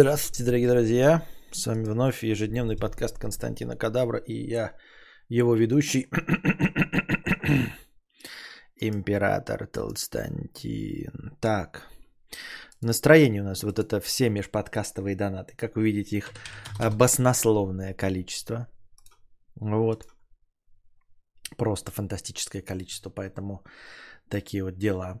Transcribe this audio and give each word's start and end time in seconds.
Здравствуйте, 0.00 0.44
дорогие 0.44 0.68
друзья. 0.68 1.26
С 1.50 1.66
вами 1.66 1.84
вновь 1.84 2.22
ежедневный 2.22 2.76
подкаст 2.76 3.18
Константина 3.18 3.76
Кадавра 3.76 4.18
и 4.18 4.48
я, 4.48 4.76
его 5.28 5.56
ведущий, 5.56 6.08
император 8.76 9.66
Толстантин. 9.66 11.36
Так, 11.40 11.88
настроение 12.80 13.42
у 13.42 13.44
нас 13.44 13.64
вот 13.64 13.80
это 13.80 14.00
все 14.00 14.30
межподкастовые 14.30 15.16
донаты. 15.16 15.56
Как 15.56 15.74
вы 15.74 15.82
видите, 15.82 16.18
их 16.18 16.30
баснословное 16.78 17.92
количество. 17.92 18.68
Вот. 19.56 20.06
Просто 21.56 21.90
фантастическое 21.90 22.62
количество, 22.62 23.10
поэтому 23.10 23.64
такие 24.28 24.62
вот 24.62 24.78
дела. 24.78 25.20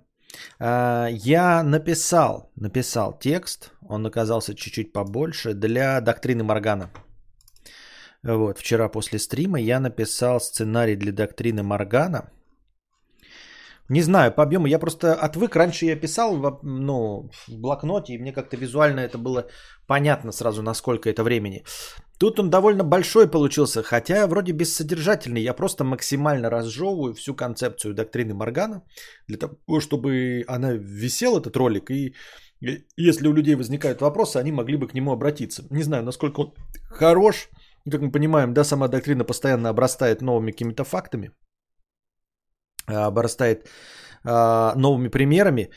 А, 0.58 1.08
я 1.10 1.62
написал, 1.62 2.50
написал 2.56 3.18
текст, 3.18 3.72
он 3.88 4.06
оказался 4.06 4.54
чуть-чуть 4.54 4.92
побольше, 4.92 5.54
для 5.54 6.00
доктрины 6.00 6.44
Моргана. 6.44 6.90
Вот, 8.22 8.58
вчера 8.58 8.88
после 8.88 9.18
стрима 9.18 9.60
я 9.60 9.80
написал 9.80 10.40
сценарий 10.40 10.96
для 10.96 11.12
доктрины 11.12 11.62
Моргана. 11.62 12.30
Не 13.88 14.02
знаю, 14.02 14.32
по 14.32 14.42
объему, 14.42 14.66
я 14.66 14.78
просто 14.78 15.14
отвык, 15.14 15.56
раньше 15.56 15.86
я 15.86 15.96
писал 15.96 16.60
ну, 16.62 17.30
в 17.46 17.56
блокноте, 17.56 18.14
и 18.14 18.18
мне 18.18 18.32
как-то 18.32 18.56
визуально 18.56 19.00
это 19.00 19.16
было 19.16 19.46
понятно 19.86 20.32
сразу, 20.32 20.62
насколько 20.62 21.08
это 21.08 21.24
времени. 21.24 21.64
Тут 22.18 22.38
он 22.38 22.50
довольно 22.50 22.84
большой 22.84 23.30
получился, 23.30 23.82
хотя 23.82 24.26
вроде 24.26 24.52
бессодержательный. 24.52 25.40
Я 25.40 25.54
просто 25.54 25.84
максимально 25.84 26.50
разжевываю 26.50 27.14
всю 27.14 27.34
концепцию 27.34 27.94
доктрины 27.94 28.34
Моргана 28.34 28.82
для 29.26 29.38
того, 29.38 29.80
чтобы 29.80 30.44
она 30.48 30.72
висела, 30.72 31.38
этот 31.38 31.56
ролик, 31.56 31.90
и 31.90 32.14
если 32.96 33.28
у 33.28 33.32
людей 33.32 33.54
возникают 33.54 34.00
вопросы, 34.02 34.36
они 34.36 34.52
могли 34.52 34.76
бы 34.76 34.88
к 34.88 34.94
нему 34.94 35.12
обратиться. 35.12 35.64
Не 35.70 35.82
знаю, 35.82 36.04
насколько 36.04 36.40
он 36.40 36.54
хорош. 36.90 37.48
Как 37.90 38.02
мы 38.02 38.10
понимаем, 38.10 38.52
да, 38.52 38.64
сама 38.64 38.88
доктрина 38.88 39.24
постоянно 39.24 39.70
обрастает 39.70 40.20
новыми 40.20 40.50
какими-то 40.50 40.84
фактами, 40.84 41.30
обрастает 42.88 43.68
а, 44.24 44.74
новыми 44.76 45.08
примерами. 45.08 45.70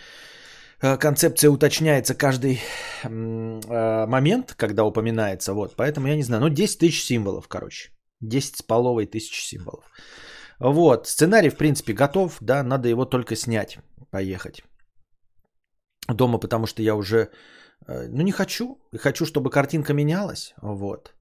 Э, 0.81 0.97
концепция 0.97 1.51
уточняется 1.51 2.15
каждый 2.15 2.59
момент, 3.03 4.53
когда 4.57 4.83
упоминается. 4.83 5.53
Вот, 5.53 5.75
поэтому 5.75 6.07
я 6.07 6.15
не 6.15 6.23
знаю. 6.23 6.41
Ну, 6.41 6.49
10 6.49 6.79
тысяч 6.79 7.03
символов, 7.03 7.47
короче. 7.47 7.91
10 8.21 8.55
с 8.55 8.61
половой 8.61 9.05
тысяч 9.05 9.43
символов. 9.43 9.83
Вот, 10.59 11.07
сценарий, 11.07 11.49
в 11.49 11.57
принципе, 11.57 11.93
готов, 11.93 12.37
да, 12.41 12.63
надо 12.63 12.87
его 12.87 13.05
только 13.05 13.35
снять, 13.35 13.79
поехать 14.11 14.63
дома, 16.13 16.39
потому 16.39 16.67
что 16.67 16.81
я 16.81 16.95
уже, 16.95 17.29
э, 17.87 18.07
ну, 18.09 18.21
не 18.21 18.31
хочу, 18.31 18.77
хочу, 18.97 19.25
чтобы 19.25 19.49
картинка 19.49 19.93
менялась, 19.93 20.53
вот. 20.61 21.13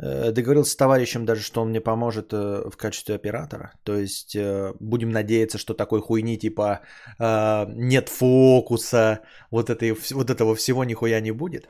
Э, 0.00 0.30
договорился 0.30 0.72
с 0.72 0.76
товарищем 0.76 1.24
даже, 1.24 1.42
что 1.42 1.60
он 1.60 1.70
мне 1.70 1.80
поможет 1.80 2.32
э, 2.32 2.70
в 2.70 2.76
качестве 2.76 3.16
оператора. 3.16 3.72
То 3.82 3.96
есть 3.96 4.36
э, 4.36 4.72
будем 4.80 5.10
надеяться, 5.10 5.58
что 5.58 5.74
такой 5.74 6.00
хуйни 6.00 6.38
типа 6.38 6.80
нет 7.18 8.08
фокуса, 8.08 9.20
вот, 9.50 9.70
этой, 9.70 9.96
вот 10.12 10.30
этого 10.30 10.54
всего 10.54 10.84
нихуя 10.84 11.20
не 11.20 11.32
будет. 11.32 11.68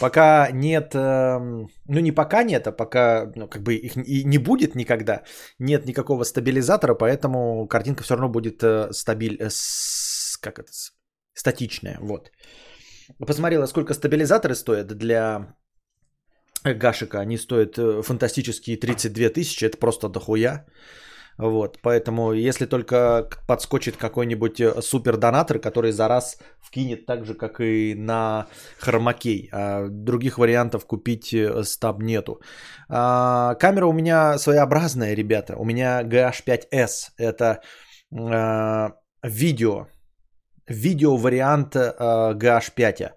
Пока 0.00 0.50
нет, 0.52 0.94
эм, 0.94 1.68
ну 1.88 2.00
не 2.00 2.12
пока 2.12 2.44
нет, 2.44 2.66
а 2.66 2.72
пока 2.72 3.32
ну, 3.34 3.48
как 3.48 3.62
бы 3.62 3.74
их 3.74 3.96
и 3.96 4.24
не 4.24 4.38
будет 4.38 4.74
никогда, 4.74 5.22
нет 5.58 5.86
никакого 5.86 6.24
стабилизатора, 6.24 6.94
поэтому 6.94 7.66
картинка 7.66 8.04
все 8.04 8.14
равно 8.14 8.28
будет 8.28 8.62
стабиль, 8.92 9.38
как 10.40 10.58
это, 10.58 10.70
статичная. 11.34 11.98
Вот. 12.00 12.30
Посмотрела, 13.18 13.66
сколько 13.66 13.94
стабилизаторы 13.94 14.54
стоят 14.54 14.86
для 14.86 15.56
Гашика, 16.64 17.20
они 17.20 17.38
стоят 17.38 17.78
э, 17.78 18.02
фантастические 18.02 18.76
32 18.76 19.28
тысячи, 19.30 19.64
это 19.64 19.78
просто 19.78 20.08
дохуя. 20.08 20.66
Вот, 21.38 21.78
поэтому 21.82 22.32
если 22.32 22.64
только 22.64 23.28
подскочит 23.46 23.96
какой-нибудь 23.96 24.58
э, 24.60 24.80
супер 24.80 25.16
донатор, 25.16 25.58
который 25.58 25.92
за 25.92 26.08
раз 26.08 26.38
вкинет 26.60 27.04
так 27.06 27.26
же, 27.26 27.34
как 27.34 27.60
и 27.60 27.94
на 27.94 28.46
хромакей, 28.78 29.50
а 29.52 29.88
других 29.88 30.38
вариантов 30.38 30.86
купить 30.86 31.34
э, 31.34 31.62
стаб 31.64 32.00
нету. 32.00 32.40
А, 32.88 33.54
камера 33.56 33.86
у 33.86 33.92
меня 33.92 34.38
своеобразная, 34.38 35.14
ребята. 35.14 35.56
У 35.56 35.64
меня 35.64 36.02
GH5S. 36.02 37.10
Это 37.18 37.60
а, 38.18 38.92
видео, 39.22 39.88
видео 40.66 41.16
вариант 41.16 41.76
а, 41.76 42.32
GH5. 42.32 43.10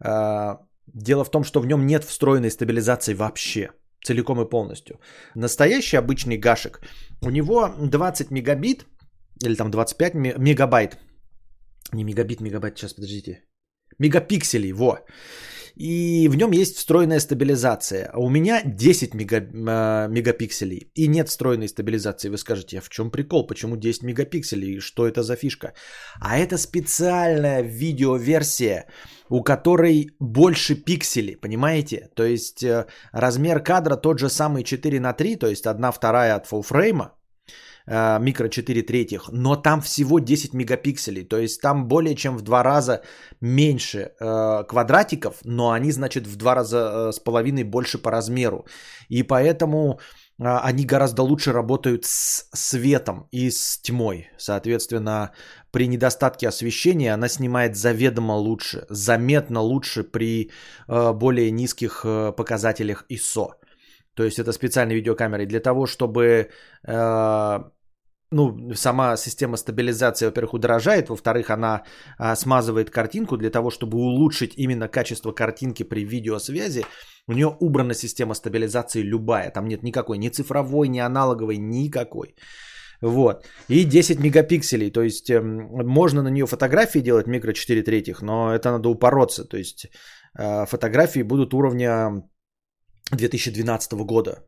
А, 0.00 0.58
Дело 0.94 1.24
в 1.24 1.30
том, 1.30 1.44
что 1.44 1.60
в 1.60 1.66
нем 1.66 1.86
нет 1.86 2.04
встроенной 2.04 2.50
стабилизации 2.50 3.14
вообще, 3.14 3.70
целиком 4.04 4.40
и 4.40 4.48
полностью. 4.48 5.00
Настоящий 5.34 5.96
обычный 5.96 6.36
гашек, 6.36 6.80
у 7.22 7.30
него 7.30 7.68
20 7.78 8.30
мегабит, 8.30 8.86
или 9.44 9.54
там 9.54 9.70
25 9.70 10.14
мегабайт, 10.14 10.98
не 11.92 12.04
мегабит, 12.04 12.40
мегабайт, 12.40 12.78
сейчас 12.78 12.94
подождите, 12.94 13.44
мегапикселей, 13.98 14.72
во. 14.72 14.98
И 15.74 16.28
в 16.28 16.36
нем 16.36 16.52
есть 16.52 16.76
встроенная 16.76 17.20
стабилизация. 17.20 18.10
А 18.12 18.18
у 18.18 18.28
меня 18.28 18.62
10 18.64 19.14
мега, 19.14 19.36
э, 19.36 20.08
мегапикселей 20.08 20.90
и 20.94 21.08
нет 21.08 21.28
встроенной 21.28 21.68
стабилизации. 21.68 22.30
Вы 22.30 22.38
скажете, 22.38 22.78
а 22.78 22.80
в 22.80 22.88
чем 22.88 23.10
прикол? 23.10 23.46
Почему 23.46 23.76
10 23.76 24.02
мегапикселей? 24.02 24.80
Что 24.80 25.06
это 25.06 25.22
за 25.22 25.36
фишка? 25.36 25.72
А 26.20 26.38
это 26.38 26.58
специальная 26.58 27.62
видеоверсия, 27.62 28.86
у 29.28 29.42
которой 29.42 30.10
больше 30.20 30.74
пикселей, 30.74 31.36
понимаете? 31.36 32.08
То 32.14 32.24
есть 32.24 32.62
э, 32.62 32.86
размер 33.12 33.62
кадра 33.62 33.96
тот 33.96 34.18
же 34.18 34.28
самый 34.28 34.64
4 34.64 35.00
на 35.00 35.12
3, 35.12 35.36
то 35.36 35.46
есть 35.46 35.66
1 35.66 35.92
вторая 35.92 36.36
от 36.36 36.46
фулфрейма, 36.46 37.12
микро 37.86 38.48
4 38.48 38.82
третьих, 38.82 39.28
но 39.32 39.56
там 39.56 39.80
всего 39.80 40.18
10 40.18 40.54
мегапикселей, 40.54 41.24
то 41.24 41.38
есть 41.38 41.60
там 41.60 41.88
более 41.88 42.14
чем 42.14 42.36
в 42.36 42.42
два 42.42 42.62
раза 42.62 43.02
меньше 43.40 44.12
э, 44.20 44.64
квадратиков, 44.68 45.36
но 45.44 45.70
они, 45.70 45.92
значит, 45.92 46.26
в 46.26 46.36
два 46.36 46.54
раза 46.54 46.78
э, 47.08 47.12
с 47.12 47.18
половиной 47.18 47.64
больше 47.64 47.98
по 47.98 48.10
размеру. 48.10 48.66
И 49.08 49.22
поэтому 49.22 49.98
э, 50.38 50.44
они 50.44 50.84
гораздо 50.84 51.22
лучше 51.22 51.52
работают 51.52 52.04
с 52.04 52.48
светом 52.54 53.26
и 53.32 53.50
с 53.50 53.78
тьмой. 53.82 54.28
Соответственно, 54.38 55.32
при 55.70 55.88
недостатке 55.88 56.48
освещения 56.48 57.14
она 57.14 57.28
снимает 57.28 57.76
заведомо 57.76 58.34
лучше, 58.34 58.86
заметно 58.90 59.60
лучше 59.60 60.04
при 60.04 60.50
э, 60.88 61.12
более 61.12 61.50
низких 61.50 62.02
э, 62.04 62.32
показателях 62.36 63.04
ISO. 63.10 63.54
То 64.14 64.24
есть 64.24 64.38
это 64.38 64.52
специальные 64.52 64.96
видеокамеры 64.96 65.46
для 65.46 65.60
того, 65.60 65.86
чтобы 65.86 66.48
э, 66.86 67.58
ну, 68.32 68.74
сама 68.74 69.16
система 69.16 69.56
стабилизации, 69.56 70.26
во-первых, 70.26 70.54
удорожает, 70.54 71.08
во-вторых, 71.08 71.50
она 71.50 71.82
э, 72.18 72.36
смазывает 72.36 72.90
картинку 72.90 73.36
для 73.36 73.50
того, 73.50 73.70
чтобы 73.70 73.98
улучшить 73.98 74.52
именно 74.56 74.88
качество 74.88 75.32
картинки 75.32 75.82
при 75.82 76.04
видеосвязи. 76.04 76.84
У 77.28 77.32
нее 77.32 77.56
убрана 77.60 77.94
система 77.94 78.34
стабилизации 78.34 79.02
любая, 79.02 79.50
там 79.50 79.66
нет 79.66 79.82
никакой, 79.82 80.18
ни 80.18 80.28
цифровой, 80.28 80.88
ни 80.88 80.98
аналоговой, 80.98 81.58
никакой. 81.58 82.34
Вот. 83.02 83.44
И 83.68 83.84
10 83.84 84.20
мегапикселей. 84.20 84.90
То 84.90 85.02
есть 85.02 85.30
э, 85.30 85.40
можно 85.40 86.22
на 86.22 86.30
нее 86.30 86.46
фотографии 86.46 87.00
делать 87.00 87.26
микро 87.26 87.52
4 87.52 87.82
третьих, 87.82 88.22
но 88.22 88.54
это 88.54 88.70
надо 88.70 88.88
упороться. 88.88 89.44
То 89.44 89.56
есть 89.56 89.88
э, 90.38 90.66
фотографии 90.66 91.22
будут 91.22 91.54
уровня 91.54 92.22
2012 93.10 93.92
года, 93.92 94.44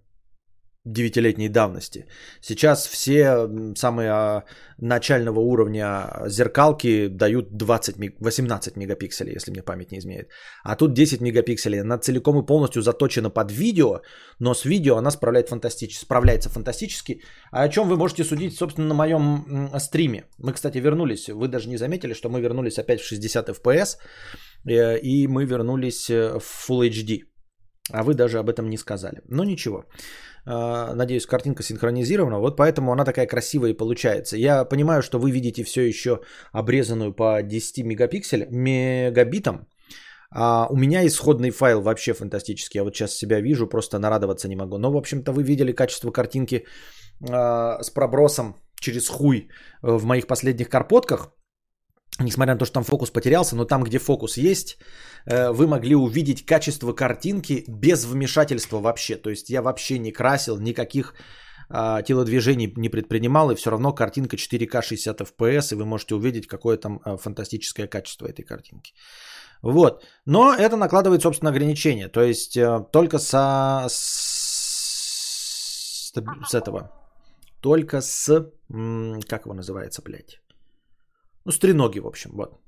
девятилетней 0.84 1.48
давности. 1.48 2.06
Сейчас 2.42 2.86
все 2.86 3.48
самые 3.74 4.10
а, 4.10 4.44
начального 4.78 5.40
уровня 5.40 6.10
зеркалки 6.26 7.08
дают 7.08 7.56
20, 7.56 7.96
18 8.20 8.76
мегапикселей, 8.76 9.32
если 9.32 9.50
мне 9.50 9.62
память 9.62 9.92
не 9.92 9.98
изменяет. 9.98 10.28
А 10.62 10.76
тут 10.76 10.92
10 10.92 11.20
мегапикселей. 11.20 11.80
Она 11.80 11.98
целиком 11.98 12.38
и 12.38 12.46
полностью 12.46 12.82
заточена 12.82 13.30
под 13.30 13.50
видео, 13.50 14.02
но 14.38 14.54
с 14.54 14.66
видео 14.66 14.96
она 14.96 15.10
справляет 15.10 15.48
фантастически, 15.48 16.04
справляется 16.04 16.50
фантастически. 16.50 17.22
А 17.50 17.62
о 17.62 17.68
чем 17.68 17.88
вы 17.88 17.96
можете 17.96 18.24
судить, 18.24 18.54
собственно, 18.54 18.88
на 18.88 18.94
моем 18.94 19.70
стриме. 19.78 20.24
Мы, 20.38 20.52
кстати, 20.52 20.78
вернулись, 20.78 21.28
вы 21.28 21.48
даже 21.48 21.68
не 21.68 21.78
заметили, 21.78 22.12
что 22.12 22.28
мы 22.28 22.42
вернулись 22.42 22.78
опять 22.78 23.00
в 23.00 23.06
60 23.06 23.48
FPS, 23.48 23.96
э, 24.66 24.98
и 24.98 25.26
мы 25.28 25.46
вернулись 25.46 26.10
э, 26.10 26.38
в 26.38 26.68
Full 26.68 26.90
HD. 26.90 27.33
А 27.92 28.02
вы 28.02 28.14
даже 28.14 28.38
об 28.38 28.48
этом 28.48 28.70
не 28.70 28.78
сказали. 28.78 29.20
Но 29.28 29.44
ничего. 29.44 29.84
А, 30.46 30.94
надеюсь, 30.94 31.26
картинка 31.26 31.62
синхронизирована. 31.62 32.38
Вот 32.38 32.56
поэтому 32.56 32.92
она 32.92 33.04
такая 33.04 33.26
красивая 33.26 33.70
и 33.70 33.76
получается. 33.76 34.36
Я 34.36 34.64
понимаю, 34.64 35.02
что 35.02 35.18
вы 35.18 35.30
видите 35.30 35.64
все 35.64 35.82
еще 35.82 36.20
обрезанную 36.52 37.12
по 37.12 37.42
10 37.42 37.84
мегапиксель, 37.84 38.46
мегабитам. 38.50 39.68
А 40.30 40.66
у 40.70 40.76
меня 40.76 41.06
исходный 41.06 41.50
файл 41.50 41.80
вообще 41.80 42.14
фантастический. 42.14 42.78
Я 42.78 42.84
вот 42.84 42.96
сейчас 42.96 43.14
себя 43.14 43.40
вижу, 43.40 43.66
просто 43.66 43.98
нарадоваться 43.98 44.48
не 44.48 44.56
могу. 44.56 44.78
Но, 44.78 44.90
в 44.90 44.96
общем-то, 44.96 45.32
вы 45.32 45.42
видели 45.42 45.72
качество 45.72 46.10
картинки 46.10 46.64
а, 47.30 47.82
с 47.82 47.90
пробросом 47.90 48.56
через 48.80 49.08
хуй 49.08 49.48
в 49.82 50.04
моих 50.04 50.26
последних 50.26 50.68
карпотках. 50.68 51.32
Несмотря 52.18 52.54
на 52.54 52.58
то, 52.58 52.64
что 52.64 52.74
там 52.74 52.84
фокус 52.84 53.10
потерялся, 53.10 53.56
но 53.56 53.64
там, 53.64 53.82
где 53.82 53.98
фокус 53.98 54.36
есть, 54.36 54.78
э, 55.26 55.50
вы 55.50 55.66
могли 55.66 55.94
увидеть 55.94 56.46
качество 56.46 56.92
картинки 56.92 57.64
без 57.68 58.04
вмешательства 58.04 58.80
вообще. 58.80 59.16
То 59.16 59.30
есть 59.30 59.50
я 59.50 59.62
вообще 59.62 59.98
не 59.98 60.12
красил, 60.12 60.58
никаких 60.58 61.14
а, 61.68 62.02
телодвижений 62.02 62.72
не 62.76 62.88
предпринимал, 62.88 63.50
и 63.50 63.54
все 63.54 63.70
равно 63.70 63.92
картинка 63.92 64.36
4К 64.36 64.82
60 64.82 65.20
FPS, 65.20 65.72
и 65.72 65.76
вы 65.76 65.84
можете 65.84 66.14
увидеть, 66.14 66.46
какое 66.46 66.76
там 66.76 67.00
а, 67.04 67.16
фантастическое 67.16 67.86
качество 67.86 68.26
этой 68.26 68.42
картинки. 68.42 68.94
Вот. 69.62 70.04
Но 70.26 70.54
это 70.54 70.76
накладывает, 70.76 71.22
собственно, 71.22 71.50
ограничения. 71.50 72.08
То 72.08 72.22
есть 72.22 72.56
э, 72.56 72.84
только 72.92 73.18
со, 73.18 73.86
с, 73.88 76.12
с 76.46 76.54
этого. 76.54 76.92
Только 77.60 78.02
с... 78.02 78.50
Как 79.26 79.46
его 79.46 79.54
называется, 79.54 80.02
блядь? 80.02 80.38
Ну, 81.44 81.52
с 81.52 81.58
в 82.00 82.06
общем, 82.06 82.30
вот. 82.32 82.60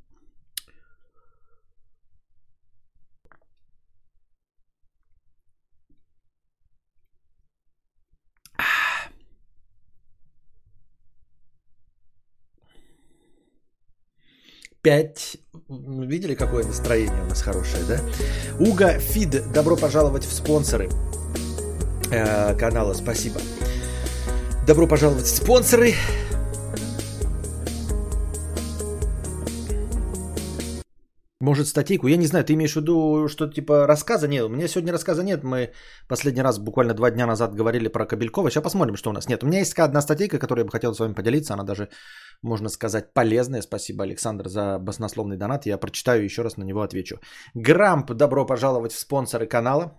Пять. 14.82 15.38
Видели, 15.68 16.36
какое 16.36 16.62
настроение 16.64 17.24
у 17.24 17.26
нас 17.26 17.42
хорошее, 17.42 17.82
да? 17.88 18.00
Уга 18.60 19.00
Фид, 19.00 19.50
добро 19.52 19.76
пожаловать 19.76 20.24
в 20.24 20.32
спонсоры 20.32 20.88
э, 22.12 22.54
канала, 22.56 22.92
спасибо. 22.92 23.40
Добро 24.64 24.86
пожаловать 24.86 25.24
в 25.24 25.34
спонсоры. 25.34 25.94
Может, 31.46 31.68
статейку? 31.68 32.08
Я 32.08 32.16
не 32.16 32.26
знаю, 32.26 32.44
ты 32.44 32.52
имеешь 32.54 32.72
в 32.72 32.76
виду 32.76 33.28
что 33.28 33.46
типа 33.46 33.86
рассказа? 33.86 34.26
Нет, 34.26 34.44
у 34.44 34.48
меня 34.48 34.68
сегодня 34.68 34.92
рассказа 34.92 35.22
нет. 35.22 35.44
Мы 35.44 35.70
последний 36.08 36.42
раз 36.42 36.58
буквально 36.58 36.94
два 36.94 37.10
дня 37.10 37.26
назад 37.26 37.54
говорили 37.54 37.88
про 37.88 38.04
Кобелькова. 38.04 38.50
Сейчас 38.50 38.64
посмотрим, 38.64 38.96
что 38.96 39.10
у 39.10 39.12
нас 39.12 39.28
нет. 39.28 39.44
У 39.44 39.46
меня 39.46 39.60
есть 39.60 39.78
одна 39.78 40.00
статейка, 40.00 40.38
которую 40.40 40.62
я 40.62 40.66
бы 40.66 40.72
хотел 40.72 40.92
с 40.92 40.98
вами 40.98 41.14
поделиться. 41.14 41.54
Она 41.54 41.62
даже, 41.62 41.88
можно 42.42 42.68
сказать, 42.68 43.14
полезная. 43.14 43.62
Спасибо, 43.62 44.02
Александр, 44.02 44.48
за 44.48 44.78
баснословный 44.80 45.36
донат. 45.36 45.66
Я 45.66 45.78
прочитаю 45.78 46.22
и 46.22 46.24
еще 46.24 46.42
раз 46.42 46.56
на 46.56 46.64
него 46.64 46.80
отвечу. 46.80 47.20
Грамп, 47.54 48.10
добро 48.12 48.46
пожаловать 48.46 48.92
в 48.92 48.98
спонсоры 48.98 49.46
канала. 49.46 49.92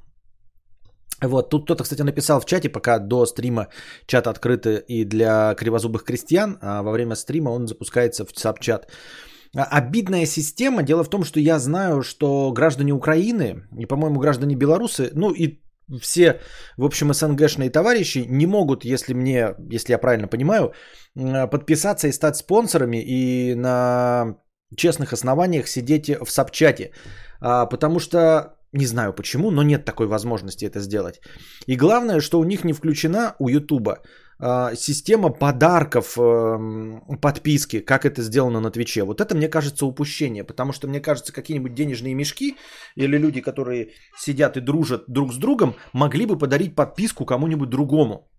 Вот, 1.23 1.49
тут 1.49 1.63
кто-то, 1.63 1.83
кстати, 1.83 2.03
написал 2.03 2.41
в 2.41 2.45
чате, 2.45 2.69
пока 2.69 2.99
до 2.99 3.25
стрима 3.25 3.67
чат 4.05 4.27
открыт 4.27 4.65
и 4.65 5.05
для 5.05 5.55
кривозубых 5.55 6.03
крестьян, 6.03 6.57
а 6.61 6.81
во 6.83 6.91
время 6.91 7.15
стрима 7.15 7.51
он 7.51 7.67
запускается 7.67 8.25
в 8.25 8.37
саб-чат. 8.37 8.85
А, 8.85 9.36
обидная 9.53 10.25
система. 10.25 10.83
Дело 10.83 11.03
в 11.03 11.09
том, 11.09 11.23
что 11.23 11.39
я 11.39 11.59
знаю, 11.59 12.01
что 12.01 12.51
граждане 12.51 12.93
Украины 12.93 13.67
и, 13.77 13.85
по-моему, 13.85 14.19
граждане 14.19 14.55
Беларуси, 14.55 15.09
ну 15.13 15.31
и 15.31 15.59
все, 16.01 16.41
в 16.77 16.83
общем, 16.83 17.13
СНГшные 17.13 17.69
товарищи 17.69 18.25
не 18.27 18.45
могут, 18.45 18.85
если 18.85 19.13
мне, 19.13 19.55
если 19.71 19.93
я 19.93 19.97
правильно 19.97 20.27
понимаю, 20.27 20.73
подписаться 21.15 22.07
и 22.07 22.11
стать 22.11 22.35
спонсорами 22.35 22.97
и 22.97 23.55
на 23.55 24.37
честных 24.75 25.13
основаниях 25.13 25.67
сидеть 25.67 26.09
в 26.09 26.29
сабчате. 26.29 26.91
А, 27.39 27.65
потому 27.65 27.99
что 27.99 28.57
не 28.73 28.85
знаю 28.85 29.13
почему, 29.13 29.51
но 29.51 29.63
нет 29.63 29.85
такой 29.85 30.07
возможности 30.07 30.65
это 30.65 30.79
сделать. 30.79 31.21
И 31.67 31.77
главное, 31.77 32.19
что 32.19 32.39
у 32.39 32.43
них 32.43 32.63
не 32.63 32.73
включена 32.73 33.35
у 33.39 33.47
Ютуба 33.49 33.91
а, 33.91 34.01
система 34.39 35.29
подарков, 35.29 36.17
эм, 36.17 37.01
подписки, 37.21 37.79
как 37.79 38.05
это 38.05 38.21
сделано 38.21 38.59
на 38.59 38.69
Твиче. 38.69 39.03
Вот 39.03 39.19
это, 39.19 39.35
мне 39.35 39.47
кажется, 39.47 39.85
упущение, 39.85 40.43
потому 40.43 40.73
что, 40.73 40.87
мне 40.87 40.99
кажется, 40.99 41.33
какие-нибудь 41.33 41.73
денежные 41.73 42.13
мешки 42.13 42.55
или 42.95 43.17
люди, 43.17 43.41
которые 43.41 43.93
сидят 44.17 44.55
и 44.57 44.59
дружат 44.59 45.05
друг 45.07 45.33
с 45.33 45.37
другом, 45.37 45.75
могли 45.91 46.25
бы 46.25 46.37
подарить 46.37 46.75
подписку 46.75 47.25
кому-нибудь 47.25 47.69
другому 47.69 48.29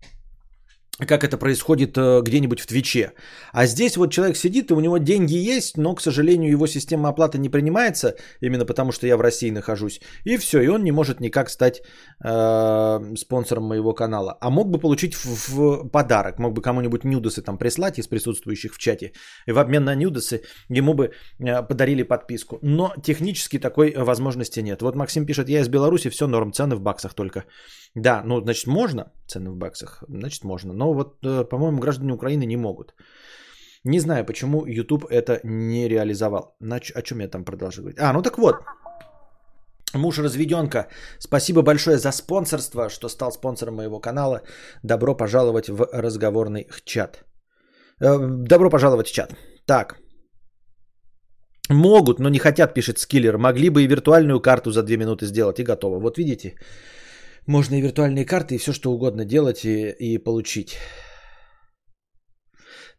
как 1.05 1.23
это 1.23 1.37
происходит 1.37 1.97
э, 1.97 2.21
где-нибудь 2.21 2.59
в 2.59 2.67
Твиче. 2.67 3.13
А 3.53 3.65
здесь 3.65 3.97
вот 3.97 4.11
человек 4.11 4.37
сидит, 4.37 4.71
и 4.71 4.73
у 4.73 4.79
него 4.79 4.97
деньги 4.97 5.35
есть, 5.35 5.77
но, 5.77 5.95
к 5.95 6.01
сожалению, 6.01 6.51
его 6.51 6.67
система 6.67 7.09
оплаты 7.09 7.37
не 7.37 7.49
принимается, 7.49 8.15
именно 8.41 8.65
потому 8.65 8.91
что 8.91 9.07
я 9.07 9.17
в 9.17 9.21
России 9.21 9.51
нахожусь. 9.51 10.01
И 10.25 10.37
все, 10.37 10.61
и 10.61 10.67
он 10.67 10.83
не 10.83 10.91
может 10.91 11.19
никак 11.19 11.49
стать 11.49 11.81
э, 12.23 13.15
спонсором 13.15 13.63
моего 13.63 13.93
канала. 13.93 14.37
А 14.41 14.49
мог 14.49 14.69
бы 14.69 14.79
получить 14.79 15.15
в, 15.15 15.49
в 15.49 15.89
подарок, 15.89 16.39
мог 16.39 16.53
бы 16.53 16.61
кому-нибудь 16.61 17.03
нюдосы 17.03 17.41
там 17.41 17.57
прислать 17.57 17.97
из 17.97 18.07
присутствующих 18.07 18.73
в 18.73 18.77
чате. 18.77 19.13
И 19.47 19.51
в 19.51 19.59
обмен 19.59 19.85
на 19.85 19.95
нюдосы 19.95 20.41
ему 20.69 20.93
бы 20.93 21.11
э, 21.39 21.63
подарили 21.63 22.03
подписку. 22.03 22.59
Но 22.61 22.93
технически 23.03 23.59
такой 23.59 23.93
возможности 23.95 24.59
нет. 24.59 24.81
Вот 24.81 24.95
Максим 24.95 25.25
пишет, 25.25 25.49
я 25.49 25.61
из 25.61 25.69
Беларуси, 25.69 26.09
все 26.09 26.27
норм, 26.27 26.51
цены 26.51 26.75
в 26.75 26.81
баксах 26.81 27.13
только. 27.13 27.45
Да, 27.95 28.21
ну, 28.25 28.41
значит, 28.41 28.67
можно 28.67 29.11
цены 29.27 29.51
в 29.51 29.55
баксах, 29.55 30.03
значит, 30.07 30.43
можно. 30.43 30.73
Но 30.73 30.93
вот, 30.93 31.25
э, 31.25 31.43
по-моему, 31.49 31.79
граждане 31.79 32.13
Украины 32.13 32.45
не 32.45 32.57
могут. 32.57 32.93
Не 33.85 33.99
знаю, 33.99 34.25
почему 34.25 34.65
YouTube 34.65 35.05
это 35.09 35.39
не 35.43 35.89
реализовал. 35.89 36.55
Нач- 36.61 36.91
о 36.93 37.01
чем 37.01 37.19
я 37.19 37.27
там 37.27 37.45
продолжил 37.45 37.83
говорить? 37.83 37.99
А, 37.99 38.13
ну 38.13 38.21
так 38.21 38.37
вот. 38.37 38.55
Муж 39.95 40.19
разведенка. 40.19 40.87
Спасибо 41.19 41.61
большое 41.61 41.97
за 41.97 42.11
спонсорство, 42.11 42.89
что 42.89 43.09
стал 43.09 43.31
спонсором 43.31 43.75
моего 43.75 43.99
канала. 43.99 44.41
Добро 44.83 45.15
пожаловать 45.15 45.69
в 45.69 45.87
разговорный 45.93 46.67
чат. 46.85 47.23
Э, 48.01 48.17
добро 48.19 48.69
пожаловать 48.69 49.07
в 49.07 49.13
чат. 49.13 49.33
Так. 49.65 49.95
Могут, 51.69 52.19
но 52.19 52.29
не 52.29 52.39
хотят, 52.39 52.73
пишет 52.73 52.99
Скиллер. 52.99 53.37
Могли 53.37 53.69
бы 53.69 53.83
и 53.83 53.87
виртуальную 53.87 54.41
карту 54.41 54.71
за 54.71 54.83
две 54.83 54.97
минуты 54.97 55.25
сделать, 55.25 55.59
и 55.59 55.63
готово. 55.63 55.99
Вот 55.99 56.17
видите, 56.17 56.55
можно 57.49 57.75
и 57.75 57.81
виртуальные 57.81 58.25
карты, 58.25 58.55
и 58.55 58.57
все 58.57 58.73
что 58.73 58.91
угодно 58.91 59.25
делать 59.25 59.65
и, 59.65 59.89
и 59.89 60.23
получить. 60.23 60.77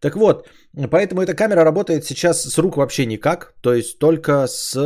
Так 0.01 0.17
вот, 0.17 0.49
поэтому 0.91 1.23
эта 1.23 1.35
камера 1.35 1.65
работает 1.65 2.05
сейчас 2.05 2.43
с 2.43 2.59
рук 2.59 2.77
вообще 2.77 3.07
никак, 3.07 3.55
то 3.63 3.75
есть 3.75 3.99
только 3.99 4.47
с 4.47 4.77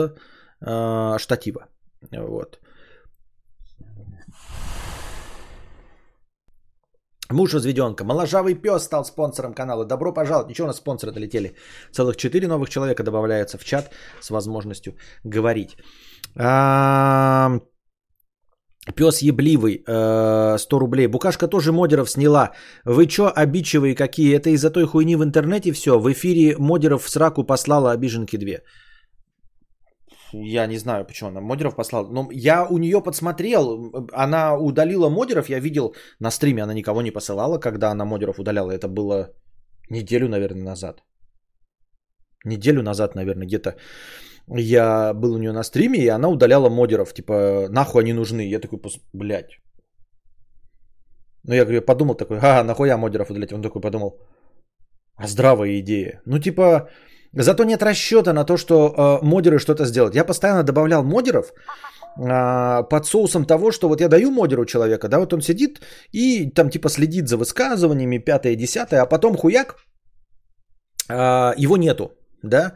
э, 0.61 1.19
штатива. 1.19 1.69
Вот. 2.13 2.59
Муж 7.33 7.55
разведенка. 7.55 8.05
Моложавый 8.05 8.55
пес 8.55 8.83
стал 8.83 9.05
спонсором 9.05 9.55
канала. 9.55 9.85
Добро 9.87 10.13
пожаловать. 10.13 10.49
Ничего, 10.49 10.67
у 10.67 10.69
нас 10.69 10.77
спонсоры 10.77 11.13
долетели. 11.13 11.55
Целых 11.91 12.17
4 12.17 12.47
новых 12.49 12.69
человека 12.69 13.03
добавляются 13.03 13.57
в 13.57 13.65
чат 13.65 13.91
с 14.21 14.31
возможностью 14.31 14.95
говорить. 15.25 15.77
А, 16.37 17.61
Пес 18.93 19.23
ебливый, 19.23 19.82
100 19.82 20.56
э, 20.56 20.79
рублей. 20.79 21.06
Букашка 21.06 21.49
тоже 21.49 21.73
модеров 21.73 22.11
сняла. 22.11 22.51
Вы 22.85 23.06
чё, 23.06 23.32
обидчивые 23.35 23.94
какие? 23.94 24.37
Это 24.37 24.51
из-за 24.51 24.70
той 24.70 24.85
хуйни 24.87 25.17
в 25.17 25.25
интернете 25.25 25.73
все? 25.73 25.99
В 25.99 26.13
эфире 26.13 26.56
модеров 26.58 27.03
в 27.03 27.08
сраку 27.08 27.44
послала 27.44 27.93
обиженки 27.93 28.37
две. 28.37 28.63
Я 30.35 30.67
не 30.67 30.79
знаю, 30.79 31.06
почему 31.06 31.31
она 31.31 31.41
модеров 31.41 31.77
послала. 31.77 32.08
Но 32.11 32.29
я 32.32 32.67
у 32.69 32.79
нее 32.79 33.01
подсмотрел. 33.03 33.93
Она 34.13 34.58
удалила 34.58 35.08
модеров. 35.08 35.49
Я 35.49 35.61
видел 35.61 35.94
на 36.20 36.31
стриме, 36.31 36.63
она 36.63 36.75
никого 36.75 37.03
не 37.03 37.11
посылала, 37.11 37.58
когда 37.58 37.91
она 37.91 38.05
модеров 38.05 38.39
удаляла. 38.39 38.73
Это 38.73 38.89
было 38.89 39.31
неделю, 39.91 40.29
наверное, 40.29 40.63
назад. 40.63 41.03
Неделю 42.44 42.82
назад, 42.82 43.15
наверное, 43.15 43.47
где-то 43.47 43.77
я 44.48 45.15
был 45.15 45.34
у 45.34 45.39
нее 45.39 45.53
на 45.53 45.65
стриме, 45.65 45.98
и 45.98 46.08
она 46.08 46.29
удаляла 46.29 46.69
модеров, 46.69 47.15
типа, 47.15 47.69
нахуй 47.70 48.03
они 48.03 48.13
нужны. 48.13 48.43
Я 48.48 48.60
такой, 48.60 48.81
блядь. 49.13 49.58
Ну, 51.44 51.55
я 51.55 51.65
говорю, 51.65 51.82
подумал 51.82 52.15
такой, 52.15 52.39
а, 52.43 52.65
нахуя 52.65 52.96
модеров 52.96 53.31
удалять? 53.31 53.53
Он 53.53 53.63
такой 53.63 53.81
подумал, 53.81 54.19
а 55.17 55.27
здравая 55.27 55.79
идея. 55.79 56.20
Ну, 56.27 56.39
типа, 56.39 56.89
зато 57.32 57.65
нет 57.65 57.82
расчета 57.82 58.32
на 58.32 58.44
то, 58.44 58.56
что 58.56 58.74
э, 58.74 59.24
модеры 59.24 59.58
что-то 59.58 59.84
сделают. 59.84 60.15
Я 60.15 60.24
постоянно 60.24 60.63
добавлял 60.63 61.05
модеров 61.05 61.53
э, 62.19 62.82
под 62.89 63.06
соусом 63.06 63.44
того, 63.44 63.72
что 63.72 63.89
вот 63.89 64.01
я 64.01 64.08
даю 64.08 64.31
модеру 64.31 64.65
человека, 64.65 65.08
да, 65.08 65.19
вот 65.19 65.32
он 65.32 65.43
сидит 65.43 65.81
и 66.13 66.51
там 66.51 66.70
типа 66.70 66.89
следит 66.89 67.29
за 67.29 67.36
высказываниями, 67.36 68.19
пятое, 68.19 68.56
десятое, 68.56 69.03
а 69.03 69.06
потом 69.06 69.36
хуяк, 69.36 69.77
э, 71.08 71.15
его 71.58 71.77
нету 71.77 72.13
да, 72.48 72.74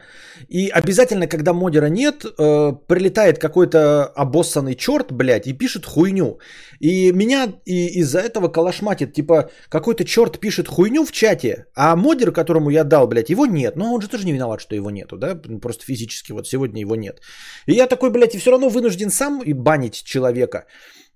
и 0.48 0.68
обязательно, 0.68 1.26
когда 1.26 1.52
модера 1.52 1.86
нет, 1.86 2.24
э, 2.24 2.72
прилетает 2.86 3.38
какой-то 3.38 4.04
обоссанный 4.16 4.74
черт, 4.74 5.12
блядь, 5.12 5.46
и 5.46 5.52
пишет 5.52 5.86
хуйню. 5.86 6.38
И 6.80 7.12
меня 7.12 7.52
и 7.64 8.00
из-за 8.00 8.20
этого 8.20 8.48
калашматит, 8.48 9.12
типа, 9.12 9.50
какой-то 9.68 10.04
черт 10.04 10.38
пишет 10.38 10.68
хуйню 10.68 11.04
в 11.04 11.12
чате, 11.12 11.66
а 11.74 11.96
модер, 11.96 12.32
которому 12.32 12.70
я 12.70 12.84
дал, 12.84 13.08
блядь, 13.08 13.30
его 13.30 13.46
нет. 13.46 13.76
Но 13.76 13.92
он 13.92 14.00
же 14.00 14.08
тоже 14.08 14.26
не 14.26 14.32
виноват, 14.32 14.60
что 14.60 14.74
его 14.74 14.90
нету, 14.90 15.16
да, 15.16 15.34
просто 15.34 15.84
физически 15.84 16.32
вот 16.32 16.46
сегодня 16.46 16.80
его 16.80 16.96
нет. 16.96 17.20
И 17.66 17.72
я 17.72 17.86
такой, 17.86 18.10
блядь, 18.10 18.34
и 18.34 18.38
все 18.38 18.50
равно 18.50 18.68
вынужден 18.68 19.10
сам 19.10 19.42
и 19.42 19.52
банить 19.52 20.04
человека. 20.04 20.64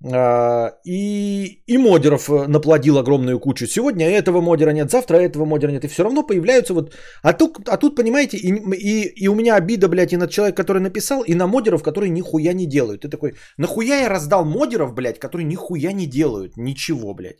А, 0.04 0.72
и, 0.84 1.62
и 1.66 1.78
модеров 1.78 2.28
э, 2.28 2.46
наплодил 2.48 2.98
огромную 2.98 3.38
кучу. 3.38 3.66
Сегодня 3.66 4.08
этого 4.08 4.40
модера 4.40 4.70
нет, 4.70 4.90
завтра 4.90 5.18
этого 5.18 5.44
модера 5.44 5.70
нет. 5.70 5.84
И 5.84 5.88
все 5.88 6.02
равно 6.02 6.26
появляются 6.26 6.74
вот... 6.74 6.92
А 7.22 7.32
тут, 7.32 7.68
а 7.68 7.76
тут 7.76 7.96
понимаете, 7.96 8.36
и, 8.36 8.48
и, 8.48 9.24
и 9.24 9.28
у 9.28 9.34
меня 9.34 9.54
обида, 9.56 9.88
блядь, 9.88 10.12
и 10.12 10.16
на 10.16 10.26
человека, 10.26 10.62
который 10.62 10.82
написал, 10.82 11.22
и 11.22 11.34
на 11.34 11.46
модеров, 11.46 11.82
которые 11.82 12.10
нихуя 12.10 12.52
не 12.52 12.66
делают. 12.66 13.02
Ты 13.02 13.08
такой, 13.08 13.34
нахуя 13.58 14.00
я 14.00 14.08
раздал 14.08 14.44
модеров, 14.44 14.94
блядь, 14.94 15.20
которые 15.20 15.46
нихуя 15.46 15.92
не 15.92 16.06
делают? 16.06 16.56
Ничего, 16.56 17.14
блядь. 17.14 17.38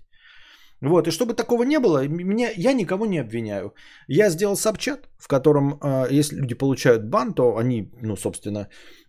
Вот, 0.83 1.07
и 1.07 1.12
чтобы 1.12 1.35
такого 1.35 1.62
не 1.62 1.78
было, 1.78 2.09
меня, 2.09 2.50
я 2.57 2.73
никого 2.73 3.07
не 3.07 3.21
обвиняю. 3.21 3.73
Я 4.09 4.31
сделал 4.31 4.57
сабчат, 4.57 5.09
в 5.16 5.28
котором, 5.28 5.78
э, 5.81 6.09
если 6.11 6.37
люди 6.37 6.54
получают 6.54 7.04
бан, 7.04 7.35
то 7.35 7.57
они, 7.57 7.92
ну, 8.02 8.16
собственно, 8.16 8.59
э, 8.59 8.66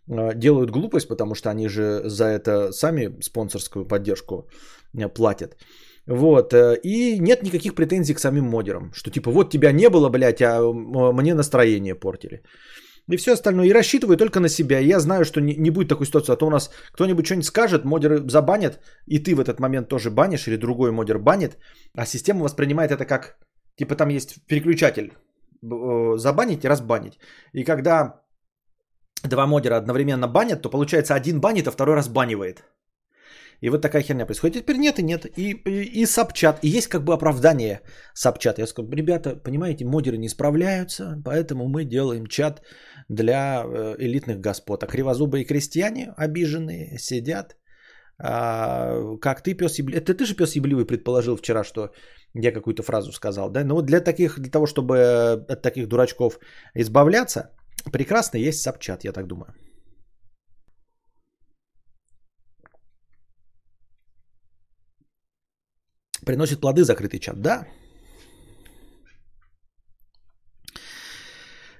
делают 0.07 0.71
глупость, 0.71 1.07
потому 1.07 1.35
что 1.35 1.49
они 1.49 1.67
же 1.69 2.01
за 2.05 2.25
это 2.25 2.71
сами 2.71 3.21
спонсорскую 3.21 3.87
поддержку 3.87 4.47
э, 4.97 5.09
платят. 5.09 5.55
Вот, 6.07 6.53
э, 6.53 6.79
и 6.83 7.19
нет 7.19 7.43
никаких 7.43 7.75
претензий 7.75 8.13
к 8.13 8.19
самим 8.19 8.45
модерам, 8.45 8.91
что 8.93 9.11
типа 9.11 9.31
вот 9.31 9.51
тебя 9.51 9.71
не 9.71 9.89
было, 9.89 10.09
блядь, 10.09 10.41
а 10.41 10.61
мне 11.13 11.33
настроение 11.33 11.95
портили 11.95 12.41
и 13.11 13.17
все 13.17 13.33
остальное. 13.33 13.67
И 13.67 13.73
рассчитываю 13.73 14.17
только 14.17 14.39
на 14.39 14.49
себя. 14.49 14.79
Я 14.79 14.99
знаю, 14.99 15.25
что 15.25 15.41
не, 15.41 15.55
не 15.55 15.71
будет 15.71 15.89
такой 15.89 16.05
ситуации. 16.05 16.33
А 16.33 16.37
то 16.37 16.47
у 16.47 16.49
нас 16.49 16.71
кто-нибудь 16.93 17.25
что-нибудь 17.25 17.47
скажет, 17.47 17.85
модеры 17.85 18.29
забанят, 18.29 18.79
и 19.07 19.19
ты 19.19 19.35
в 19.35 19.39
этот 19.39 19.59
момент 19.59 19.89
тоже 19.89 20.09
банишь, 20.09 20.47
или 20.47 20.57
другой 20.57 20.91
модер 20.91 21.19
банит, 21.19 21.57
а 21.97 22.05
система 22.05 22.43
воспринимает 22.43 22.91
это 22.91 23.05
как, 23.05 23.37
типа 23.75 23.95
там 23.95 24.09
есть 24.09 24.45
переключатель, 24.47 25.11
э, 25.63 26.17
забанить 26.17 26.63
и 26.63 26.69
разбанить. 26.69 27.19
И 27.53 27.63
когда 27.63 28.22
два 29.23 29.47
модера 29.47 29.77
одновременно 29.77 30.27
банят, 30.27 30.61
то 30.61 30.69
получается 30.69 31.15
один 31.15 31.39
банит, 31.39 31.67
а 31.67 31.71
второй 31.71 31.95
разбанивает. 31.95 32.63
И 33.63 33.69
вот 33.69 33.81
такая 33.81 34.03
херня 34.03 34.25
происходит. 34.25 34.63
теперь 34.63 34.77
нет 34.77 34.99
и 34.99 35.03
нет. 35.03 35.25
И, 35.37 35.51
и, 35.51 36.01
и 36.01 36.05
сапчат. 36.05 36.59
И 36.63 36.67
есть 36.67 36.87
как 36.87 37.03
бы 37.03 37.13
оправдание 37.13 37.79
сапчат. 38.13 38.59
Я 38.59 38.67
сказал, 38.67 38.91
ребята, 38.91 39.37
понимаете, 39.37 39.85
модеры 39.85 40.17
не 40.17 40.29
справляются, 40.29 41.21
поэтому 41.23 41.69
мы 41.69 41.85
делаем 41.85 42.27
чат 42.27 42.61
для 43.07 43.63
э, 43.65 43.95
элитных 43.99 44.41
господ. 44.41 44.83
А 44.83 44.87
кривозубые 44.87 45.45
крестьяне 45.45 46.13
обиженные 46.17 46.97
сидят. 46.99 47.55
А, 48.19 49.15
как 49.21 49.43
ты, 49.43 49.53
пес 49.53 49.79
ебливый. 49.79 50.01
Это 50.01 50.13
ты 50.13 50.25
же 50.25 50.35
пес 50.35 50.55
ебливый 50.55 50.85
предположил 50.85 51.37
вчера, 51.37 51.63
что 51.63 51.91
я 52.33 52.51
какую-то 52.51 52.83
фразу 52.83 53.13
сказал, 53.13 53.49
да? 53.49 53.63
Ну 53.63 53.75
вот 53.75 53.85
для 53.85 54.01
таких, 54.01 54.39
для 54.39 54.51
того, 54.51 54.65
чтобы 54.65 55.45
от 55.47 55.61
таких 55.61 55.87
дурачков 55.87 56.39
избавляться, 56.75 57.51
прекрасно 57.91 58.37
есть 58.37 58.61
сапчат, 58.61 59.03
я 59.03 59.11
так 59.11 59.27
думаю. 59.27 59.53
Приносит 66.25 66.61
плоды 66.61 66.83
закрытый 66.83 67.19
чат, 67.19 67.41
да? 67.41 67.67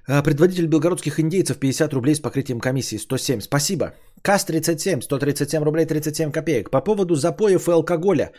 Предводитель 0.06 0.66
белгородских 0.66 1.18
индейцев 1.18 1.58
50 1.58 1.94
рублей 1.94 2.14
с 2.14 2.20
покрытием 2.20 2.60
комиссии 2.60 2.96
107. 2.96 3.40
Спасибо. 3.40 3.94
КАС-37, 4.22 5.02
137 5.02 5.62
рублей 5.62 5.86
37 5.86 6.30
копеек. 6.30 6.70
По 6.70 6.80
поводу 6.80 7.14
запоев 7.14 7.68
и 7.68 7.72
алкоголя. 7.72 8.32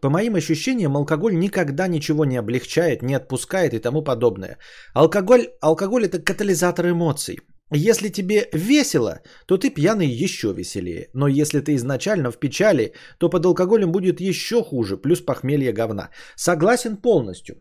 По 0.00 0.10
моим 0.10 0.34
ощущениям, 0.34 0.96
алкоголь 0.96 1.38
никогда 1.38 1.88
ничего 1.88 2.24
не 2.24 2.36
облегчает, 2.36 3.02
не 3.02 3.14
отпускает 3.14 3.74
и 3.74 3.78
тому 3.78 4.02
подобное. 4.02 4.58
Алкоголь, 4.94 5.48
алкоголь 5.60 6.04
это 6.04 6.18
катализатор 6.20 6.88
эмоций. 6.88 7.38
Если 7.74 8.10
тебе 8.10 8.48
весело, 8.52 9.20
то 9.46 9.56
ты 9.56 9.70
пьяный 9.70 10.06
еще 10.06 10.52
веселее. 10.52 11.08
Но 11.14 11.26
если 11.26 11.60
ты 11.60 11.74
изначально 11.74 12.30
в 12.30 12.38
печали, 12.38 12.92
то 13.18 13.30
под 13.30 13.46
алкоголем 13.46 13.92
будет 13.92 14.20
еще 14.20 14.62
хуже, 14.62 14.98
плюс 14.98 15.20
похмелье 15.20 15.72
говна. 15.72 16.10
Согласен 16.36 16.96
полностью. 16.96 17.56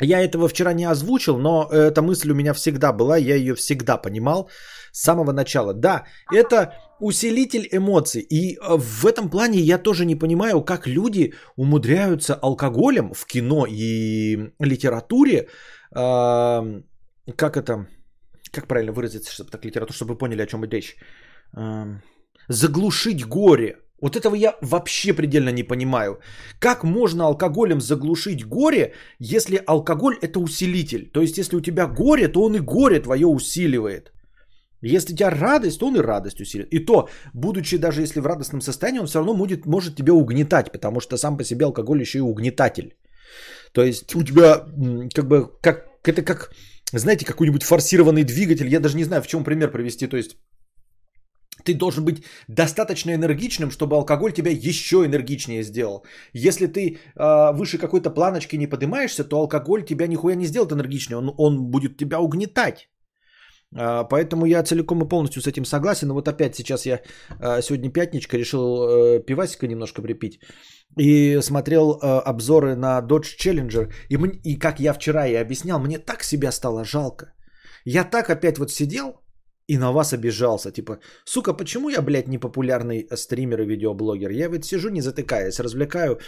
Я 0.00 0.20
этого 0.20 0.48
вчера 0.48 0.74
не 0.74 0.84
озвучил, 0.84 1.38
но 1.38 1.68
эта 1.72 2.02
мысль 2.02 2.30
у 2.30 2.34
меня 2.34 2.52
всегда 2.52 2.92
была, 2.92 3.16
я 3.16 3.34
ее 3.34 3.54
всегда 3.54 3.96
понимал 3.96 4.50
с 4.92 5.02
самого 5.02 5.32
начала. 5.32 5.74
Да, 5.74 6.04
это 6.32 6.72
усилитель 7.00 7.68
эмоций. 7.72 8.20
И 8.20 8.56
э, 8.56 8.76
в 8.78 9.06
этом 9.06 9.30
плане 9.30 9.58
я 9.58 9.78
тоже 9.78 10.04
не 10.04 10.18
понимаю, 10.18 10.62
как 10.62 10.86
люди 10.86 11.34
умудряются 11.56 12.34
алкоголем 12.34 13.12
в 13.14 13.26
кино 13.26 13.66
и 13.68 14.52
литературе, 14.58 15.48
э, 15.94 16.82
как 17.36 17.56
это, 17.56 17.86
как 18.52 18.66
правильно 18.66 18.92
выразиться, 18.92 19.32
чтобы 19.32 19.50
так 19.50 19.64
литература, 19.64 19.94
чтобы 19.94 20.12
вы 20.12 20.18
поняли, 20.18 20.42
о 20.42 20.46
чем 20.46 20.60
идет 20.60 20.74
речь, 20.74 20.96
э, 21.56 22.00
заглушить 22.48 23.26
горе. 23.26 23.76
Вот 24.02 24.16
этого 24.16 24.34
я 24.34 24.54
вообще 24.60 25.14
предельно 25.14 25.50
не 25.50 25.62
понимаю. 25.62 26.18
Как 26.58 26.84
можно 26.84 27.24
алкоголем 27.24 27.80
заглушить 27.80 28.44
горе, 28.44 28.92
если 29.18 29.62
алкоголь 29.66 30.18
это 30.20 30.38
усилитель? 30.38 31.10
То 31.12 31.22
есть, 31.22 31.38
если 31.38 31.56
у 31.56 31.60
тебя 31.60 31.86
горе, 31.86 32.28
то 32.28 32.42
он 32.42 32.56
и 32.56 32.60
горе 32.60 33.00
твое 33.00 33.26
усиливает. 33.26 34.12
Если 34.82 35.14
у 35.14 35.16
тебя 35.16 35.30
радость, 35.30 35.78
то 35.78 35.86
он 35.86 35.96
и 35.96 36.00
радость 36.00 36.40
усилит. 36.40 36.68
И 36.72 36.84
то, 36.84 37.08
будучи 37.34 37.78
даже 37.78 38.02
если 38.02 38.20
в 38.20 38.26
радостном 38.26 38.60
состоянии, 38.60 39.00
он 39.00 39.06
все 39.06 39.18
равно 39.18 39.34
будет, 39.34 39.66
может 39.66 39.96
тебя 39.96 40.12
угнетать, 40.12 40.72
потому 40.72 41.00
что 41.00 41.16
сам 41.16 41.36
по 41.36 41.44
себе 41.44 41.64
алкоголь 41.64 42.00
еще 42.00 42.18
и 42.18 42.22
угнетатель. 42.22 42.94
То 43.72 43.82
есть 43.82 44.14
у 44.14 44.22
тебя 44.22 44.66
как 45.14 45.26
бы, 45.26 45.50
как, 45.62 45.86
это 46.04 46.22
как, 46.22 46.52
знаете, 46.92 47.24
какой-нибудь 47.24 47.62
форсированный 47.62 48.24
двигатель, 48.24 48.68
я 48.68 48.80
даже 48.80 48.96
не 48.96 49.04
знаю, 49.04 49.22
в 49.22 49.26
чем 49.26 49.44
пример 49.44 49.72
привести. 49.72 50.06
То 50.06 50.16
есть 50.16 50.36
ты 51.66 51.74
должен 51.74 52.04
быть 52.04 52.24
достаточно 52.48 53.10
энергичным, 53.14 53.70
чтобы 53.70 53.96
алкоголь 53.96 54.32
тебя 54.32 54.50
еще 54.50 54.96
энергичнее 54.96 55.62
сделал. 55.62 56.04
Если 56.32 56.66
ты 56.66 56.80
э, 56.80 57.52
выше 57.52 57.78
какой-то 57.78 58.10
планочки 58.10 58.56
не 58.56 58.66
поднимаешься, 58.66 59.24
то 59.24 59.36
алкоголь 59.36 59.84
тебя 59.84 60.06
нихуя 60.06 60.36
не 60.36 60.46
сделает 60.46 60.72
энергичнее, 60.72 61.18
он, 61.18 61.34
он 61.38 61.70
будет 61.70 61.96
тебя 61.96 62.20
угнетать. 62.20 62.88
Э, 63.76 64.04
поэтому 64.08 64.46
я 64.46 64.62
целиком 64.62 65.02
и 65.02 65.08
полностью 65.08 65.42
с 65.42 65.46
этим 65.46 65.64
согласен. 65.64 66.08
Но 66.08 66.14
вот 66.14 66.28
опять 66.28 66.54
сейчас 66.54 66.86
я 66.86 67.00
э, 67.40 67.62
сегодня 67.62 67.92
пятничка 67.92 68.38
решил 68.38 68.60
э, 68.60 69.24
пивасика 69.26 69.66
немножко 69.66 70.02
припить. 70.02 70.40
И 71.00 71.40
смотрел 71.42 71.92
э, 71.94 72.30
обзоры 72.30 72.76
на 72.76 73.00
Dodge 73.00 73.36
Challenger. 73.40 73.92
И, 74.08 74.16
и 74.44 74.58
как 74.58 74.80
я 74.80 74.92
вчера 74.94 75.26
и 75.26 75.34
объяснял, 75.34 75.80
мне 75.80 75.98
так 75.98 76.22
себя 76.24 76.52
стало 76.52 76.84
жалко. 76.84 77.26
Я 77.84 78.04
так 78.04 78.30
опять 78.30 78.58
вот 78.58 78.70
сидел, 78.70 79.25
и 79.68 79.78
на 79.78 79.92
вас 79.92 80.12
обижался. 80.12 80.70
Типа, 80.70 80.98
сука, 81.24 81.52
почему 81.52 81.88
я, 81.88 82.02
блядь, 82.02 82.28
не 82.28 82.38
популярный 82.38 83.08
стример 83.16 83.60
и 83.60 83.66
видеоблогер? 83.66 84.30
Я 84.30 84.48
ведь 84.48 84.64
сижу 84.64 84.90
не 84.90 85.00
затыкаясь, 85.00 85.60
развлекаю 85.60 86.18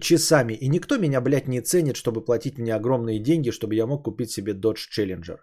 часами. 0.00 0.54
И 0.54 0.68
никто 0.68 0.96
меня, 0.96 1.20
блядь, 1.20 1.48
не 1.48 1.60
ценит, 1.60 1.96
чтобы 1.96 2.24
платить 2.24 2.58
мне 2.58 2.74
огромные 2.74 3.18
деньги, 3.18 3.50
чтобы 3.50 3.74
я 3.74 3.86
мог 3.86 4.04
купить 4.04 4.30
себе 4.30 4.52
Dodge 4.52 4.88
Challenger. 4.96 5.38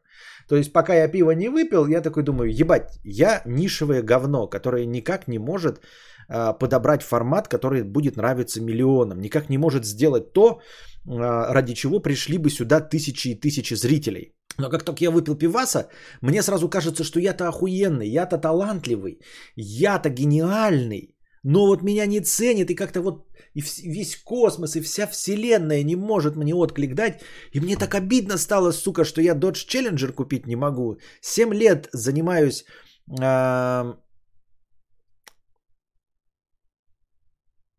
То 0.48 0.56
есть, 0.56 0.74
пока 0.74 0.94
я 0.94 1.08
пиво 1.08 1.32
не 1.32 1.50
выпил, 1.50 1.88
я 1.88 2.02
такой 2.02 2.24
думаю, 2.24 2.52
ебать, 2.52 3.00
я 3.04 3.42
нишевое 3.46 4.02
говно, 4.02 4.48
которое 4.48 4.86
никак 4.86 5.28
не 5.28 5.40
может 5.40 5.82
э, 6.30 6.54
подобрать 6.60 7.04
формат, 7.04 7.48
который 7.48 7.84
будет 7.84 8.16
нравиться 8.16 8.62
миллионам. 8.62 9.20
Никак 9.20 9.50
не 9.50 9.58
может 9.58 9.86
сделать 9.86 10.34
то, 10.34 10.62
э, 11.06 11.54
ради 11.54 11.74
чего 11.74 12.00
пришли 12.00 12.38
бы 12.38 12.50
сюда 12.50 12.80
тысячи 12.80 13.30
и 13.30 13.40
тысячи 13.40 13.76
зрителей. 13.76 14.36
Но 14.58 14.70
как 14.70 14.84
только 14.84 15.04
я 15.04 15.12
выпил 15.12 15.36
пиваса, 15.36 15.90
мне 16.22 16.42
сразу 16.42 16.70
кажется, 16.70 17.04
что 17.04 17.20
я-то 17.20 17.48
охуенный, 17.48 18.08
я-то 18.10 18.38
талантливый, 18.38 19.20
я-то 19.56 20.10
гениальный. 20.10 21.16
Но 21.44 21.66
вот 21.66 21.82
меня 21.82 22.06
не 22.06 22.22
ценит, 22.22 22.70
и 22.70 22.76
как-то 22.76 23.02
вот 23.02 23.26
и 23.54 23.62
весь 23.84 24.16
космос, 24.16 24.76
и 24.76 24.82
вся 24.82 25.08
вселенная 25.08 25.84
не 25.84 25.96
может 25.96 26.36
мне 26.36 26.54
отклик 26.54 26.94
дать. 26.96 27.22
И 27.54 27.60
мне 27.60 27.76
так 27.76 27.96
обидно 27.96 28.38
стало, 28.38 28.72
сука, 28.72 29.04
что 29.04 29.22
я 29.22 29.34
Dodge 29.34 29.68
Challenger 29.68 30.14
купить 30.14 30.48
не 30.48 30.56
могу. 30.56 30.98
Семь 31.22 31.54
лет 31.54 31.90
занимаюсь 31.94 32.66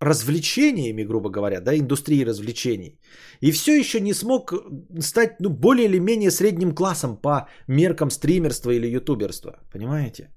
развлечениями, 0.02 1.04
грубо 1.04 1.30
говоря, 1.30 1.60
да, 1.60 1.74
индустрии 1.74 2.24
развлечений. 2.24 2.98
И 3.40 3.52
все 3.52 3.78
еще 3.78 4.00
не 4.00 4.14
смог 4.14 4.52
стать 5.00 5.40
ну, 5.40 5.50
более 5.50 5.84
или 5.84 6.00
менее 6.00 6.30
средним 6.30 6.74
классом 6.74 7.16
по 7.16 7.46
меркам 7.68 8.10
стримерства 8.10 8.70
или 8.70 8.96
ютуберства. 8.96 9.50
Понимаете? 9.72 10.28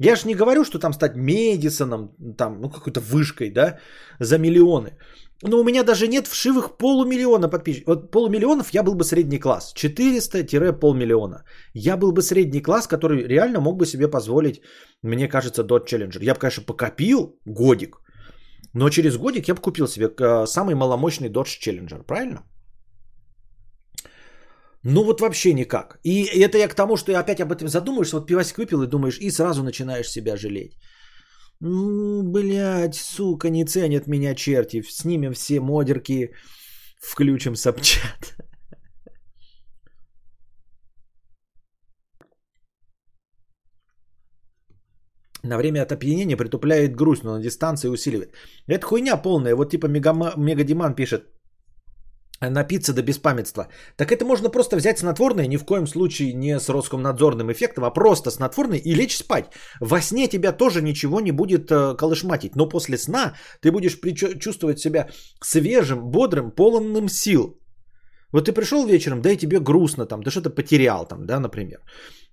Я 0.00 0.16
же 0.16 0.28
не 0.28 0.34
говорю, 0.34 0.64
что 0.64 0.78
там 0.78 0.92
стать 0.92 1.16
Медисоном, 1.16 2.14
там, 2.36 2.60
ну, 2.60 2.70
какой-то 2.70 3.00
вышкой, 3.00 3.50
да, 3.50 3.78
за 4.20 4.38
миллионы. 4.38 4.90
Но 5.42 5.60
у 5.60 5.64
меня 5.64 5.84
даже 5.84 6.08
нет 6.08 6.26
вшивых 6.26 6.76
полумиллиона 6.78 7.48
подписчиков. 7.48 7.94
Вот 7.94 8.10
полумиллионов 8.10 8.74
я 8.74 8.82
был 8.82 8.94
бы 8.94 9.04
средний 9.04 9.38
класс. 9.38 9.72
400-полмиллиона. 9.76 11.42
Я 11.74 11.96
был 11.96 12.12
бы 12.12 12.22
средний 12.22 12.60
класс, 12.60 12.88
который 12.88 13.26
реально 13.28 13.60
мог 13.60 13.76
бы 13.76 13.86
себе 13.86 14.08
позволить, 14.08 14.60
мне 15.02 15.28
кажется, 15.28 15.62
Dodge 15.62 15.86
Challenger. 15.86 16.18
Я 16.22 16.34
бы, 16.34 16.40
конечно, 16.40 16.64
покопил 16.64 17.38
годик– 17.44 17.96
но 18.78 18.90
через 18.90 19.16
годик 19.16 19.48
я 19.48 19.54
бы 19.54 19.60
купил 19.60 19.88
себе 19.88 20.06
э, 20.06 20.46
самый 20.46 20.74
маломощный 20.74 21.28
Dodge 21.28 21.58
Challenger, 21.60 22.06
правильно? 22.06 22.42
Ну 24.84 25.04
вот 25.04 25.20
вообще 25.20 25.52
никак. 25.52 25.98
И 26.04 26.24
это 26.44 26.58
я 26.58 26.68
к 26.68 26.74
тому, 26.74 26.96
что 26.96 27.12
я 27.12 27.20
опять 27.20 27.40
об 27.40 27.50
этом 27.50 27.68
задумаешься, 27.68 28.16
вот 28.16 28.26
пивасик 28.26 28.58
выпил 28.58 28.82
и 28.82 28.86
думаешь, 28.86 29.18
и 29.18 29.30
сразу 29.30 29.62
начинаешь 29.62 30.08
себя 30.08 30.36
жалеть. 30.36 30.78
Блять, 31.60 32.94
сука, 32.94 33.50
не 33.50 33.64
ценят 33.64 34.06
меня 34.06 34.34
черти. 34.34 34.82
Снимем 34.88 35.32
все 35.32 35.60
модерки, 35.60 36.30
включим 37.00 37.56
сапчат. 37.56 38.36
На 45.44 45.56
время 45.56 45.82
от 45.82 45.92
опьянения 45.92 46.36
притупляет 46.36 46.96
грусть, 46.96 47.24
но 47.24 47.36
на 47.36 47.42
дистанции 47.42 47.88
усиливает. 47.88 48.34
Это 48.66 48.86
хуйня 48.86 49.16
полная. 49.16 49.54
Вот 49.54 49.70
типа 49.70 49.86
Мегама, 49.86 50.32
Мегадиман 50.36 50.94
пишет. 50.94 51.22
Напиться 52.40 52.92
до 52.92 53.02
беспамятства. 53.02 53.66
Так 53.96 54.12
это 54.12 54.24
можно 54.24 54.48
просто 54.48 54.76
взять 54.76 54.98
снотворное, 54.98 55.48
ни 55.48 55.56
в 55.56 55.64
коем 55.64 55.86
случае 55.86 56.32
не 56.34 56.60
с 56.60 56.68
Роскомнадзорным 56.68 57.50
эффектом, 57.50 57.84
а 57.84 57.90
просто 57.90 58.30
снотворное 58.30 58.78
и 58.78 58.94
лечь 58.94 59.16
спать. 59.16 59.46
Во 59.80 60.00
сне 60.00 60.28
тебя 60.28 60.52
тоже 60.52 60.80
ничего 60.80 61.20
не 61.20 61.32
будет 61.32 61.70
э, 61.70 61.96
колышматить, 61.96 62.54
но 62.54 62.68
после 62.68 62.96
сна 62.96 63.34
ты 63.60 63.72
будешь 63.72 63.98
чувствовать 64.38 64.78
себя 64.78 65.08
свежим, 65.42 66.10
бодрым, 66.12 66.52
полным 66.52 67.08
сил. 67.08 67.58
Вот 68.32 68.44
ты 68.44 68.52
пришел 68.52 68.86
вечером, 68.86 69.20
да 69.20 69.30
и 69.30 69.36
тебе 69.36 69.58
грустно 69.58 70.06
там, 70.06 70.22
ты 70.22 70.30
что-то 70.30 70.50
потерял 70.50 71.06
там, 71.08 71.26
да, 71.26 71.40
например. 71.40 71.80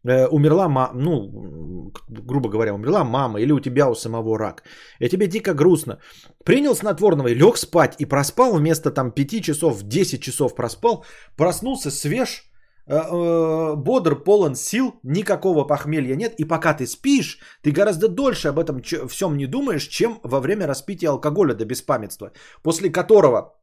Э, 0.07 0.27
умерла 0.27 0.69
мама, 0.69 0.91
ну, 0.93 1.91
грубо 2.09 2.49
говоря, 2.49 2.73
умерла 2.73 3.03
мама 3.03 3.39
или 3.39 3.51
у 3.51 3.59
тебя 3.59 3.89
у 3.89 3.95
самого 3.95 4.37
рак. 4.37 4.63
И 4.99 5.09
тебе 5.09 5.27
дико 5.27 5.53
грустно. 5.53 5.97
Принял 6.43 6.75
снотворного 6.75 7.29
и 7.29 7.35
лег 7.35 7.57
спать 7.57 7.95
и 7.99 8.05
проспал 8.05 8.53
вместо 8.53 8.91
там 8.91 9.11
5 9.11 9.43
часов, 9.43 9.83
10 9.83 10.21
часов 10.21 10.55
проспал, 10.55 11.05
проснулся 11.35 11.89
свеж, 11.89 12.43
э, 12.87 12.95
э, 12.95 13.75
бодр, 13.75 14.23
полон 14.23 14.55
сил, 14.55 14.99
никакого 15.03 15.67
похмелья 15.67 16.15
нет. 16.15 16.35
И 16.39 16.45
пока 16.45 16.75
ты 16.75 16.85
спишь, 16.85 17.39
ты 17.63 17.71
гораздо 17.71 18.07
дольше 18.07 18.49
об 18.49 18.59
этом 18.59 18.81
всем 19.07 19.37
не 19.37 19.47
думаешь, 19.47 19.87
чем 19.87 20.19
во 20.23 20.39
время 20.39 20.67
распития 20.67 21.09
алкоголя 21.09 21.55
до 21.55 21.65
беспамятства, 21.65 22.31
после 22.61 22.91
которого 22.91 23.55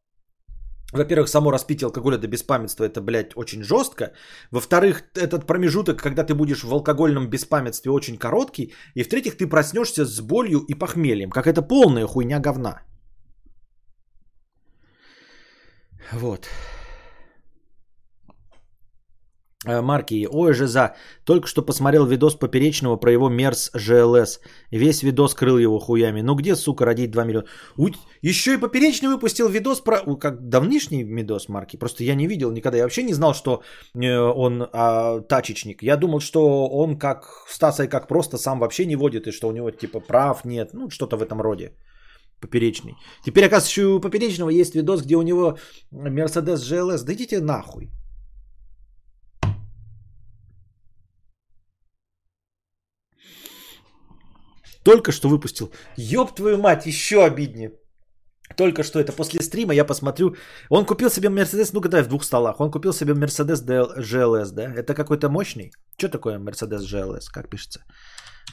во-первых, 0.92 1.28
само 1.28 1.50
распитие 1.50 1.86
алкоголя 1.86 2.18
до 2.18 2.28
беспамятства 2.28 2.84
это, 2.84 3.00
блядь, 3.00 3.36
очень 3.36 3.62
жестко. 3.62 4.12
Во-вторых, 4.50 5.02
этот 5.14 5.46
промежуток, 5.46 6.02
когда 6.02 6.24
ты 6.24 6.34
будешь 6.34 6.64
в 6.64 6.72
алкогольном 6.72 7.28
беспамятстве, 7.28 7.90
очень 7.90 8.18
короткий. 8.18 8.74
И 8.94 9.02
в-третьих, 9.02 9.36
ты 9.36 9.46
проснешься 9.46 10.04
с 10.04 10.20
болью 10.20 10.60
и 10.68 10.74
похмельем. 10.74 11.30
Как 11.30 11.46
это 11.46 11.62
полная 11.62 12.06
хуйня 12.06 12.40
говна. 12.40 12.82
Вот. 16.12 16.48
Э, 19.64 19.80
марки. 19.80 20.28
Ой, 20.30 20.54
же 20.54 20.66
за. 20.66 20.94
Только 21.24 21.46
что 21.46 21.62
посмотрел 21.62 22.04
видос 22.06 22.34
Поперечного 22.34 22.96
про 22.96 23.12
его 23.12 23.28
Мерс 23.28 23.70
ЖЛС. 23.74 24.40
Весь 24.72 25.02
видос 25.04 25.34
крыл 25.34 25.58
его 25.58 25.78
хуями. 25.78 26.20
Ну 26.20 26.34
где, 26.34 26.56
сука, 26.56 26.84
родить 26.84 27.10
2 27.12 27.24
миллиона? 27.24 27.46
У... 27.76 27.88
Еще 28.22 28.54
и 28.54 28.56
Поперечный 28.56 29.08
выпустил 29.08 29.48
видос 29.48 29.80
про... 29.80 30.16
Как 30.16 30.48
давнишний 30.48 31.04
видос 31.04 31.48
Марки. 31.48 31.76
Просто 31.76 32.02
я 32.02 32.16
не 32.16 32.26
видел 32.26 32.50
никогда. 32.50 32.78
Я 32.78 32.84
вообще 32.84 33.04
не 33.04 33.14
знал, 33.14 33.34
что 33.34 33.62
э, 33.94 34.18
он 34.18 34.68
а, 34.72 35.20
тачечник. 35.20 35.82
Я 35.82 35.96
думал, 35.96 36.20
что 36.20 36.68
он 36.68 36.98
как 36.98 37.46
Стаса 37.48 37.84
и 37.84 37.88
как 37.88 38.08
просто 38.08 38.38
сам 38.38 38.58
вообще 38.58 38.84
не 38.84 38.96
водит. 38.96 39.26
И 39.28 39.32
что 39.32 39.48
у 39.48 39.52
него 39.52 39.70
типа 39.70 40.00
прав 40.00 40.44
нет. 40.44 40.70
Ну 40.72 40.90
что-то 40.90 41.16
в 41.16 41.22
этом 41.22 41.40
роде. 41.40 41.72
Поперечный. 42.40 42.96
Теперь, 43.24 43.44
оказывается, 43.44 43.70
еще 43.70 43.84
у 43.84 44.00
Поперечного 44.00 44.50
есть 44.50 44.74
видос, 44.74 45.02
где 45.02 45.14
у 45.14 45.22
него 45.22 45.56
Мерседес 45.92 46.68
GLS. 46.68 47.04
Да 47.04 47.12
идите 47.12 47.40
нахуй. 47.40 47.92
Только 54.84 55.12
что 55.12 55.28
выпустил. 55.28 55.72
Ёб 55.96 56.34
твою 56.34 56.58
мать, 56.58 56.86
еще 56.86 57.24
обиднее. 57.24 57.72
Только 58.56 58.82
что 58.82 59.00
это 59.00 59.12
после 59.12 59.40
стрима 59.40 59.74
я 59.74 59.84
посмотрю. 59.84 60.36
Он 60.68 60.84
купил 60.84 61.10
себе 61.10 61.28
Мерседес, 61.28 61.72
ну-ка 61.72 61.88
дай 61.88 62.02
в 62.02 62.08
двух 62.08 62.24
столах. 62.24 62.60
Он 62.60 62.70
купил 62.70 62.92
себе 62.92 63.14
Мерседес 63.14 63.62
GLS, 63.62 64.52
да? 64.52 64.62
Это 64.62 64.94
какой-то 64.94 65.28
мощный? 65.28 65.72
Что 65.96 66.08
такое 66.08 66.38
Мерседес 66.38 66.82
GLS? 66.82 67.30
Как 67.32 67.48
пишется? 67.48 67.80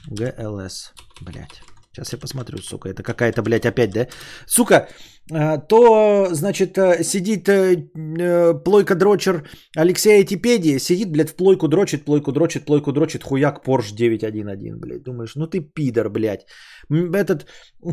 GLS, 0.09 0.93
блядь. 1.21 1.61
Сейчас 1.91 2.13
я 2.13 2.19
посмотрю, 2.19 2.59
сука, 2.59 2.89
это 2.89 3.03
какая-то, 3.03 3.41
блядь, 3.41 3.65
опять, 3.65 3.91
да? 3.91 4.07
Сука, 4.45 4.87
то, 5.29 6.27
значит, 6.31 6.77
э, 6.77 7.03
сидит 7.03 7.47
э, 7.49 7.75
э, 8.19 8.53
плойка-дрочер 8.65 9.43
Алексея 9.77 10.25
Типедия, 10.25 10.79
сидит, 10.79 11.11
блядь, 11.11 11.29
в 11.29 11.35
плойку 11.35 11.67
дрочит, 11.67 12.05
плойку 12.05 12.31
дрочит, 12.31 12.65
плойку 12.65 12.91
дрочит, 12.91 13.23
хуяк 13.23 13.63
Porsche 13.63 13.95
911, 13.95 14.79
блядь. 14.79 15.03
Думаешь, 15.03 15.35
ну 15.35 15.45
ты 15.47 15.59
пидор, 15.59 16.09
блядь. 16.09 16.47
Этот 16.89 17.45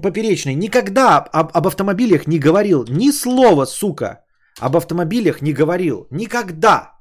поперечный 0.02 0.54
никогда 0.54 1.18
об, 1.18 1.50
об 1.52 1.66
автомобилях 1.66 2.26
не 2.26 2.38
говорил 2.38 2.84
ни 2.88 3.10
слова, 3.10 3.66
сука. 3.66 4.24
Об 4.58 4.76
автомобилях 4.76 5.42
не 5.42 5.52
говорил. 5.52 6.06
Никогда. 6.10 6.92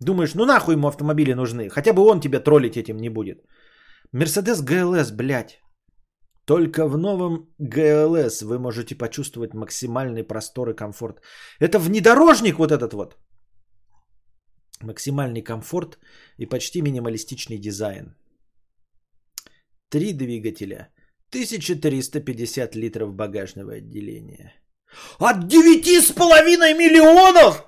Думаешь, 0.00 0.34
ну 0.34 0.46
нахуй 0.46 0.74
ему 0.74 0.88
автомобили 0.88 1.34
нужны. 1.34 1.68
Хотя 1.68 1.92
бы 1.92 2.02
он 2.02 2.20
тебя 2.20 2.40
троллить 2.40 2.76
этим 2.76 2.96
не 2.96 3.10
будет. 3.10 3.44
Мерседес 4.12 4.62
ГЛС, 4.62 5.10
блядь. 5.10 5.60
Только 6.46 6.86
в 6.86 6.98
новом 6.98 7.48
ГЛС 7.58 8.42
вы 8.42 8.58
можете 8.58 8.94
почувствовать 8.94 9.54
максимальный 9.54 10.24
простор 10.24 10.70
и 10.70 10.76
комфорт. 10.76 11.22
Это 11.58 11.78
внедорожник 11.78 12.58
вот 12.58 12.70
этот 12.70 12.92
вот. 12.92 13.16
Максимальный 14.82 15.42
комфорт 15.42 15.98
и 16.36 16.46
почти 16.46 16.82
минималистичный 16.82 17.58
дизайн. 17.58 18.14
Три 19.88 20.12
двигателя. 20.12 20.90
1350 21.30 22.74
литров 22.76 23.14
багажного 23.14 23.74
отделения. 23.74 24.52
От 25.18 25.44
9,5 25.44 26.74
миллионов! 26.76 27.64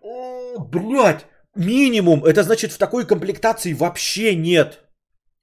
О, 0.00 0.58
блядь, 0.60 1.26
минимум. 1.56 2.24
Это 2.24 2.42
значит 2.42 2.72
в 2.72 2.78
такой 2.78 3.06
комплектации 3.06 3.74
вообще 3.74 4.36
нет. 4.36 4.89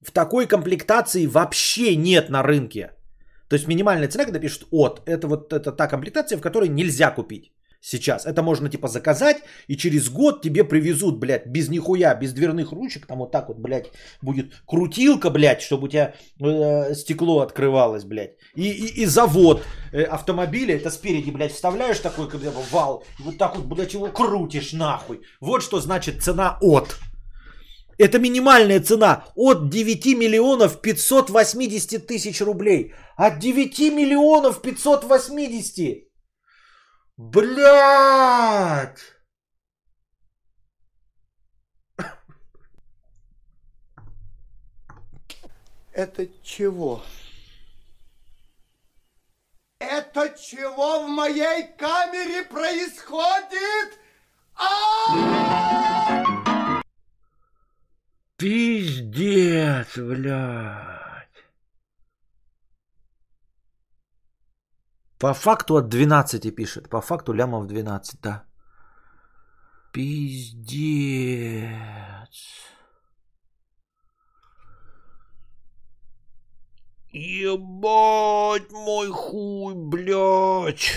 В 0.02 0.12
такой 0.12 0.48
комплектации 0.48 1.26
вообще 1.26 1.96
нет 1.96 2.30
на 2.30 2.44
рынке. 2.44 2.92
То 3.50 3.56
есть 3.56 3.68
минимальная 3.68 4.10
цена, 4.10 4.26
когда 4.26 4.40
пишут 4.40 4.68
от, 4.72 5.02
это 5.06 5.28
вот 5.28 5.54
это 5.54 5.72
та 5.72 5.88
комплектация, 5.88 6.38
в 6.38 6.42
которой 6.42 6.70
нельзя 6.70 7.12
купить 7.12 7.52
сейчас. 7.82 8.26
Это 8.26 8.44
можно 8.44 8.70
типа 8.70 8.88
заказать, 8.88 9.38
и 9.68 9.78
через 9.78 10.10
год 10.10 10.42
тебе 10.42 10.64
привезут, 10.64 11.20
блядь, 11.20 11.48
без 11.48 11.70
нихуя, 11.70 12.16
без 12.16 12.34
дверных 12.34 12.72
ручек, 12.72 13.06
там 13.06 13.20
вот 13.20 13.32
так 13.32 13.48
вот, 13.48 13.58
блядь, 13.58 13.92
будет 14.22 14.54
крутилка, 14.66 15.30
блядь, 15.30 15.62
чтобы 15.62 15.86
у 15.86 15.88
тебя 15.88 16.14
э, 16.40 16.94
стекло 16.96 17.40
открывалось, 17.40 18.04
блядь. 18.04 18.36
И, 18.56 18.70
и, 18.70 19.02
и 19.02 19.06
завод 19.06 19.64
э, 19.94 20.04
автомобиля, 20.04 20.76
это 20.76 20.92
спереди, 20.92 21.32
блядь, 21.32 21.54
вставляешь 21.54 22.00
такой, 22.00 22.30
как 22.30 22.42
бы, 22.42 22.52
вал, 22.72 23.04
и 23.20 23.24
вот 23.24 23.38
так 23.38 23.56
вот, 23.56 23.66
блядь, 23.66 23.94
его 23.94 24.08
крутишь 24.08 24.74
нахуй. 24.74 25.22
Вот 25.40 25.64
что 25.64 25.80
значит 25.80 26.22
цена 26.24 26.58
от. 26.62 26.98
Это 27.98 28.20
минимальная 28.20 28.80
цена 28.80 29.26
от 29.36 29.70
9 29.70 30.06
миллионов 30.18 30.82
580 30.82 32.06
тысяч 32.06 32.42
рублей. 32.42 32.94
От 33.16 33.40
9 33.40 33.80
миллионов 33.92 34.62
580. 34.62 36.08
Блядь! 37.18 39.00
Это 45.92 46.28
чего? 46.44 47.02
Это 49.80 50.30
чего 50.40 51.04
в 51.04 51.08
моей 51.08 51.70
камере 51.76 52.44
происходит? 52.44 54.00
А-а-а! 54.56 56.47
Пиздец, 58.38 59.98
блядь. 59.98 61.28
По 65.20 65.34
факту 65.34 65.78
от 65.78 65.90
12 65.90 66.56
пишет. 66.56 66.90
По 66.90 67.02
факту 67.02 67.34
лямов 67.34 67.66
12, 67.66 68.22
да. 68.22 68.44
Пиздец. 69.92 71.68
Ебать 77.12 78.72
мой 78.72 79.10
хуй, 79.10 79.74
блядь. 79.74 80.92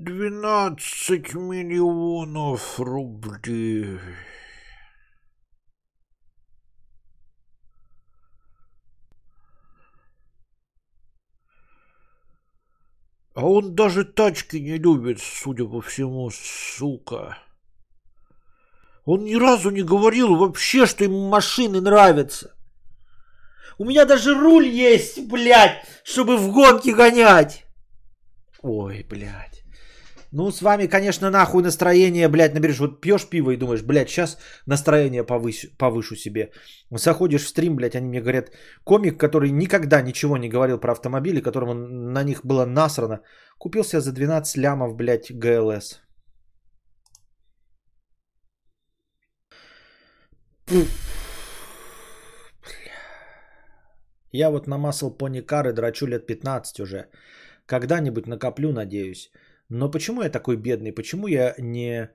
12 0.00 1.34
миллионов 1.34 2.80
рублей. 2.80 3.98
А 13.34 13.44
он 13.44 13.74
даже 13.74 14.04
тачки 14.04 14.56
не 14.56 14.78
любит, 14.78 15.20
судя 15.20 15.66
по 15.66 15.82
всему, 15.82 16.30
сука. 16.30 17.36
Он 19.04 19.24
ни 19.24 19.34
разу 19.34 19.68
не 19.68 19.82
говорил 19.82 20.34
вообще, 20.34 20.86
что 20.86 21.04
ему 21.04 21.28
машины 21.28 21.82
нравятся. 21.82 22.56
У 23.76 23.84
меня 23.84 24.06
даже 24.06 24.32
руль 24.34 24.66
есть, 24.66 25.28
блядь, 25.28 25.84
чтобы 26.04 26.38
в 26.38 26.50
гонки 26.52 26.88
гонять. 26.88 27.66
Ой, 28.62 29.04
блядь. 29.06 29.59
Ну, 30.32 30.50
с 30.52 30.62
вами, 30.62 30.86
конечно, 30.86 31.30
нахуй 31.30 31.62
настроение, 31.62 32.28
блядь, 32.28 32.54
наберешь. 32.54 32.78
Вот 32.78 33.00
пьешь 33.00 33.28
пиво 33.28 33.50
и 33.50 33.56
думаешь, 33.56 33.82
блядь, 33.82 34.08
сейчас 34.08 34.38
настроение 34.66 35.24
повышу, 35.24 35.68
повышу 35.76 36.14
себе. 36.16 36.52
Заходишь 36.90 37.44
в 37.44 37.48
стрим, 37.48 37.76
блядь, 37.76 37.96
они 37.96 38.08
мне 38.08 38.20
говорят, 38.20 38.52
комик, 38.84 39.18
который 39.18 39.50
никогда 39.50 40.02
ничего 40.02 40.36
не 40.36 40.48
говорил 40.48 40.78
про 40.78 40.92
автомобили, 40.92 41.40
которому 41.40 41.74
на 41.74 42.22
них 42.22 42.44
было 42.44 42.64
насрано, 42.64 43.20
купил 43.58 43.82
себе 43.84 44.00
за 44.00 44.12
12 44.12 44.56
лямов, 44.56 44.94
блядь, 44.94 45.32
ГЛС. 45.32 46.00
Я 54.32 54.50
вот 54.50 54.68
намасал 54.68 55.10
пони 55.10 55.40
кары, 55.40 55.72
драчу 55.72 56.06
лет 56.06 56.26
15 56.26 56.80
уже. 56.80 57.06
Когда-нибудь 57.66 58.28
накоплю, 58.28 58.72
надеюсь. 58.72 59.32
Но 59.70 59.90
почему 59.90 60.22
я 60.22 60.30
такой 60.30 60.56
бедный? 60.56 60.92
Почему 60.92 61.28
я 61.28 61.54
не 61.58 62.10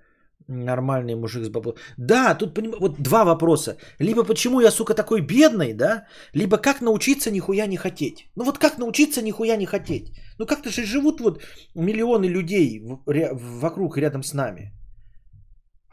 нормальный 0.48 1.16
мужик 1.16 1.44
с 1.46 1.50
бабло? 1.50 1.76
Да, 1.98 2.36
тут 2.36 2.54
поним... 2.54 2.76
вот 2.80 3.00
два 3.00 3.24
вопроса. 3.24 3.78
Либо 4.00 4.24
почему 4.26 4.60
я, 4.60 4.72
сука, 4.72 4.94
такой 4.94 5.22
бедный, 5.22 5.74
да? 5.74 6.06
Либо 6.34 6.58
как 6.58 6.82
научиться 6.82 7.32
нихуя 7.32 7.68
не 7.68 7.78
хотеть. 7.78 8.30
Ну 8.36 8.44
вот 8.44 8.58
как 8.58 8.78
научиться 8.78 9.22
нихуя 9.22 9.56
не 9.58 9.66
хотеть? 9.66 10.12
Ну 10.38 10.46
как-то 10.46 10.70
же 10.70 10.84
живут 10.84 11.22
вот 11.22 11.42
миллионы 11.76 12.26
людей 12.26 12.84
вокруг, 13.06 13.98
рядом 13.98 14.24
с 14.24 14.34
нами. 14.34 14.74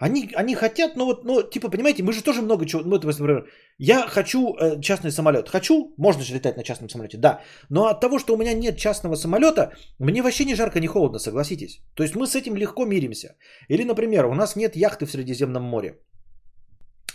Они, 0.04 0.30
они 0.34 0.54
хотят, 0.54 0.96
ну 0.96 1.04
вот, 1.04 1.24
ну, 1.24 1.42
типа, 1.42 1.70
понимаете, 1.70 2.02
мы 2.02 2.12
же 2.12 2.22
тоже 2.22 2.42
много 2.42 2.66
чего, 2.66 2.82
ну, 2.82 2.96
это, 2.96 3.06
например, 3.06 3.46
я 3.78 4.08
хочу 4.08 4.38
э, 4.38 4.80
частный 4.80 5.12
самолет. 5.12 5.48
Хочу, 5.48 5.94
можно 5.96 6.22
же 6.22 6.34
летать 6.34 6.56
на 6.56 6.64
частном 6.64 6.88
самолете, 6.88 7.18
да. 7.18 7.40
Но 7.70 7.86
от 7.86 8.00
того, 8.00 8.18
что 8.18 8.34
у 8.34 8.36
меня 8.36 8.52
нет 8.52 8.76
частного 8.76 9.16
самолета, 9.16 9.70
мне 10.00 10.22
вообще 10.22 10.44
не 10.44 10.56
жарко, 10.56 10.80
не 10.80 10.88
холодно, 10.88 11.18
согласитесь. 11.18 11.80
То 11.94 12.02
есть 12.02 12.16
мы 12.16 12.26
с 12.26 12.34
этим 12.34 12.56
легко 12.56 12.84
миримся. 12.84 13.36
Или, 13.68 13.84
например, 13.84 14.26
у 14.26 14.34
нас 14.34 14.56
нет 14.56 14.76
яхты 14.76 15.06
в 15.06 15.10
Средиземном 15.10 15.62
море. 15.62 16.00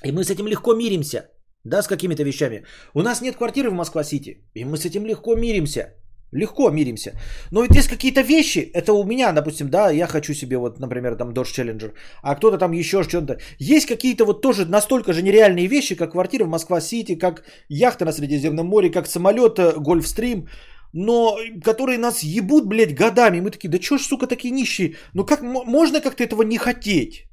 И 0.05 0.11
мы 0.13 0.23
с 0.23 0.29
этим 0.29 0.47
легко 0.47 0.73
миримся, 0.73 1.29
да, 1.65 1.81
с 1.81 1.87
какими-то 1.87 2.23
вещами. 2.23 2.63
У 2.93 3.01
нас 3.01 3.21
нет 3.21 3.35
квартиры 3.35 3.69
в 3.69 3.73
Москва-Сити, 3.73 4.45
и 4.55 4.63
мы 4.63 4.77
с 4.77 4.85
этим 4.85 5.05
легко 5.05 5.35
миримся. 5.35 5.93
Легко 6.31 6.69
миримся. 6.69 7.11
Но 7.51 7.63
ведь 7.63 7.75
есть 7.75 7.87
какие-то 7.87 8.21
вещи, 8.21 8.69
это 8.73 8.91
у 8.93 9.03
меня, 9.03 9.31
допустим, 9.31 9.69
да, 9.69 9.91
я 9.91 10.07
хочу 10.07 10.33
себе 10.33 10.57
вот, 10.57 10.79
например, 10.79 11.15
там 11.15 11.29
Dodge 11.29 11.53
Challenger, 11.55 11.93
а 12.21 12.35
кто-то 12.35 12.57
там 12.57 12.73
еще 12.73 13.03
что-то. 13.03 13.37
Есть 13.59 13.87
какие-то 13.87 14.25
вот 14.25 14.41
тоже 14.41 14.65
настолько 14.65 15.13
же 15.13 15.21
нереальные 15.21 15.67
вещи, 15.67 15.95
как 15.95 16.11
квартира 16.11 16.43
в 16.43 16.49
Москва-Сити, 16.49 17.15
как 17.15 17.43
яхта 17.69 18.05
на 18.05 18.11
Средиземном 18.11 18.67
море, 18.67 18.89
как 18.89 19.07
самолет 19.07 19.57
э, 19.59 19.73
Гольфстрим, 19.77 20.47
но 20.93 21.37
которые 21.63 21.97
нас 21.97 22.23
ебут, 22.23 22.65
блядь, 22.67 22.95
годами. 22.95 23.39
Мы 23.39 23.51
такие, 23.51 23.69
да 23.69 23.79
чё 23.79 23.97
ж, 23.97 24.01
сука, 24.01 24.27
такие 24.27 24.51
нищие? 24.51 24.95
Ну 25.13 25.25
как, 25.25 25.41
можно 25.41 26.01
как-то 26.01 26.23
этого 26.23 26.41
не 26.41 26.57
хотеть? 26.57 27.26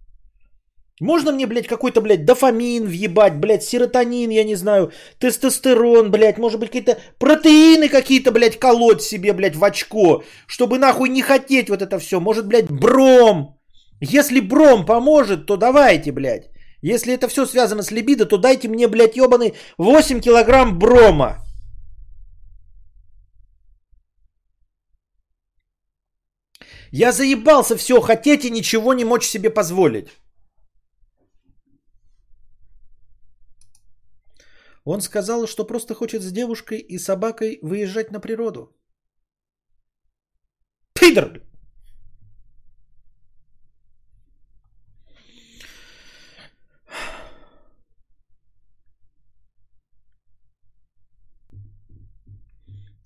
Можно 1.01 1.33
мне, 1.33 1.47
блядь, 1.47 1.67
какой-то, 1.67 2.01
блядь, 2.01 2.25
дофамин 2.25 2.87
въебать, 2.87 3.37
блядь, 3.37 3.65
серотонин, 3.65 4.31
я 4.31 4.45
не 4.45 4.55
знаю, 4.55 4.93
тестостерон, 5.19 6.11
блядь, 6.11 6.39
может 6.39 6.61
быть, 6.61 6.71
какие-то 6.71 6.99
протеины 7.19 7.89
какие-то, 7.89 8.31
блядь, 8.31 8.59
колоть 8.59 9.03
себе, 9.03 9.33
блядь, 9.33 9.57
в 9.57 9.65
очко, 9.65 10.23
чтобы 10.47 10.79
нахуй 10.79 11.09
не 11.09 11.23
хотеть 11.23 11.69
вот 11.69 11.83
это 11.83 11.99
все. 11.99 12.21
Может, 12.21 12.47
блядь, 12.47 12.71
бром. 12.71 13.59
Если 14.01 14.39
бром 14.41 14.87
поможет, 14.87 15.47
то 15.47 15.57
давайте, 15.57 16.13
блядь. 16.13 16.51
Если 16.81 17.13
это 17.13 17.29
все 17.29 17.47
связано 17.47 17.83
с 17.83 17.91
либидо, 17.91 18.27
то 18.27 18.39
дайте 18.39 18.69
мне, 18.69 18.87
блядь, 18.87 19.17
ебаный 19.17 19.55
8 19.79 20.21
килограмм 20.21 20.79
брома. 20.79 21.39
Я 26.93 27.11
заебался 27.11 27.77
все 27.77 28.01
хотеть 28.01 28.45
и 28.45 28.51
ничего 28.51 28.95
не 28.95 29.05
мочь 29.05 29.27
себе 29.27 29.51
позволить. 29.51 30.09
Он 34.85 35.01
сказал, 35.01 35.47
что 35.47 35.67
просто 35.67 35.95
хочет 35.95 36.23
с 36.23 36.33
девушкой 36.33 36.79
и 36.79 36.99
собакой 36.99 37.59
выезжать 37.63 38.11
на 38.11 38.21
природу. 38.21 38.77
Пидор! 40.93 41.43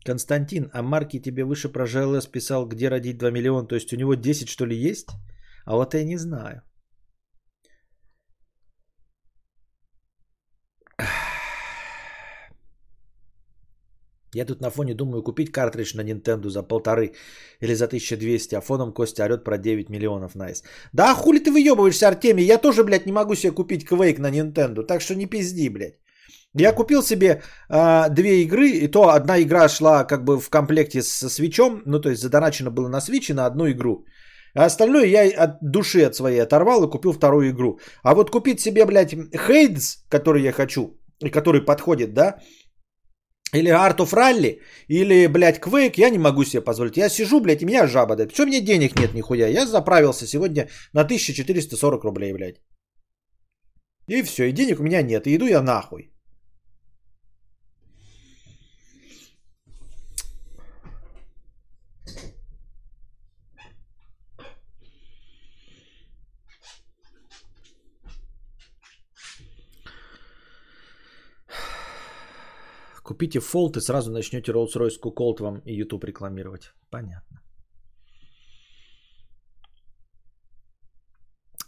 Константин, 0.04 0.70
а 0.72 0.82
Марки 0.82 1.20
тебе 1.20 1.44
выше 1.44 1.68
про 1.68 1.86
ЖЛС 1.86 2.26
писал, 2.26 2.66
где 2.66 2.88
родить 2.88 3.18
2 3.18 3.30
миллиона, 3.30 3.68
то 3.68 3.74
есть 3.74 3.92
у 3.92 3.96
него 3.96 4.14
10 4.14 4.48
что 4.48 4.66
ли 4.66 4.74
есть? 4.74 5.08
А 5.66 5.76
вот 5.76 5.94
я 5.94 6.04
не 6.04 6.16
знаю. 6.16 6.62
Я 14.34 14.44
тут 14.44 14.60
на 14.60 14.70
фоне 14.70 14.94
думаю 14.94 15.22
купить 15.22 15.52
картридж 15.52 15.96
на 15.96 16.02
Nintendo 16.02 16.48
за 16.48 16.62
полторы 16.62 17.12
или 17.60 17.74
за 17.74 17.86
1200, 17.86 18.54
а 18.56 18.60
фоном 18.60 18.92
Костя 18.92 19.24
орет 19.24 19.44
про 19.44 19.58
9 19.58 19.88
миллионов, 19.88 20.34
найс. 20.34 20.62
Да 20.92 21.14
хули 21.14 21.38
ты 21.38 21.50
выебываешься, 21.50 22.08
Артемий? 22.08 22.44
Я 22.44 22.58
тоже, 22.58 22.84
блядь, 22.84 23.06
не 23.06 23.12
могу 23.12 23.34
себе 23.34 23.52
купить 23.52 23.86
Quake 23.86 24.20
на 24.20 24.30
Nintendo, 24.30 24.86
так 24.86 25.00
что 25.00 25.14
не 25.14 25.26
пизди, 25.26 25.68
блядь. 25.68 25.94
Я 26.54 26.72
купил 26.72 27.02
себе 27.02 27.42
э, 27.70 28.08
две 28.10 28.42
игры, 28.42 28.70
и 28.70 28.88
то 28.88 29.08
одна 29.08 29.40
игра 29.40 29.68
шла 29.68 30.04
как 30.04 30.24
бы 30.24 30.40
в 30.40 30.50
комплекте 30.50 31.02
с 31.02 31.28
свечом, 31.28 31.82
ну 31.86 32.00
то 32.00 32.10
есть 32.10 32.22
задоначено 32.22 32.70
было 32.70 32.88
на 32.88 33.00
свече 33.00 33.34
на 33.34 33.46
одну 33.46 33.70
игру. 33.70 34.04
А 34.54 34.64
остальное 34.64 35.06
я 35.06 35.44
от 35.44 35.58
души 35.62 36.06
от 36.06 36.14
своей 36.14 36.42
оторвал 36.42 36.84
и 36.84 36.90
купил 36.90 37.12
вторую 37.12 37.50
игру. 37.50 37.78
А 38.02 38.14
вот 38.14 38.30
купить 38.30 38.60
себе, 38.60 38.84
блядь, 38.86 39.14
Хейдс, 39.46 39.96
который 40.08 40.42
я 40.42 40.52
хочу, 40.52 40.98
и 41.20 41.30
который 41.30 41.64
подходит, 41.64 42.14
да, 42.14 42.38
или 43.52 43.70
Art 43.70 43.98
of 43.98 44.12
Rally, 44.12 44.60
или, 44.88 45.26
блядь, 45.26 45.58
Quake, 45.58 45.94
я 45.96 46.10
не 46.10 46.18
могу 46.18 46.44
себе 46.44 46.64
позволить. 46.64 46.96
Я 46.96 47.08
сижу, 47.08 47.40
блядь, 47.40 47.62
и 47.62 47.66
меня 47.66 47.86
жаба 47.86 48.16
дает. 48.16 48.32
Что 48.32 48.46
мне 48.46 48.60
денег 48.60 48.98
нет 48.98 49.14
нихуя? 49.14 49.48
Я 49.48 49.66
заправился 49.66 50.26
сегодня 50.26 50.68
на 50.92 51.02
1440 51.02 52.04
рублей, 52.04 52.32
блядь. 52.32 52.60
И 54.06 54.22
все, 54.22 54.44
и 54.48 54.52
денег 54.52 54.80
у 54.80 54.82
меня 54.82 55.02
нет, 55.02 55.26
и 55.26 55.36
иду 55.36 55.46
я 55.46 55.62
нахуй. 55.62 56.10
Купите 73.08 73.38
Fold 73.38 73.78
и 73.78 73.80
сразу 73.80 74.10
начнете 74.12 74.52
Rolls-Royce 74.52 75.00
Colt 75.00 75.40
вам 75.40 75.62
и 75.64 75.72
YouTube 75.72 76.04
рекламировать. 76.04 76.72
Понятно. 76.90 77.40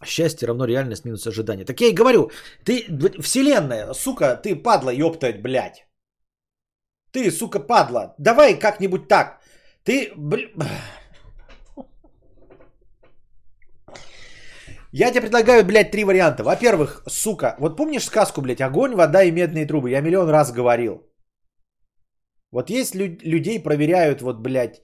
Счастье 0.04 0.48
равно 0.48 0.66
реальность 0.66 1.06
минус 1.06 1.26
ожидание. 1.26 1.64
Так 1.64 1.80
я 1.80 1.88
и 1.88 1.94
говорю, 1.94 2.30
ты, 2.64 2.84
вселенная, 3.22 3.94
сука, 3.94 4.36
ты 4.36 4.54
падла, 4.54 4.90
ёптать, 4.90 5.40
блядь. 5.40 5.86
Ты, 7.10 7.30
сука, 7.30 7.58
падла. 7.58 8.14
Давай 8.18 8.58
как-нибудь 8.58 9.08
так. 9.08 9.40
Ты, 9.84 10.12
блядь. 10.16 10.50
Я 14.92 15.10
тебе 15.10 15.22
предлагаю, 15.22 15.64
блядь, 15.64 15.90
три 15.90 16.04
варианта. 16.04 16.44
Во-первых, 16.44 17.02
сука, 17.08 17.56
вот 17.58 17.78
помнишь 17.78 18.04
сказку, 18.04 18.42
блядь, 18.42 18.60
огонь, 18.60 18.94
вода 18.94 19.22
и 19.22 19.32
медные 19.32 19.64
трубы? 19.64 19.90
Я 19.90 20.02
миллион 20.02 20.28
раз 20.28 20.52
говорил. 20.52 21.09
Вот 22.52 22.70
есть 22.70 22.94
лю- 22.94 23.18
людей 23.22 23.62
проверяют, 23.62 24.22
вот, 24.22 24.40
блядь, 24.40 24.80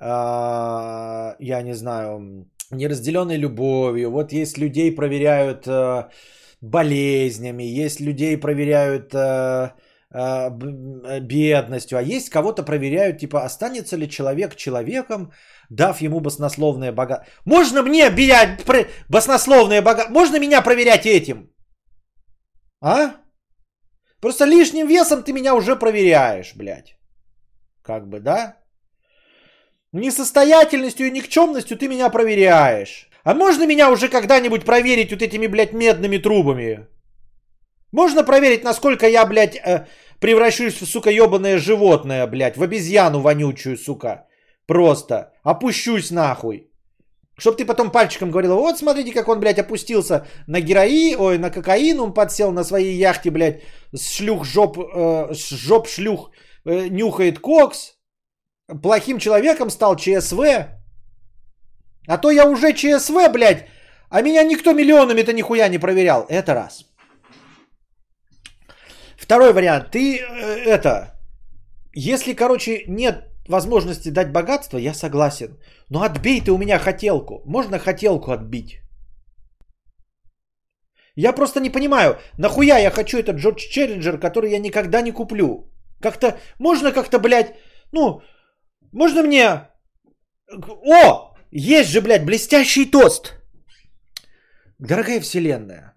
э- 0.00 1.34
я 1.40 1.62
не 1.62 1.74
знаю, 1.74 2.46
неразделенной 2.70 3.38
любовью. 3.38 4.10
Вот 4.10 4.32
есть 4.32 4.58
людей 4.58 4.94
проверяют 4.94 5.66
э- 5.66 6.08
болезнями, 6.60 7.62
есть 7.84 8.00
людей 8.00 8.36
проверяют 8.36 9.14
э- 9.14 9.70
э- 10.14 11.20
бедностью, 11.20 11.98
а 11.98 12.02
есть 12.02 12.30
кого-то 12.30 12.62
проверяют, 12.62 13.18
типа, 13.18 13.44
останется 13.44 13.96
ли 13.96 14.08
человек 14.08 14.56
человеком, 14.56 15.32
дав 15.70 16.00
ему 16.02 16.20
баснословное 16.20 16.92
богатство. 16.92 17.26
Можно 17.44 17.82
мне 17.82 18.10
бия... 18.10 18.58
баснословное 19.08 19.82
богатство? 19.82 20.12
Можно 20.12 20.38
меня 20.38 20.62
проверять 20.62 21.06
этим? 21.06 21.50
А? 22.82 23.14
Просто 24.20 24.44
лишним 24.44 24.86
весом 24.86 25.22
ты 25.22 25.32
меня 25.32 25.54
уже 25.54 25.76
проверяешь, 25.76 26.54
блядь. 26.56 26.96
Как 27.86 28.08
бы, 28.08 28.18
да? 28.20 28.56
Несостоятельностью 29.92 31.06
и 31.06 31.10
никчемностью 31.10 31.76
ты 31.76 31.88
меня 31.88 32.10
проверяешь. 32.10 33.08
А 33.24 33.34
можно 33.34 33.66
меня 33.66 33.90
уже 33.90 34.08
когда-нибудь 34.08 34.64
проверить 34.64 35.10
вот 35.12 35.22
этими, 35.22 35.46
блядь, 35.46 35.72
медными 35.72 36.18
трубами? 36.18 36.86
Можно 37.92 38.24
проверить, 38.24 38.64
насколько 38.64 39.06
я, 39.06 39.24
блядь, 39.24 39.56
э, 39.56 39.86
превращусь 40.20 40.80
в, 40.80 40.86
сука, 40.86 41.10
ебаное 41.10 41.58
животное, 41.58 42.26
блядь, 42.26 42.56
в 42.56 42.62
обезьяну 42.62 43.20
вонючую, 43.20 43.76
сука. 43.76 44.26
Просто. 44.66 45.32
Опущусь 45.44 46.10
нахуй. 46.10 46.68
Чтоб 47.38 47.56
ты 47.56 47.64
потом 47.64 47.92
пальчиком 47.92 48.30
говорила, 48.30 48.54
вот 48.54 48.78
смотрите, 48.78 49.12
как 49.12 49.28
он, 49.28 49.38
блядь, 49.38 49.58
опустился 49.58 50.26
на 50.48 50.60
герои, 50.60 51.14
ой, 51.14 51.38
на 51.38 51.50
кокаин, 51.50 52.00
он 52.00 52.14
подсел 52.14 52.50
на 52.50 52.64
своей 52.64 52.96
яхте, 52.96 53.30
блядь, 53.30 53.62
с 53.92 54.16
шлюх 54.16 54.44
жоп, 54.44 54.76
э, 54.78 55.34
жоп 55.34 55.86
шлюх 55.88 56.30
нюхает 56.66 57.38
кокс, 57.38 57.94
плохим 58.82 59.18
человеком 59.18 59.70
стал 59.70 59.96
ЧСВ. 59.96 60.38
А 62.08 62.18
то 62.18 62.30
я 62.30 62.44
уже 62.44 62.72
ЧСВ, 62.72 63.28
блядь, 63.32 63.66
а 64.10 64.22
меня 64.22 64.44
никто 64.44 64.72
миллионами-то 64.72 65.32
нихуя 65.32 65.68
не 65.68 65.78
проверял. 65.78 66.26
Это 66.28 66.54
раз. 66.54 66.84
Второй 69.16 69.52
вариант. 69.52 69.90
Ты 69.90 70.18
э, 70.18 70.24
это, 70.66 71.14
если, 71.94 72.34
короче, 72.34 72.84
нет 72.88 73.24
возможности 73.48 74.10
дать 74.10 74.32
богатство, 74.32 74.78
я 74.78 74.94
согласен. 74.94 75.58
Но 75.90 76.02
отбей 76.02 76.40
ты 76.40 76.52
у 76.52 76.58
меня 76.58 76.78
хотелку. 76.78 77.42
Можно 77.46 77.78
хотелку 77.78 78.32
отбить? 78.32 78.80
Я 81.16 81.32
просто 81.32 81.60
не 81.60 81.70
понимаю, 81.70 82.18
нахуя 82.38 82.78
я 82.78 82.90
хочу 82.90 83.18
этот 83.18 83.36
Джордж 83.36 83.68
Челленджер, 83.70 84.18
который 84.18 84.50
я 84.50 84.58
никогда 84.58 85.00
не 85.00 85.12
куплю. 85.12 85.72
Как-то, 86.00 86.38
можно 86.58 86.92
как-то, 86.92 87.18
блядь, 87.18 87.56
ну, 87.92 88.22
можно 88.92 89.22
мне... 89.22 89.68
О, 90.48 91.34
есть 91.50 91.90
же, 91.90 92.00
блядь, 92.00 92.24
блестящий 92.24 92.90
тост. 92.90 93.34
Дорогая 94.78 95.20
вселенная, 95.20 95.94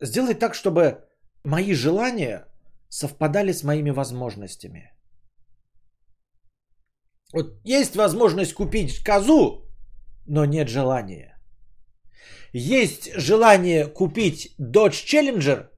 сделай 0.00 0.34
так, 0.34 0.54
чтобы 0.54 1.04
мои 1.44 1.74
желания 1.74 2.46
совпадали 2.88 3.52
с 3.52 3.62
моими 3.62 3.90
возможностями. 3.90 4.92
Вот 7.32 7.60
есть 7.64 7.94
возможность 7.94 8.54
купить 8.54 9.04
козу, 9.04 9.70
но 10.26 10.46
нет 10.46 10.68
желания. 10.68 11.38
Есть 12.52 13.14
желание 13.14 13.86
купить 13.86 14.54
Dodge 14.58 15.04
Challenger, 15.04 15.68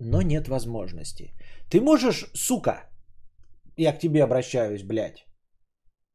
но 0.00 0.22
нет 0.22 0.48
возможности. 0.48 1.32
Ты 1.70 1.80
можешь, 1.80 2.26
сука, 2.34 2.90
я 3.76 3.92
к 3.92 4.00
тебе 4.00 4.24
обращаюсь, 4.24 4.82
блядь, 4.82 5.24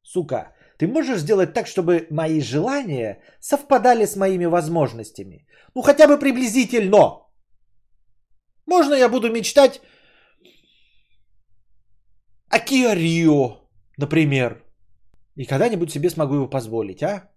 сука, 0.03 0.53
ты 0.77 0.87
можешь 0.87 1.19
сделать 1.19 1.53
так, 1.53 1.67
чтобы 1.67 2.07
мои 2.09 2.41
желания 2.41 3.21
совпадали 3.39 4.05
с 4.05 4.15
моими 4.15 4.45
возможностями? 4.45 5.47
Ну, 5.73 5.81
хотя 5.81 6.07
бы 6.07 6.19
приблизительно. 6.19 7.21
Можно 8.65 8.95
я 8.95 9.09
буду 9.09 9.31
мечтать 9.31 9.81
о 12.49 12.57
Kia 12.59 12.95
Rio, 12.95 13.57
например. 13.97 14.61
И 15.35 15.45
когда-нибудь 15.45 15.91
себе 15.91 16.09
смогу 16.09 16.35
его 16.35 16.49
позволить, 16.49 17.03
а? 17.03 17.29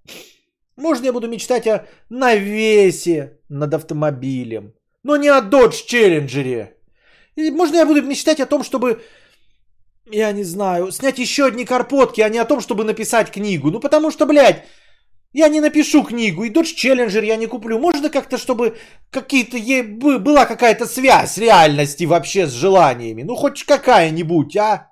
Можно 0.76 1.07
я 1.07 1.12
буду 1.12 1.28
мечтать 1.28 1.66
о 1.66 1.87
навесе 2.11 3.38
над 3.48 3.74
автомобилем, 3.74 4.74
но 5.02 5.16
не 5.16 5.28
о 5.28 5.40
Dodge 5.40 5.87
Challenger. 5.88 6.78
Можно 7.51 7.77
я 7.77 7.87
буду 7.87 8.03
мечтать 8.03 8.40
о 8.40 8.46
том, 8.46 8.64
чтобы, 8.64 9.03
я 10.11 10.33
не 10.33 10.44
знаю, 10.44 10.90
снять 10.92 11.18
еще 11.18 11.46
одни 11.46 11.64
карпотки, 11.64 12.20
а 12.20 12.29
не 12.29 12.38
о 12.38 12.44
том, 12.44 12.61
чтобы 12.61 12.85
написать 12.85 13.31
книгу. 13.31 13.70
Ну 13.70 13.81
потому 13.81 14.11
что, 14.11 14.27
блядь, 14.27 14.64
я 15.33 15.48
не 15.48 15.61
напишу 15.61 16.05
книгу, 16.05 16.44
и 16.44 16.51
Dodge 16.51 16.74
Challenger 16.74 17.24
я 17.24 17.37
не 17.37 17.46
куплю. 17.46 17.79
Можно 17.79 18.11
как-то, 18.11 18.38
чтобы 18.38 18.79
какие-то 19.11 19.57
е... 19.57 19.83
была 19.83 20.46
какая-то 20.46 20.87
связь 20.87 21.38
реальности 21.38 22.05
вообще 22.05 22.46
с 22.46 22.53
желаниями. 22.53 23.22
Ну 23.22 23.35
хоть 23.35 23.64
какая-нибудь, 23.64 24.57
а? 24.57 24.90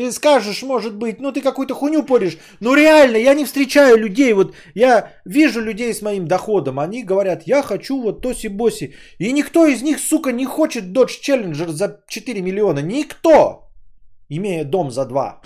Ты 0.00 0.12
скажешь, 0.12 0.62
может 0.62 0.94
быть, 0.94 1.20
ну 1.20 1.30
ты 1.30 1.42
какую-то 1.42 1.74
хуйню 1.74 2.06
поришь. 2.06 2.38
Ну 2.60 2.74
реально, 2.74 3.18
я 3.18 3.34
не 3.34 3.44
встречаю 3.44 3.98
людей. 3.98 4.32
Вот 4.32 4.54
я 4.74 5.12
вижу 5.26 5.60
людей 5.60 5.92
с 5.92 6.00
моим 6.00 6.26
доходом. 6.26 6.80
Они 6.80 7.04
говорят, 7.04 7.46
я 7.46 7.62
хочу 7.62 8.00
вот 8.00 8.24
тоси-боси. 8.24 8.94
И 9.18 9.32
никто 9.32 9.66
из 9.66 9.82
них, 9.82 9.98
сука, 9.98 10.32
не 10.32 10.46
хочет 10.46 10.84
Dodge 10.84 11.20
Challenger 11.22 11.68
за 11.68 12.02
4 12.08 12.40
миллиона. 12.40 12.78
Никто. 12.78 13.68
Имея 14.30 14.64
дом 14.64 14.90
за 14.90 15.04
2. 15.04 15.42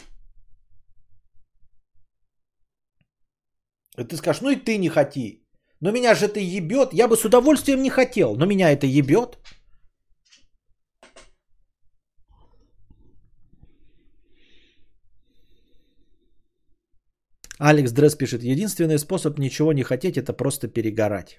И 3.99 4.05
ты 4.05 4.17
скажешь, 4.17 4.43
ну 4.43 4.51
и 4.51 4.57
ты 4.57 4.79
не 4.79 4.88
хоти. 4.88 5.43
Но 5.81 5.90
меня 5.90 6.14
же 6.14 6.27
это 6.27 6.38
ебет. 6.38 6.93
Я 6.93 7.09
бы 7.09 7.17
с 7.17 7.25
удовольствием 7.25 7.83
не 7.83 7.90
хотел, 7.90 8.37
но 8.37 8.47
меня 8.47 8.71
это 8.71 8.87
ебет. 8.87 9.37
Алекс 17.59 17.93
Дресс 17.93 18.17
пишет, 18.17 18.43
единственный 18.43 18.99
способ 18.99 19.38
ничего 19.38 19.73
не 19.73 19.83
хотеть, 19.83 20.17
это 20.17 20.33
просто 20.33 20.69
перегорать. 20.69 21.38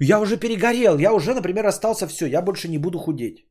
Я 0.00 0.20
уже 0.20 0.36
перегорел, 0.36 0.98
я 0.98 1.12
уже, 1.12 1.34
например, 1.34 1.66
остался 1.66 2.06
все, 2.06 2.26
я 2.26 2.42
больше 2.42 2.68
не 2.68 2.78
буду 2.78 2.98
худеть. 2.98 3.46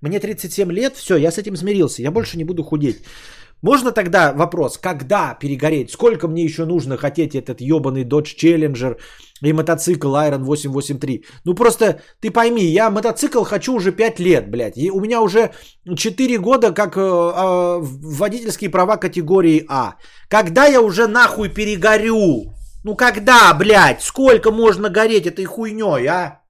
Мне 0.00 0.18
37 0.20 0.72
лет, 0.72 0.96
все, 0.96 1.16
я 1.16 1.30
с 1.30 1.38
этим 1.38 1.56
смирился, 1.56 2.02
я 2.02 2.10
больше 2.10 2.36
не 2.36 2.44
буду 2.44 2.62
худеть. 2.62 3.02
Можно 3.62 3.92
тогда 3.92 4.32
вопрос, 4.32 4.78
когда 4.78 5.34
перегореть? 5.34 5.90
Сколько 5.90 6.28
мне 6.28 6.44
еще 6.44 6.64
нужно 6.64 6.96
хотеть 6.96 7.34
этот 7.34 7.60
ебаный 7.60 8.04
Dodge 8.04 8.36
Challenger 8.36 8.96
и 9.42 9.52
мотоцикл 9.52 10.14
Iron 10.16 10.44
883? 10.44 11.24
Ну 11.44 11.54
просто 11.54 12.00
ты 12.20 12.30
пойми, 12.30 12.64
я 12.64 12.90
мотоцикл 12.90 13.44
хочу 13.44 13.74
уже 13.74 13.92
5 13.92 14.20
лет, 14.20 14.50
блядь. 14.50 14.76
И 14.76 14.90
у 14.90 15.00
меня 15.00 15.20
уже 15.20 15.50
4 15.96 16.38
года 16.38 16.72
как 16.72 16.96
э, 16.96 17.00
э, 17.00 17.78
водительские 17.80 18.70
права 18.70 18.96
категории 18.96 19.64
А. 19.68 19.94
Когда 20.28 20.66
я 20.66 20.80
уже 20.80 21.06
нахуй 21.06 21.48
перегорю? 21.48 22.54
Ну 22.84 22.96
когда, 22.96 23.54
блядь? 23.54 24.02
Сколько 24.02 24.50
можно 24.50 24.88
гореть 24.88 25.26
этой 25.26 25.44
хуйней, 25.44 26.06
а? 26.06 26.40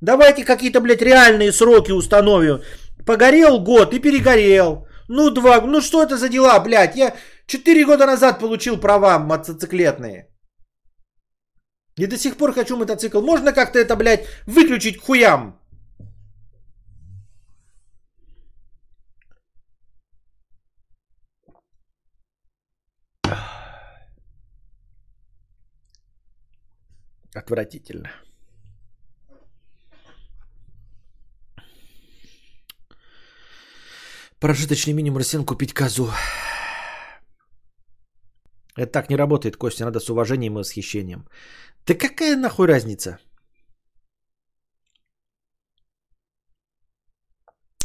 Давайте 0.00 0.44
какие-то, 0.44 0.80
блядь, 0.80 1.02
реальные 1.02 1.52
сроки 1.52 1.92
установим. 1.92 2.60
Погорел 3.06 3.60
год 3.60 3.94
и 3.94 4.00
перегорел. 4.00 4.86
Ну, 5.08 5.30
два, 5.30 5.60
ну 5.60 5.80
что 5.80 6.02
это 6.02 6.16
за 6.16 6.28
дела, 6.28 6.58
блядь? 6.60 6.96
Я 6.96 7.14
4 7.46 7.84
года 7.84 8.06
назад 8.06 8.40
получил 8.40 8.80
права 8.80 9.18
мотоциклетные. 9.18 10.31
И 11.96 12.06
до 12.06 12.16
сих 12.16 12.36
пор 12.36 12.52
хочу 12.52 12.76
мотоцикл. 12.76 13.20
Можно 13.20 13.52
как-то 13.52 13.78
это, 13.78 13.96
блядь, 13.96 14.26
выключить 14.46 14.98
к 14.98 15.02
хуям? 15.02 15.58
Отвратительно. 27.34 28.10
Прожиточный 34.38 34.92
минимум 34.92 35.18
Россиян 35.18 35.44
купить 35.44 35.72
козу. 35.72 36.10
Это 38.82 38.92
так 38.92 39.10
не 39.10 39.16
работает, 39.16 39.56
Костя. 39.56 39.84
Надо 39.84 40.00
с 40.00 40.10
уважением 40.10 40.54
и 40.54 40.58
восхищением. 40.58 41.28
Да 41.86 41.94
какая 41.94 42.36
нахуй 42.36 42.66
разница? 42.66 43.18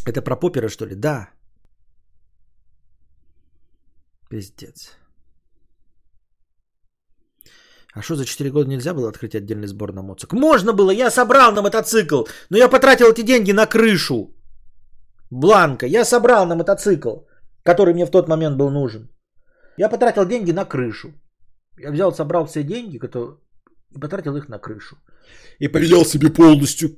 Это 0.08 0.22
про 0.22 0.36
попера, 0.36 0.70
что 0.70 0.86
ли? 0.88 0.96
Да. 0.96 1.30
Пиздец. 4.30 4.98
А 7.94 8.02
что, 8.02 8.16
за 8.16 8.26
4 8.26 8.50
года 8.50 8.70
нельзя 8.70 8.94
было 8.94 9.10
открыть 9.10 9.36
отдельный 9.36 9.68
сбор 9.68 9.94
на 9.94 10.02
мотоцикл? 10.02 10.36
Можно 10.36 10.74
было, 10.74 10.92
я 10.92 11.12
собрал 11.12 11.52
на 11.52 11.62
мотоцикл, 11.62 12.24
но 12.50 12.58
я 12.58 12.70
потратил 12.70 13.12
эти 13.12 13.22
деньги 13.22 13.54
на 13.54 13.68
крышу. 13.68 14.34
Бланка. 15.32 15.86
Я 15.86 16.06
собрал 16.06 16.48
на 16.48 16.56
мотоцикл, 16.56 17.26
который 17.64 17.94
мне 17.94 18.06
в 18.06 18.12
тот 18.12 18.28
момент 18.28 18.58
был 18.58 18.70
нужен. 18.70 19.17
Я 19.78 19.90
потратил 19.90 20.26
деньги 20.26 20.52
на 20.52 20.66
крышу. 20.66 21.13
Я 21.80 21.92
взял, 21.92 22.12
собрал 22.12 22.46
все 22.46 22.63
деньги, 22.63 22.98
которые... 22.98 23.38
и 23.96 24.00
потратил 24.00 24.36
их 24.36 24.50
на 24.50 24.60
крышу. 24.60 24.98
И 25.60 25.68
поменял 25.68 26.06
себе 26.06 26.30
полностью... 26.30 26.90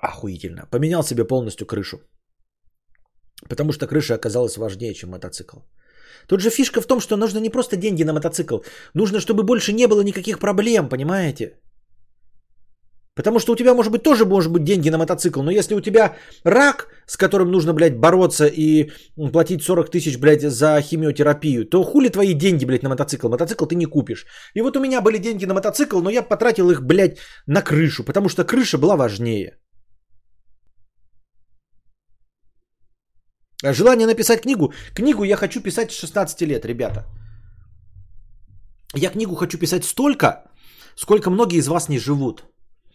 Охуительно. 0.00 0.66
Поменял 0.70 1.02
себе 1.02 1.24
полностью 1.24 1.66
крышу. 1.66 2.00
Потому 3.48 3.72
что 3.72 3.86
крыша 3.86 4.14
оказалась 4.14 4.56
важнее, 4.56 4.94
чем 4.94 5.10
мотоцикл. 5.10 5.58
Тут 6.26 6.40
же 6.40 6.50
фишка 6.50 6.80
в 6.80 6.86
том, 6.86 7.00
что 7.00 7.16
нужно 7.16 7.38
не 7.40 7.50
просто 7.50 7.76
деньги 7.76 8.04
на 8.04 8.12
мотоцикл. 8.12 8.58
Нужно, 8.94 9.20
чтобы 9.20 9.42
больше 9.42 9.72
не 9.72 9.86
было 9.86 10.02
никаких 10.02 10.38
проблем, 10.38 10.88
понимаете? 10.88 11.60
Потому 13.14 13.40
что 13.40 13.52
у 13.52 13.56
тебя, 13.56 13.74
может 13.74 13.92
быть, 13.92 14.02
тоже 14.02 14.24
может 14.24 14.50
быть 14.50 14.64
деньги 14.64 14.90
на 14.90 14.96
мотоцикл, 14.98 15.42
но 15.42 15.50
если 15.50 15.74
у 15.74 15.80
тебя 15.80 16.16
рак, 16.44 16.88
с 17.06 17.16
которым 17.18 17.50
нужно, 17.50 17.74
блядь, 17.74 17.98
бороться 17.98 18.46
и 18.46 18.90
платить 19.32 19.62
40 19.62 19.90
тысяч, 19.90 20.18
блядь, 20.18 20.42
за 20.42 20.80
химиотерапию, 20.80 21.66
то 21.66 21.82
хули 21.84 22.08
твои 22.08 22.32
деньги, 22.32 22.64
блядь, 22.64 22.82
на 22.82 22.88
мотоцикл? 22.88 23.28
Мотоцикл 23.28 23.66
ты 23.66 23.74
не 23.74 23.84
купишь. 23.84 24.24
И 24.54 24.62
вот 24.62 24.76
у 24.76 24.80
меня 24.80 25.02
были 25.02 25.18
деньги 25.18 25.44
на 25.44 25.54
мотоцикл, 25.54 26.00
но 26.00 26.10
я 26.10 26.22
потратил 26.22 26.70
их, 26.70 26.82
блядь, 26.82 27.18
на 27.46 27.60
крышу, 27.60 28.02
потому 28.02 28.28
что 28.28 28.44
крыша 28.44 28.78
была 28.78 28.96
важнее. 28.96 29.58
Желание 33.62 34.06
написать 34.06 34.40
книгу? 34.40 34.72
Книгу 34.94 35.22
я 35.24 35.36
хочу 35.36 35.60
писать 35.60 35.92
с 35.92 36.00
16 36.00 36.40
лет, 36.48 36.64
ребята. 36.64 37.04
Я 38.94 39.10
книгу 39.10 39.34
хочу 39.34 39.58
писать 39.58 39.84
столько, 39.84 40.44
сколько 40.96 41.30
многие 41.30 41.58
из 41.58 41.68
вас 41.68 41.88
не 41.88 41.98
живут. 41.98 42.51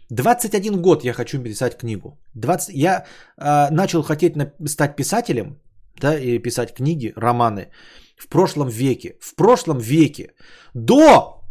21 0.09 0.81
год 0.81 1.03
я 1.03 1.13
хочу 1.13 1.43
писать 1.43 1.77
книгу. 1.77 2.17
20... 2.35 2.75
Я 2.75 3.05
э, 3.37 3.69
начал 3.71 4.03
хотеть 4.03 4.35
на... 4.35 4.51
стать 4.67 4.95
писателем, 4.95 5.59
да, 6.01 6.17
и 6.17 6.39
писать 6.39 6.73
книги, 6.73 7.13
романы 7.15 7.71
в 8.17 8.27
прошлом 8.27 8.69
веке. 8.69 9.17
В 9.21 9.35
прошлом 9.35 9.79
веке. 9.79 10.33
До, 10.73 11.43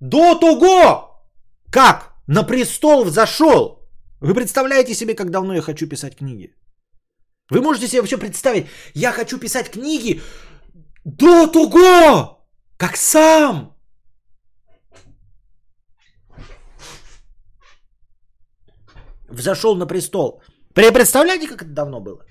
до 0.00 0.34
того, 0.34 1.22
как 1.70 2.14
на 2.26 2.42
престол 2.42 3.04
взошел. 3.04 3.78
Вы 4.20 4.34
представляете 4.34 4.94
себе, 4.94 5.14
как 5.14 5.30
давно 5.30 5.54
я 5.54 5.62
хочу 5.62 5.88
писать 5.88 6.16
книги? 6.16 6.54
Вы 7.50 7.60
можете 7.60 7.88
себе 7.88 8.00
вообще 8.00 8.18
представить, 8.18 8.66
я 8.94 9.12
хочу 9.12 9.38
писать 9.38 9.70
книги 9.70 10.20
до 11.04 11.46
того, 11.46 12.46
как 12.76 12.96
сам 12.96 13.77
взошел 19.28 19.76
на 19.76 19.86
престол. 19.86 20.42
Представляете, 20.74 21.48
как 21.48 21.62
это 21.62 21.70
давно 21.70 22.00
было? 22.00 22.24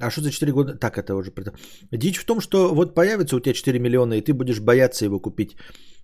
А 0.00 0.10
что 0.10 0.20
за 0.20 0.30
4 0.30 0.52
года? 0.52 0.76
Так, 0.78 0.98
это 0.98 1.14
уже... 1.14 1.32
Дичь 1.90 2.18
в 2.18 2.24
том, 2.24 2.40
что 2.40 2.74
вот 2.74 2.94
появится 2.94 3.36
у 3.36 3.40
тебя 3.40 3.54
4 3.54 3.78
миллиона, 3.78 4.14
и 4.14 4.20
ты 4.20 4.34
будешь 4.34 4.60
бояться 4.60 5.04
его 5.04 5.20
купить 5.20 5.56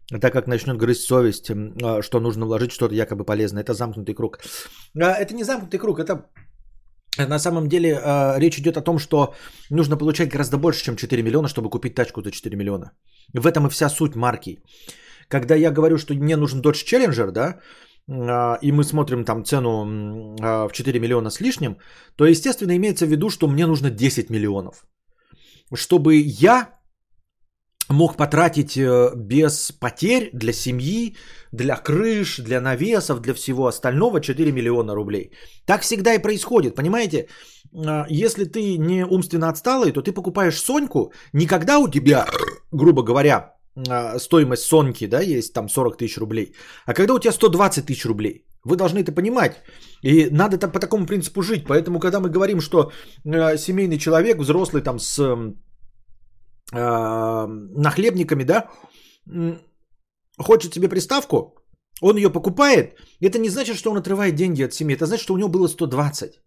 так 0.09 0.33
как 0.33 0.47
начнет 0.47 0.77
грызть 0.77 1.07
совесть, 1.07 1.51
а, 1.51 2.03
что 2.03 2.21
нужно 2.21 2.47
вложить 2.47 2.73
что-то 2.73 2.95
якобы 2.95 3.25
полезное. 3.25 3.63
Это 3.63 3.75
замкнутый 3.75 4.15
круг. 4.15 4.39
А, 5.01 5.13
это 5.13 5.35
не 5.35 5.45
замкнутый 5.45 5.79
круг, 5.79 5.99
это 5.99 6.27
на 7.17 7.39
самом 7.39 7.69
деле 7.69 7.99
а, 8.03 8.39
речь 8.39 8.59
идет 8.59 8.77
о 8.77 8.83
том, 8.83 8.99
что 8.99 9.35
нужно 9.71 9.97
получать 9.97 10.31
гораздо 10.31 10.59
больше, 10.59 10.85
чем 10.85 10.97
4 10.97 11.23
миллиона, 11.23 11.49
чтобы 11.49 11.71
купить 11.71 11.95
тачку 11.95 12.23
за 12.23 12.31
4 12.31 12.57
миллиона. 12.57 12.93
В 13.33 13.47
этом 13.47 13.67
и 13.67 13.71
вся 13.71 13.89
суть 13.89 14.15
марки. 14.15 14.63
Когда 15.29 15.55
я 15.55 15.71
говорю, 15.71 15.97
что 15.97 16.15
мне 16.15 16.37
нужен 16.37 16.61
Dodge 16.61 16.85
Challenger, 16.85 17.31
да, 17.31 17.61
и 18.61 18.73
мы 18.73 18.85
смотрим 18.85 19.25
там 19.25 19.45
цену 19.45 19.87
в 20.69 20.73
4 20.73 21.01
миллиона 21.01 21.31
с 21.31 21.41
лишним, 21.41 21.79
то 22.17 22.27
естественно 22.27 22.77
имеется 22.77 23.07
в 23.07 23.09
виду, 23.09 23.31
что 23.31 23.49
мне 23.49 23.67
нужно 23.67 23.91
10 23.91 24.29
миллионов. 24.29 24.85
Чтобы 25.73 26.17
я 26.17 26.69
мог 27.89 28.17
потратить 28.17 28.77
э, 28.77 29.13
без 29.17 29.73
потерь 29.73 30.31
для 30.33 30.53
семьи, 30.53 31.17
для 31.53 31.77
крыш, 31.77 32.39
для 32.39 32.61
навесов, 32.61 33.21
для 33.21 33.35
всего 33.35 33.67
остального 33.67 34.21
4 34.21 34.53
миллиона 34.53 34.95
рублей. 34.95 35.31
Так 35.67 35.83
всегда 35.83 36.15
и 36.15 36.23
происходит, 36.23 36.75
понимаете? 36.75 37.27
А, 37.75 38.07
если 38.09 38.45
ты 38.45 38.79
не 38.79 39.05
умственно 39.05 39.49
отсталый, 39.49 39.93
то 39.93 40.03
ты 40.03 40.13
покупаешь 40.13 40.61
Соньку, 40.61 41.13
никогда 41.33 41.79
у 41.79 41.89
тебя, 41.89 42.27
грубо 42.73 43.03
говоря, 43.03 43.55
а, 43.89 44.19
стоимость 44.19 44.65
Соньки, 44.65 45.07
да, 45.07 45.21
есть 45.21 45.53
там 45.53 45.69
40 45.69 45.97
тысяч 45.97 46.19
рублей, 46.19 46.55
а 46.87 46.95
когда 46.95 47.15
у 47.15 47.19
тебя 47.19 47.33
120 47.33 47.87
тысяч 47.87 48.07
рублей. 48.07 48.45
Вы 48.67 48.77
должны 48.77 49.01
это 49.01 49.13
понимать. 49.13 49.63
И 50.01 50.31
надо 50.31 50.57
по 50.57 50.81
такому 50.81 51.07
принципу 51.07 51.43
жить. 51.43 51.67
Поэтому, 51.67 52.01
когда 52.01 52.19
мы 52.19 52.31
говорим, 52.31 52.61
что 52.61 52.93
э, 53.25 53.59
семейный 53.59 53.99
человек, 53.99 54.39
взрослый 54.39 54.83
там 54.83 54.99
с 54.99 55.19
э, 56.75 57.47
нахлебниками, 57.77 58.45
да, 58.45 58.71
хочет 60.39 60.75
себе 60.75 60.89
приставку, 60.89 61.55
он 62.01 62.17
ее 62.17 62.31
покупает, 62.31 62.99
это 63.21 63.39
не 63.39 63.49
значит, 63.49 63.77
что 63.77 63.91
он 63.91 63.99
отрывает 63.99 64.35
деньги 64.35 64.65
от 64.65 64.75
семьи, 64.75 64.97
это 64.97 65.07
значит, 65.07 65.25
что 65.25 65.35
у 65.35 65.39
него 65.39 65.49
было 65.49 65.69
120. 65.69 66.41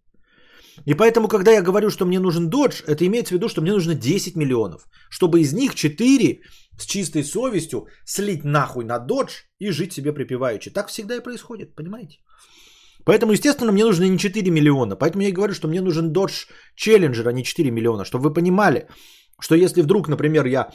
И 0.86 0.94
поэтому, 0.94 1.28
когда 1.28 1.52
я 1.52 1.62
говорю, 1.62 1.90
что 1.90 2.06
мне 2.06 2.20
нужен 2.20 2.50
додж, 2.50 2.84
это 2.88 3.06
имеется 3.06 3.34
в 3.34 3.38
виду, 3.38 3.50
что 3.50 3.62
мне 3.62 3.72
нужно 3.72 3.96
10 3.96 4.36
миллионов, 4.36 4.88
чтобы 5.10 5.40
из 5.40 5.54
них 5.54 5.74
4 5.74 6.42
с 6.78 6.86
чистой 6.86 7.24
совестью 7.24 7.88
слить 8.06 8.44
нахуй 8.44 8.86
на 8.86 9.00
додж 9.00 9.32
и 9.60 9.72
жить 9.72 9.94
себе 9.94 10.14
припеваючи. 10.14 10.70
Так 10.70 10.90
всегда 10.90 11.16
и 11.16 11.24
происходит, 11.24 11.76
понимаете? 11.76 12.20
Поэтому, 13.06 13.32
естественно, 13.32 13.72
мне 13.72 13.86
нужно 13.86 14.04
не 14.04 14.18
4 14.18 14.52
миллиона. 14.52 14.96
Поэтому 14.96 15.24
я 15.24 15.30
и 15.30 15.34
говорю, 15.34 15.54
что 15.54 15.68
мне 15.68 15.82
нужен 15.82 16.12
Dodge 16.12 16.48
Challenger, 16.76 17.28
а 17.28 17.32
не 17.32 17.44
4 17.44 17.72
миллиона. 17.72 18.04
Чтобы 18.04 18.26
вы 18.26 18.34
понимали, 18.34 18.88
что 19.40 19.56
если 19.56 19.82
вдруг, 19.82 20.08
например, 20.08 20.46
я 20.46 20.70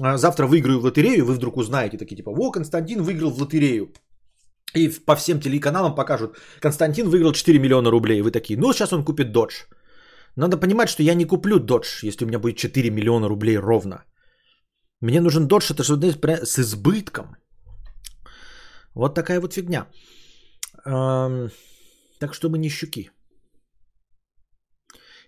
а, 0.00 0.16
завтра 0.16 0.46
выиграю 0.46 0.80
в 0.80 0.84
лотерею, 0.84 1.24
вы 1.24 1.34
вдруг 1.34 1.56
узнаете 1.56 1.98
такие 1.98 2.16
типа, 2.16 2.32
во, 2.32 2.50
Константин 2.50 3.02
выиграл 3.02 3.30
в 3.30 3.40
лотерею. 3.40 3.92
И 4.74 4.88
по 4.88 5.14
всем 5.14 5.40
телеканалам 5.40 5.94
покажут, 5.94 6.36
Константин 6.60 7.08
выиграл 7.08 7.32
4 7.32 7.58
миллиона 7.58 7.90
рублей. 7.90 8.20
Вы 8.20 8.30
такие, 8.30 8.58
ну 8.58 8.72
сейчас 8.72 8.92
он 8.92 9.04
купит 9.04 9.32
додж. 9.32 9.64
Надо 10.36 10.58
понимать, 10.58 10.88
что 10.88 11.02
я 11.02 11.14
не 11.14 11.24
куплю 11.24 11.58
додж, 11.58 12.02
если 12.02 12.24
у 12.24 12.28
меня 12.28 12.38
будет 12.38 12.56
4 12.56 12.90
миллиона 12.90 13.28
рублей 13.28 13.58
ровно. 13.58 14.04
Мне 15.00 15.20
нужен 15.20 15.46
додж, 15.46 15.70
это 15.70 15.82
что 15.82 15.96
с 15.96 16.58
избытком. 16.58 17.36
Вот 18.94 19.14
такая 19.14 19.40
вот 19.40 19.52
фигня. 19.52 19.86
Эм, 20.86 21.50
так 22.18 22.34
что 22.34 22.48
мы 22.48 22.58
не 22.58 22.68
щуки. 22.68 23.10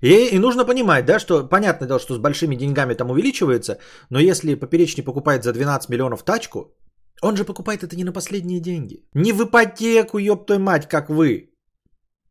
И, 0.01 0.29
и 0.29 0.39
нужно 0.39 0.65
понимать, 0.65 1.05
да, 1.07 1.19
что 1.19 1.49
понятное 1.49 1.89
дело, 1.89 2.01
что 2.01 2.15
с 2.15 2.19
большими 2.19 2.55
деньгами 2.57 2.95
там 2.95 3.11
увеличивается, 3.11 3.79
но 4.11 4.21
если 4.21 4.55
поперечный 4.55 5.05
покупает 5.05 5.43
за 5.43 5.53
12 5.53 5.91
миллионов 5.91 6.23
тачку, 6.23 6.75
он 7.23 7.37
же 7.37 7.45
покупает 7.45 7.83
это 7.83 7.97
не 7.97 8.05
на 8.05 8.13
последние 8.13 8.61
деньги. 8.61 9.05
Не 9.15 9.33
в 9.33 9.43
ипотеку, 9.43 10.19
ёпта 10.19 10.59
мать, 10.59 10.89
как 10.89 11.11
вы. 11.11 11.51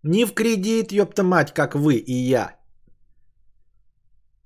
Не 0.03 0.25
в 0.25 0.33
кредит, 0.33 0.91
ёпта 0.91 1.23
мать, 1.23 1.53
как 1.53 1.75
вы 1.75 1.95
и 1.95 2.13
я. 2.13 2.55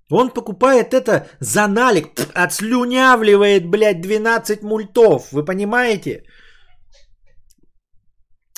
Он 0.10 0.30
покупает 0.30 0.94
это 0.94 1.28
за 1.40 1.68
налик, 1.68 2.08
отслюнявливает, 2.34 3.70
блядь, 3.70 4.02
12 4.02 4.64
мультов, 4.64 5.32
вы 5.32 5.46
понимаете? 5.46 6.24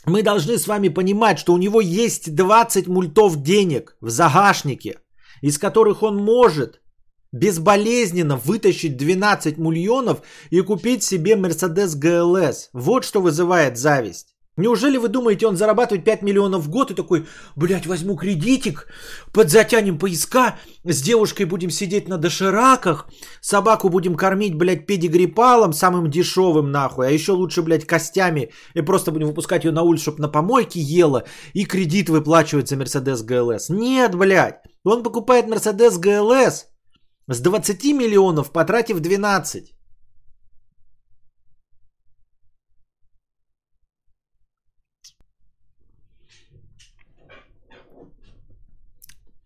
Мы 0.06 0.22
должны 0.22 0.58
с 0.58 0.68
вами 0.68 0.90
понимать, 0.90 1.40
что 1.40 1.54
у 1.54 1.58
него 1.58 1.82
есть 1.82 2.36
20 2.36 2.88
мультов 2.88 3.42
денег 3.42 3.96
в 4.02 4.10
загашнике, 4.10 5.00
из 5.42 5.58
которых 5.58 6.04
он 6.04 6.18
может 6.18 6.82
безболезненно 7.32 8.38
вытащить 8.38 8.96
12 8.96 9.58
миллионов 9.58 10.22
и 10.52 10.62
купить 10.62 11.04
себе 11.04 11.34
Mercedes 11.34 12.00
GLS. 12.00 12.70
Вот 12.74 13.06
что 13.06 13.22
вызывает 13.22 13.78
зависть. 13.78 14.33
Неужели 14.56 14.98
вы 14.98 15.08
думаете, 15.08 15.48
он 15.48 15.58
зарабатывает 15.58 16.06
5 16.06 16.22
миллионов 16.22 16.64
в 16.64 16.70
год 16.70 16.92
и 16.92 16.94
такой, 16.94 17.26
блядь, 17.56 17.88
возьму 17.88 18.16
кредитик, 18.16 18.88
подзатянем 19.32 19.98
поиска, 19.98 20.60
с 20.84 21.02
девушкой 21.02 21.46
будем 21.46 21.72
сидеть 21.72 22.08
на 22.08 22.18
дошираках, 22.18 23.08
собаку 23.42 23.90
будем 23.90 24.16
кормить, 24.16 24.56
блядь, 24.56 24.86
педигрипалом, 24.86 25.74
самым 25.74 26.12
дешевым 26.12 26.72
нахуй, 26.72 27.08
а 27.08 27.10
еще 27.10 27.32
лучше, 27.32 27.64
блядь, 27.64 27.88
костями, 27.88 28.52
и 28.76 28.82
просто 28.82 29.12
будем 29.12 29.28
выпускать 29.28 29.64
ее 29.64 29.72
на 29.72 29.82
улицу, 29.82 30.04
чтобы 30.04 30.22
на 30.22 30.30
помойке 30.30 30.80
ела, 30.80 31.24
и 31.54 31.66
кредит 31.66 32.10
выплачивать 32.10 32.70
за 32.70 32.76
Mercedes 32.76 33.26
GLS. 33.26 33.70
Нет, 33.70 34.14
блядь, 34.14 34.62
он 34.84 35.02
покупает 35.02 35.48
Mercedes 35.48 36.00
GLS 36.00 36.66
с 37.28 37.40
20 37.40 37.84
миллионов, 37.86 38.52
потратив 38.52 39.00
12. 39.00 39.74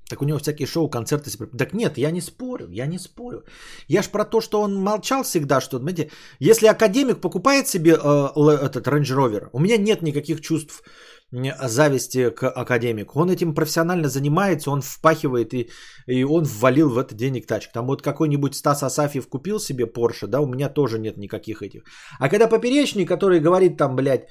Так 0.10 0.22
у 0.22 0.26
него 0.26 0.40
всякие 0.40 0.68
шоу, 0.68 0.90
концерты. 0.90 1.30
Так 1.58 1.74
нет, 1.74 1.98
я 1.98 2.12
не 2.12 2.22
спорю, 2.22 2.70
я 2.70 2.88
не 2.88 3.00
спорю. 3.00 3.44
Я 3.88 4.02
ж 4.02 4.10
про 4.10 4.26
то, 4.26 4.42
что 4.42 4.62
он 4.62 4.76
молчал 4.76 5.24
всегда, 5.24 5.62
что, 5.62 5.80
знаете, 5.80 6.10
если 6.40 6.68
академик 6.68 7.20
покупает 7.20 7.68
себе 7.68 7.92
э, 7.92 7.96
этот 7.96 8.88
Range 8.88 9.16
Rover, 9.16 9.50
у 9.52 9.60
меня 9.60 9.78
нет 9.78 10.02
никаких 10.02 10.42
чувств 10.42 10.84
зависти 11.32 12.30
к 12.30 12.50
академику. 12.50 13.20
Он 13.20 13.30
этим 13.30 13.54
профессионально 13.54 14.08
занимается, 14.08 14.72
он 14.72 14.82
впахивает 14.82 15.54
и, 15.54 15.70
и 16.08 16.24
он 16.24 16.46
ввалил 16.46 16.90
в 16.90 16.98
это 16.98 17.16
денег 17.16 17.46
тачек. 17.46 17.74
Там 17.74 17.88
вот 17.88 18.02
какой-нибудь 18.02 18.56
Стас 18.56 18.84
Асафьев 18.84 19.28
купил 19.28 19.60
себе 19.60 19.86
Porsche, 19.86 20.28
да, 20.28 20.40
у 20.40 20.48
меня 20.48 20.70
тоже 20.70 21.00
нет 21.00 21.18
никаких 21.18 21.62
этих. 21.62 21.82
А 22.20 22.30
когда 22.30 22.48
поперечный, 22.48 23.06
который 23.06 23.42
говорит 23.42 23.78
там, 23.78 23.96
блядь, 23.96 24.30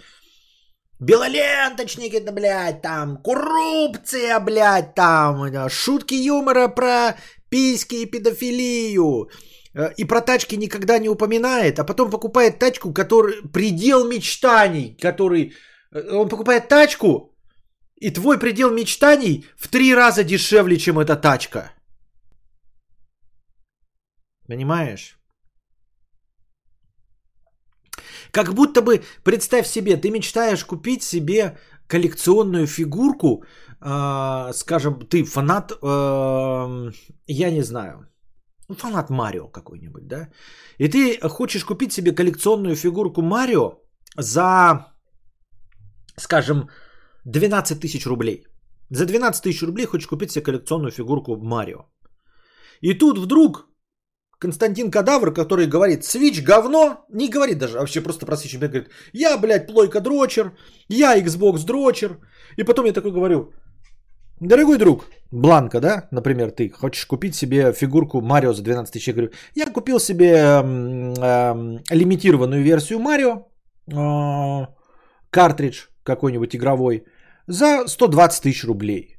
Белоленточники, 1.01 2.21
да, 2.21 2.33
блядь, 2.33 2.83
там, 2.83 3.19
коррупция, 3.23 4.41
блядь, 4.41 4.95
там, 4.95 5.69
шутки 5.69 6.15
юмора 6.15 6.69
про 6.69 7.17
письки 7.51 7.97
и 7.97 8.07
педофилию. 8.07 9.29
Э, 9.75 9.93
и 9.99 10.05
про 10.05 10.21
тачки 10.21 10.57
никогда 10.57 10.99
не 10.99 11.09
упоминает, 11.09 11.79
а 11.79 11.85
потом 11.85 12.11
покупает 12.11 12.59
тачку, 12.59 12.93
который 12.93 13.43
предел 13.53 14.09
мечтаний, 14.09 14.97
который... 15.03 15.53
Э, 15.93 16.17
он 16.17 16.29
покупает 16.29 16.69
тачку, 16.69 17.37
и 18.01 18.11
твой 18.11 18.39
предел 18.39 18.71
мечтаний 18.71 19.45
в 19.57 19.69
три 19.69 19.95
раза 19.95 20.25
дешевле, 20.25 20.79
чем 20.79 20.99
эта 20.99 21.17
тачка. 21.17 21.73
Понимаешь? 24.49 25.19
Как 28.37 28.53
будто 28.53 28.83
бы, 28.83 29.03
представь 29.25 29.67
себе, 29.67 29.97
ты 29.97 30.11
мечтаешь 30.11 30.65
купить 30.65 31.03
себе 31.03 31.57
коллекционную 31.89 32.67
фигурку, 32.67 33.43
э, 33.81 34.53
скажем, 34.53 35.09
ты 35.09 35.25
фанат, 35.25 35.73
э, 35.73 36.93
я 37.27 37.51
не 37.51 37.63
знаю, 37.63 38.11
ну, 38.69 38.75
фанат 38.75 39.11
Марио 39.11 39.49
какой-нибудь, 39.49 40.07
да? 40.07 40.29
И 40.79 40.89
ты 40.89 41.19
хочешь 41.29 41.65
купить 41.65 41.93
себе 41.93 42.13
коллекционную 42.13 42.77
фигурку 42.77 43.23
Марио 43.23 43.79
за, 44.19 44.87
скажем, 46.19 46.69
12 47.25 47.81
тысяч 47.81 48.07
рублей. 48.07 48.45
За 48.91 49.07
12 49.07 49.43
тысяч 49.43 49.63
рублей 49.63 49.87
хочешь 49.87 50.09
купить 50.09 50.31
себе 50.31 50.45
коллекционную 50.45 50.91
фигурку 50.91 51.37
Марио. 51.37 51.87
И 52.83 52.99
тут 52.99 53.19
вдруг 53.19 53.67
Константин 54.39 54.91
Кадавр, 54.91 55.33
который 55.33 55.67
говорит, 55.67 56.03
Switch 56.03 56.43
говно, 56.43 57.07
не 57.09 57.29
говорит 57.29 57.59
даже, 57.59 57.79
а 57.79 57.81
вообще 57.81 58.03
просто 58.03 58.27
про 58.27 58.37
Switch, 58.37 58.59
говорит, 58.59 58.89
я, 59.13 59.39
блядь, 59.39 59.67
плойка 59.67 60.01
дрочер, 60.01 60.53
я 60.89 61.19
Xbox 61.19 61.65
дрочер. 61.65 62.19
И 62.59 62.65
потом 62.65 62.87
я 62.87 62.93
такой 62.93 63.13
говорю, 63.13 63.53
дорогой 64.41 64.79
друг, 64.79 65.07
Бланка, 65.31 65.81
да, 65.81 66.09
например, 66.11 66.51
ты 66.51 66.69
хочешь 66.69 67.07
купить 67.07 67.35
себе 67.35 67.73
фигурку 67.73 68.21
Марио 68.21 68.53
за 68.53 68.63
12 68.63 68.93
тысяч, 68.93 69.09
я 69.09 69.15
говорю, 69.15 69.31
я 69.55 69.73
купил 69.73 69.99
себе 69.99 70.33
эм, 70.35 71.83
лимитированную 71.91 72.63
версию 72.63 72.99
Марио, 72.99 73.47
э, 73.91 74.67
картридж 75.31 75.87
какой-нибудь 76.05 76.55
игровой, 76.55 77.05
за 77.49 77.87
120 77.87 78.43
тысяч 78.43 78.65
рублей. 78.65 79.17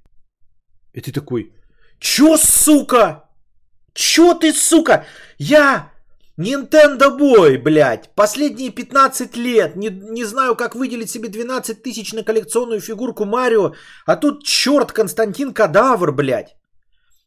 И 0.93 1.01
ты 1.01 1.11
такой, 1.11 1.53
чё, 1.99 2.37
сука? 2.37 3.26
Чё 3.97 4.35
ты, 4.35 4.53
сука? 4.53 5.05
Я 5.39 5.91
Nintendo 6.37 7.17
Boy, 7.17 7.57
блядь, 7.57 8.13
последние 8.15 8.69
15 8.69 9.35
лет, 9.37 9.75
не, 9.75 9.89
не 9.89 10.23
знаю, 10.23 10.55
как 10.55 10.75
выделить 10.75 11.09
себе 11.09 11.29
12 11.29 11.81
тысяч 11.81 12.13
на 12.13 12.23
коллекционную 12.23 12.79
фигурку 12.79 13.25
Марио, 13.25 13.73
а 14.05 14.15
тут 14.15 14.43
черт 14.43 14.91
Константин 14.91 15.51
Кадавр, 15.51 16.11
блядь, 16.11 16.55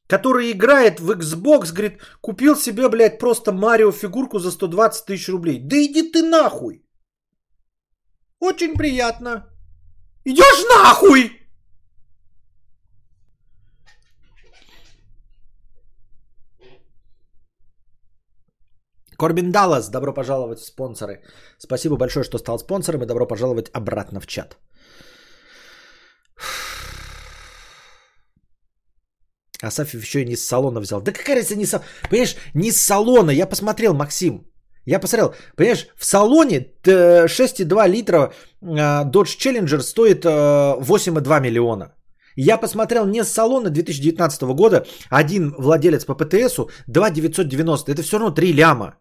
который 0.06 0.52
играет 0.52 1.00
в 1.00 1.10
Xbox, 1.10 1.72
говорит, 1.72 2.00
купил 2.20 2.56
себе, 2.56 2.88
блядь, 2.88 3.18
просто 3.18 3.50
Марио 3.50 3.90
фигурку 3.90 4.38
за 4.38 4.52
120 4.52 5.06
тысяч 5.06 5.28
рублей. 5.28 5.58
Да 5.58 5.76
иди 5.76 6.02
ты 6.02 6.22
нахуй! 6.22 6.84
Очень 8.38 8.76
приятно. 8.76 9.48
Идешь 10.24 10.64
нахуй! 10.76 11.39
Корбин 19.20 19.52
Даллас, 19.52 19.90
добро 19.90 20.14
пожаловать 20.14 20.60
в 20.60 20.64
спонсоры. 20.64 21.20
Спасибо 21.58 21.96
большое, 21.96 22.24
что 22.24 22.38
стал 22.38 22.58
спонсором 22.58 23.02
и 23.02 23.06
добро 23.06 23.26
пожаловать 23.26 23.68
обратно 23.74 24.20
в 24.20 24.26
чат. 24.26 24.56
Асафьев 29.62 30.02
еще 30.02 30.22
и 30.22 30.24
не 30.24 30.36
с 30.36 30.48
салона 30.48 30.80
взял. 30.80 31.02
Да 31.02 31.12
какая 31.12 31.36
разница 31.36 31.56
не 31.56 31.66
с 31.66 31.82
Понимаешь, 32.08 32.36
не 32.54 32.72
с 32.72 32.80
салона. 32.80 33.30
Я 33.30 33.46
посмотрел, 33.46 33.92
Максим. 33.92 34.46
Я 34.86 34.98
посмотрел. 35.00 35.34
Понимаешь, 35.54 35.88
в 35.96 36.04
салоне 36.04 36.68
6,2 36.86 37.88
литра 37.88 38.32
а, 38.62 39.04
Dodge 39.04 39.36
Challenger 39.38 39.80
стоит 39.80 40.24
8,2 40.24 41.36
а, 41.36 41.40
миллиона. 41.40 41.92
Я 42.36 42.56
посмотрел 42.56 43.06
не 43.06 43.22
с 43.22 43.28
салона 43.28 43.68
2019 43.68 44.54
года. 44.54 44.86
Один 45.10 45.54
владелец 45.58 46.06
по 46.06 46.14
ПТСу 46.14 46.70
2,990. 46.86 47.92
Это 47.92 48.02
все 48.02 48.18
равно 48.18 48.34
3 48.34 48.54
ляма. 48.54 48.94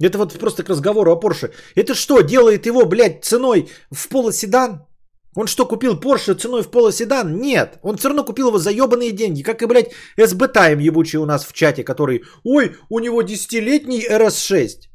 Это 0.00 0.18
вот 0.18 0.38
просто 0.38 0.62
к 0.62 0.68
разговору 0.68 1.12
о 1.12 1.20
Porsche. 1.20 1.52
Это 1.74 1.94
что, 1.94 2.20
делает 2.20 2.66
его, 2.66 2.84
блядь, 2.84 3.24
ценой 3.24 3.68
в 3.90 4.08
полоседан? 4.08 4.86
Он 5.34 5.46
что, 5.46 5.66
купил 5.66 5.98
Porsche 5.98 6.34
ценой 6.34 6.62
в 6.62 6.70
полоседан? 6.70 7.36
Нет. 7.40 7.78
Он 7.82 7.96
все 7.96 8.08
равно 8.08 8.24
купил 8.24 8.48
его 8.48 8.58
за 8.58 8.70
ебаные 8.70 9.12
деньги. 9.12 9.42
Как 9.42 9.62
и, 9.62 9.66
блядь, 9.66 9.92
SB 10.16 10.52
Time 10.52 10.82
ебучий 10.82 11.18
у 11.18 11.26
нас 11.26 11.44
в 11.44 11.52
чате, 11.52 11.84
который... 11.84 12.22
Ой, 12.44 12.76
у 12.88 13.00
него 13.00 13.22
десятилетний 13.22 14.06
RS6. 14.08 14.88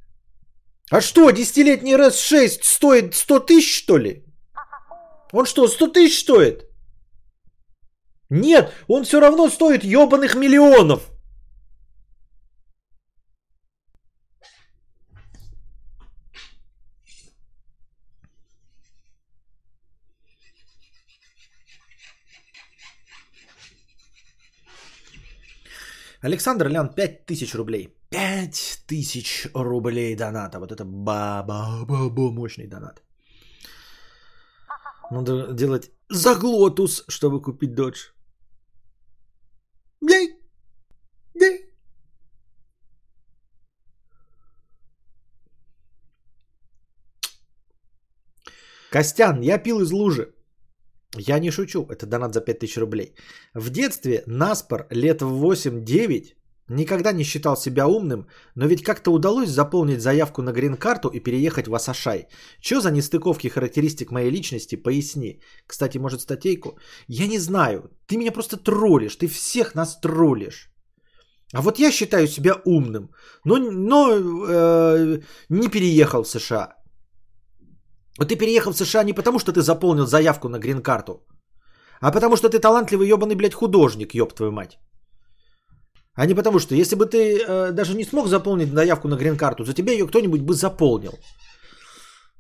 А 0.90 1.02
что, 1.02 1.32
десятилетний 1.32 1.96
RS6 1.96 2.60
стоит 2.62 3.16
100 3.16 3.40
тысяч, 3.40 3.84
что 3.84 3.98
ли? 3.98 4.26
Он 5.32 5.46
что, 5.46 5.68
100 5.68 5.88
тысяч 5.88 6.20
стоит? 6.20 6.70
Нет, 8.30 8.72
он 8.88 9.04
все 9.04 9.20
равно 9.20 9.50
стоит 9.50 9.84
ебаных 9.84 10.36
миллионов. 10.36 11.13
Александр 26.24 26.68
Лян, 26.70 26.90
5000 26.96 27.56
рублей. 27.56 27.90
5000 28.10 29.50
рублей 29.54 30.16
доната. 30.16 30.60
Вот 30.60 30.72
это 30.72 30.86
ба-ба-ба-ба 30.86 32.32
мощный 32.32 32.68
донат. 32.68 33.02
Надо 35.12 35.54
делать 35.54 35.92
заглотус, 36.10 37.04
чтобы 37.10 37.42
купить 37.42 37.76
додж. 37.76 38.14
Ей! 40.02 40.40
Ей! 41.36 41.70
Костян, 48.92 49.42
я 49.42 49.58
пил 49.58 49.82
из 49.82 49.92
лужи. 49.92 50.34
Я 51.18 51.40
не 51.40 51.52
шучу, 51.52 51.86
это 51.90 52.06
донат 52.06 52.34
за 52.34 52.42
5000 52.42 52.78
рублей. 52.78 53.16
В 53.54 53.70
детстве 53.70 54.24
Наспор 54.26 54.88
лет 54.90 55.22
в 55.22 55.46
8-9 55.46 56.34
никогда 56.70 57.12
не 57.12 57.24
считал 57.24 57.56
себя 57.56 57.88
умным, 57.88 58.28
но 58.56 58.66
ведь 58.66 58.84
как-то 58.84 59.12
удалось 59.12 59.50
заполнить 59.50 60.02
заявку 60.02 60.42
на 60.42 60.52
грин-карту 60.52 61.10
и 61.10 61.20
переехать 61.20 61.68
в 61.68 61.76
Асашай. 61.76 62.28
Чё 62.62 62.82
за 62.82 62.92
нестыковки 62.92 63.48
характеристик 63.48 64.12
моей 64.12 64.32
личности, 64.32 64.76
поясни. 64.76 65.40
Кстати, 65.68 66.00
может 66.00 66.22
статейку? 66.22 66.80
Я 67.08 67.28
не 67.28 67.40
знаю, 67.40 67.92
ты 68.08 68.18
меня 68.18 68.32
просто 68.32 68.58
троллишь, 68.58 69.16
ты 69.16 69.28
всех 69.28 69.76
нас 69.76 70.00
троллишь. 70.00 70.70
А 71.54 71.62
вот 71.62 71.80
я 71.80 71.92
считаю 71.92 72.28
себя 72.28 72.56
умным, 72.66 73.12
но, 73.46 73.58
но 73.58 74.12
э, 74.14 75.22
не 75.50 75.68
переехал 75.68 76.24
в 76.24 76.28
США. 76.28 76.83
Вот 78.20 78.30
ты 78.30 78.36
переехал 78.36 78.74
в 78.74 78.78
США 78.78 79.04
не 79.04 79.14
потому, 79.14 79.40
что 79.40 79.52
ты 79.52 79.62
заполнил 79.62 80.06
заявку 80.06 80.50
на 80.50 80.60
грин-карту, 80.60 81.26
а 82.02 82.12
потому 82.12 82.36
что 82.36 82.50
ты 82.50 82.60
талантливый 82.60 83.08
ебаный, 83.08 83.36
блядь, 83.36 83.54
художник, 83.54 84.14
ёб 84.14 84.34
твою 84.34 84.52
мать. 84.52 84.78
А 86.16 86.26
не 86.26 86.36
потому 86.36 86.60
что, 86.60 86.76
если 86.76 86.96
бы 86.96 87.06
ты 87.06 87.18
э, 87.18 87.72
даже 87.72 87.96
не 87.96 88.04
смог 88.04 88.28
заполнить 88.28 88.72
заявку 88.72 89.08
на 89.08 89.16
грин-карту, 89.16 89.64
за 89.64 89.74
тебя 89.74 89.94
ее 89.94 90.06
кто-нибудь 90.06 90.42
бы 90.42 90.54
заполнил. 90.54 91.14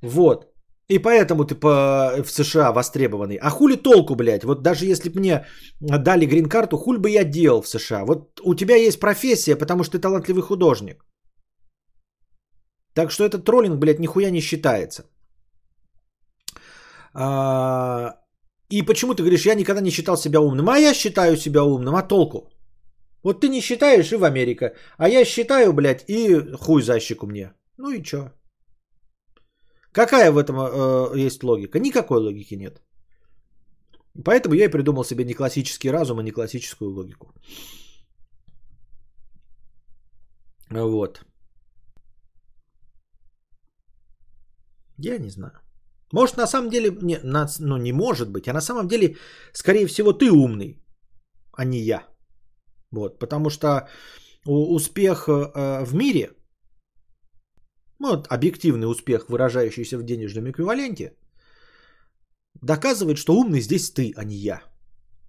Вот. 0.01 0.45
И 0.89 0.99
поэтому 0.99 1.45
ты 1.45 1.55
по, 1.55 2.23
в 2.23 2.29
США 2.29 2.71
востребованный. 2.71 3.37
А 3.41 3.49
хули 3.49 3.75
толку, 3.75 4.15
блядь? 4.15 4.43
Вот 4.43 4.61
даже 4.61 4.85
если 4.85 5.09
бы 5.09 5.19
мне 5.19 5.45
дали 5.79 6.25
грин-карту, 6.25 6.77
хуль 6.77 6.99
бы 6.99 7.09
я 7.09 7.23
делал 7.23 7.61
в 7.61 7.67
США? 7.67 8.05
Вот 8.05 8.41
у 8.43 8.53
тебя 8.55 8.75
есть 8.75 8.99
профессия, 8.99 9.55
потому 9.55 9.83
что 9.83 9.97
ты 9.97 10.01
талантливый 10.01 10.43
художник. 10.43 11.03
Так 12.93 13.11
что 13.11 13.23
этот 13.23 13.43
троллинг, 13.45 13.79
блядь, 13.79 13.99
нихуя 13.99 14.29
не 14.29 14.41
считается. 14.41 15.05
А, 17.13 18.15
и 18.69 18.81
почему 18.81 19.13
ты 19.13 19.23
говоришь, 19.23 19.45
я 19.45 19.55
никогда 19.55 19.81
не 19.81 19.91
считал 19.91 20.17
себя 20.17 20.39
умным? 20.39 20.69
А 20.69 20.79
я 20.79 20.93
считаю 20.93 21.37
себя 21.37 21.63
умным, 21.63 21.95
а 21.95 22.07
толку? 22.07 22.49
Вот 23.23 23.41
ты 23.41 23.49
не 23.49 23.61
считаешь 23.61 24.11
и 24.11 24.17
в 24.17 24.23
Америка, 24.23 24.73
а 24.97 25.09
я 25.09 25.25
считаю, 25.25 25.73
блядь, 25.73 26.05
и 26.09 26.39
хуй 26.57 26.81
за 26.81 26.99
щеку 26.99 27.27
мне. 27.27 27.53
Ну 27.77 27.91
и 27.91 28.03
чё? 28.03 28.31
Какая 29.91 30.31
в 30.31 30.37
этом 30.37 30.55
э, 30.59 31.25
есть 31.25 31.43
логика? 31.43 31.79
Никакой 31.79 32.19
логики 32.19 32.55
нет. 32.55 32.81
Поэтому 34.25 34.55
я 34.55 34.65
и 34.65 34.71
придумал 34.71 35.03
себе 35.03 35.23
не 35.25 35.33
классический 35.33 35.91
разум, 35.91 36.19
а 36.19 36.23
не 36.23 36.31
классическую 36.31 36.91
логику. 36.91 37.33
Вот. 40.71 41.25
Я 44.97 45.17
не 45.17 45.29
знаю. 45.29 45.62
Может, 46.13 46.37
на 46.37 46.47
самом 46.47 46.69
деле, 46.69 46.89
не, 47.01 47.19
на, 47.23 47.47
ну 47.59 47.77
не 47.77 47.91
может 47.91 48.29
быть, 48.29 48.47
а 48.47 48.53
на 48.53 48.61
самом 48.61 48.87
деле, 48.87 49.15
скорее 49.53 49.87
всего, 49.87 50.13
ты 50.13 50.31
умный, 50.31 50.77
а 51.57 51.65
не 51.65 51.79
я. 51.79 52.07
Вот, 52.91 53.19
потому 53.19 53.49
что 53.49 53.87
успех 54.45 55.27
э, 55.27 55.83
в 55.83 55.95
мире, 55.95 56.29
ну, 57.99 58.09
вот, 58.09 58.27
объективный 58.27 58.87
успех, 58.87 59.29
выражающийся 59.29 59.97
в 59.97 60.03
денежном 60.03 60.51
эквиваленте, 60.51 61.17
доказывает, 62.61 63.17
что 63.17 63.33
умный 63.33 63.61
здесь 63.61 63.91
ты, 63.91 64.13
а 64.15 64.23
не 64.23 64.35
я. 64.35 64.61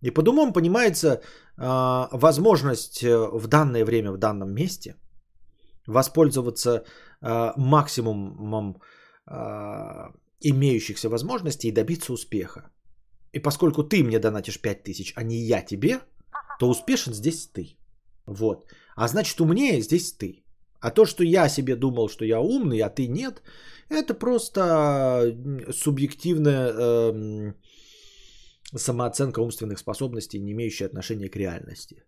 И 0.02 0.10
под 0.10 0.28
умом 0.28 0.52
понимается 0.52 1.08
э, 1.08 1.20
возможность 2.12 3.02
э, 3.02 3.16
в 3.32 3.46
данное 3.46 3.84
время, 3.84 4.12
в 4.12 4.18
данном 4.18 4.52
месте 4.52 4.96
воспользоваться 5.86 6.84
э, 7.22 7.52
максимумом 7.56 8.76
э, 9.30 10.23
имеющихся 10.44 11.08
возможностей 11.08 11.68
и 11.68 11.72
добиться 11.72 12.12
успеха. 12.12 12.70
И 13.32 13.40
поскольку 13.40 13.82
ты 13.82 14.04
мне 14.04 14.18
донатишь 14.18 14.60
5000, 14.60 15.12
а 15.16 15.22
не 15.22 15.36
я 15.36 15.62
тебе, 15.62 16.00
то 16.58 16.68
успешен 16.68 17.14
здесь 17.14 17.48
ты. 17.52 17.76
Вот. 18.26 18.66
А 18.96 19.08
значит, 19.08 19.40
умнее 19.40 19.82
здесь 19.82 20.12
ты. 20.12 20.44
А 20.80 20.90
то, 20.90 21.06
что 21.06 21.24
я 21.24 21.48
себе 21.48 21.76
думал, 21.76 22.08
что 22.08 22.24
я 22.24 22.40
умный, 22.40 22.80
а 22.80 22.90
ты 22.90 23.08
нет, 23.08 23.42
это 23.88 24.14
просто 24.14 25.34
субъективная 25.72 26.72
э, 26.72 27.54
самооценка 28.76 29.40
умственных 29.40 29.78
способностей, 29.78 30.40
не 30.40 30.52
имеющая 30.52 30.86
отношения 30.86 31.30
к 31.30 31.36
реальности. 31.36 32.04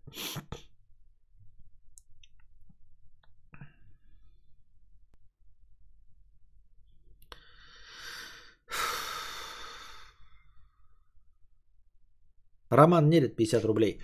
Роман 12.69 13.09
Нерет, 13.09 13.35
50 13.35 13.65
рублей. 13.65 13.99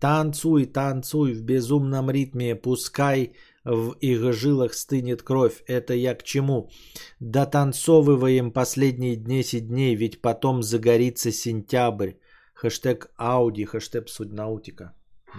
Танцуй, 0.00 0.66
танцуй 0.66 1.32
в 1.32 1.42
безумном 1.42 2.10
ритме, 2.10 2.54
пускай 2.54 3.32
в 3.64 3.96
их 4.00 4.32
жилах 4.32 4.74
стынет 4.74 5.22
кровь. 5.22 5.62
Это 5.66 5.94
я 5.94 6.14
к 6.14 6.22
чему? 6.22 6.70
Дотанцовываем 7.20 8.52
последние 8.52 9.16
10 9.16 9.68
дней, 9.68 9.96
ведь 9.96 10.20
потом 10.20 10.62
загорится 10.62 11.32
сентябрь. 11.32 12.12
Хэштег 12.54 13.10
Ауди, 13.16 13.64
хэштег 13.64 14.08
Суднаутика. 14.08 14.92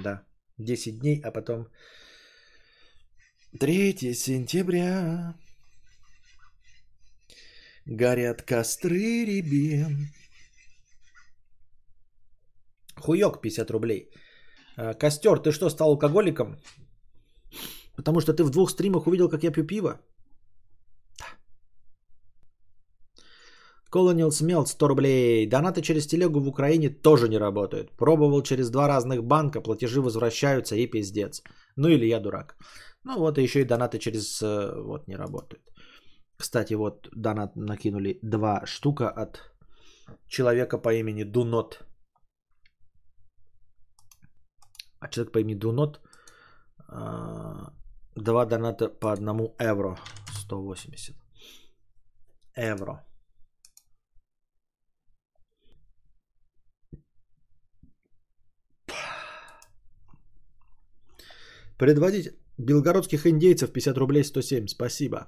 Да, 0.04 0.24
10 0.58 1.00
дней, 1.00 1.22
а 1.24 1.32
потом 1.32 1.68
3 3.60 4.14
сентября. 4.14 5.36
Горят 7.86 8.42
костры 8.42 9.26
рябин. 9.26 10.10
Хуёк 13.02 13.42
50 13.42 13.72
рублей. 13.72 14.10
Э, 14.78 14.94
Костер, 14.94 15.40
ты 15.40 15.52
что, 15.52 15.70
стал 15.70 15.90
алкоголиком? 15.90 16.58
Потому 17.96 18.22
что 18.22 18.34
ты 18.34 18.44
в 18.44 18.50
двух 18.50 18.70
стримах 18.70 19.08
увидел, 19.08 19.30
как 19.30 19.44
я 19.44 19.52
пью 19.52 19.66
пиво? 19.66 20.00
Colonial 23.92 24.32
Smelt 24.32 24.68
100 24.68 24.88
рублей. 24.88 25.48
Донаты 25.48 25.82
через 25.82 26.08
телегу 26.08 26.40
в 26.42 26.48
Украине 26.48 26.90
тоже 26.90 27.30
не 27.30 27.40
работают. 27.40 27.92
Пробовал 27.98 28.44
через 28.44 28.70
два 28.70 28.88
разных 28.88 29.24
банка, 29.24 29.62
платежи 29.62 30.02
возвращаются 30.02 30.76
и 30.76 30.88
пиздец. 30.88 31.42
Ну 31.78 31.88
или 31.88 32.06
я 32.06 32.20
дурак. 32.20 32.58
Ну 33.04 33.20
вот 33.20 33.38
и 33.38 33.44
еще 33.44 33.62
и 33.62 33.66
донаты 33.66 34.00
через 34.00 34.42
э, 34.42 34.82
вот 34.84 35.08
не 35.08 35.16
работают. 35.16 35.64
Кстати, 36.38 36.74
вот 36.74 37.08
донат 37.16 37.56
накинули 37.56 38.20
два 38.22 38.66
штука 38.66 39.10
от 39.10 39.40
человека 40.28 40.78
по 40.78 40.94
имени 40.94 41.24
Дунот. 41.24 41.80
А 45.06 45.10
человек 45.10 45.32
по 45.32 45.40
имени 45.40 45.60
Дунот 45.60 46.02
а, 46.88 47.72
два 48.16 48.46
доната 48.46 48.90
по 48.90 49.12
одному 49.12 49.56
евро. 49.60 49.98
180 50.40 51.16
евро. 52.58 53.06
Предводитель 61.78 62.32
белгородских 62.58 63.26
индейцев 63.26 63.74
50 63.74 63.98
рублей 63.98 64.24
107. 64.24 64.68
Спасибо. 64.68 65.28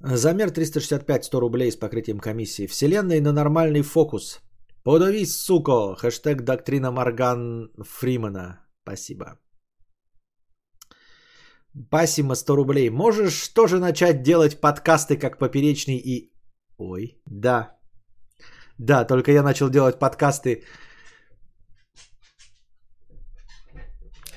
Замер 0.00 0.50
365 0.50 1.24
100 1.24 1.40
рублей 1.40 1.70
с 1.70 1.76
покрытием 1.76 2.18
комиссии. 2.18 2.66
Вселенная 2.66 3.20
на 3.20 3.32
нормальный 3.32 3.82
фокус. 3.82 4.40
Подавись, 4.86 5.44
суко! 5.44 5.96
Хэштег 5.96 6.42
доктрина 6.42 6.92
Морган 6.92 7.72
Фримана. 7.84 8.60
Спасибо. 8.82 9.24
Пасима 11.90 12.36
100 12.36 12.56
рублей. 12.56 12.90
Можешь 12.90 13.48
тоже 13.48 13.80
начать 13.80 14.22
делать 14.22 14.60
подкасты 14.60 15.16
как 15.16 15.38
поперечный 15.38 15.96
и... 15.96 16.32
Ой, 16.78 17.20
да. 17.26 17.76
Да, 18.78 19.04
только 19.04 19.32
я 19.32 19.42
начал 19.42 19.70
делать 19.70 19.98
подкасты 19.98 20.62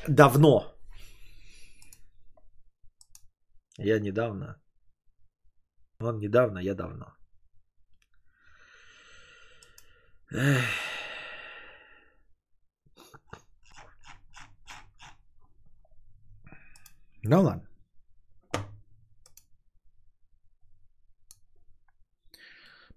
давно. 0.08 0.76
Я 3.78 4.00
недавно. 4.00 4.60
Он 6.02 6.18
недавно, 6.18 6.58
я 6.58 6.74
давно. 6.74 7.19
Ну 17.22 17.42
ладно. 17.42 17.68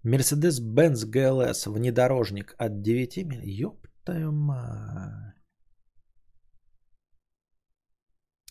Mercedes-Benz 0.05 1.05
GLS 1.07 1.71
внедорожник 1.71 2.55
от 2.59 2.83
9 2.83 3.17
миллионов. 3.19 3.45
Ёб 3.45 3.87
твою 4.05 4.33
мать. 4.33 5.35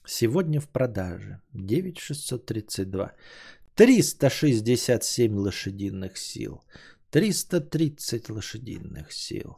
Сегодня 0.06 0.60
в 0.60 0.70
продаже 0.70 1.42
9632. 1.54 3.16
367 3.76 5.36
лошадиных 5.36 6.18
сил. 6.18 6.64
330 7.12 8.30
лошадиных 8.30 9.12
сил. 9.12 9.56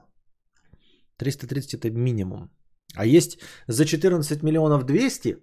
330 1.17 1.75
это 1.75 1.89
минимум. 1.91 2.51
А 2.95 3.05
есть 3.05 3.39
за 3.67 3.85
14 3.85 4.43
миллионов 4.43 4.85
200 4.85 5.37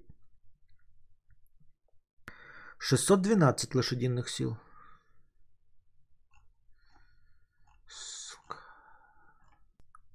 612 2.79 3.75
лошадиных 3.75 4.29
сил. 4.29 4.57
Сука. 7.87 8.57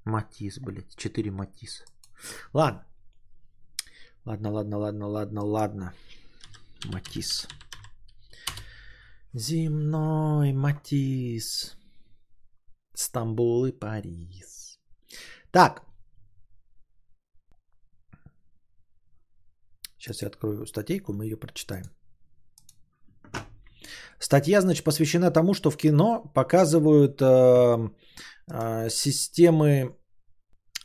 Матис, 0.03 0.59
блядь. 0.59 0.95
4 0.97 1.31
Матис. 1.31 1.85
Ладно. 2.53 2.85
Ладно, 4.25 4.51
ладно, 4.51 4.77
ладно, 4.77 5.07
ладно, 5.07 5.41
ладно. 5.41 5.93
Матис. 6.85 7.47
Земной 9.33 10.53
Матис. 10.53 11.77
Стамбул 12.95 13.65
и 13.65 13.71
Париж. 13.71 14.79
Так. 15.51 15.81
Сейчас 19.97 20.21
я 20.21 20.27
открою 20.27 20.65
статейку, 20.65 21.13
мы 21.13 21.25
ее 21.25 21.37
прочитаем. 21.37 21.85
Статья, 24.19 24.61
значит, 24.61 24.83
посвящена 24.83 25.31
тому, 25.31 25.53
что 25.53 25.71
в 25.71 25.77
кино 25.77 26.31
показывают 26.33 27.21
э, 27.21 27.89
э, 28.51 28.89
системы 28.89 29.95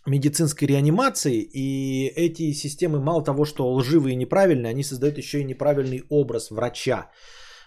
медицинской 0.06 0.68
реанимации, 0.68 1.40
и 1.40 2.08
эти 2.16 2.52
системы 2.52 3.00
мало 3.00 3.22
того, 3.22 3.44
что 3.44 3.72
лживые 3.72 4.14
и 4.14 4.16
неправильные, 4.16 4.70
они 4.70 4.82
создают 4.82 5.18
еще 5.18 5.40
и 5.40 5.44
неправильный 5.44 6.02
образ 6.08 6.50
врача 6.50 7.10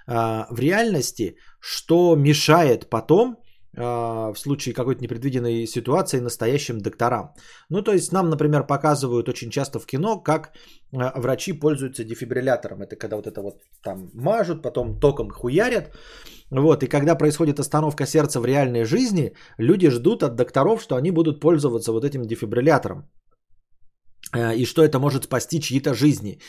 э, 0.08 0.14
в 0.50 0.60
реальности, 0.60 1.38
что 1.60 2.16
мешает 2.16 2.90
потом 2.90 3.43
в 3.76 4.36
случае 4.38 4.76
какой-то 4.76 5.02
непредвиденной 5.02 5.66
ситуации 5.66 6.20
настоящим 6.20 6.80
докторам. 6.80 7.34
Ну, 7.70 7.82
то 7.82 7.92
есть 7.92 8.12
нам, 8.12 8.30
например, 8.30 8.68
показывают 8.68 9.30
очень 9.30 9.50
часто 9.50 9.80
в 9.80 9.86
кино, 9.86 10.22
как 10.22 10.52
а, 10.96 11.20
врачи 11.20 11.54
пользуются 11.54 12.04
дефибриллятором. 12.04 12.82
Это 12.82 12.96
когда 12.96 13.16
вот 13.16 13.28
это 13.28 13.42
вот 13.42 13.62
там 13.84 14.10
мажут, 14.14 14.62
потом 14.62 15.00
током 15.00 15.32
хуярят. 15.32 15.92
Вот, 16.52 16.84
и 16.84 16.88
когда 16.88 17.16
происходит 17.16 17.60
остановка 17.60 18.06
сердца 18.06 18.40
в 18.40 18.46
реальной 18.46 18.84
жизни, 18.84 19.34
люди 19.58 19.90
ждут 19.90 20.22
от 20.24 20.36
докторов, 20.36 20.82
что 20.82 20.96
они 20.96 21.12
будут 21.12 21.42
пользоваться 21.42 21.92
вот 21.92 22.04
этим 22.06 22.28
дефибриллятором. 22.28 23.10
э, 24.36 24.56
и 24.56 24.66
что 24.66 24.84
это 24.84 25.00
может 25.00 25.24
спасти 25.24 25.60
чьи-то 25.60 25.94
жизни. 25.94 26.40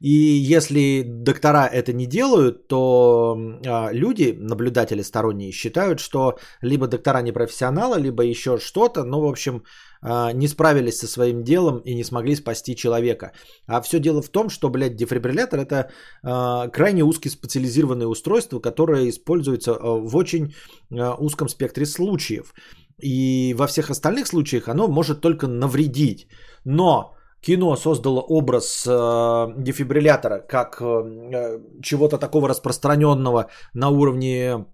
И 0.00 0.10
если 0.10 1.02
доктора 1.02 1.66
это 1.66 1.92
не 1.92 2.06
делают, 2.06 2.68
то 2.68 3.36
а, 3.66 3.90
люди, 3.92 4.36
наблюдатели 4.38 5.02
сторонние, 5.02 5.50
считают, 5.50 5.98
что 5.98 6.38
либо 6.62 6.86
доктора 6.86 7.20
не 7.22 7.32
профессионалы, 7.32 8.00
либо 8.00 8.22
еще 8.22 8.58
что-то, 8.58 9.02
ну, 9.02 9.20
в 9.20 9.26
общем, 9.26 9.64
а, 10.00 10.32
не 10.32 10.46
справились 10.46 10.98
со 10.98 11.08
своим 11.08 11.42
делом 11.42 11.78
и 11.78 11.94
не 11.94 12.04
смогли 12.04 12.36
спасти 12.36 12.76
человека. 12.76 13.32
А 13.66 13.80
все 13.80 13.98
дело 13.98 14.22
в 14.22 14.28
том, 14.28 14.50
что, 14.50 14.70
блядь, 14.70 14.94
дефибриллятор 14.94 15.58
это 15.58 15.90
а, 16.22 16.68
крайне 16.68 17.02
узкие 17.02 17.32
специализированные 17.32 18.06
устройства, 18.06 18.60
которые 18.60 19.08
используются 19.08 19.74
в 19.74 20.16
очень 20.16 20.54
узком 20.90 21.48
спектре 21.48 21.86
случаев. 21.86 22.54
И 23.02 23.54
во 23.58 23.66
всех 23.66 23.90
остальных 23.90 24.28
случаях 24.28 24.68
оно 24.68 24.86
может 24.86 25.20
только 25.20 25.48
навредить. 25.48 26.28
Но 26.64 27.17
кино 27.40 27.76
создало 27.76 28.20
образ 28.20 28.86
э, 28.86 29.54
дефибриллятора 29.56 30.40
как 30.40 30.80
э, 30.80 31.60
чего-то 31.82 32.18
такого 32.18 32.48
распространенного 32.48 33.50
на 33.74 33.90
уровне 33.90 34.66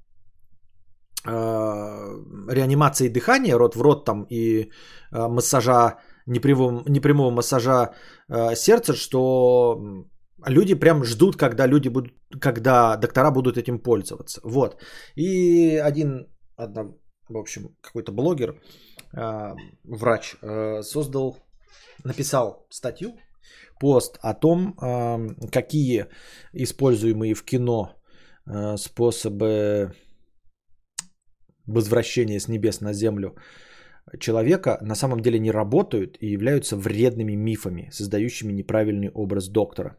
э, 1.27 1.31
реанимации 2.51 3.09
дыхания 3.09 3.59
рот 3.59 3.77
в 3.77 3.83
рот 3.83 4.05
там 4.05 4.27
и 4.31 4.71
массажа 5.13 5.99
непрямого, 6.27 6.83
непрямого 6.89 7.31
массажа 7.31 7.95
сердца, 8.55 8.95
что 8.95 9.79
люди 10.47 10.75
прям 10.75 11.05
ждут, 11.05 11.37
когда 11.37 11.67
люди 11.67 11.89
будут, 11.89 12.13
когда 12.41 12.97
доктора 12.97 13.31
будут 13.31 13.57
этим 13.59 13.79
пользоваться. 13.79 14.41
Вот. 14.43 14.77
И 15.17 15.77
один, 15.77 16.27
одна, 16.57 16.95
в 17.29 17.37
общем, 17.37 17.77
какой-то 17.83 18.13
блогер, 18.13 18.61
врач, 19.13 20.37
создал 20.81 21.44
написал 22.05 22.67
статью, 22.71 23.17
пост 23.81 24.19
о 24.23 24.35
том, 24.35 24.77
какие 25.53 26.07
используемые 26.53 27.35
в 27.35 27.45
кино 27.45 27.97
э, 28.47 28.77
способы 28.77 29.93
возвращения 31.67 32.41
с 32.41 32.49
небес 32.49 32.81
на 32.81 32.93
землю 32.93 33.35
человека 34.19 34.79
на 34.83 34.95
самом 34.95 35.21
деле 35.21 35.39
не 35.39 35.51
работают 35.51 36.17
и 36.21 36.27
являются 36.33 36.77
вредными 36.77 37.37
мифами, 37.37 37.91
создающими 37.93 38.53
неправильный 38.53 39.11
образ 39.15 39.49
доктора. 39.49 39.97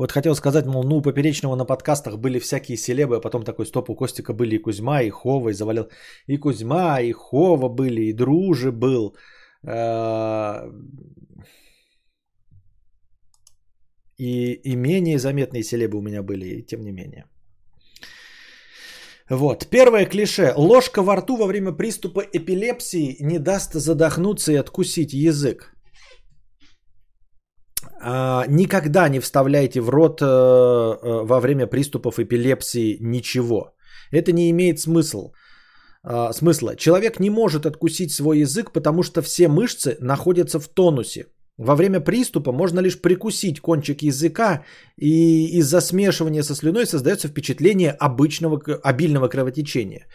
Вот 0.00 0.12
хотел 0.12 0.34
сказать, 0.34 0.66
мол, 0.66 0.84
ну, 0.84 0.96
у 0.96 1.02
Поперечного 1.02 1.56
на 1.56 1.66
подкастах 1.66 2.16
были 2.16 2.38
всякие 2.38 2.78
селебы, 2.78 3.16
а 3.16 3.20
потом 3.20 3.44
такой, 3.44 3.66
стоп, 3.66 3.90
у 3.90 3.94
Костика 3.94 4.32
были 4.32 4.54
и 4.54 4.62
Кузьма, 4.62 5.02
и 5.02 5.10
Хова, 5.10 5.50
и 5.50 5.52
завалил. 5.52 5.90
И 6.26 6.38
Кузьма, 6.38 7.00
и 7.00 7.12
Хова 7.12 7.68
были, 7.68 8.08
и 8.08 8.14
Дружи 8.14 8.72
был. 8.72 9.14
Э, 9.62 10.70
и, 14.16 14.52
и 14.54 14.76
менее 14.76 15.18
заметные 15.18 15.62
селебы 15.62 15.98
у 15.98 16.02
меня 16.02 16.22
были, 16.22 16.62
тем 16.62 16.80
не 16.80 16.92
менее. 16.92 17.26
Вот. 19.28 19.66
Первое 19.70 20.06
клише. 20.06 20.54
Ложка 20.56 21.02
во 21.02 21.16
рту 21.16 21.36
во 21.36 21.46
время 21.46 21.72
приступа 21.72 22.20
эпилепсии 22.20 23.18
не 23.20 23.38
даст 23.38 23.74
задохнуться 23.74 24.52
и 24.52 24.60
откусить 24.60 25.12
язык. 25.12 25.74
А, 28.02 28.46
никогда 28.48 29.08
не 29.08 29.20
вставляйте 29.20 29.80
в 29.80 29.90
рот 29.90 30.22
э, 30.22 30.24
э, 30.24 31.24
во 31.24 31.40
время 31.40 31.66
приступов 31.66 32.18
эпилепсии 32.18 32.96
ничего. 33.00 33.74
Это 34.10 34.32
не 34.32 34.50
имеет 34.50 34.80
смысла. 34.80 35.32
Смысла. 36.32 36.76
Человек 36.76 37.20
не 37.20 37.28
может 37.28 37.66
откусить 37.66 38.10
свой 38.10 38.38
язык, 38.38 38.72
потому 38.72 39.02
что 39.02 39.20
все 39.20 39.48
мышцы 39.48 39.98
находятся 40.00 40.58
в 40.58 40.66
тонусе. 40.66 41.26
Во 41.58 41.76
время 41.76 42.00
приступа 42.00 42.52
можно 42.52 42.80
лишь 42.80 42.98
прикусить 43.02 43.60
кончик 43.60 44.00
языка, 44.02 44.64
и 44.96 45.58
из-за 45.58 45.82
смешивания 45.82 46.42
со 46.42 46.54
слюной 46.54 46.86
создается 46.86 47.28
впечатление 47.28 47.90
обычного 47.90 48.58
обильного 48.82 49.28
кровотечения. 49.28 50.06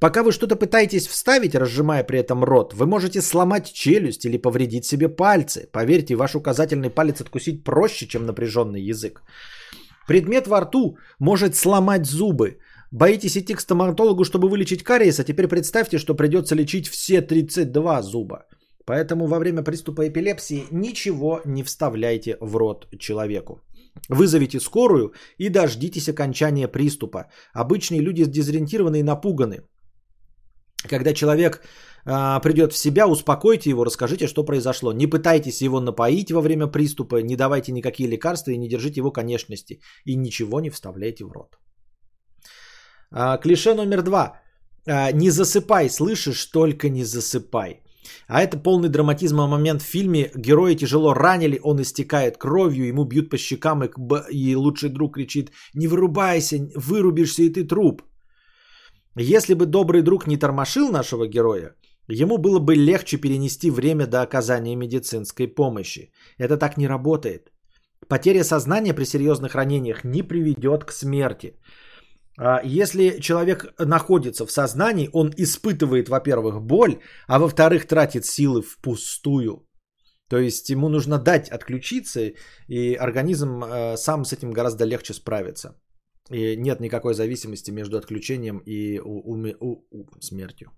Пока 0.00 0.22
вы 0.22 0.32
что-то 0.32 0.56
пытаетесь 0.56 1.06
вставить, 1.06 1.54
разжимая 1.54 2.04
при 2.04 2.18
этом 2.18 2.44
рот, 2.44 2.74
вы 2.74 2.86
можете 2.86 3.20
сломать 3.20 3.72
челюсть 3.72 4.24
или 4.24 4.38
повредить 4.38 4.84
себе 4.84 5.08
пальцы. 5.08 5.68
Поверьте, 5.72 6.16
ваш 6.16 6.34
указательный 6.34 6.90
палец 6.90 7.20
откусить 7.20 7.64
проще, 7.64 8.06
чем 8.06 8.26
напряженный 8.26 8.82
язык. 8.82 9.22
Предмет 10.08 10.46
во 10.46 10.60
рту 10.60 10.98
может 11.18 11.56
сломать 11.56 12.06
зубы. 12.06 12.58
Боитесь 12.90 13.36
идти 13.36 13.54
к 13.54 13.60
стоматологу, 13.60 14.24
чтобы 14.24 14.48
вылечить 14.48 14.82
кариес, 14.82 15.18
а 15.18 15.24
теперь 15.24 15.48
представьте, 15.48 15.98
что 15.98 16.14
придется 16.14 16.54
лечить 16.54 16.88
все 16.88 17.20
32 17.20 18.02
зуба. 18.02 18.46
Поэтому 18.86 19.26
во 19.26 19.38
время 19.38 19.62
приступа 19.62 20.08
эпилепсии 20.08 20.66
ничего 20.70 21.40
не 21.44 21.62
вставляйте 21.62 22.36
в 22.40 22.56
рот 22.56 22.86
человеку. 22.98 23.60
Вызовите 24.08 24.60
скорую 24.60 25.12
и 25.38 25.48
дождитесь 25.48 26.08
окончания 26.08 26.68
приступа. 26.68 27.26
Обычные 27.54 28.00
люди 28.00 28.24
дезориентированы 28.24 29.00
и 29.00 29.02
напуганы. 29.02 29.62
Когда 30.88 31.14
человек 31.14 31.62
а, 32.06 32.40
придет 32.40 32.72
в 32.72 32.76
себя, 32.76 33.06
успокойте 33.06 33.70
его, 33.70 33.84
расскажите, 33.84 34.26
что 34.26 34.44
произошло. 34.44 34.92
Не 34.92 35.06
пытайтесь 35.06 35.62
его 35.62 35.80
напоить 35.80 36.30
во 36.30 36.40
время 36.40 36.66
приступа, 36.66 37.22
не 37.22 37.36
давайте 37.36 37.72
никакие 37.72 38.08
лекарства 38.08 38.52
и 38.52 38.58
не 38.58 38.68
держите 38.68 39.00
его 39.00 39.10
конечности. 39.10 39.80
И 40.04 40.16
ничего 40.16 40.60
не 40.60 40.70
вставляйте 40.70 41.24
в 41.24 41.32
рот. 41.32 41.56
А, 43.10 43.38
клише 43.38 43.74
номер 43.74 44.02
два. 44.02 44.40
А, 44.86 45.10
не 45.12 45.30
засыпай, 45.30 45.88
слышишь, 45.88 46.44
только 46.46 46.88
не 46.90 47.04
засыпай. 47.04 47.80
А 48.28 48.42
это 48.42 48.58
полный 48.58 48.90
драматизм 48.90 49.36
момент 49.36 49.82
в 49.82 49.86
фильме. 49.86 50.30
Героя 50.34 50.74
тяжело 50.74 51.14
ранили, 51.14 51.60
он 51.62 51.80
истекает 51.80 52.36
кровью, 52.36 52.86
ему 52.86 53.04
бьют 53.04 53.30
по 53.30 53.38
щекам, 53.38 53.82
и 54.30 54.56
лучший 54.56 54.90
друг 54.90 55.14
кричит 55.14 55.52
«Не 55.74 55.88
вырубайся, 55.88 56.58
вырубишься 56.76 57.42
и 57.42 57.48
ты 57.48 57.64
труп». 57.64 58.02
Если 59.16 59.54
бы 59.54 59.66
добрый 59.66 60.02
друг 60.02 60.26
не 60.26 60.36
тормошил 60.36 60.90
нашего 60.90 61.26
героя, 61.26 61.76
ему 62.08 62.38
было 62.38 62.58
бы 62.58 62.74
легче 62.74 63.16
перенести 63.16 63.70
время 63.70 64.06
до 64.06 64.22
оказания 64.22 64.76
медицинской 64.76 65.46
помощи. 65.46 66.10
Это 66.38 66.56
так 66.56 66.76
не 66.76 66.88
работает. 66.88 67.52
Потеря 68.08 68.44
сознания 68.44 68.94
при 68.94 69.04
серьезных 69.04 69.54
ранениях 69.54 70.04
не 70.04 70.22
приведет 70.22 70.84
к 70.84 70.92
смерти. 70.92 71.54
А 72.36 72.60
если 72.64 73.20
человек 73.20 73.74
находится 73.78 74.46
в 74.46 74.50
сознании, 74.50 75.08
он 75.12 75.32
испытывает, 75.36 76.08
во-первых, 76.08 76.60
боль, 76.60 76.98
а 77.28 77.38
во-вторых, 77.38 77.86
тратит 77.86 78.26
силы 78.26 78.62
впустую. 78.62 79.68
То 80.28 80.38
есть 80.38 80.70
ему 80.70 80.88
нужно 80.88 81.18
дать 81.18 81.48
отключиться, 81.48 82.32
и 82.66 82.94
организм 82.94 83.62
э, 83.62 83.96
сам 83.96 84.24
с 84.24 84.32
этим 84.32 84.50
гораздо 84.50 84.84
легче 84.84 85.14
справится. 85.14 85.76
И 86.30 86.56
нет 86.56 86.80
никакой 86.80 87.14
зависимости 87.14 87.70
между 87.70 87.98
отключением 87.98 88.58
и 88.66 88.98
у, 88.98 89.20
у, 89.20 89.36
у, 89.60 89.86
у, 89.90 90.20
смертью. 90.20 90.70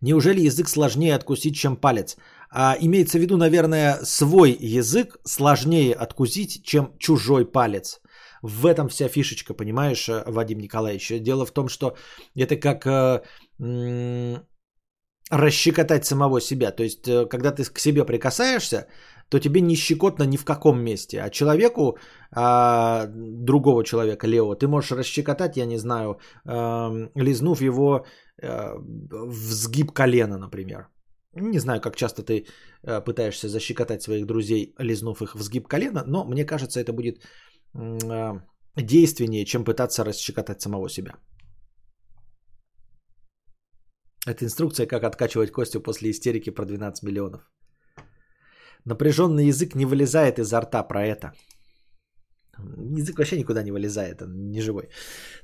Неужели 0.00 0.46
язык 0.46 0.68
сложнее 0.68 1.14
откусить, 1.14 1.54
чем 1.54 1.76
палец? 1.76 2.16
А, 2.50 2.76
имеется 2.80 3.18
в 3.18 3.20
виду, 3.20 3.36
наверное, 3.36 3.98
свой 4.04 4.56
язык 4.60 5.16
сложнее 5.24 5.94
откусить, 5.94 6.64
чем 6.64 6.96
чужой 6.98 7.44
палец. 7.44 8.00
В 8.42 8.66
этом 8.66 8.88
вся 8.88 9.08
фишечка, 9.08 9.54
понимаешь, 9.54 10.08
э, 10.08 10.24
Вадим 10.26 10.58
Николаевич. 10.58 11.12
Дело 11.20 11.46
в 11.46 11.52
том, 11.52 11.68
что 11.68 11.96
это 12.34 12.56
как 12.56 12.86
э, 12.86 13.22
м- 13.60 14.46
расщекотать 15.30 16.04
самого 16.04 16.40
себя. 16.40 16.72
То 16.72 16.82
есть, 16.82 17.06
э, 17.06 17.26
когда 17.26 17.52
ты 17.52 17.64
к 17.64 17.78
себе 17.78 18.04
прикасаешься, 18.04 18.88
то 19.32 19.40
тебе 19.40 19.60
не 19.60 19.76
щекотно 19.76 20.26
ни 20.26 20.36
в 20.36 20.44
каком 20.44 20.84
месте. 20.84 21.22
А 21.22 21.30
человеку, 21.30 21.96
а, 22.30 23.06
другого 23.46 23.82
человека, 23.82 24.26
левого, 24.26 24.56
ты 24.56 24.66
можешь 24.66 24.92
расщекотать, 24.92 25.56
я 25.56 25.66
не 25.66 25.78
знаю, 25.78 26.18
э, 26.44 27.08
лизнув 27.16 27.62
его 27.62 28.04
э, 28.42 28.74
в 28.78 29.52
сгиб 29.52 29.92
колена, 29.92 30.38
например. 30.38 30.88
Не 31.34 31.58
знаю, 31.58 31.80
как 31.80 31.96
часто 31.96 32.22
ты 32.22 32.44
э, 32.82 33.00
пытаешься 33.00 33.48
защекотать 33.48 34.02
своих 34.02 34.26
друзей, 34.26 34.74
лизнув 34.78 35.22
их 35.22 35.34
в 35.34 35.42
сгиб 35.42 35.66
колена, 35.66 36.04
но 36.06 36.24
мне 36.24 36.44
кажется, 36.44 36.80
это 36.80 36.92
будет 36.92 37.22
э, 37.74 38.40
действеннее, 38.76 39.46
чем 39.46 39.64
пытаться 39.64 40.04
расщекотать 40.04 40.60
самого 40.60 40.88
себя. 40.88 41.14
Это 44.26 44.44
инструкция, 44.44 44.86
как 44.86 45.04
откачивать 45.04 45.52
Костю 45.52 45.80
после 45.80 46.10
истерики 46.10 46.50
про 46.50 46.66
12 46.66 47.02
миллионов. 47.02 47.40
Напряженный 48.84 49.46
язык 49.46 49.74
не 49.74 49.86
вылезает 49.86 50.38
изо 50.38 50.60
рта 50.60 50.82
про 50.82 51.06
это. 51.06 51.32
Язык 52.98 53.18
вообще 53.18 53.38
никуда 53.38 53.62
не 53.62 53.72
вылезает, 53.72 54.22
он 54.22 54.50
не 54.50 54.60
живой. 54.60 54.88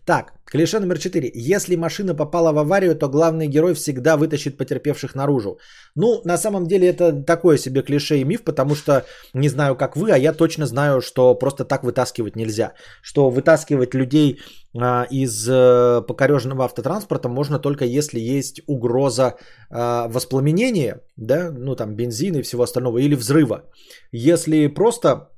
Так, 0.05 0.33
клише 0.45 0.79
номер 0.79 0.99
четыре. 0.99 1.31
Если 1.35 1.77
машина 1.77 2.15
попала 2.15 2.53
в 2.53 2.59
аварию, 2.59 2.95
то 2.95 3.09
главный 3.09 3.49
герой 3.49 3.75
всегда 3.75 4.17
вытащит 4.17 4.57
потерпевших 4.57 5.15
наружу. 5.15 5.59
Ну, 5.95 6.21
на 6.25 6.37
самом 6.37 6.67
деле 6.67 6.87
это 6.87 7.25
такое 7.25 7.57
себе 7.59 7.83
клише 7.83 8.19
и 8.19 8.25
миф, 8.25 8.45
потому 8.45 8.75
что 8.75 9.05
не 9.35 9.49
знаю, 9.49 9.77
как 9.77 9.97
вы, 9.97 10.13
а 10.13 10.19
я 10.19 10.33
точно 10.33 10.67
знаю, 10.67 11.01
что 11.01 11.35
просто 11.35 11.65
так 11.65 11.83
вытаскивать 11.83 12.37
нельзя. 12.37 12.75
Что 13.03 13.31
вытаскивать 13.31 13.95
людей 13.95 14.39
а, 14.77 15.07
из 15.11 15.49
а, 15.51 16.03
покореженного 16.03 16.65
автотранспорта 16.65 17.29
можно 17.29 17.59
только 17.59 17.85
если 17.85 18.21
есть 18.21 18.61
угроза 18.67 19.37
а, 19.71 20.09
воспламенения, 20.09 21.01
да, 21.17 21.51
ну 21.51 21.75
там 21.75 21.97
бензина 21.97 22.39
и 22.39 22.43
всего 22.43 22.63
остального, 22.63 22.99
или 22.99 23.15
взрыва. 23.15 23.65
Если 24.13 24.67
просто 24.69 25.29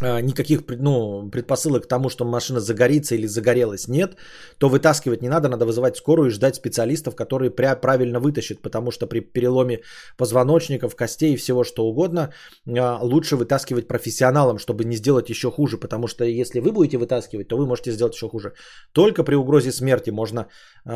никаких 0.00 0.62
ну, 0.68 1.28
предпосылок 1.30 1.84
к 1.84 1.88
тому, 1.88 2.08
что 2.08 2.24
машина 2.24 2.60
загорится 2.60 3.14
или 3.14 3.26
загорелась, 3.26 3.88
нет, 3.88 4.16
то 4.58 4.68
вытаскивать 4.68 5.22
не 5.22 5.28
надо, 5.28 5.48
надо 5.48 5.66
вызывать 5.66 5.96
скорую 5.96 6.28
и 6.28 6.32
ждать 6.32 6.56
специалистов, 6.56 7.14
которые 7.16 7.50
правильно 7.50 8.20
вытащат, 8.20 8.62
потому 8.62 8.90
что 8.90 9.06
при 9.06 9.20
переломе 9.20 9.80
позвоночников, 10.16 10.96
костей 10.96 11.34
и 11.34 11.36
всего 11.36 11.64
что 11.64 11.86
угодно 11.86 12.32
а, 12.66 12.98
лучше 13.02 13.36
вытаскивать 13.36 13.88
профессионалам, 13.88 14.58
чтобы 14.58 14.84
не 14.84 14.96
сделать 14.96 15.30
еще 15.30 15.50
хуже, 15.50 15.78
потому 15.78 16.06
что 16.06 16.24
если 16.24 16.60
вы 16.60 16.72
будете 16.72 16.98
вытаскивать, 16.98 17.48
то 17.48 17.56
вы 17.56 17.66
можете 17.66 17.92
сделать 17.92 18.14
еще 18.14 18.28
хуже. 18.28 18.52
Только 18.92 19.24
при 19.24 19.34
угрозе 19.34 19.72
смерти 19.72 20.10
можно 20.10 20.48
э, 20.84 20.90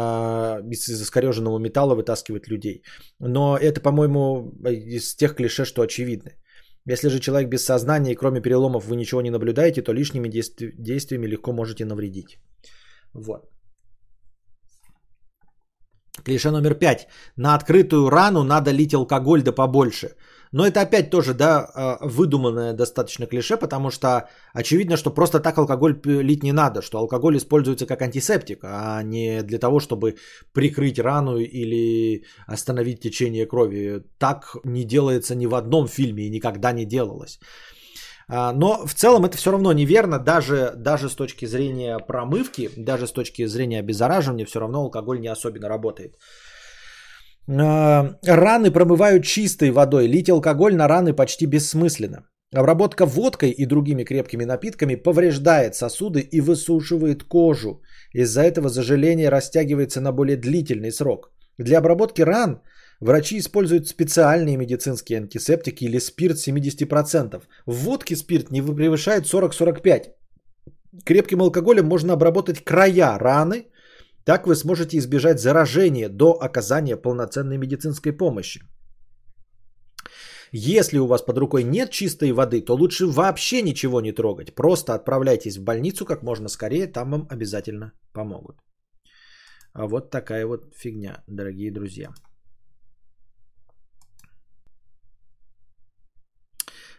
из 0.71 0.89
искореженного 0.89 1.59
металла 1.59 1.95
вытаскивать 1.95 2.49
людей. 2.49 2.83
Но 3.21 3.57
это, 3.57 3.81
по-моему, 3.81 4.53
из 4.65 5.15
тех 5.17 5.35
клише, 5.35 5.65
что 5.65 5.83
очевидны. 5.83 6.33
Если 6.87 7.09
же 7.09 7.21
человек 7.21 7.49
без 7.49 7.65
сознания 7.65 8.13
и 8.13 8.17
кроме 8.17 8.41
переломов 8.41 8.85
вы 8.85 8.97
ничего 8.97 9.23
не 9.23 9.31
наблюдаете, 9.31 9.83
то 9.83 9.93
лишними 9.93 10.29
действи- 10.29 10.73
действиями 10.79 11.27
легко 11.27 11.53
можете 11.53 11.85
навредить. 11.85 12.39
Вот. 13.15 13.49
Клише 16.25 16.51
номер 16.51 16.75
пять. 16.75 17.09
На 17.37 17.55
открытую 17.55 18.11
рану 18.11 18.43
надо 18.43 18.71
лить 18.71 18.95
алкоголь 18.95 19.43
да 19.43 19.53
побольше. 19.53 20.17
Но 20.55 20.65
это 20.65 20.83
опять 20.83 21.11
тоже, 21.11 21.35
да, 21.35 21.69
а, 21.75 21.99
выдуманное 22.01 22.73
достаточно 22.75 23.27
клише, 23.27 23.57
потому 23.57 23.91
что 23.91 24.29
очевидно, 24.53 24.97
что 24.97 25.11
просто 25.11 25.41
так 25.41 25.59
алкоголь 25.59 26.01
лить 26.05 26.45
не 26.45 26.53
надо, 26.53 26.81
что 26.81 26.99
алкоголь 26.99 27.39
используется 27.39 27.87
как 27.87 28.03
антисептик, 28.03 28.61
а 28.63 29.03
не 29.03 29.43
для 29.43 29.59
того, 29.59 29.81
чтобы 29.81 30.15
прикрыть 30.53 31.01
рану 31.01 31.39
или 31.39 32.23
остановить 32.47 33.01
течение 33.01 33.47
крови. 33.47 34.05
Так 34.19 34.57
не 34.65 34.85
делается 34.85 35.35
ни 35.35 35.47
в 35.47 35.57
одном 35.57 35.89
фильме 35.89 36.23
и 36.23 36.31
никогда 36.31 36.71
не 36.71 36.85
делалось. 36.85 37.41
А, 38.29 38.53
но 38.53 38.87
в 38.87 38.95
целом 38.95 39.25
это 39.25 39.37
все 39.37 39.51
равно 39.51 39.73
неверно, 39.73 40.21
даже, 40.21 40.73
даже 40.77 41.09
с 41.09 41.17
точки 41.17 41.47
зрения 41.47 41.99
промывки, 41.99 42.71
даже 42.77 43.09
с 43.09 43.13
точки 43.13 43.45
зрения 43.47 43.81
обеззараживания, 43.81 44.47
все 44.47 44.61
равно 44.61 44.83
алкоголь 44.83 45.21
не 45.21 45.33
особенно 45.33 45.69
работает. 45.69 46.15
А, 47.49 48.17
раны 48.27 48.71
промывают 48.71 49.25
чистой 49.25 49.71
водой. 49.71 50.07
Лить 50.07 50.31
алкоголь 50.31 50.75
на 50.75 50.89
раны 50.89 51.13
почти 51.13 51.47
бессмысленно. 51.47 52.27
Обработка 52.55 53.05
водкой 53.05 53.51
и 53.51 53.67
другими 53.67 54.05
крепкими 54.05 54.45
напитками 54.45 54.95
повреждает 54.95 55.75
сосуды 55.75 56.21
и 56.21 56.41
высушивает 56.41 57.25
кожу. 57.25 57.83
Из-за 58.13 58.43
этого 58.43 58.69
заживление 58.69 59.29
растягивается 59.29 60.01
на 60.01 60.13
более 60.13 60.37
длительный 60.37 60.93
срок. 60.93 61.33
Для 61.59 61.79
обработки 61.79 62.23
ран 62.23 62.61
врачи 63.01 63.39
используют 63.39 63.89
специальные 63.89 64.57
медицинские 64.57 65.19
антисептики 65.19 65.85
или 65.85 65.99
спирт 65.99 66.37
70%. 66.37 67.43
В 67.67 67.75
водке 67.75 68.17
спирт 68.17 68.51
не 68.51 68.63
превышает 68.63 69.25
40-45%. 69.25 70.13
Крепким 71.05 71.43
алкоголем 71.43 71.87
можно 71.87 72.13
обработать 72.13 72.65
края 72.65 73.19
раны 73.19 73.67
так 74.25 74.47
вы 74.47 74.55
сможете 74.55 74.97
избежать 74.99 75.41
заражения 75.41 76.09
до 76.09 76.33
оказания 76.33 76.97
полноценной 76.97 77.59
медицинской 77.59 78.13
помощи. 78.13 78.61
Если 80.53 80.99
у 80.99 81.07
вас 81.07 81.23
под 81.23 81.39
рукой 81.39 81.65
нет 81.65 81.91
чистой 81.91 82.33
воды, 82.33 82.65
то 82.65 82.75
лучше 82.75 83.07
вообще 83.07 83.63
ничего 83.63 84.01
не 84.01 84.13
трогать. 84.13 84.55
Просто 84.55 84.95
отправляйтесь 84.95 85.57
в 85.57 85.65
больницу 85.65 86.05
как 86.05 86.23
можно 86.23 86.49
скорее, 86.49 86.87
там 86.87 87.11
вам 87.11 87.27
обязательно 87.29 87.93
помогут. 88.13 88.57
А 89.73 89.89
вот 89.89 90.11
такая 90.11 90.47
вот 90.47 90.73
фигня, 90.77 91.25
дорогие 91.27 91.73
друзья. 91.73 92.15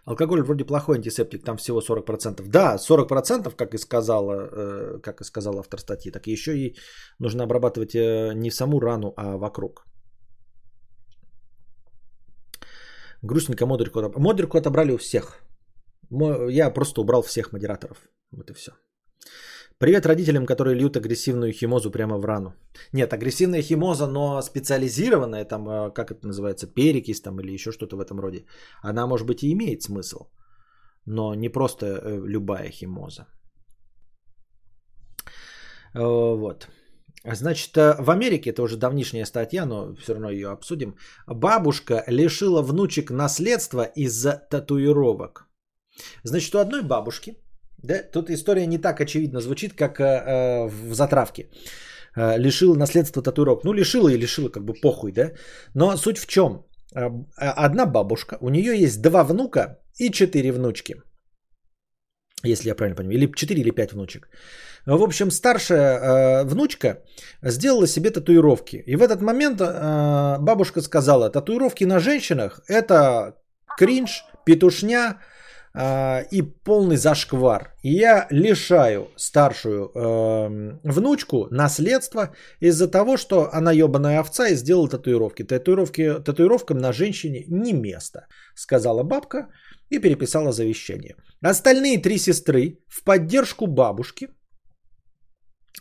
Алкоголь 0.06 0.44
вроде 0.44 0.66
плохой 0.66 0.98
антисептик, 0.98 1.44
там 1.44 1.58
всего 1.58 1.82
40%. 1.82 2.48
Да, 2.48 2.78
40%, 2.78 3.56
как 3.56 3.74
и, 3.74 3.78
сказала, 3.78 4.50
э, 4.52 5.00
как 5.02 5.22
и 5.22 5.24
сказал 5.24 5.60
автор 5.60 5.80
статьи, 5.80 6.12
так 6.12 6.28
еще 6.28 6.52
и 6.58 6.76
нужно 7.20 7.44
обрабатывать 7.44 7.96
э, 7.96 8.34
не 8.36 8.52
саму 8.52 8.80
рану, 8.80 9.14
а 9.18 9.38
вокруг. 9.38 9.86
Грустненько 13.24 13.66
модрику 13.66 14.00
отобрали. 14.00 14.24
Модрику 14.24 14.58
отобрали 14.58 14.92
у 14.92 14.98
всех. 14.98 15.40
Я 16.50 16.74
просто 16.74 17.02
убрал 17.02 17.24
всех 17.24 17.52
модераторов. 17.52 17.98
Вот 18.32 18.52
и 18.52 18.54
все. 18.54 18.72
Привет 19.78 20.06
родителям, 20.06 20.46
которые 20.46 20.74
льют 20.74 20.96
агрессивную 20.96 21.52
химозу 21.52 21.92
прямо 21.92 22.18
в 22.18 22.24
рану. 22.24 22.54
Нет, 22.94 23.12
агрессивная 23.12 23.62
химоза, 23.62 24.08
но 24.08 24.42
специализированная, 24.42 25.44
там, 25.44 25.68
э, 25.68 25.92
как 25.92 26.12
это 26.12 26.28
называется, 26.28 26.68
перекись 26.68 27.22
там 27.22 27.40
или 27.42 27.52
еще 27.52 27.72
что-то 27.74 27.98
в 27.98 28.00
этом 28.00 28.20
роде. 28.20 28.46
Она, 28.82 29.06
может 29.06 29.28
быть, 29.28 29.44
и 29.44 29.52
имеет 29.52 29.84
смысл, 29.84 30.30
но 31.06 31.36
не 31.36 31.50
просто 31.50 31.86
э, 31.86 32.22
любая 32.26 32.70
химоза. 32.70 33.28
Э, 35.94 36.00
вот. 36.00 36.70
Значит, 37.26 37.76
в 37.76 38.10
Америке, 38.10 38.52
это 38.52 38.62
уже 38.62 38.78
давнишняя 38.78 39.26
статья, 39.26 39.66
но 39.66 39.94
все 39.96 40.14
равно 40.14 40.30
ее 40.30 40.52
обсудим. 40.52 40.96
Бабушка 41.28 42.04
лишила 42.08 42.62
внучек 42.62 43.12
наследства 43.12 43.84
из-за 43.84 44.48
татуировок. 44.50 45.50
Значит, 46.24 46.56
у 46.56 46.60
одной 46.60 46.82
бабушки 46.82 47.36
да? 47.86 48.02
Тут 48.12 48.30
история 48.30 48.68
не 48.68 48.78
так 48.78 49.02
очевидно 49.02 49.42
звучит, 49.42 49.74
как 49.74 50.00
э, 50.00 50.68
в 50.68 50.94
затравке. 50.94 51.50
Э, 52.18 52.38
лишил 52.38 52.76
наследства 52.76 53.22
татуировок. 53.22 53.64
Ну, 53.64 53.74
лишила 53.74 54.10
и 54.10 54.18
лишила, 54.18 54.50
как 54.50 54.64
бы 54.64 54.74
похуй, 54.74 55.12
да? 55.12 55.32
Но 55.74 55.98
суть 55.98 56.18
в 56.18 56.28
чем? 56.28 56.66
Э, 56.96 57.10
одна 57.38 57.86
бабушка, 57.86 58.38
у 58.42 58.50
нее 58.50 58.84
есть 58.84 59.02
два 59.02 59.24
внука 59.24 59.80
и 60.00 60.12
четыре 60.12 60.52
внучки. 60.52 60.96
Если 62.44 62.70
я 62.70 62.76
правильно 62.76 62.96
понимаю. 62.96 63.18
Или 63.18 63.32
четыре 63.36 63.62
или 63.62 63.72
пять 63.72 63.94
внучек. 63.94 64.28
В 64.86 65.04
общем, 65.04 65.32
старшая 65.32 66.00
э, 66.00 66.44
внучка 66.46 67.02
сделала 67.42 67.88
себе 67.88 68.12
татуировки. 68.12 68.84
И 68.86 68.96
в 68.96 69.02
этот 69.02 69.22
момент 69.22 69.62
э, 69.62 70.38
бабушка 70.40 70.82
сказала, 70.82 71.30
татуировки 71.30 71.86
на 71.86 72.00
женщинах 72.00 72.62
это 72.68 73.36
кринж, 73.78 74.26
петушня, 74.46 75.18
а, 75.78 76.22
и 76.32 76.42
полный 76.42 76.96
зашквар. 76.96 77.74
И 77.84 77.92
я 77.92 78.28
лишаю 78.30 79.10
старшую 79.18 79.92
э, 79.94 80.80
внучку 80.84 81.48
наследства 81.52 82.34
из-за 82.62 82.88
того, 82.88 83.18
что 83.18 83.50
она 83.52 83.74
ебаная 83.74 84.20
овца 84.20 84.48
и 84.48 84.56
сделала 84.56 84.88
татуировки. 84.88 85.44
Татуировки, 85.44 86.24
татуировкам 86.24 86.78
на 86.78 86.94
женщине 86.94 87.44
не 87.48 87.74
место, 87.74 88.28
сказала 88.56 89.04
бабка 89.04 89.50
и 89.90 90.00
переписала 90.00 90.52
завещание. 90.52 91.16
Остальные 91.42 92.00
три 92.00 92.18
сестры 92.18 92.80
в 92.88 93.04
поддержку 93.04 93.68
бабушки 93.68 94.30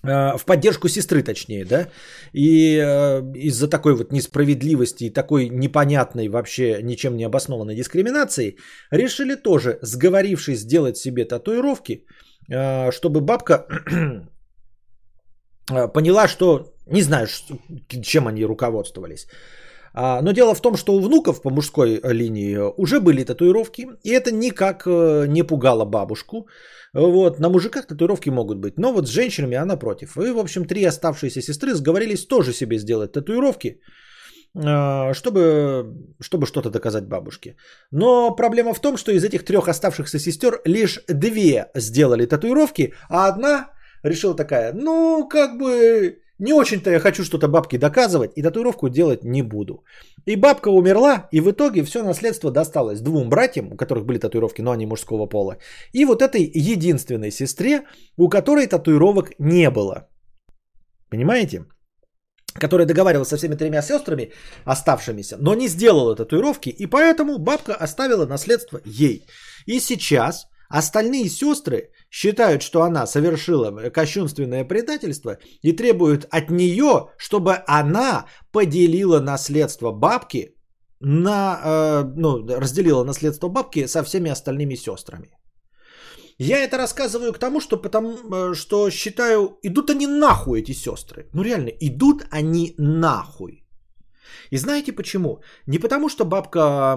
в 0.03 0.45
поддержку 0.47 0.88
сестры, 0.88 1.22
точнее, 1.22 1.64
да, 1.64 1.88
и 2.32 2.76
э, 2.76 3.22
из-за 3.34 3.68
такой 3.68 3.95
вот 3.95 4.12
несправедливости 4.12 5.05
и 5.05 5.11
такой 5.11 5.49
непонятной 5.49 6.28
вообще 6.28 6.82
ничем 6.82 7.16
не 7.16 7.24
обоснованной 7.24 7.74
дискриминации 7.74 8.57
решили 8.90 9.34
тоже, 9.34 9.78
сговорившись 9.82 10.61
сделать 10.61 10.97
себе 10.97 11.24
татуировки, 11.24 12.05
э, 12.51 12.90
чтобы 12.92 13.20
бабка 13.20 13.66
поняла, 15.95 16.28
что 16.28 16.74
не 16.86 17.03
знаю, 17.03 17.28
чем 18.03 18.26
они 18.26 18.45
руководствовались. 18.45 19.26
А, 19.95 20.20
но 20.22 20.32
дело 20.32 20.55
в 20.55 20.61
том, 20.61 20.76
что 20.76 20.95
у 20.95 21.01
внуков 21.01 21.40
по 21.42 21.51
мужской 21.51 22.01
линии 22.12 22.59
уже 22.76 23.01
были 23.01 23.24
татуировки, 23.24 23.86
и 24.03 24.11
это 24.11 24.32
никак 24.32 24.86
не 24.86 25.42
пугало 25.42 25.84
бабушку. 25.84 26.49
Вот, 26.92 27.40
на 27.40 27.49
мужиках 27.49 27.86
татуировки 27.86 28.30
могут 28.30 28.59
быть, 28.59 28.78
но 28.78 28.92
вот 28.92 29.07
с 29.07 29.11
женщинами 29.11 29.57
она 29.57 29.76
против. 29.76 30.16
И, 30.16 30.30
в 30.32 30.38
общем, 30.38 30.64
три 30.64 30.84
оставшиеся 30.84 31.42
сестры 31.42 31.74
сговорились 31.74 32.26
тоже 32.26 32.53
себе 32.53 32.78
сделать 32.78 33.12
татуировки, 33.12 33.80
чтобы, 34.55 35.84
чтобы 36.20 36.47
что-то 36.47 36.70
доказать 36.70 37.09
бабушке. 37.09 37.57
Но 37.90 38.34
проблема 38.36 38.74
в 38.74 38.80
том, 38.80 38.97
что 38.97 39.12
из 39.12 39.24
этих 39.24 39.45
трех 39.45 39.68
оставшихся 39.68 40.18
сестер 40.18 40.61
лишь 40.64 41.01
две 41.09 41.66
сделали 41.74 42.26
татуировки, 42.26 42.95
а 43.09 43.28
одна 43.28 43.70
решила 44.05 44.36
такая, 44.36 44.72
ну, 44.72 45.28
как 45.28 45.59
бы 45.59 46.18
Не 46.39 46.53
очень-то 46.53 46.91
я 46.91 47.01
хочу 47.01 47.24
что-то 47.24 47.49
бабке 47.49 47.78
доказывать 47.78 48.32
и 48.37 48.43
татуировку 48.43 48.89
делать 48.89 49.24
не 49.24 49.43
буду. 49.43 49.85
И 50.26 50.37
бабка 50.37 50.68
умерла, 50.68 51.28
и 51.32 51.41
в 51.41 51.51
итоге 51.51 51.85
все 51.85 52.03
наследство 52.03 52.51
досталось 52.51 53.01
двум 53.01 53.28
братьям, 53.28 53.72
у 53.72 53.76
которых 53.76 54.05
были 54.05 54.18
татуировки, 54.18 54.62
но 54.62 54.72
они 54.72 54.87
мужского 54.87 55.26
пола, 55.26 55.59
и 55.93 56.05
вот 56.05 56.22
этой 56.22 56.51
единственной 56.55 57.30
сестре, 57.30 57.82
у 58.16 58.28
которой 58.28 58.66
татуировок 58.66 59.32
не 59.39 59.70
было. 59.70 60.09
Понимаете? 61.09 61.66
Которая 62.55 62.87
договаривалась 62.87 63.28
со 63.28 63.37
всеми 63.37 63.55
тремя 63.55 63.82
сестрами 63.82 64.32
оставшимися, 64.64 65.37
но 65.41 65.55
не 65.55 65.68
сделала 65.68 66.16
татуировки, 66.16 66.68
и 66.68 66.87
поэтому 66.87 67.39
бабка 67.39 67.74
оставила 67.74 68.26
наследство 68.26 68.80
ей. 68.85 69.26
И 69.66 69.80
сейчас 69.80 70.47
остальные 70.68 71.28
сестры 71.28 71.91
считают, 72.14 72.62
что 72.62 72.82
она 72.82 73.06
совершила 73.06 73.90
кощунственное 73.90 74.64
предательство 74.64 75.36
и 75.62 75.72
требуют 75.72 76.26
от 76.30 76.50
нее, 76.50 77.08
чтобы 77.18 77.64
она 77.66 78.24
поделила 78.52 79.20
наследство 79.20 79.92
бабки 79.92 80.54
на, 81.00 81.60
э, 81.64 82.04
ну, 82.16 82.46
разделила 82.46 83.04
наследство 83.04 83.48
бабки 83.48 83.86
со 83.86 84.04
всеми 84.04 84.30
остальными 84.30 84.76
сестрами. 84.76 85.36
Я 86.38 86.58
это 86.58 86.78
рассказываю 86.78 87.32
к 87.32 87.38
тому, 87.38 87.60
что, 87.60 87.82
потому, 87.82 88.10
э, 88.10 88.54
что 88.54 88.90
считаю, 88.90 89.58
идут 89.64 89.90
они 89.90 90.06
нахуй 90.06 90.60
эти 90.60 90.72
сестры. 90.72 91.28
Ну 91.34 91.42
реально, 91.42 91.70
идут 91.80 92.22
они 92.30 92.74
нахуй. 92.78 93.66
И 94.52 94.56
знаете 94.58 94.92
почему? 94.92 95.40
Не 95.66 95.78
потому, 95.78 96.08
что 96.08 96.24
бабка 96.24 96.96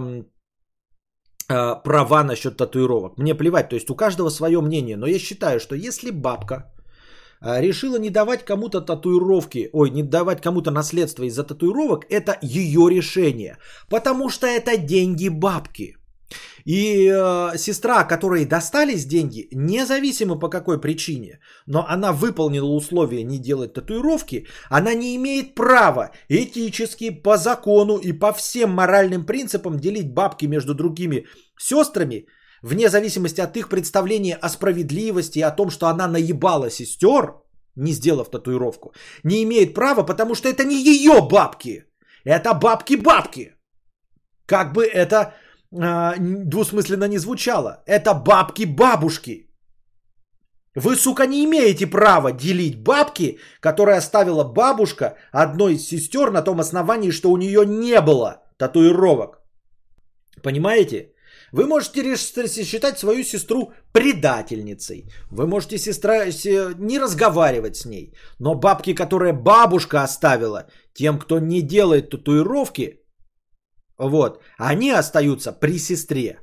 права 1.48 2.24
насчет 2.24 2.58
татуировок. 2.58 3.18
Мне 3.18 3.36
плевать, 3.36 3.70
то 3.70 3.76
есть 3.76 3.90
у 3.90 3.96
каждого 3.96 4.30
свое 4.30 4.62
мнение, 4.62 4.98
но 4.98 5.08
я 5.08 5.20
считаю, 5.20 5.60
что 5.60 5.76
если 5.76 6.12
бабка 6.12 6.72
э, 7.42 7.62
решила 7.62 7.98
не 8.00 8.10
давать 8.10 8.44
кому-то 8.46 8.82
татуировки, 8.82 9.70
ой, 9.74 9.90
не 9.90 10.04
давать 10.04 10.42
кому-то 10.42 10.72
наследство 10.72 11.24
из-за 11.24 11.44
татуировок, 11.44 12.06
это 12.10 12.38
ее 12.42 12.90
решение, 12.90 13.58
потому 13.90 14.30
что 14.30 14.48
это 14.48 14.78
деньги 14.78 15.30
бабки. 15.30 15.96
И 16.66 17.08
э, 17.08 17.58
сестра, 17.58 18.04
которой 18.04 18.46
достались 18.46 19.06
деньги, 19.06 19.48
независимо 19.52 20.40
по 20.40 20.50
какой 20.50 20.82
причине, 20.82 21.40
но 21.66 21.86
она 21.88 22.12
выполнила 22.12 22.76
условия 22.76 23.24
не 23.24 23.40
делать 23.40 23.74
татуировки, 23.74 24.48
она 24.70 24.94
не 24.94 25.16
имеет 25.16 25.56
права 25.56 26.12
этически, 26.30 27.10
по 27.10 27.38
закону 27.38 27.98
и 27.98 28.12
по 28.12 28.34
всем 28.34 28.72
моральным 28.72 29.26
принципам 29.26 29.80
делить 29.80 30.14
бабки 30.14 30.48
между 30.48 30.74
другими 30.74 31.26
сестрами, 31.58 32.28
вне 32.62 32.90
зависимости 32.90 33.42
от 33.42 33.56
их 33.56 33.70
представления 33.70 34.36
о 34.36 34.50
справедливости 34.50 35.40
и 35.40 35.44
о 35.44 35.56
том, 35.56 35.70
что 35.70 35.88
она 35.88 36.08
наебала 36.08 36.70
сестер, 36.70 37.36
не 37.76 37.94
сделав 37.94 38.30
татуировку, 38.30 38.94
не 39.24 39.44
имеет 39.44 39.74
права, 39.74 40.04
потому 40.04 40.36
что 40.36 40.50
это 40.50 40.66
не 40.66 40.84
ее 40.84 41.22
бабки. 41.22 41.86
Это 42.26 42.54
бабки-бабки. 42.54 43.54
Как 44.46 44.74
бы 44.74 44.86
это 44.86 45.34
двусмысленно 45.72 47.08
не 47.08 47.18
звучало. 47.18 47.84
Это 47.86 48.14
бабки-бабушки. 48.14 49.44
Вы, 50.76 50.96
сука, 50.96 51.26
не 51.26 51.44
имеете 51.44 51.88
права 51.88 52.32
делить 52.32 52.84
бабки, 52.84 53.40
которые 53.60 53.98
оставила 53.98 54.44
бабушка 54.44 55.18
одной 55.32 55.74
из 55.74 55.88
сестер 55.88 56.32
на 56.32 56.44
том 56.44 56.60
основании, 56.60 57.12
что 57.12 57.32
у 57.32 57.38
нее 57.38 57.66
не 57.66 58.00
было 58.02 58.44
татуировок. 58.58 59.42
Понимаете? 60.44 61.14
Вы 61.52 61.66
можете 61.66 62.16
считать 62.64 63.00
свою 63.00 63.24
сестру 63.24 63.72
предательницей. 63.92 65.10
Вы 65.32 65.48
можете 65.48 65.78
сестра 65.78 66.26
не 66.26 67.00
разговаривать 67.00 67.78
с 67.78 67.86
ней. 67.86 68.14
Но 68.40 68.54
бабки, 68.54 68.94
которые 68.94 69.34
бабушка 69.34 70.04
оставила 70.04 70.68
тем, 70.94 71.18
кто 71.18 71.40
не 71.40 71.62
делает 71.62 72.10
татуировки, 72.10 73.00
вот, 73.98 74.42
они 74.58 74.92
остаются 74.92 75.52
при 75.52 75.80
сестре. 75.80 76.40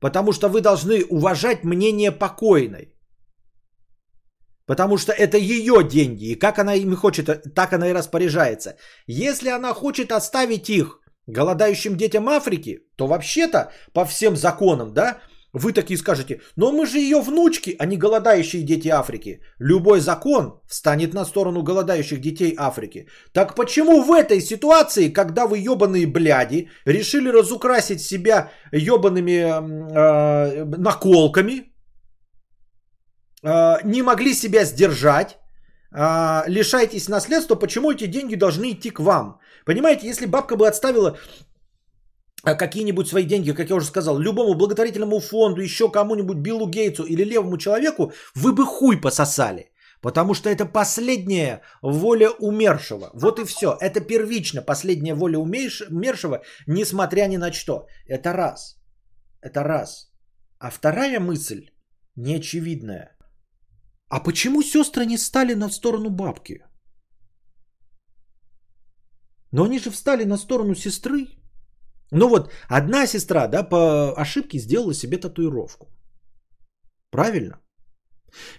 Потому 0.00 0.32
что 0.32 0.48
вы 0.48 0.60
должны 0.60 1.04
уважать 1.10 1.64
мнение 1.64 2.12
покойной. 2.12 2.94
Потому 4.66 4.98
что 4.98 5.12
это 5.12 5.38
ее 5.38 5.82
деньги. 5.82 6.32
И 6.32 6.38
как 6.38 6.58
она 6.58 6.74
им 6.74 6.94
хочет, 6.94 7.54
так 7.54 7.72
она 7.72 7.88
и 7.88 7.94
распоряжается. 7.94 8.76
Если 9.06 9.48
она 9.48 9.74
хочет 9.74 10.12
оставить 10.12 10.68
их 10.68 11.00
голодающим 11.26 11.96
детям 11.96 12.28
Африки, 12.28 12.80
то 12.96 13.06
вообще-то 13.06 13.72
по 13.92 14.04
всем 14.04 14.36
законам, 14.36 14.92
да, 14.92 15.20
вы 15.54 15.72
такие 15.72 15.96
скажете, 15.96 16.40
но 16.56 16.72
мы 16.72 16.86
же 16.86 16.98
ее 16.98 17.20
внучки, 17.20 17.74
а 17.78 17.86
не 17.86 17.96
голодающие 17.96 18.62
дети 18.62 18.88
Африки. 18.88 19.40
Любой 19.58 20.00
закон 20.00 20.60
встанет 20.68 21.14
на 21.14 21.24
сторону 21.24 21.62
голодающих 21.62 22.20
детей 22.20 22.54
Африки. 22.58 23.08
Так 23.32 23.54
почему 23.54 24.02
в 24.02 24.12
этой 24.12 24.40
ситуации, 24.40 25.08
когда 25.12 25.46
вы 25.46 25.58
ебаные 25.58 26.06
бляди, 26.06 26.68
решили 26.86 27.30
разукрасить 27.30 28.00
себя 28.00 28.50
ебаными 28.72 29.40
э, 29.40 30.64
наколками, 30.64 31.72
э, 33.42 33.82
не 33.84 34.02
могли 34.02 34.34
себя 34.34 34.64
сдержать, 34.64 35.38
э, 35.94 36.42
лишаетесь 36.46 37.08
наследства, 37.08 37.54
почему 37.54 37.90
эти 37.90 38.06
деньги 38.06 38.36
должны 38.36 38.72
идти 38.72 38.90
к 38.90 39.00
вам? 39.00 39.38
Понимаете, 39.64 40.06
если 40.06 40.26
бабка 40.26 40.56
бы 40.56 40.68
отставила 40.68 41.10
а, 41.10 41.47
какие-нибудь 42.42 43.08
свои 43.08 43.24
деньги, 43.24 43.52
как 43.52 43.70
я 43.70 43.76
уже 43.76 43.86
сказал, 43.86 44.18
любому 44.18 44.54
благотворительному 44.54 45.20
фонду, 45.20 45.60
еще 45.60 45.90
кому-нибудь, 45.90 46.38
Биллу 46.38 46.68
Гейтсу 46.68 47.04
или 47.04 47.24
левому 47.24 47.58
человеку, 47.58 48.12
вы 48.34 48.52
бы 48.52 48.64
хуй 48.64 49.00
пососали. 49.00 49.72
Потому 50.00 50.34
что 50.34 50.48
это 50.48 50.64
последняя 50.64 51.60
воля 51.82 52.30
умершего. 52.30 53.10
Вот 53.14 53.38
и 53.40 53.44
все. 53.44 53.76
Это 53.80 54.00
первично 54.00 54.62
последняя 54.62 55.14
воля 55.14 55.38
умершего, 55.38 56.42
несмотря 56.66 57.26
ни 57.26 57.36
на 57.36 57.52
что. 57.52 57.86
Это 58.06 58.32
раз. 58.32 58.76
Это 59.42 59.64
раз. 59.64 60.12
А 60.60 60.70
вторая 60.70 61.20
мысль, 61.20 61.70
неочевидная. 62.16 63.16
А 64.08 64.20
почему 64.20 64.62
сестры 64.62 65.06
не 65.06 65.18
стали 65.18 65.54
на 65.54 65.68
сторону 65.68 66.10
бабки? 66.10 66.62
Но 69.52 69.64
они 69.64 69.78
же 69.78 69.90
встали 69.90 70.24
на 70.24 70.36
сторону 70.36 70.74
сестры. 70.74 71.26
Ну 72.10 72.28
вот, 72.28 72.50
одна 72.68 73.06
сестра, 73.06 73.48
да, 73.48 73.62
по 73.62 74.14
ошибке 74.16 74.58
сделала 74.58 74.94
себе 74.94 75.18
татуировку. 75.18 75.86
Правильно? 77.10 77.60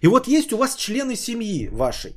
И 0.01 0.07
вот 0.07 0.27
есть 0.27 0.53
у 0.53 0.57
вас 0.57 0.75
члены 0.75 1.15
семьи 1.15 1.67
вашей, 1.67 2.13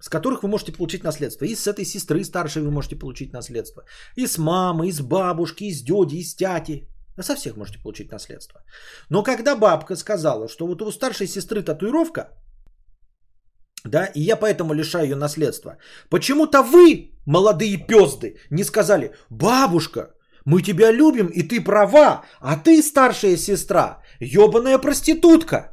с 0.00 0.08
которых 0.08 0.42
вы 0.42 0.48
можете 0.48 0.72
получить 0.72 1.04
наследство. 1.04 1.44
И 1.44 1.54
с 1.54 1.66
этой 1.66 1.84
сестры 1.84 2.24
старшей 2.24 2.62
вы 2.62 2.70
можете 2.70 2.96
получить 2.96 3.32
наследство. 3.32 3.82
И 4.16 4.26
с 4.26 4.38
мамы, 4.38 4.88
и 4.88 4.92
с 4.92 5.00
бабушки, 5.00 5.64
и 5.64 5.72
с 5.72 5.82
дяди, 5.82 6.16
и 6.16 6.24
с 6.24 6.34
тяти. 6.34 6.88
Со 7.20 7.34
всех 7.34 7.56
можете 7.56 7.78
получить 7.78 8.10
наследство. 8.10 8.62
Но 9.10 9.22
когда 9.22 9.54
бабка 9.54 9.96
сказала, 9.96 10.48
что 10.48 10.66
вот 10.66 10.82
у 10.82 10.90
старшей 10.90 11.26
сестры 11.26 11.62
татуировка, 11.62 12.30
да, 13.84 14.06
и 14.14 14.20
я 14.20 14.36
поэтому 14.36 14.74
лишаю 14.74 15.04
ее 15.04 15.16
наследства. 15.16 15.76
Почему-то 16.08 16.62
вы, 16.62 17.10
молодые 17.26 17.76
пезды, 17.76 18.36
не 18.50 18.64
сказали, 18.64 19.12
бабушка, 19.30 20.14
мы 20.44 20.62
тебя 20.62 20.92
любим, 20.92 21.26
и 21.26 21.42
ты 21.42 21.60
права, 21.60 22.24
а 22.40 22.56
ты, 22.56 22.82
старшая 22.82 23.36
сестра, 23.36 24.02
ебаная 24.20 24.78
проститутка. 24.78 25.68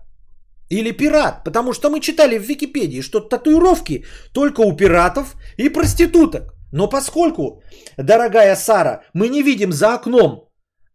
Или 0.69 0.91
пират, 0.91 1.43
потому 1.43 1.73
что 1.73 1.89
мы 1.89 1.99
читали 1.99 2.37
в 2.37 2.43
Википедии, 2.43 3.01
что 3.01 3.19
татуировки 3.19 4.05
только 4.33 4.61
у 4.61 4.75
пиратов 4.75 5.35
и 5.57 5.69
проституток. 5.69 6.53
Но 6.71 6.87
поскольку, 6.89 7.63
дорогая 7.97 8.55
Сара, 8.55 9.01
мы 9.13 9.29
не 9.29 9.41
видим 9.41 9.71
за 9.71 9.95
окном 9.95 10.47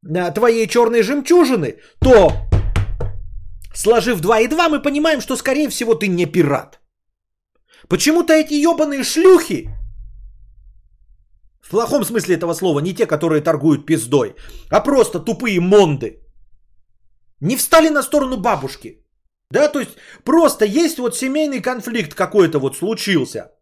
э, 0.09 0.31
твоей 0.31 0.69
черной 0.69 1.03
жемчужины, 1.03 1.79
то, 1.99 2.33
сложив 3.75 4.21
2 4.21 4.41
и 4.41 4.49
2, 4.49 4.69
мы 4.69 4.83
понимаем, 4.83 5.21
что, 5.21 5.37
скорее 5.37 5.69
всего, 5.69 5.95
ты 5.97 6.07
не 6.07 6.27
пират. 6.27 6.81
Почему-то 7.89 8.33
эти 8.33 8.55
ебаные 8.55 9.05
шлюхи, 9.05 9.69
в 11.61 11.71
плохом 11.71 12.05
смысле 12.05 12.37
этого 12.37 12.55
слова, 12.55 12.81
не 12.81 12.95
те, 12.95 13.07
которые 13.07 13.43
торгуют 13.43 13.87
пиздой, 13.87 14.35
а 14.71 14.81
просто 14.81 15.21
тупые 15.21 15.61
монды, 15.61 16.21
не 17.41 17.57
встали 17.57 17.91
на 17.91 18.03
сторону 18.03 18.37
бабушки. 18.37 19.01
Да, 19.51 19.69
то 19.69 19.81
есть 19.81 19.97
просто 20.25 20.65
есть 20.65 20.99
вот 20.99 21.17
семейный 21.17 21.61
конфликт 21.61 22.15
какой-то 22.15 22.59
вот 22.59 22.77
случился. 22.77 23.53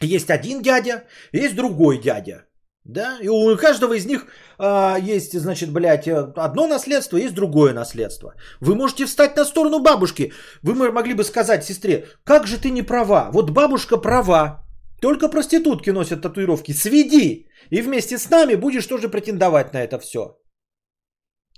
Есть 0.00 0.30
один 0.30 0.62
дядя, 0.62 1.04
есть 1.32 1.54
другой 1.54 1.98
дядя. 1.98 2.46
Да, 2.84 3.18
и 3.22 3.28
у 3.28 3.56
каждого 3.56 3.94
из 3.94 4.06
них 4.06 4.26
а, 4.58 4.96
есть, 4.98 5.38
значит, 5.38 5.72
блядь, 5.72 6.08
одно 6.08 6.66
наследство, 6.66 7.16
есть 7.16 7.34
другое 7.34 7.72
наследство. 7.72 8.34
Вы 8.60 8.74
можете 8.74 9.06
встать 9.06 9.36
на 9.36 9.44
сторону 9.44 9.78
бабушки. 9.78 10.32
Вы 10.62 10.74
могли 10.92 11.14
бы 11.14 11.22
сказать 11.22 11.64
сестре, 11.64 12.06
как 12.24 12.46
же 12.46 12.58
ты 12.58 12.70
не 12.70 12.82
права? 12.82 13.30
Вот 13.32 13.50
бабушка 13.50 13.98
права. 13.98 14.66
Только 15.00 15.28
проститутки 15.28 15.90
носят 15.90 16.22
татуировки. 16.22 16.72
Сведи. 16.72 17.46
И 17.70 17.82
вместе 17.82 18.18
с 18.18 18.30
нами 18.30 18.56
будешь 18.56 18.86
тоже 18.86 19.08
претендовать 19.08 19.72
на 19.72 19.82
это 19.82 19.98
все. 20.00 20.38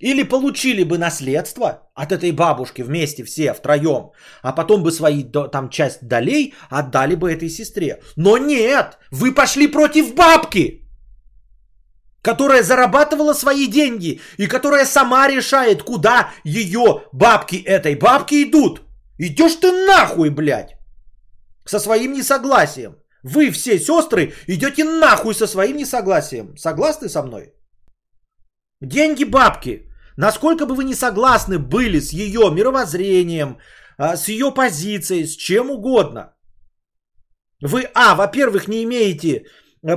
Или 0.00 0.24
получили 0.24 0.84
бы 0.84 0.98
наследство 0.98 1.90
от 1.94 2.12
этой 2.12 2.32
бабушки 2.32 2.82
вместе 2.82 3.24
все 3.24 3.54
втроем, 3.54 4.10
а 4.42 4.52
потом 4.52 4.82
бы 4.82 4.90
свои 4.90 5.22
там 5.24 5.70
часть 5.70 6.06
долей 6.06 6.54
отдали 6.68 7.14
бы 7.14 7.32
этой 7.32 7.48
сестре. 7.48 8.02
Но 8.16 8.36
нет, 8.36 8.98
вы 9.10 9.32
пошли 9.32 9.68
против 9.68 10.14
бабки, 10.14 10.83
которая 12.24 12.62
зарабатывала 12.62 13.34
свои 13.34 13.66
деньги 13.66 14.20
и 14.38 14.48
которая 14.48 14.86
сама 14.86 15.28
решает, 15.28 15.82
куда 15.82 16.30
ее 16.44 17.02
бабки 17.12 17.56
этой 17.56 17.94
бабки 17.94 18.42
идут. 18.42 18.80
Идешь 19.18 19.56
ты 19.60 19.70
нахуй, 19.86 20.30
блядь, 20.30 20.76
со 21.66 21.78
своим 21.78 22.12
несогласием. 22.12 22.96
Вы 23.22 23.50
все 23.50 23.78
сестры 23.78 24.32
идете 24.48 24.84
нахуй 24.84 25.34
со 25.34 25.46
своим 25.46 25.76
несогласием. 25.76 26.56
Согласны 26.56 27.08
со 27.08 27.22
мной? 27.22 27.52
Деньги 28.80 29.24
бабки. 29.24 29.90
Насколько 30.16 30.66
бы 30.66 30.74
вы 30.74 30.84
не 30.84 30.94
согласны 30.94 31.58
были 31.58 32.00
с 32.00 32.12
ее 32.12 32.50
мировоззрением, 32.50 33.58
а, 33.98 34.16
с 34.16 34.28
ее 34.28 34.50
позицией, 34.54 35.26
с 35.26 35.36
чем 35.36 35.70
угодно. 35.70 36.34
Вы, 37.60 37.88
а, 37.94 38.14
во-первых, 38.14 38.68
не 38.68 38.82
имеете 38.84 39.44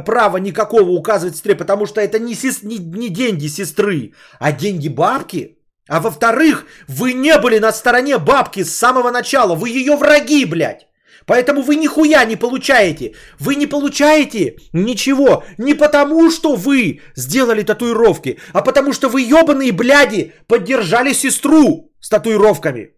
права 0.05 0.37
никакого 0.37 0.89
указывать 0.89 1.35
сестре, 1.35 1.55
потому 1.55 1.85
что 1.85 2.01
это 2.01 2.19
не, 2.19 2.35
сес, 2.35 2.63
не, 2.63 2.77
не 2.77 3.09
деньги 3.09 3.47
сестры, 3.47 4.13
а 4.39 4.51
деньги 4.51 4.89
бабки. 4.89 5.57
А 5.89 5.99
во-вторых, 5.99 6.65
вы 6.87 7.13
не 7.13 7.37
были 7.37 7.59
на 7.59 7.71
стороне 7.71 8.17
бабки 8.17 8.63
с 8.63 8.75
самого 8.75 9.11
начала, 9.11 9.55
вы 9.55 9.69
ее 9.69 9.95
враги, 9.95 10.45
блядь. 10.45 10.87
Поэтому 11.25 11.61
вы 11.61 11.75
нихуя 11.75 12.25
не 12.25 12.37
получаете. 12.37 13.15
Вы 13.39 13.55
не 13.55 13.67
получаете 13.67 14.57
ничего 14.73 15.43
не 15.57 15.73
потому, 15.73 16.31
что 16.31 16.55
вы 16.55 17.01
сделали 17.15 17.63
татуировки, 17.63 18.39
а 18.53 18.61
потому 18.61 18.93
что 18.93 19.09
вы 19.09 19.21
ебаные 19.21 19.71
бляди 19.73 20.33
поддержали 20.47 21.13
сестру 21.13 21.91
с 21.99 22.09
татуировками. 22.09 22.96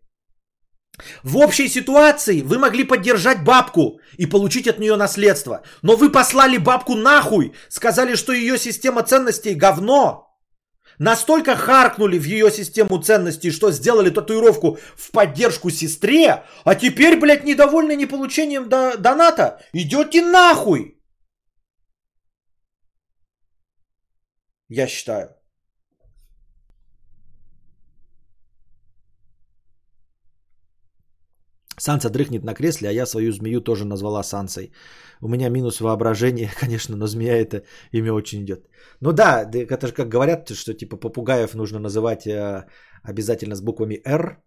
В 1.24 1.38
общей 1.38 1.68
ситуации 1.70 2.42
вы 2.42 2.58
могли 2.58 2.84
поддержать 2.84 3.44
бабку 3.44 4.00
и 4.18 4.26
получить 4.26 4.68
от 4.68 4.80
нее 4.80 4.96
наследство. 4.96 5.62
Но 5.82 5.96
вы 5.96 6.10
послали 6.10 6.58
бабку 6.58 6.96
нахуй, 6.96 7.54
сказали, 7.70 8.16
что 8.16 8.34
ее 8.34 8.58
система 8.58 9.04
ценностей 9.04 9.56
говно, 9.56 10.28
настолько 11.00 11.56
харкнули 11.56 12.20
в 12.20 12.26
ее 12.26 12.52
систему 12.52 13.02
ценностей, 13.02 13.52
что 13.52 13.72
сделали 13.72 14.10
татуировку 14.10 14.78
в 14.96 15.12
поддержку 15.12 15.70
сестре, 15.70 16.44
а 16.66 16.76
теперь, 16.76 17.18
блядь, 17.20 17.46
недовольны 17.46 17.96
не 17.96 18.06
получением 18.06 18.70
до- 18.70 18.98
доната, 18.98 19.62
идете 19.74 20.22
нахуй. 20.22 20.96
Я 24.68 24.88
считаю. 24.88 25.39
Санса 31.80 32.10
дрыхнет 32.10 32.44
на 32.44 32.54
кресле, 32.54 32.90
а 32.90 32.92
я 32.92 33.06
свою 33.06 33.32
змею 33.32 33.62
тоже 33.62 33.86
назвала 33.86 34.24
Сансой. 34.24 34.72
У 35.22 35.28
меня 35.28 35.50
минус 35.50 35.82
воображение, 35.82 36.52
конечно, 36.60 36.98
но 36.98 37.08
змея 37.08 37.38
это 37.38 37.64
имя 37.94 38.14
очень 38.14 38.42
идет. 38.44 38.68
Ну 39.02 39.12
да, 39.14 39.50
это 39.54 39.88
же 39.88 39.94
как 39.94 40.10
говорят, 40.10 40.50
что 40.50 40.74
типа 40.74 40.98
попугаев 40.98 41.56
нужно 41.56 41.80
называть 41.80 42.28
э, 42.28 42.66
обязательно 43.04 43.56
с 43.56 43.62
буквами 43.62 44.02
«Р», 44.06 44.38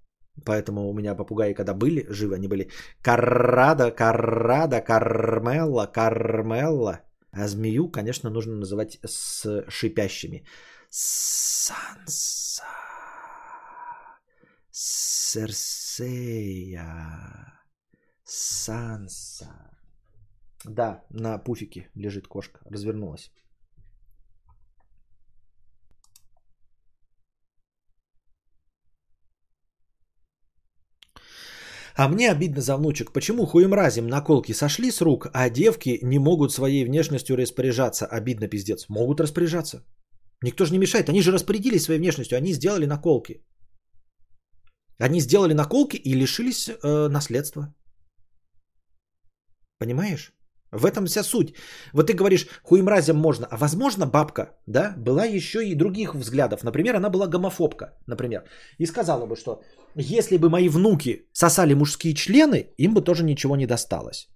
Поэтому 0.44 0.88
у 0.88 0.94
меня 0.94 1.14
попугаи, 1.14 1.52
когда 1.52 1.74
были 1.74 2.06
живы, 2.08 2.36
они 2.36 2.48
были 2.48 2.70
Каррада, 3.02 3.90
Каррада, 3.90 4.80
Кармелла, 4.80 5.86
Кармелла. 5.86 7.00
А 7.32 7.48
змею, 7.48 7.90
конечно, 7.90 8.30
нужно 8.30 8.56
называть 8.56 8.98
с 9.04 9.64
шипящими. 9.68 10.44
Санса. 10.90 12.64
Серсея. 14.74 16.08
Санса. 18.24 19.46
Да, 20.64 21.04
на 21.10 21.38
пуфике 21.38 21.90
лежит 21.94 22.26
кошка. 22.26 22.60
Развернулась. 22.64 23.30
А 31.94 32.08
мне 32.08 32.30
обидно 32.30 32.62
за 32.62 32.76
внучек. 32.76 33.12
Почему 33.12 33.46
хуемразим 33.46 34.06
наколки 34.06 34.52
сошли 34.52 34.90
с 34.90 35.02
рук, 35.02 35.26
а 35.34 35.50
девки 35.50 35.98
не 36.02 36.18
могут 36.18 36.52
своей 36.52 36.86
внешностью 36.86 37.36
распоряжаться? 37.36 38.06
Обидно, 38.06 38.48
пиздец. 38.48 38.88
Могут 38.88 39.20
распоряжаться. 39.20 39.84
Никто 40.42 40.64
же 40.64 40.72
не 40.72 40.78
мешает. 40.78 41.10
Они 41.10 41.20
же 41.20 41.32
распорядились 41.32 41.84
своей 41.84 42.00
внешностью. 42.00 42.38
Они 42.38 42.54
сделали 42.54 42.86
наколки. 42.86 43.44
Они 45.02 45.20
сделали 45.20 45.54
наколки 45.54 45.96
и 45.96 46.14
лишились 46.14 46.68
э, 46.68 47.08
наследства. 47.08 47.74
Понимаешь? 49.78 50.32
В 50.70 50.86
этом 50.86 51.06
вся 51.06 51.22
суть. 51.22 51.54
Вот 51.92 52.06
ты 52.06 52.14
говоришь, 52.14 52.46
хуемразям 52.62 53.16
можно. 53.16 53.46
А 53.50 53.56
возможно, 53.56 54.06
бабка, 54.06 54.50
да, 54.66 54.94
была 54.96 55.24
еще 55.24 55.58
и 55.58 55.74
других 55.74 56.14
взглядов. 56.14 56.62
Например, 56.62 56.94
она 56.94 57.10
была 57.10 57.26
гомофобка, 57.26 57.98
например. 58.06 58.44
И 58.78 58.86
сказала 58.86 59.26
бы, 59.26 59.36
что 59.36 59.62
если 59.96 60.38
бы 60.38 60.48
мои 60.48 60.68
внуки 60.68 61.26
сосали 61.32 61.74
мужские 61.74 62.14
члены, 62.14 62.68
им 62.78 62.94
бы 62.94 63.04
тоже 63.04 63.24
ничего 63.24 63.56
не 63.56 63.66
досталось. 63.66 64.28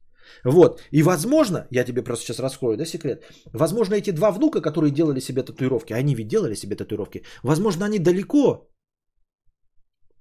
Вот. 0.45 0.81
И 0.91 1.03
возможно, 1.03 1.67
я 1.71 1.85
тебе 1.85 2.03
просто 2.03 2.25
сейчас 2.25 2.41
раскрою, 2.41 2.77
да, 2.77 2.85
секрет. 2.85 3.23
Возможно, 3.53 3.95
эти 3.95 4.11
два 4.11 4.33
внука, 4.33 4.61
которые 4.61 4.91
делали 4.91 5.21
себе 5.21 5.43
татуировки, 5.43 5.93
они 5.93 6.15
ведь 6.15 6.29
делали 6.29 6.57
себе 6.57 6.75
татуировки, 6.75 7.23
возможно, 7.45 7.87
они 7.87 7.99
далеко 7.99 8.69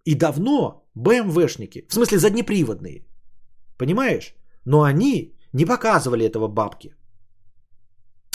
и 0.05 0.15
давно 0.15 0.85
БМВшники, 0.95 1.85
в 1.89 1.93
смысле 1.93 2.17
заднеприводные. 2.17 3.05
Понимаешь? 3.77 4.35
Но 4.65 4.83
они 4.83 5.35
не 5.53 5.65
показывали 5.65 6.25
этого 6.25 6.47
бабки. 6.47 6.95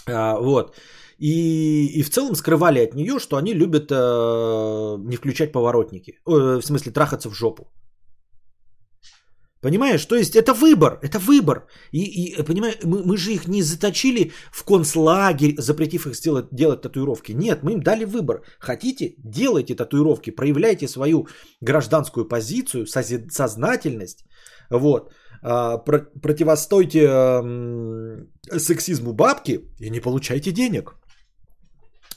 А, 0.06 0.38
вот. 0.40 0.76
И, 1.18 1.86
и 1.98 2.02
в 2.02 2.10
целом 2.10 2.34
скрывали 2.34 2.80
от 2.80 2.94
нее, 2.94 3.18
что 3.18 3.36
они 3.36 3.54
любят 3.54 3.90
э, 3.90 4.96
не 5.04 5.16
включать 5.16 5.52
поворотники. 5.52 6.18
Э, 6.26 6.60
в 6.60 6.64
смысле, 6.64 6.92
трахаться 6.92 7.28
в 7.30 7.34
жопу. 7.34 7.64
Понимаешь? 9.62 10.06
То 10.06 10.16
есть 10.16 10.36
это 10.36 10.54
выбор, 10.54 10.98
это 11.02 11.18
выбор. 11.18 11.66
И, 11.92 11.98
и 11.98 12.42
понимаешь, 12.42 12.78
мы, 12.82 13.02
мы 13.04 13.16
же 13.16 13.32
их 13.32 13.46
не 13.46 13.62
заточили 13.62 14.32
в 14.52 14.64
концлагерь, 14.64 15.54
запретив 15.58 16.06
их 16.06 16.14
сделать, 16.14 16.46
делать 16.50 16.80
татуировки. 16.80 17.32
Нет, 17.32 17.62
мы 17.62 17.72
им 17.72 17.82
дали 17.82 18.04
выбор. 18.04 18.42
Хотите, 18.58 19.14
делайте 19.18 19.74
татуировки, 19.74 20.30
проявляйте 20.30 20.88
свою 20.88 21.28
гражданскую 21.60 22.28
позицию, 22.28 22.86
сознательность. 22.86 24.24
Вот. 24.70 25.12
А, 25.42 25.78
противостойте 26.22 27.06
сексизму 28.58 29.12
бабки 29.12 29.60
и 29.78 29.90
не 29.90 30.00
получайте 30.00 30.52
денег. 30.52 30.94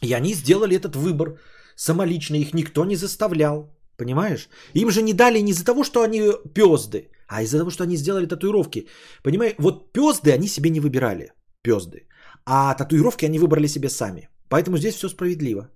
И 0.02 0.14
они 0.14 0.34
сделали 0.34 0.78
этот 0.78 0.96
выбор 0.96 1.40
самолично, 1.76 2.36
их 2.36 2.54
никто 2.54 2.86
не 2.86 2.96
заставлял. 2.96 3.70
Понимаешь? 3.98 4.50
Им 4.74 4.90
же 4.90 5.02
не 5.02 5.14
дали 5.14 5.40
не 5.40 5.52
из-за 5.52 5.66
того, 5.66 5.84
что 5.84 6.02
они 6.02 6.32
пезды, 6.54 7.10
а 7.34 7.42
из-за 7.42 7.58
того, 7.58 7.72
что 7.72 7.84
они 7.84 7.98
сделали 7.98 8.28
татуировки. 8.28 8.88
Понимаешь? 9.24 9.56
Вот 9.58 9.94
пезды 9.94 10.32
они 10.32 10.48
себе 10.48 10.70
не 10.70 10.80
выбирали. 10.80 11.32
Пезды. 11.64 12.08
А 12.46 12.76
татуировки 12.76 13.26
они 13.26 13.40
выбрали 13.40 13.68
себе 13.68 13.90
сами. 13.90 14.30
Поэтому 14.50 14.78
здесь 14.78 14.96
все 14.96 15.10
справедливо. 15.10 15.70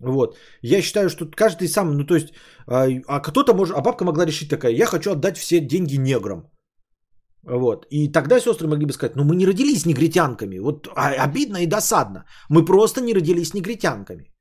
Вот. 0.00 0.36
Я 0.62 0.82
считаю, 0.82 1.08
что 1.08 1.26
каждый 1.26 1.68
сам, 1.68 1.96
ну 1.96 2.04
то 2.04 2.14
есть, 2.14 2.28
а, 2.66 2.88
а 3.06 3.20
кто-то 3.20 3.54
может, 3.54 3.76
а 3.76 3.80
бабка 3.80 4.04
могла 4.04 4.26
решить 4.26 4.50
такая, 4.50 4.72
я 4.72 4.86
хочу 4.86 5.12
отдать 5.12 5.38
все 5.38 5.60
деньги 5.60 5.96
неграм. 5.96 6.50
Вот. 7.44 7.86
И 7.90 8.12
тогда 8.12 8.40
сестры 8.40 8.66
могли 8.66 8.86
бы 8.86 8.92
сказать, 8.92 9.16
ну 9.16 9.24
мы 9.24 9.36
не 9.36 9.46
родились 9.46 9.86
негритянками. 9.86 10.58
Вот 10.58 10.88
а, 10.96 11.24
обидно 11.24 11.58
и 11.58 11.66
досадно. 11.66 12.24
Мы 12.50 12.64
просто 12.64 13.00
не 13.00 13.14
родились 13.14 13.54
негритянками. 13.54 14.32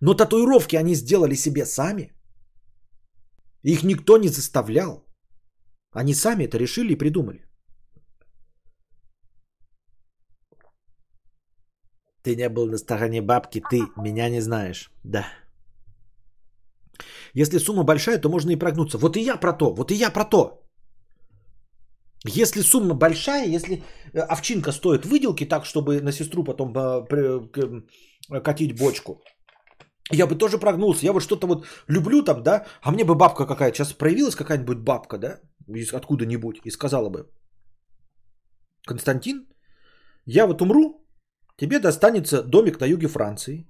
Но 0.00 0.14
татуировки 0.14 0.76
они 0.76 0.94
сделали 0.94 1.36
себе 1.36 1.64
сами. 1.64 2.12
Их 3.62 3.84
никто 3.84 4.18
не 4.18 4.28
заставлял. 4.28 5.05
Они 5.96 6.14
сами 6.14 6.44
это 6.44 6.58
решили 6.58 6.92
и 6.92 6.98
придумали. 6.98 7.40
Ты 12.22 12.36
не 12.36 12.48
был 12.48 12.66
на 12.66 12.78
стороне 12.78 13.22
бабки, 13.22 13.62
ты 13.70 13.80
меня 13.96 14.28
не 14.28 14.40
знаешь. 14.40 14.90
Да. 15.04 15.24
Если 17.34 17.58
сумма 17.58 17.84
большая, 17.84 18.20
то 18.20 18.28
можно 18.28 18.50
и 18.50 18.58
прогнуться. 18.58 18.98
Вот 18.98 19.16
и 19.16 19.20
я 19.20 19.40
про 19.40 19.52
то, 19.52 19.74
вот 19.74 19.90
и 19.90 19.94
я 19.94 20.10
про 20.10 20.24
то. 20.24 20.62
Если 22.24 22.62
сумма 22.62 22.94
большая, 22.94 23.46
если 23.46 23.82
э, 24.12 24.20
овчинка 24.20 24.72
стоит 24.72 25.06
выделки 25.06 25.48
так, 25.48 25.64
чтобы 25.64 26.00
на 26.02 26.12
сестру 26.12 26.44
потом 26.44 26.74
э, 26.74 28.40
катить 28.42 28.78
бочку, 28.78 29.22
я 30.12 30.26
бы 30.26 30.34
тоже 30.34 30.58
прогнулся. 30.58 31.06
Я 31.06 31.12
вот 31.12 31.22
что-то 31.22 31.46
вот 31.46 31.66
люблю 31.88 32.22
там, 32.22 32.42
да, 32.42 32.66
а 32.82 32.92
мне 32.92 33.04
бы 33.04 33.14
бабка 33.14 33.46
какая-то, 33.46 33.76
сейчас 33.76 33.92
проявилась 33.92 34.34
какая-нибудь 34.34 34.78
бабка, 34.78 35.18
да, 35.18 35.40
из 35.68 35.92
откуда-нибудь, 35.92 36.60
и 36.64 36.70
сказала 36.70 37.08
бы, 37.10 37.30
Константин, 38.86 39.46
я 40.24 40.46
вот 40.46 40.62
умру, 40.62 41.04
тебе 41.56 41.78
достанется 41.78 42.42
домик 42.42 42.80
на 42.80 42.86
юге 42.86 43.08
Франции, 43.08 43.66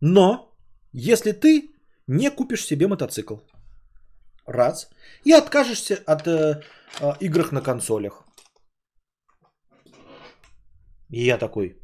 но 0.00 0.54
если 0.92 1.32
ты 1.32 1.74
не 2.08 2.30
купишь 2.30 2.64
себе 2.64 2.88
мотоцикл. 2.88 3.36
Раз. 4.46 4.90
И 5.24 5.32
откажешься 5.32 6.02
от 6.06 6.26
э, 6.26 6.62
э, 7.00 7.12
игр 7.20 7.52
на 7.52 7.60
консолях. 7.60 8.24
И 11.10 11.24
я 11.24 11.38
такой, 11.38 11.76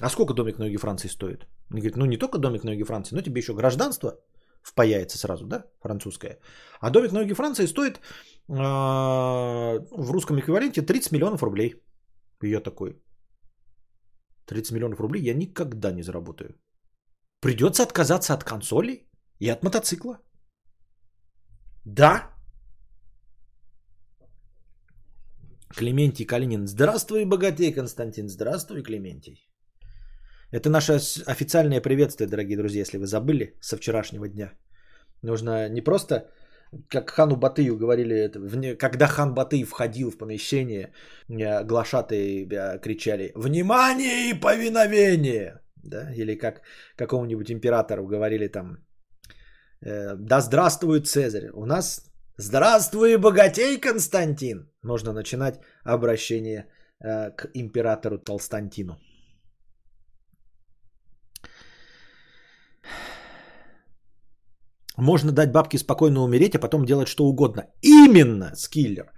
а 0.00 0.10
сколько 0.10 0.34
домик 0.34 0.58
на 0.58 0.64
юге 0.64 0.78
Франции 0.78 1.08
стоит? 1.08 1.46
Он 1.70 1.76
говорит, 1.76 1.96
ну 1.96 2.04
не 2.04 2.18
только 2.18 2.38
домик 2.38 2.64
на 2.64 2.70
юге 2.70 2.84
Франции, 2.84 3.16
но 3.16 3.22
тебе 3.22 3.40
еще 3.40 3.54
гражданство 3.54 4.20
впаяется 4.62 5.18
сразу, 5.18 5.46
да, 5.46 5.64
французское. 5.80 6.38
А 6.80 6.90
домик 6.90 7.12
на 7.12 7.20
юге 7.20 7.34
Франции 7.34 7.66
стоит 7.66 7.96
э, 7.96 8.00
в 8.48 10.10
русском 10.10 10.38
эквиваленте 10.38 10.82
30 10.82 11.12
миллионов 11.12 11.42
рублей. 11.42 11.82
Я 12.42 12.60
такой, 12.60 12.96
30 14.46 14.72
миллионов 14.72 15.00
рублей 15.00 15.22
я 15.22 15.34
никогда 15.34 15.92
не 15.92 16.02
заработаю. 16.02 16.54
Придется 17.40 17.82
отказаться 17.82 18.34
от 18.34 18.44
консолей 18.44 19.08
и 19.40 19.48
от 19.48 19.62
мотоцикла. 19.62 20.18
Да. 21.84 22.30
Клементий 25.76 26.26
Калинин. 26.26 26.66
Здравствуй, 26.66 27.24
богатей, 27.24 27.72
Константин. 27.72 28.28
Здравствуй, 28.28 28.82
Клементий. 28.82 29.51
Это 30.52 30.68
наше 30.68 31.00
официальное 31.26 31.80
приветствие, 31.80 32.28
дорогие 32.28 32.58
друзья, 32.58 32.80
если 32.80 32.98
вы 32.98 33.06
забыли 33.06 33.54
со 33.60 33.76
вчерашнего 33.76 34.28
дня. 34.28 34.52
Нужно 35.22 35.68
не 35.70 35.80
просто, 35.80 36.28
как 36.88 37.10
хану 37.10 37.36
Батыю 37.36 37.78
говорили, 37.78 38.30
когда 38.76 39.06
хан 39.06 39.34
Батый 39.34 39.64
входил 39.64 40.10
в 40.10 40.18
помещение, 40.18 40.92
э, 41.30 41.64
глашатые 41.64 42.46
э, 42.46 42.78
кричали 42.80 43.32
«Внимание 43.34 44.30
и 44.30 44.40
повиновение!» 44.40 45.60
да? 45.82 46.12
Или 46.14 46.38
как 46.38 46.60
какому-нибудь 46.96 47.50
императору 47.50 48.06
говорили 48.06 48.48
там 48.48 48.76
э, 49.80 50.16
«Да 50.16 50.40
здравствует 50.40 51.06
Цезарь!» 51.06 51.50
У 51.54 51.64
нас 51.64 52.04
«Здравствуй, 52.36 53.16
богатей, 53.16 53.80
Константин!» 53.80 54.70
Нужно 54.82 55.12
начинать 55.12 55.60
обращение 55.84 56.66
к 57.00 57.50
императору 57.54 58.18
Толстантину. 58.18 58.98
Можно 64.98 65.32
дать 65.32 65.52
бабке 65.52 65.78
спокойно 65.78 66.22
умереть, 66.22 66.54
а 66.54 66.58
потом 66.58 66.84
делать 66.84 67.08
что 67.08 67.24
угодно. 67.24 67.64
Именно, 67.82 68.54
скиллер. 68.56 69.12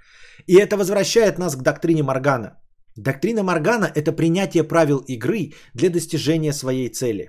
И 0.47 0.55
это 0.55 0.77
возвращает 0.77 1.39
нас 1.39 1.57
к 1.57 1.62
доктрине 1.62 2.03
Моргана. 2.03 2.61
Доктрина 2.97 3.43
Моргана– 3.43 3.91
это 3.95 4.12
принятие 4.12 4.62
правил 4.62 4.99
игры 5.09 5.53
для 5.75 5.91
достижения 5.91 6.53
своей 6.53 6.89
цели. 6.89 7.29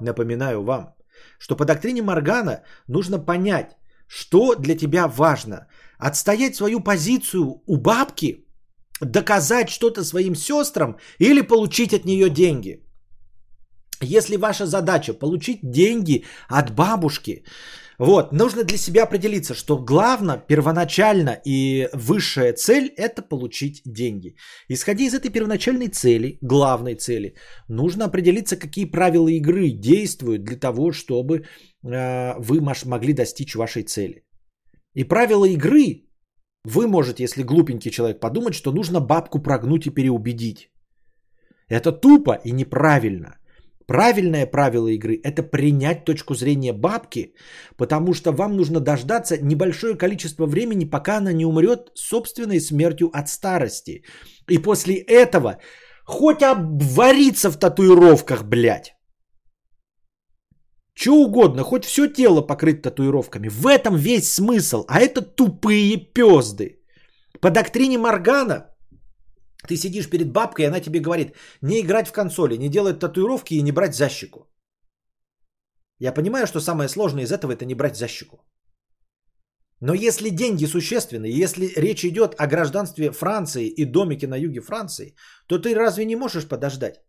Напоминаю 0.00 0.62
вам, 0.62 0.94
что 1.38 1.56
по 1.56 1.64
доктрине 1.64 2.02
Моргана 2.02 2.62
нужно 2.88 3.18
понять, 3.18 3.76
что 4.06 4.54
для 4.54 4.76
тебя 4.76 5.06
важно. 5.06 5.66
Отстоять 5.98 6.56
свою 6.56 6.80
позицию 6.80 7.62
у 7.66 7.76
бабки, 7.76 8.46
доказать 9.00 9.68
что-то 9.68 10.04
своим 10.04 10.34
сестрам 10.34 10.96
или 11.18 11.42
получить 11.42 11.92
от 11.92 12.04
нее 12.04 12.30
деньги. 12.30 12.83
Если 14.04 14.36
ваша 14.36 14.66
задача 14.66 15.14
получить 15.14 15.60
деньги 15.62 16.24
от 16.48 16.74
бабушки, 16.74 17.44
вот, 17.98 18.32
нужно 18.32 18.64
для 18.64 18.78
себя 18.78 19.04
определиться, 19.04 19.54
что 19.54 19.78
главное, 19.78 20.38
первоначально 20.38 21.40
и 21.46 21.88
высшая 21.92 22.52
цель– 22.52 22.92
это 22.96 23.22
получить 23.22 23.82
деньги. 23.84 24.36
Исходя 24.68 25.04
из 25.04 25.14
этой 25.14 25.30
первоначальной 25.30 25.88
цели, 25.88 26.38
главной 26.42 26.96
цели, 26.96 27.34
нужно 27.68 28.06
определиться, 28.06 28.56
какие 28.56 28.90
правила 28.90 29.28
игры 29.28 29.70
действуют 29.70 30.44
для 30.44 30.56
того, 30.56 30.92
чтобы 30.92 31.44
э, 31.84 32.34
вы 32.38 32.60
могли 32.84 33.12
достичь 33.12 33.54
вашей 33.54 33.84
цели. 33.84 34.24
И 34.94 35.04
правила 35.04 35.44
игры 35.44 36.08
вы 36.64 36.88
можете, 36.88 37.22
если 37.22 37.44
глупенький 37.44 37.90
человек, 37.90 38.20
подумать, 38.20 38.54
что 38.54 38.72
нужно 38.72 39.00
бабку 39.00 39.40
прогнуть 39.42 39.86
и 39.86 39.90
переубедить. 39.90 40.70
Это 41.68 41.92
тупо 41.92 42.40
и 42.44 42.50
неправильно– 42.50 43.38
Правильное 43.86 44.46
правило 44.46 44.88
игры– 44.88 45.20
это 45.24 45.42
принять 45.42 46.04
точку 46.04 46.34
зрения 46.34 46.72
бабки, 46.72 47.34
потому 47.76 48.14
что 48.14 48.32
вам 48.32 48.56
нужно 48.56 48.80
дождаться 48.80 49.36
небольшое 49.36 49.94
количество 49.94 50.46
времени, 50.46 50.90
пока 50.90 51.18
она 51.18 51.32
не 51.32 51.44
умрет 51.44 51.90
собственной 51.94 52.60
смертью 52.60 53.10
от 53.12 53.28
старости. 53.28 54.04
И 54.48 54.58
после 54.58 54.94
этого 54.94 55.58
хоть 56.06 56.42
обвариться 56.42 57.50
в 57.50 57.58
татуировках, 57.58 58.44
блядь. 58.44 58.94
Че 60.94 61.10
угодно, 61.10 61.62
хоть 61.62 61.84
все 61.84 62.06
тело 62.06 62.40
покрыть 62.40 62.82
татуировками. 62.82 63.48
В 63.48 63.66
этом 63.66 63.96
весь 63.96 64.32
смысл, 64.32 64.84
а 64.88 65.00
это 65.00 65.20
тупые 65.22 65.96
пезды. 65.96 66.80
По 67.40 67.50
доктрине 67.50 67.98
Моргана– 67.98 68.70
ты 69.68 69.76
сидишь 69.76 70.10
перед 70.10 70.32
бабкой, 70.32 70.64
и 70.64 70.68
она 70.68 70.80
тебе 70.80 71.00
говорит, 71.00 71.34
не 71.62 71.80
играть 71.80 72.08
в 72.08 72.12
консоли, 72.12 72.56
не 72.56 72.68
делать 72.68 73.00
татуировки 73.00 73.54
и 73.54 73.62
не 73.62 73.72
брать 73.72 73.94
защику. 73.94 74.48
Я 76.00 76.12
понимаю, 76.12 76.46
что 76.46 76.60
самое 76.60 76.88
сложное 76.88 77.24
из 77.24 77.32
этого 77.32 77.52
это 77.52 77.64
не 77.64 77.74
брать 77.74 77.96
защику. 77.96 78.36
Но 79.80 79.94
если 79.94 80.30
деньги 80.30 80.66
существенны, 80.66 81.26
если 81.26 81.72
речь 81.76 82.04
идет 82.04 82.34
о 82.38 82.46
гражданстве 82.46 83.10
Франции 83.10 83.66
и 83.66 83.84
домике 83.84 84.26
на 84.26 84.36
юге 84.36 84.60
Франции, 84.60 85.14
то 85.46 85.58
ты 85.58 85.74
разве 85.74 86.04
не 86.04 86.16
можешь 86.16 86.48
подождать? 86.48 87.02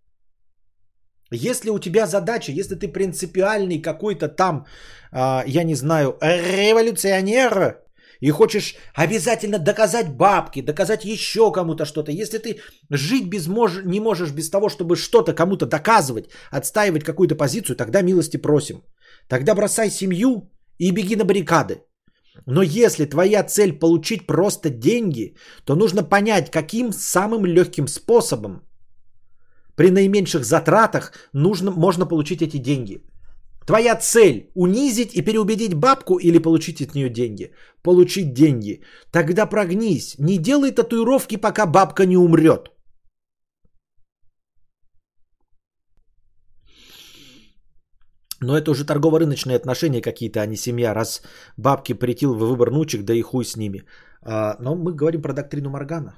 Если 1.32 1.70
у 1.70 1.80
тебя 1.80 2.06
задача, 2.06 2.52
если 2.52 2.76
ты 2.76 2.88
принципиальный 2.88 3.82
какой-то 3.82 4.28
там, 4.28 4.66
э, 5.12 5.44
я 5.48 5.64
не 5.64 5.76
знаю, 5.76 6.18
революционер, 6.22 7.85
и 8.20 8.32
хочешь 8.32 8.76
обязательно 8.94 9.60
доказать 9.60 10.16
бабке, 10.18 10.62
доказать 10.62 11.06
еще 11.06 11.52
кому-то 11.52 11.86
что-то, 11.86 12.12
если 12.12 12.38
ты 12.38 12.60
жить 12.90 13.30
без 13.30 13.48
мож... 13.48 13.82
не 13.86 14.00
можешь 14.00 14.32
без 14.32 14.50
того, 14.50 14.70
чтобы 14.70 14.96
что-то 14.96 15.34
кому-то 15.34 15.66
доказывать, 15.66 16.30
отстаивать 16.52 17.04
какую-то 17.04 17.36
позицию, 17.36 17.76
тогда 17.76 18.02
милости 18.02 18.38
просим. 18.38 18.84
Тогда 19.28 19.56
бросай 19.56 19.90
семью 19.90 20.52
и 20.78 20.92
беги 20.92 21.16
на 21.16 21.26
баррикады. 21.26 21.82
Но 22.46 22.62
если 22.62 23.06
твоя 23.06 23.44
цель 23.44 23.80
получить 23.80 24.28
просто 24.28 24.70
деньги, 24.70 25.36
то 25.66 25.76
нужно 25.76 26.04
понять, 26.04 26.52
каким 26.52 26.92
самым 26.92 27.46
легким 27.46 27.88
способом 27.88 28.62
при 29.76 29.90
наименьших 29.92 30.44
затратах 30.46 31.14
нужно, 31.34 31.72
можно 31.72 32.06
получить 32.06 32.42
эти 32.42 32.58
деньги– 32.58 33.04
Твоя 33.66 33.96
цель 33.96 34.52
унизить 34.56 35.16
и 35.16 35.22
переубедить 35.24 35.74
бабку 35.74 36.20
или 36.20 36.38
получить 36.38 36.82
от 36.82 36.96
нее 36.96 37.10
деньги? 37.10 37.52
Получить 37.82 38.34
деньги. 38.34 38.82
Тогда 39.12 39.48
прогнись. 39.48 40.16
Не 40.20 40.38
делай 40.38 40.72
татуировки, 40.72 41.38
пока 41.38 41.66
бабка 41.66 42.06
не 42.06 42.18
умрет. 42.18 42.72
Но 48.42 48.56
это 48.56 48.70
уже 48.72 48.86
торгово-рыночные 48.86 49.56
отношения 49.56 50.02
какие-то, 50.02 50.42
а 50.42 50.46
не 50.46 50.58
семья. 50.58 50.94
Раз 50.94 51.24
бабки 51.58 51.94
притил 51.94 52.36
в 52.36 52.40
выбор 52.40 52.70
нучек, 52.70 53.04
да 53.04 53.14
и 53.14 53.22
хуй 53.22 53.46
с 53.46 53.56
ними. 53.56 53.84
А, 54.22 54.58
но 54.60 54.76
мы 54.76 54.94
говорим 54.94 55.22
про 55.22 55.34
доктрину 55.34 55.70
Моргана. 55.70 56.14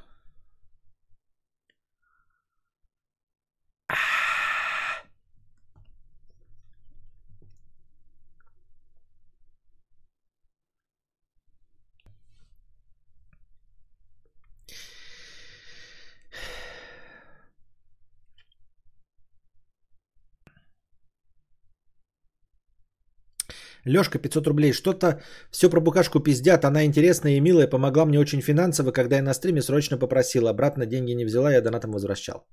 Лешка, 23.87 24.19
500 24.19 24.47
рублей. 24.47 24.73
Что-то 24.73 25.21
все 25.51 25.69
про 25.69 25.81
букашку 25.81 26.19
пиздят. 26.19 26.65
Она 26.65 26.83
интересная 26.85 27.37
и 27.37 27.41
милая. 27.41 27.67
Помогла 27.67 28.05
мне 28.05 28.19
очень 28.19 28.41
финансово, 28.41 28.91
когда 28.91 29.15
я 29.15 29.21
на 29.21 29.33
стриме 29.33 29.61
срочно 29.61 29.97
попросила. 29.97 30.49
Обратно 30.49 30.85
деньги 30.85 31.15
не 31.15 31.25
взяла, 31.25 31.51
я 31.51 31.61
донатом 31.61 31.91
возвращал. 31.91 32.45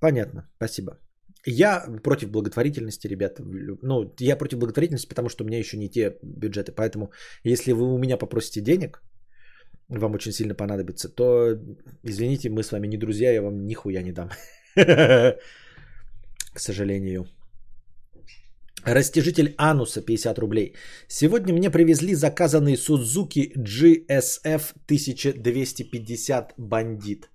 Понятно. 0.00 0.48
Спасибо. 0.56 0.98
Я 1.46 1.84
против 2.02 2.30
благотворительности, 2.30 3.08
ребята. 3.08 3.42
Ну, 3.82 4.14
я 4.20 4.36
против 4.36 4.58
благотворительности, 4.58 5.08
потому 5.08 5.28
что 5.28 5.44
у 5.44 5.46
меня 5.46 5.58
еще 5.58 5.76
не 5.76 5.88
те 5.88 6.18
бюджеты. 6.22 6.72
Поэтому, 6.72 7.10
если 7.44 7.72
вы 7.72 7.92
у 7.92 7.98
меня 7.98 8.16
попросите 8.16 8.60
денег, 8.60 9.02
вам 9.88 10.14
очень 10.14 10.32
сильно 10.32 10.54
понадобится, 10.54 11.08
то, 11.08 11.58
извините, 12.04 12.48
мы 12.50 12.62
с 12.62 12.72
вами 12.72 12.86
не 12.86 12.96
друзья, 12.96 13.32
я 13.32 13.42
вам 13.42 13.66
нихуя 13.66 14.02
не 14.02 14.12
дам. 14.12 14.30
К 14.76 15.38
сожалению. 16.56 17.26
Растяжитель 18.84 19.54
ануса 19.58 20.02
50 20.02 20.38
рублей. 20.38 20.74
Сегодня 21.08 21.54
мне 21.54 21.70
привезли 21.70 22.14
заказанный 22.14 22.74
Suzuki 22.74 23.52
GSF 23.56 24.74
1250 24.86 26.54
бандит. 26.58 27.30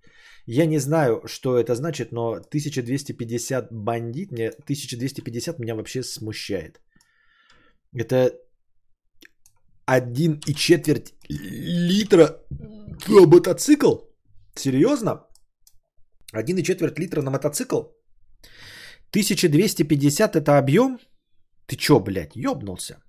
Я 0.46 0.66
не 0.66 0.80
знаю, 0.80 1.22
что 1.26 1.58
это 1.58 1.76
значит, 1.76 2.12
но 2.12 2.34
1250 2.34 3.68
бандит, 3.72 4.32
мне 4.32 4.50
1250 4.50 5.60
меня 5.60 5.76
вообще 5.76 6.04
смущает. 6.04 6.82
Это 7.94 8.32
один 9.86 10.40
и 10.48 10.54
четверть 10.54 11.14
литра 11.30 12.42
на 13.08 13.26
мотоцикл? 13.26 13.96
Серьезно? 14.56 15.28
Один 16.34 16.58
и 16.58 16.64
четверть 16.64 17.00
литра 17.00 17.22
на 17.22 17.32
мотоцикл? 17.32 17.84
1250 19.12 20.36
это 20.36 20.58
объем? 20.58 21.00
Ты 21.68 21.76
чё, 21.76 22.00
блядь, 22.00 22.36
ёбнулся? 22.36 23.04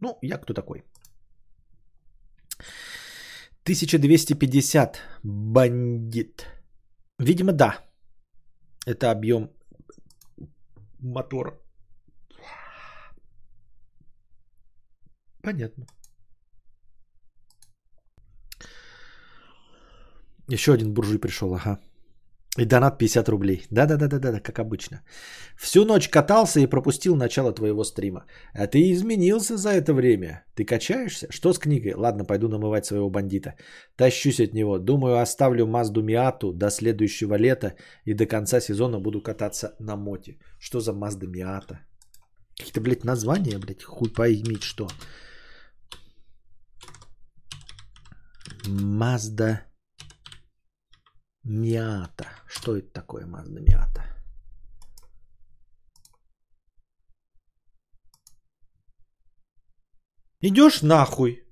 Ну, 0.00 0.18
я 0.22 0.38
кто 0.38 0.54
такой? 0.54 0.84
1250 3.64 5.00
бандит. 5.22 6.46
Видимо, 7.18 7.52
да. 7.52 7.78
Это 8.86 9.10
объем 9.10 9.50
мотора. 11.00 11.58
Понятно. 15.42 15.86
Еще 20.48 20.72
один 20.72 20.92
буржуй 20.92 21.18
пришел, 21.18 21.54
ага. 21.54 21.80
И 22.58 22.64
донат 22.64 22.98
50 22.98 23.28
рублей. 23.28 23.66
Да-да-да-да-да, 23.70 24.40
как 24.40 24.58
обычно. 24.58 25.02
Всю 25.56 25.84
ночь 25.84 26.08
катался 26.08 26.60
и 26.60 26.66
пропустил 26.66 27.16
начало 27.16 27.52
твоего 27.52 27.84
стрима. 27.84 28.24
А 28.54 28.66
ты 28.66 28.92
изменился 28.92 29.56
за 29.56 29.70
это 29.70 29.92
время. 29.92 30.44
Ты 30.54 30.64
качаешься? 30.64 31.26
Что 31.30 31.52
с 31.52 31.58
книгой? 31.58 31.94
Ладно, 31.94 32.24
пойду 32.24 32.48
намывать 32.48 32.86
своего 32.86 33.10
бандита. 33.10 33.54
Тащусь 33.96 34.40
от 34.40 34.54
него. 34.54 34.78
Думаю, 34.78 35.20
оставлю 35.20 35.66
Мазду 35.66 36.02
Миату 36.02 36.52
до 36.52 36.70
следующего 36.70 37.34
лета 37.36 37.74
и 38.06 38.14
до 38.14 38.26
конца 38.26 38.60
сезона 38.60 39.00
буду 39.00 39.20
кататься 39.20 39.76
на 39.78 39.96
моте. 39.96 40.38
Что 40.58 40.80
за 40.80 40.92
Мазда 40.92 41.26
Миата? 41.26 41.80
Какие-то, 42.58 42.80
блядь, 42.80 43.04
названия, 43.04 43.58
блядь, 43.58 43.82
хуй 43.82 44.08
поймить 44.08 44.62
что. 44.62 44.88
Мазда 48.66 49.65
Миата. 51.48 52.26
Что 52.48 52.76
это 52.76 52.92
такое 52.92 53.24
Mazda 53.24 53.60
Миата? 53.60 54.02
Идешь 60.40 60.82
нахуй. 60.82 61.44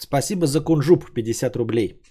Спасибо 0.00 0.46
за 0.46 0.60
кунжуп 0.60 1.12
50 1.14 1.56
рублей. 1.56 2.02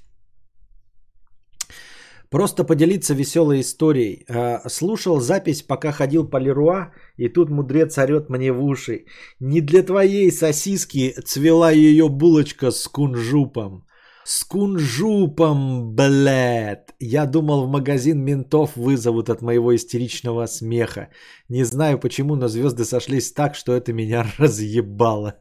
Просто 2.30 2.64
поделиться 2.66 3.14
веселой 3.14 3.62
историей. 3.62 4.26
А, 4.30 4.70
слушал 4.70 5.20
запись, 5.20 5.62
пока 5.62 5.92
ходил 5.92 6.30
по 6.30 6.38
Леруа, 6.38 6.92
и 7.16 7.30
тут 7.30 7.50
мудрец 7.50 7.98
орет 7.98 8.30
мне 8.30 8.52
в 8.52 8.64
уши. 8.64 9.06
Не 9.40 9.62
для 9.62 9.84
твоей 9.84 10.32
сосиски 10.32 11.14
цвела 11.26 11.72
ее 11.72 12.10
булочка 12.10 12.72
с 12.72 12.88
кунжупом. 12.88 13.86
С 14.26 14.44
кунжупом, 14.44 15.96
блядь. 15.96 16.94
Я 17.00 17.26
думал, 17.26 17.66
в 17.66 17.70
магазин 17.70 18.22
ментов 18.26 18.76
вызовут 18.76 19.30
от 19.30 19.42
моего 19.42 19.74
истеричного 19.74 20.48
смеха. 20.48 21.10
Не 21.48 21.64
знаю 21.64 21.98
почему, 21.98 22.36
но 22.36 22.50
звезды 22.50 22.84
сошлись 22.84 23.32
так, 23.32 23.56
что 23.56 23.72
это 23.72 23.94
меня 23.94 24.26
разъебало. 24.38 25.40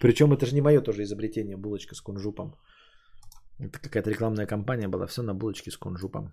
Причем 0.00 0.34
это 0.34 0.44
же 0.44 0.54
не 0.54 0.60
мое 0.60 0.82
тоже 0.82 1.02
изобретение, 1.02 1.56
булочка 1.56 1.94
с 1.94 2.00
кунжупом. 2.02 2.56
Это 3.64 3.78
какая-то 3.78 4.10
рекламная 4.10 4.46
кампания 4.46 4.88
была, 4.88 5.06
все 5.06 5.22
на 5.22 5.34
булочке 5.34 5.70
с 5.70 5.76
кунжупом. 5.76 6.32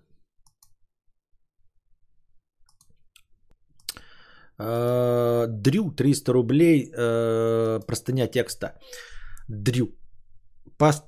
Э, 4.58 5.46
Дрю 5.48 5.90
300 5.90 6.32
рублей, 6.32 6.92
э, 6.94 7.80
простыня 7.86 8.26
текста. 8.28 8.78
Дрю. 9.48 9.86
Паст... 10.78 11.04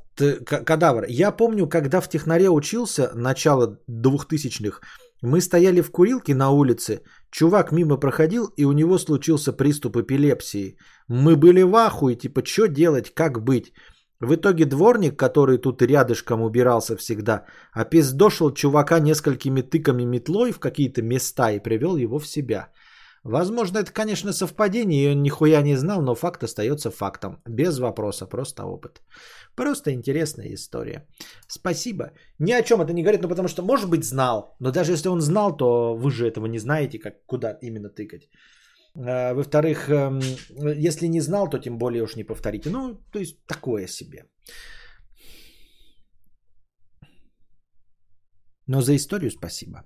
Кадавр. 0.47 1.05
Я 1.09 1.33
помню, 1.33 1.69
когда 1.69 2.01
в 2.01 2.09
технаре 2.09 2.49
учился, 2.49 3.11
начало 3.15 3.79
2000-х, 3.91 4.81
мы 5.23 5.41
стояли 5.41 5.83
в 5.83 5.91
курилке 5.91 6.35
на 6.35 6.51
улице, 6.51 7.01
чувак 7.31 7.73
мимо 7.73 7.97
проходил, 7.97 8.47
и 8.57 8.65
у 8.65 8.73
него 8.73 8.99
случился 8.99 9.53
приступ 9.53 9.97
эпилепсии. 9.97 10.77
Мы 11.09 11.37
были 11.37 11.63
в 11.63 11.75
ахуе, 11.75 12.15
типа, 12.15 12.43
что 12.45 12.69
делать, 12.69 13.13
как 13.15 13.43
быть? 13.43 13.73
В 14.25 14.35
итоге 14.35 14.65
дворник, 14.65 15.19
который 15.19 15.59
тут 15.59 15.83
рядышком 15.83 16.41
убирался 16.41 16.97
всегда, 16.97 17.45
опиздошил 17.73 18.55
чувака 18.55 18.99
несколькими 18.99 19.61
тыками 19.61 20.05
метлой 20.05 20.53
в 20.53 20.59
какие-то 20.59 21.03
места 21.03 21.51
и 21.51 21.63
привел 21.63 21.97
его 21.97 22.19
в 22.19 22.27
себя. 22.27 22.69
Возможно, 23.23 23.79
это, 23.79 23.93
конечно, 23.93 24.33
совпадение, 24.33 25.05
и 25.05 25.13
он 25.13 25.23
нихуя 25.23 25.63
не 25.63 25.77
знал, 25.77 26.03
но 26.03 26.15
факт 26.15 26.43
остается 26.43 26.91
фактом. 26.91 27.43
Без 27.47 27.79
вопроса, 27.79 28.27
просто 28.27 28.65
опыт. 28.65 29.03
Просто 29.57 29.91
интересная 29.91 30.55
история. 30.55 31.07
Спасибо. 31.47 32.05
Ни 32.39 32.53
о 32.53 32.63
чем 32.63 32.81
это 32.81 32.93
не 32.93 33.03
говорит, 33.03 33.23
ну 33.23 33.29
потому 33.29 33.49
что, 33.49 33.63
может 33.63 33.91
быть, 33.91 34.05
знал. 34.05 34.57
Но 34.61 34.71
даже 34.71 34.93
если 34.93 35.09
он 35.09 35.21
знал, 35.21 35.57
то 35.57 35.95
вы 35.95 36.11
же 36.11 36.27
этого 36.27 36.47
не 36.47 36.59
знаете, 36.59 36.99
как, 36.99 37.27
куда 37.27 37.59
именно 37.63 37.89
тыкать. 37.89 38.29
А, 38.97 39.35
во-вторых, 39.35 39.89
эм, 39.89 40.21
если 40.77 41.09
не 41.09 41.21
знал, 41.21 41.51
то 41.51 41.59
тем 41.59 41.79
более 41.79 42.03
уж 42.03 42.17
не 42.17 42.25
повторите. 42.25 42.71
Ну, 42.71 42.95
то 43.13 43.19
есть 43.19 43.47
такое 43.47 43.87
себе. 43.89 44.25
Но 48.67 48.81
за 48.81 48.95
историю 48.95 49.31
спасибо. 49.31 49.85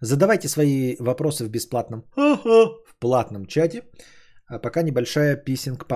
Задавайте 0.00 0.48
свои 0.48 0.96
вопросы 0.98 1.44
в 1.44 1.50
бесплатном, 1.50 2.04
в 2.16 2.94
платном 2.98 3.46
чате. 3.46 3.82
А 4.46 4.58
пока 4.58 4.82
небольшая 4.82 5.36
писинг 5.36 5.86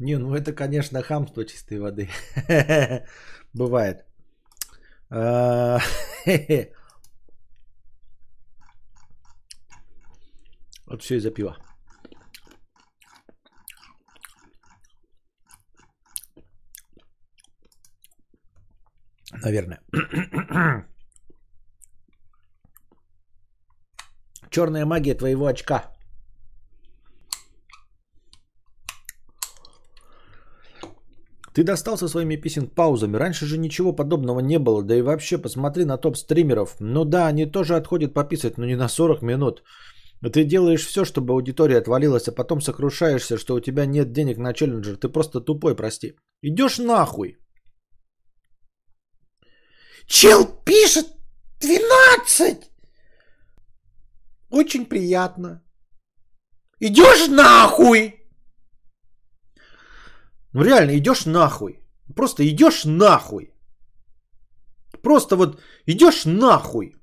Не, 0.00 0.16
ну 0.18 0.34
это, 0.34 0.52
конечно, 0.54 1.02
хамство 1.02 1.44
чистой 1.44 1.78
воды. 1.78 2.08
Бывает. 3.52 4.06
А, 5.10 5.78
вот 10.86 11.02
все 11.02 11.16
из-за 11.16 11.30
пива. 11.30 11.56
Наверное. 19.32 19.80
Черная 24.50 24.86
магия 24.86 25.14
твоего 25.14 25.46
очка. 25.46 25.99
Ты 31.54 31.64
достал 31.64 31.98
со 31.98 32.08
своими 32.08 32.36
писинг-паузами. 32.36 33.16
Раньше 33.16 33.46
же 33.46 33.58
ничего 33.58 33.92
подобного 33.92 34.40
не 34.40 34.58
было. 34.58 34.82
Да 34.82 34.94
и 34.94 35.02
вообще, 35.02 35.38
посмотри 35.38 35.84
на 35.84 35.98
топ-стримеров. 35.98 36.76
Ну 36.80 37.04
да, 37.04 37.26
они 37.26 37.46
тоже 37.46 37.76
отходят 37.76 38.14
пописать, 38.14 38.58
но 38.58 38.66
не 38.66 38.76
на 38.76 38.88
40 38.88 39.22
минут. 39.22 39.62
Ты 40.32 40.44
делаешь 40.44 40.86
все, 40.86 41.04
чтобы 41.04 41.32
аудитория 41.32 41.78
отвалилась, 41.78 42.28
а 42.28 42.32
потом 42.32 42.60
сокрушаешься, 42.60 43.38
что 43.38 43.54
у 43.54 43.60
тебя 43.60 43.86
нет 43.86 44.12
денег 44.12 44.38
на 44.38 44.52
челленджер. 44.52 44.96
Ты 44.96 45.08
просто 45.08 45.40
тупой, 45.40 45.74
прости. 45.74 46.14
Идешь 46.42 46.78
нахуй. 46.78 47.38
Чел 50.06 50.44
пишет 50.64 51.06
12. 51.60 52.70
Очень 54.50 54.86
приятно. 54.86 55.62
Идешь 56.80 57.28
нахуй. 57.28 58.19
Ну 60.52 60.62
реально, 60.64 60.96
идешь 60.96 61.26
нахуй. 61.26 61.80
Просто 62.16 62.42
идешь 62.48 62.84
нахуй. 62.84 63.52
Просто 65.02 65.36
вот 65.36 65.60
идешь 65.86 66.24
нахуй. 66.24 66.94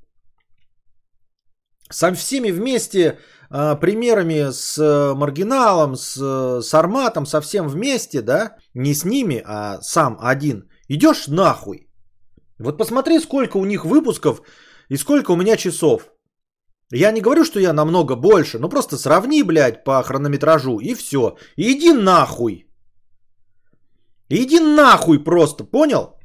Со 1.90 2.14
всеми 2.14 2.52
вместе 2.52 3.18
э, 3.50 3.80
примерами 3.80 4.52
с 4.52 4.78
э, 4.78 5.14
маргиналом, 5.16 5.96
с, 5.96 6.18
э, 6.18 6.62
с 6.62 6.74
арматом, 6.74 7.26
совсем 7.26 7.70
вместе, 7.70 8.22
да, 8.22 8.58
не 8.74 8.94
с 8.94 9.06
ними, 9.06 9.42
а 9.46 9.80
сам 9.82 10.18
один. 10.20 10.70
Идешь 10.90 11.28
нахуй. 11.28 11.88
Вот 12.60 12.78
посмотри, 12.78 13.20
сколько 13.20 13.58
у 13.58 13.66
них 13.66 13.86
выпусков 13.86 14.42
и 14.90 14.98
сколько 14.98 15.32
у 15.32 15.36
меня 15.36 15.56
часов. 15.56 16.12
Я 16.92 17.12
не 17.12 17.22
говорю, 17.22 17.46
что 17.46 17.60
я 17.60 17.74
намного 17.74 18.16
больше, 18.16 18.60
ну 18.60 18.70
просто 18.70 18.98
сравни, 18.98 19.44
блядь, 19.44 19.84
по 19.84 20.04
хронометражу 20.04 20.80
и 20.80 20.94
все. 20.94 21.38
Иди 21.58 21.94
нахуй. 21.94 22.67
Иди 24.30 24.60
нахуй 24.60 25.24
просто, 25.24 25.64
понял? 25.64 26.18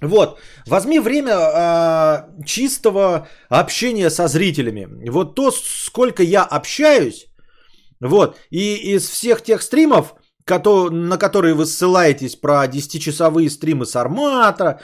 Вот, 0.00 0.38
возьми 0.66 1.00
время 1.00 1.32
э, 1.34 2.44
чистого 2.44 3.26
общения 3.48 4.10
со 4.10 4.28
зрителями. 4.28 5.08
Вот 5.10 5.34
то, 5.34 5.50
сколько 5.50 6.22
я 6.22 6.44
общаюсь, 6.44 7.26
вот, 8.00 8.36
и 8.50 8.94
из 8.94 9.08
всех 9.08 9.42
тех 9.42 9.60
стримов, 9.60 10.14
на 10.46 11.18
которые 11.18 11.54
вы 11.54 11.66
ссылаетесь 11.66 12.36
про 12.36 12.64
10-часовые 12.66 13.50
стримы 13.50 13.86
Сармата, 13.86 14.80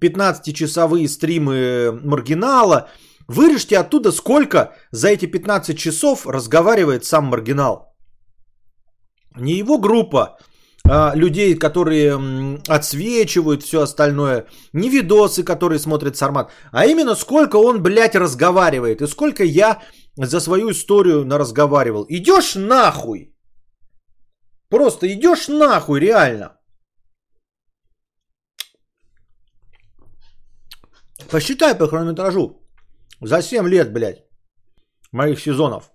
15-часовые 0.00 1.08
стримы 1.08 1.92
Маргинала, 2.02 2.88
вырежьте 3.28 3.76
оттуда, 3.78 4.12
сколько 4.12 4.74
за 4.90 5.08
эти 5.08 5.26
15 5.26 5.78
часов 5.78 6.26
разговаривает 6.26 7.04
сам 7.04 7.26
Маргинал. 7.26 7.94
Не 9.36 9.54
его 9.54 9.78
группа, 9.78 10.38
людей, 10.86 11.54
которые 11.58 12.60
отсвечивают 12.68 13.62
все 13.62 13.80
остальное, 13.82 14.46
не 14.72 14.90
видосы, 14.90 15.42
которые 15.42 15.78
смотрит 15.78 16.16
Сармат, 16.16 16.52
а 16.72 16.86
именно 16.86 17.14
сколько 17.14 17.56
он, 17.56 17.82
блядь, 17.82 18.14
разговаривает 18.14 19.00
и 19.00 19.06
сколько 19.06 19.44
я 19.44 19.80
за 20.16 20.40
свою 20.40 20.70
историю 20.70 21.24
наразговаривал. 21.24 22.04
Идешь 22.08 22.54
нахуй! 22.54 23.34
Просто 24.68 25.06
идешь 25.06 25.48
нахуй, 25.48 26.00
реально. 26.00 26.58
Посчитай 31.30 31.74
по 31.74 31.88
хронометражу. 31.88 32.60
За 33.20 33.42
7 33.42 33.68
лет, 33.68 33.92
блядь, 33.92 34.24
моих 35.12 35.40
сезонов. 35.40 35.93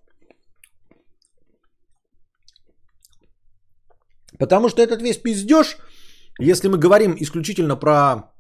Потому 4.40 4.70
что 4.70 4.82
этот 4.82 5.02
весь 5.02 5.18
пиздеж, 5.18 5.78
если 6.40 6.70
мы 6.70 6.78
говорим 6.78 7.16
исключительно 7.20 7.76
про 7.76 8.32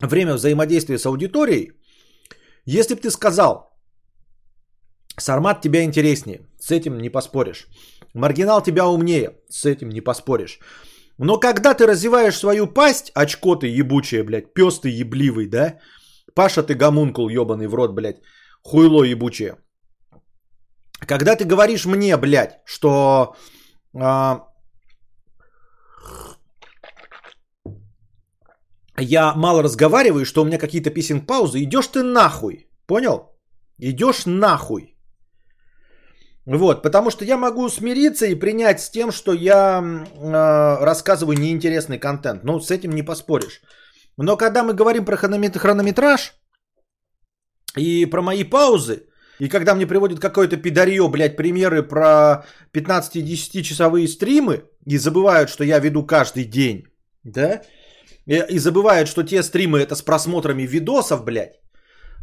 время 0.00 0.34
взаимодействия 0.34 0.98
с 0.98 1.06
аудиторией, 1.06 1.72
если 2.64 2.94
бы 2.94 3.00
ты 3.00 3.10
сказал, 3.10 3.76
Сармат 5.18 5.60
тебя 5.60 5.82
интереснее, 5.82 6.40
с 6.60 6.70
этим 6.70 6.98
не 6.98 7.10
поспоришь. 7.10 7.66
Маргинал 8.14 8.62
тебя 8.62 8.86
умнее, 8.86 9.30
с 9.50 9.64
этим 9.64 9.88
не 9.88 10.00
поспоришь. 10.00 10.60
Но 11.18 11.40
когда 11.40 11.74
ты 11.74 11.86
развиваешь 11.86 12.36
свою 12.36 12.66
пасть, 12.66 13.10
очко 13.14 13.56
ты 13.56 13.66
ебучее, 13.66 14.22
блядь, 14.22 14.52
пес 14.54 14.80
ты 14.80 14.88
ебливый, 14.90 15.46
да? 15.46 15.78
Паша 16.34 16.62
ты 16.62 16.74
гомункул 16.74 17.30
ебаный 17.30 17.66
в 17.66 17.74
рот, 17.74 17.94
блядь, 17.94 18.20
хуйло 18.62 19.04
ебучее. 19.04 19.56
Когда 21.06 21.34
ты 21.36 21.44
говоришь 21.44 21.86
мне, 21.86 22.16
блядь, 22.16 22.60
что 22.66 23.36
а, 23.94 24.45
я 28.98 29.34
мало 29.34 29.62
разговариваю, 29.62 30.24
что 30.24 30.42
у 30.42 30.44
меня 30.44 30.58
какие-то 30.58 30.90
писинг 30.90 31.26
паузы, 31.26 31.62
идешь 31.62 31.88
ты 31.88 32.02
нахуй. 32.02 32.66
Понял? 32.86 33.30
Идешь 33.78 34.26
нахуй. 34.26 34.96
Вот, 36.46 36.82
потому 36.82 37.10
что 37.10 37.24
я 37.24 37.36
могу 37.36 37.68
смириться 37.68 38.26
и 38.26 38.36
принять 38.36 38.80
с 38.80 38.90
тем, 38.90 39.10
что 39.10 39.32
я 39.32 39.82
э, 39.82 40.84
рассказываю 40.84 41.36
неинтересный 41.38 41.98
контент. 41.98 42.44
Ну, 42.44 42.60
с 42.60 42.70
этим 42.70 42.90
не 42.90 43.02
поспоришь. 43.02 43.62
Но 44.16 44.36
когда 44.36 44.62
мы 44.62 44.72
говорим 44.72 45.04
про 45.04 45.16
хронометраж 45.16 46.34
и 47.76 48.06
про 48.06 48.22
мои 48.22 48.44
паузы, 48.44 49.08
и 49.40 49.48
когда 49.48 49.74
мне 49.74 49.86
приводят 49.86 50.20
какое-то 50.20 50.56
пидарье, 50.56 51.08
блядь, 51.08 51.36
примеры 51.36 51.82
про 51.82 52.44
15-10 52.72 53.62
часовые 53.62 54.08
стримы 54.08 54.62
и 54.86 54.98
забывают, 54.98 55.50
что 55.50 55.64
я 55.64 55.80
веду 55.80 56.06
каждый 56.06 56.44
день, 56.44 56.86
да, 57.24 57.62
и, 58.26 58.58
забывают, 58.58 59.08
что 59.08 59.22
те 59.22 59.42
стримы 59.42 59.78
это 59.78 59.94
с 59.94 60.02
просмотрами 60.02 60.66
видосов, 60.66 61.24
блядь. 61.24 61.60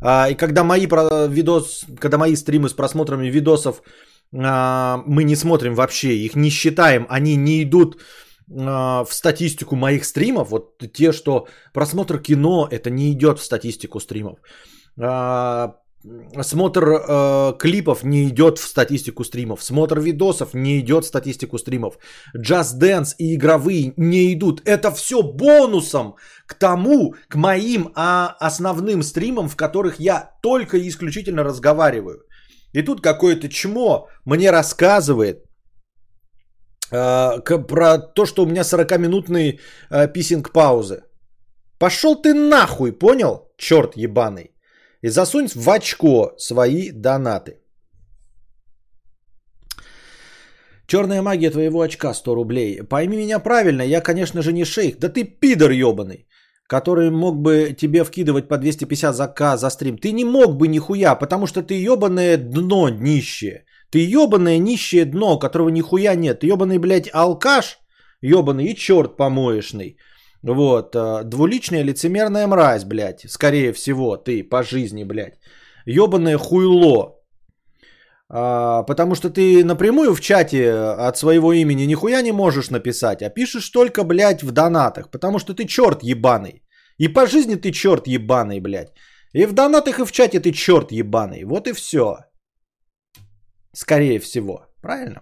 А, 0.01 0.29
и 0.29 0.35
когда 0.35 0.63
мои, 0.63 0.87
про, 0.87 1.27
видос, 1.27 1.85
когда 1.99 2.17
мои 2.17 2.35
стримы 2.35 2.67
с 2.69 2.73
просмотрами 2.73 3.27
видосов 3.27 3.81
а, 4.35 5.01
мы 5.07 5.23
не 5.23 5.35
смотрим 5.35 5.75
вообще, 5.75 6.17
их 6.17 6.35
не 6.35 6.49
считаем, 6.49 7.05
они 7.09 7.37
не 7.37 7.63
идут 7.63 8.01
а, 8.51 9.05
в 9.05 9.13
статистику 9.13 9.75
моих 9.75 10.05
стримов. 10.05 10.49
Вот 10.49 10.77
те, 10.93 11.13
что 11.13 11.47
просмотр 11.73 12.19
кино, 12.19 12.67
это 12.69 12.89
не 12.89 13.11
идет 13.11 13.39
в 13.39 13.43
статистику 13.43 13.99
стримов. 13.99 14.39
Смотр 16.41 16.83
э, 16.83 17.53
клипов 17.59 18.03
не 18.03 18.27
идет 18.27 18.59
в 18.59 18.67
статистику 18.67 19.23
стримов. 19.23 19.63
Смотр 19.63 19.99
видосов 19.99 20.53
не 20.53 20.79
идет 20.79 21.05
в 21.05 21.07
статистику 21.07 21.57
стримов. 21.57 21.97
Just 22.37 22.77
Dance 22.79 23.15
и 23.17 23.35
игровые 23.35 23.93
не 23.97 24.33
идут. 24.33 24.61
Это 24.65 24.91
все 24.91 25.21
бонусом 25.23 26.15
к 26.45 26.55
тому, 26.55 27.15
к 27.29 27.35
моим 27.35 27.93
а, 27.95 28.35
основным 28.39 29.01
стримам, 29.01 29.47
в 29.47 29.55
которых 29.55 29.99
я 29.99 30.31
только 30.41 30.77
и 30.77 30.89
исключительно 30.89 31.43
разговариваю. 31.43 32.25
И 32.73 32.81
тут 32.81 33.01
какое-то 33.01 33.47
чмо 33.47 34.07
мне 34.25 34.51
рассказывает 34.51 35.37
э, 36.91 37.39
про 37.67 37.97
то, 37.97 38.25
что 38.25 38.43
у 38.43 38.45
меня 38.45 38.63
40-минутные 38.63 39.59
э, 39.89 40.07
писинг-паузы. 40.07 41.03
Пошел 41.79 42.21
ты 42.21 42.33
нахуй, 42.33 42.91
понял? 42.91 43.47
Черт 43.57 43.95
ебаный 43.95 44.52
и 45.03 45.09
засунь 45.09 45.47
в 45.55 45.69
очко 45.69 46.33
свои 46.37 46.91
донаты. 46.91 47.59
Черная 50.87 51.21
магия 51.21 51.51
твоего 51.51 51.81
очка 51.81 52.13
100 52.13 52.35
рублей. 52.35 52.83
Пойми 52.89 53.17
меня 53.17 53.39
правильно, 53.39 53.83
я, 53.83 54.01
конечно 54.01 54.41
же, 54.41 54.53
не 54.53 54.65
шейх. 54.65 54.99
Да 54.99 55.09
ты 55.09 55.23
пидор 55.23 55.71
ебаный, 55.71 56.27
который 56.67 57.09
мог 57.09 57.41
бы 57.41 57.75
тебе 57.77 58.03
вкидывать 58.03 58.47
по 58.47 58.57
250 58.57 59.15
за 59.15 59.27
К 59.27 59.57
за 59.57 59.69
стрим. 59.69 59.97
Ты 59.97 60.11
не 60.11 60.25
мог 60.25 60.57
бы 60.57 60.67
нихуя, 60.67 61.15
потому 61.15 61.47
что 61.47 61.61
ты 61.61 61.73
ебаное 61.73 62.37
дно 62.37 62.89
нищее. 62.89 63.65
Ты 63.91 63.99
ебаное 63.99 64.57
нищее 64.57 65.05
дно, 65.05 65.39
которого 65.39 65.69
нихуя 65.69 66.15
нет. 66.15 66.39
Ты 66.39 66.47
ебаный, 66.47 66.79
блядь, 66.79 67.09
алкаш, 67.13 67.79
ебаный 68.21 68.65
и 68.65 68.75
черт 68.75 69.17
помоечный. 69.17 69.97
Вот, 70.43 70.95
э, 70.95 71.23
двуличная 71.23 71.83
лицемерная 71.83 72.47
мразь, 72.47 72.83
блядь, 72.83 73.25
скорее 73.29 73.73
всего, 73.73 74.17
ты 74.17 74.43
по 74.43 74.63
жизни, 74.63 75.05
блядь. 75.05 75.39
Ёбаное 75.85 76.37
хуйло. 76.37 77.15
А, 78.29 78.83
потому 78.83 79.15
что 79.15 79.29
ты 79.29 79.63
напрямую 79.63 80.13
в 80.15 80.21
чате 80.21 80.71
от 81.09 81.17
своего 81.17 81.53
имени 81.53 81.85
нихуя 81.85 82.21
не 82.21 82.31
можешь 82.31 82.69
написать, 82.69 83.21
а 83.21 83.29
пишешь 83.29 83.69
только, 83.69 84.03
блядь, 84.03 84.43
в 84.43 84.51
донатах, 84.51 85.11
потому 85.11 85.39
что 85.39 85.53
ты 85.53 85.65
черт 85.65 86.03
ебаный. 86.03 86.63
И 86.97 87.07
по 87.07 87.25
жизни 87.25 87.55
ты 87.55 87.71
черт 87.71 88.07
ебаный, 88.07 88.59
блядь. 88.59 88.91
И 89.33 89.45
в 89.45 89.53
донатах, 89.53 89.99
и 89.99 90.05
в 90.05 90.11
чате 90.11 90.39
ты 90.39 90.51
черт 90.51 90.91
ебаный. 90.91 91.43
Вот 91.45 91.67
и 91.67 91.73
все. 91.73 92.17
Скорее 93.73 94.19
всего. 94.19 94.67
Правильно? 94.81 95.21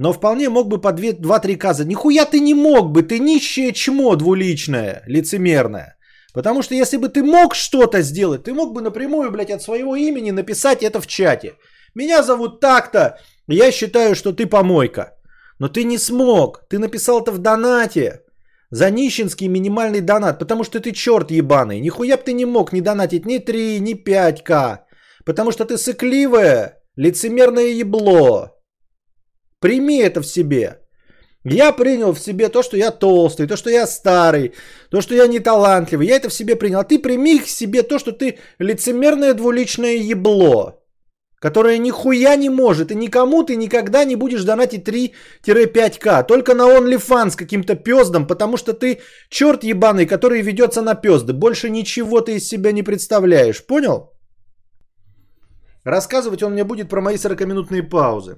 Но 0.00 0.12
вполне 0.14 0.48
мог 0.48 0.68
бы 0.68 0.80
по 0.80 0.92
2-3 0.92 1.56
каза. 1.56 1.84
Нихуя 1.84 2.24
ты 2.24 2.40
не 2.40 2.54
мог 2.54 2.90
бы, 2.90 3.02
ты 3.02 3.18
нищее 3.18 3.72
чмо 3.72 4.16
двуличное, 4.16 5.02
лицемерное. 5.06 5.94
Потому 6.32 6.62
что 6.62 6.74
если 6.74 6.96
бы 6.96 7.10
ты 7.10 7.22
мог 7.22 7.54
что-то 7.54 8.00
сделать, 8.00 8.44
ты 8.44 8.54
мог 8.54 8.72
бы 8.72 8.80
напрямую, 8.80 9.30
блядь, 9.30 9.50
от 9.50 9.62
своего 9.62 9.96
имени 9.96 10.30
написать 10.30 10.82
это 10.82 11.00
в 11.00 11.06
чате. 11.06 11.52
Меня 11.94 12.22
зовут 12.22 12.60
так-то, 12.60 13.18
я 13.46 13.70
считаю, 13.72 14.14
что 14.14 14.32
ты 14.32 14.46
помойка. 14.46 15.12
Но 15.58 15.68
ты 15.68 15.84
не 15.84 15.98
смог, 15.98 16.64
ты 16.70 16.78
написал 16.78 17.20
это 17.20 17.32
в 17.32 17.38
донате. 17.38 18.22
За 18.70 18.90
нищенский 18.90 19.48
минимальный 19.48 20.00
донат, 20.00 20.38
потому 20.38 20.64
что 20.64 20.80
ты 20.80 20.92
черт 20.92 21.30
ебаный. 21.30 21.80
Нихуя 21.80 22.16
бы 22.16 22.22
ты 22.22 22.32
не 22.32 22.46
мог 22.46 22.72
не 22.72 22.80
донатить 22.80 23.26
ни 23.26 23.36
3, 23.36 23.80
ни 23.80 23.94
5к. 23.94 24.78
Потому 25.26 25.52
что 25.52 25.66
ты 25.66 25.76
сыкливое, 25.76 26.78
лицемерное 26.96 27.80
ебло. 27.82 28.59
Прими 29.60 29.98
это 29.98 30.22
в 30.22 30.26
себе. 30.26 30.78
Я 31.44 31.72
принял 31.72 32.12
в 32.12 32.20
себе 32.20 32.48
то, 32.48 32.62
что 32.62 32.76
я 32.76 32.90
толстый, 32.90 33.46
то, 33.46 33.56
что 33.56 33.70
я 33.70 33.86
старый, 33.86 34.52
то, 34.90 35.00
что 35.00 35.14
я 35.14 35.26
не 35.26 35.40
талантливый. 35.40 36.06
Я 36.06 36.16
это 36.16 36.28
в 36.28 36.34
себе 36.34 36.56
принял. 36.56 36.80
А 36.80 36.84
ты 36.84 36.98
прими 36.98 37.38
к 37.38 37.46
себе 37.46 37.82
то, 37.82 37.98
что 37.98 38.12
ты 38.12 38.38
лицемерное 38.58 39.34
двуличное 39.34 39.96
ебло, 39.96 40.82
которое 41.40 41.78
нихуя 41.78 42.36
не 42.36 42.50
может. 42.50 42.90
И 42.90 42.94
никому 42.94 43.42
ты 43.42 43.56
никогда 43.56 44.04
не 44.04 44.16
будешь 44.16 44.44
донатить 44.44 44.86
3-5к. 45.46 46.26
Только 46.26 46.54
на 46.54 46.62
OnlyFans 46.62 47.36
каким-то 47.36 47.74
пездом, 47.74 48.26
потому 48.26 48.58
что 48.58 48.74
ты 48.74 49.00
черт 49.30 49.64
ебаный, 49.64 50.06
который 50.06 50.42
ведется 50.42 50.82
на 50.82 50.94
пезды. 50.94 51.32
Больше 51.32 51.70
ничего 51.70 52.20
ты 52.20 52.36
из 52.36 52.48
себя 52.48 52.72
не 52.72 52.82
представляешь. 52.82 53.66
Понял? 53.66 54.12
Рассказывать 55.84 56.42
он 56.42 56.52
мне 56.52 56.64
будет 56.64 56.90
про 56.90 57.00
мои 57.00 57.16
40-минутные 57.16 57.82
паузы. 57.82 58.36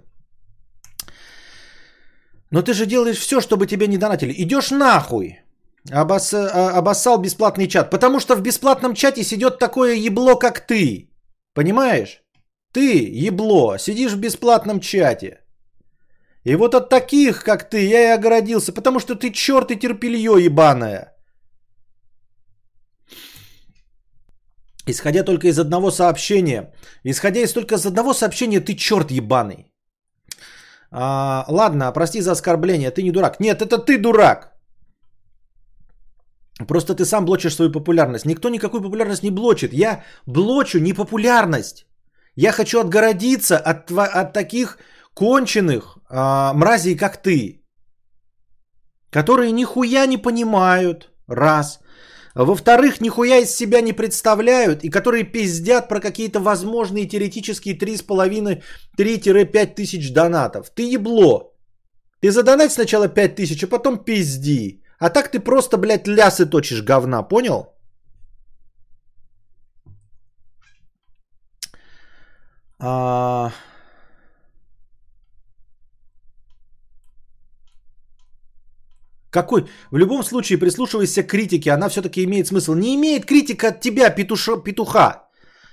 Но 2.52 2.62
ты 2.62 2.74
же 2.74 2.86
делаешь 2.86 3.18
все, 3.18 3.40
чтобы 3.40 3.66
тебе 3.66 3.86
не 3.88 3.98
донатили. 3.98 4.34
Идешь 4.42 4.70
нахуй. 4.70 5.38
Обос... 5.90 6.34
А, 6.34 6.78
обоссал 6.78 7.18
бесплатный 7.18 7.66
чат. 7.66 7.90
Потому 7.90 8.20
что 8.20 8.36
в 8.36 8.42
бесплатном 8.42 8.94
чате 8.94 9.24
сидит 9.24 9.58
такое 9.58 9.94
ебло, 9.94 10.36
как 10.38 10.66
ты. 10.66 11.10
Понимаешь? 11.54 12.22
Ты, 12.72 13.26
ебло, 13.28 13.78
сидишь 13.78 14.12
в 14.12 14.20
бесплатном 14.20 14.80
чате. 14.80 15.38
И 16.44 16.56
вот 16.56 16.74
от 16.74 16.88
таких, 16.90 17.42
как 17.42 17.70
ты, 17.70 17.88
я 17.88 18.02
и 18.02 18.18
огородился, 18.18 18.72
потому 18.72 19.00
что 19.00 19.14
ты 19.14 19.30
черт 19.30 19.70
и 19.70 19.76
терпелье 19.76 20.44
ебаное. 20.44 21.16
Исходя 24.88 25.22
только 25.24 25.46
из 25.46 25.58
одного 25.58 25.90
сообщения, 25.90 26.72
исходя 27.04 27.40
из 27.40 27.52
только 27.52 27.76
из 27.76 27.86
одного 27.86 28.12
сообщения, 28.12 28.60
ты 28.60 28.74
черт 28.74 29.10
ебаный. 29.10 29.71
А, 30.92 31.44
ладно, 31.48 31.92
прости 31.92 32.20
за 32.20 32.32
оскорбление, 32.32 32.90
ты 32.90 33.02
не 33.02 33.10
дурак. 33.10 33.40
Нет, 33.40 33.62
это 33.62 33.78
ты 33.78 33.98
дурак. 33.98 34.52
Просто 36.68 36.94
ты 36.94 37.04
сам 37.04 37.24
блочишь 37.24 37.54
свою 37.54 37.72
популярность. 37.72 38.26
Никто 38.26 38.50
никакую 38.50 38.82
популярность 38.82 39.22
не 39.22 39.30
блочит. 39.30 39.72
Я 39.72 40.04
блочу 40.26 40.78
непопулярность. 40.78 41.86
Я 42.36 42.52
хочу 42.52 42.80
отгородиться 42.80 43.58
от, 43.58 43.90
от 43.90 44.32
таких 44.32 44.78
конченых 45.14 45.98
а, 46.08 46.52
мразей, 46.52 46.96
как 46.96 47.22
ты. 47.22 47.62
Которые 49.10 49.52
нихуя 49.52 50.06
не 50.06 50.18
понимают. 50.18 51.10
Раз. 51.26 51.80
Во-вторых, 52.34 53.00
нихуя 53.00 53.38
из 53.38 53.54
себя 53.54 53.80
не 53.80 53.92
представляют 53.92 54.84
и 54.84 54.90
которые 54.90 55.24
пиздят 55.24 55.88
про 55.88 56.00
какие-то 56.00 56.40
возможные 56.40 57.06
теоретические 57.06 57.76
3,5-3-5 57.76 59.74
тысяч 59.74 60.12
донатов. 60.12 60.70
Ты 60.70 60.94
ебло. 60.94 61.52
Ты 62.20 62.30
задонать 62.30 62.72
сначала 62.72 63.08
5 63.08 63.34
тысяч, 63.34 63.62
а 63.64 63.68
потом 63.68 64.04
пизди. 64.04 64.82
А 64.98 65.10
так 65.10 65.30
ты 65.30 65.40
просто, 65.40 65.76
блядь, 65.76 66.06
лясы 66.06 66.46
точишь 66.46 66.82
говна, 66.82 67.22
понял? 67.22 67.66
А... 72.78 73.52
Какой? 79.32 79.64
В 79.90 79.96
любом 79.96 80.22
случае, 80.22 80.58
прислушивайся 80.58 81.22
к 81.22 81.30
критике, 81.30 81.72
она 81.72 81.88
все-таки 81.88 82.22
имеет 82.24 82.46
смысл. 82.46 82.74
Не 82.74 82.94
имеет 82.94 83.24
критика 83.24 83.68
от 83.68 83.80
тебя, 83.80 84.10
петуша, 84.10 84.58
петуха. 84.58 85.22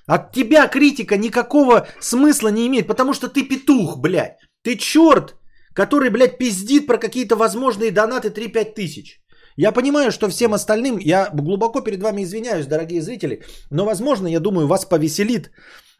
От 0.07 0.31
тебя 0.31 0.67
критика 0.67 1.17
никакого 1.17 1.85
смысла 1.99 2.47
не 2.51 2.67
имеет, 2.67 2.87
потому 2.87 3.13
что 3.13 3.27
ты 3.27 3.43
петух, 3.43 3.97
блядь. 3.97 4.37
Ты 4.63 4.77
черт, 4.77 5.35
который, 5.73 6.09
блядь, 6.09 6.37
пиздит 6.37 6.87
про 6.87 6.97
какие-то 6.97 7.35
возможные 7.35 7.91
донаты 7.91 8.29
3-5 8.29 8.73
тысяч. 8.75 9.21
Я 9.57 9.73
понимаю, 9.73 10.11
что 10.11 10.29
всем 10.29 10.53
остальным, 10.53 10.97
я 10.97 11.29
глубоко 11.33 11.81
перед 11.81 12.01
вами 12.01 12.23
извиняюсь, 12.23 12.65
дорогие 12.65 13.01
зрители, 13.01 13.43
но, 13.71 13.85
возможно, 13.85 14.27
я 14.27 14.39
думаю, 14.39 14.67
вас 14.67 14.85
повеселит 14.85 15.51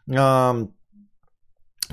э, 0.08 0.66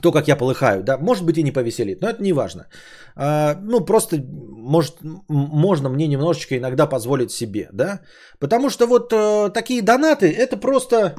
то, 0.01 0.11
как 0.11 0.27
я 0.27 0.35
полыхаю, 0.35 0.83
да, 0.83 0.97
может 0.97 1.25
быть 1.25 1.37
и 1.37 1.43
не 1.43 1.51
повеселит, 1.51 2.01
но 2.01 2.09
это 2.09 2.23
не 2.23 2.33
важно. 2.33 2.67
А, 3.15 3.55
ну, 3.63 3.85
просто, 3.85 4.17
может, 4.17 4.95
можно 5.29 5.89
мне 5.89 6.07
немножечко 6.07 6.57
иногда 6.57 6.87
позволить 6.87 7.31
себе, 7.31 7.69
да, 7.73 8.01
потому 8.39 8.69
что 8.69 8.87
вот 8.87 9.13
а, 9.13 9.49
такие 9.49 9.81
донаты, 9.81 10.31
это 10.31 10.57
просто... 10.57 11.15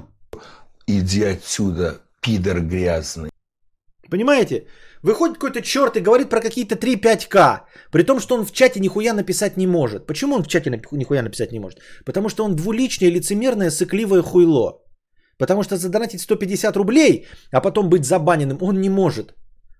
Иди 0.87 1.25
отсюда, 1.25 1.99
пидор 2.23 2.61
грязный. 2.61 3.31
Понимаете? 4.11 4.67
Выходит 5.03 5.35
какой-то 5.35 5.63
черт 5.63 5.97
и 5.97 6.01
говорит 6.01 6.29
про 6.29 6.41
какие-то 6.41 6.75
3-5к, 6.75 7.61
при 7.93 8.03
том, 8.03 8.21
что 8.21 8.35
он 8.35 8.45
в 8.45 8.53
чате 8.53 8.81
нихуя 8.81 9.15
написать 9.15 9.57
не 9.57 9.67
может. 9.67 10.07
Почему 10.07 10.35
он 10.35 10.43
в 10.43 10.49
чате 10.49 10.71
нихуя 10.71 11.23
написать 11.23 11.53
не 11.53 11.61
может? 11.61 11.79
Потому 12.05 12.29
что 12.29 12.45
он 12.45 12.57
двуличное, 12.57 13.11
лицемерное, 13.11 13.71
сыкливое 13.71 14.23
хуйло. 14.23 14.83
Потому 15.39 15.63
что 15.63 15.77
задонатить 15.77 16.21
150 16.21 16.77
рублей, 16.77 17.27
а 17.53 17.61
потом 17.61 17.89
быть 17.89 18.05
забаненным, 18.05 18.59
он 18.61 18.81
не 18.81 18.91
может. 18.91 19.35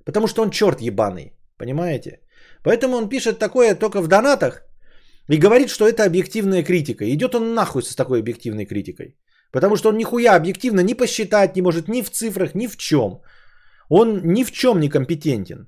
Потому 0.05 0.27
что 0.29 0.43
он 0.43 0.51
черт 0.51 0.81
ебаный. 0.81 1.33
Понимаете? 1.59 2.21
Поэтому 2.63 2.97
он 2.97 3.09
пишет 3.09 3.39
такое 3.39 3.75
только 3.75 4.01
в 4.01 4.09
донатах 4.09 4.63
и 5.29 5.37
говорит, 5.37 5.69
что 5.69 5.85
это 5.85 6.05
объективная 6.05 6.63
критика. 6.63 7.05
Идет 7.05 7.35
он 7.35 7.55
нахуй 7.55 7.83
с 7.83 7.97
такой 7.97 8.21
объективной 8.21 8.67
критикой. 8.67 9.17
Потому 9.53 9.77
что 9.77 9.89
он 9.89 9.97
нихуя 9.97 10.37
объективно 10.37 10.81
ни 10.81 10.95
посчитать 10.95 11.57
не 11.57 11.63
может, 11.63 11.89
ни 11.89 12.03
в 12.03 12.11
цифрах, 12.11 12.55
ни 12.55 12.69
в 12.69 12.77
чем. 12.77 13.21
Он 13.89 14.21
ни 14.23 14.45
в 14.45 14.53
чем 14.53 14.81
не 14.81 14.89
компетентен. 14.89 15.67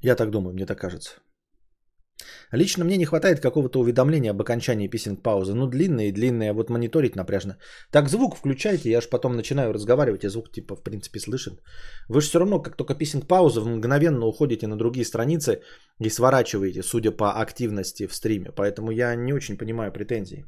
Я 0.00 0.16
так 0.16 0.30
думаю, 0.30 0.52
мне 0.52 0.66
так 0.66 0.78
кажется. 0.78 1.20
Лично 2.52 2.84
мне 2.84 2.98
не 2.98 3.06
хватает 3.06 3.40
какого-то 3.40 3.80
уведомления 3.80 4.30
об 4.30 4.40
окончании 4.40 4.88
писинг 4.88 5.22
паузы. 5.22 5.54
Ну, 5.54 5.66
длинные 5.66 6.12
длинные, 6.12 6.52
вот 6.52 6.70
мониторить 6.70 7.16
напряжно. 7.16 7.56
Так, 7.90 8.08
звук 8.08 8.36
включайте, 8.36 8.90
я 8.90 9.00
же 9.00 9.08
потом 9.08 9.36
начинаю 9.36 9.72
разговаривать, 9.72 10.24
и 10.24 10.28
звук 10.28 10.52
типа 10.52 10.76
в 10.76 10.82
принципе 10.82 11.18
слышен. 11.18 11.58
Вы 12.08 12.20
же 12.20 12.28
все 12.28 12.38
равно, 12.38 12.60
как 12.60 12.76
только 12.76 12.94
писинг 12.94 13.26
пауза, 13.26 13.60
мгновенно 13.62 14.26
уходите 14.26 14.66
на 14.66 14.76
другие 14.76 15.04
страницы 15.04 15.62
и 15.98 16.10
сворачиваете, 16.10 16.82
судя 16.82 17.10
по 17.10 17.40
активности 17.40 18.06
в 18.06 18.14
стриме. 18.14 18.52
Поэтому 18.54 18.90
я 18.92 19.14
не 19.14 19.32
очень 19.32 19.56
понимаю 19.56 19.92
претензий. 19.92 20.44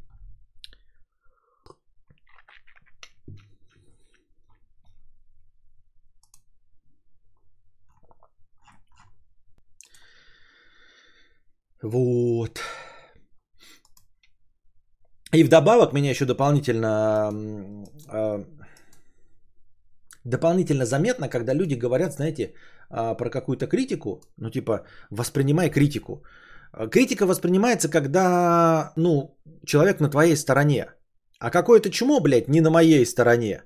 Вот. 11.84 12.60
И 15.34 15.44
вдобавок 15.44 15.92
меня 15.92 16.10
еще 16.10 16.24
дополнительно 16.24 17.30
э, 18.10 18.44
дополнительно 20.24 20.86
заметно, 20.86 21.28
когда 21.28 21.52
люди 21.54 21.74
говорят, 21.74 22.12
знаете, 22.12 22.42
э, 22.90 23.14
про 23.18 23.28
какую-то 23.30 23.66
критику, 23.66 24.22
ну 24.38 24.50
типа 24.50 24.86
воспринимай 25.10 25.70
критику. 25.70 26.24
Критика 26.90 27.26
воспринимается, 27.26 27.88
когда, 27.90 28.92
ну, 28.96 29.36
человек 29.66 30.00
на 30.00 30.10
твоей 30.10 30.36
стороне. 30.36 30.86
А 31.38 31.50
какое-то 31.50 31.90
чмо, 31.90 32.20
блядь, 32.20 32.48
не 32.48 32.60
на 32.60 32.70
моей 32.70 33.04
стороне, 33.06 33.62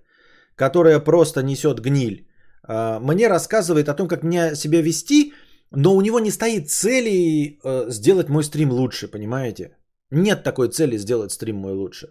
которое 0.57 0.99
просто 0.99 1.43
несет 1.43 1.81
гниль, 1.81 2.27
э, 2.69 2.99
мне 2.99 3.28
рассказывает 3.28 3.89
о 3.89 3.95
том, 3.95 4.09
как 4.09 4.24
мне 4.24 4.57
себя 4.57 4.82
вести– 4.82 5.32
но 5.70 5.95
у 5.95 6.01
него 6.01 6.20
не 6.20 6.31
стоит 6.31 6.70
цели 6.70 7.59
э, 7.62 7.90
сделать 7.90 8.28
мой 8.28 8.45
стрим 8.45 8.70
лучше, 8.70 9.09
понимаете? 9.09 9.77
Нет 10.11 10.43
такой 10.43 10.69
цели 10.69 10.99
сделать 10.99 11.32
стрим 11.32 11.57
мой 11.57 11.73
лучше. 11.73 12.09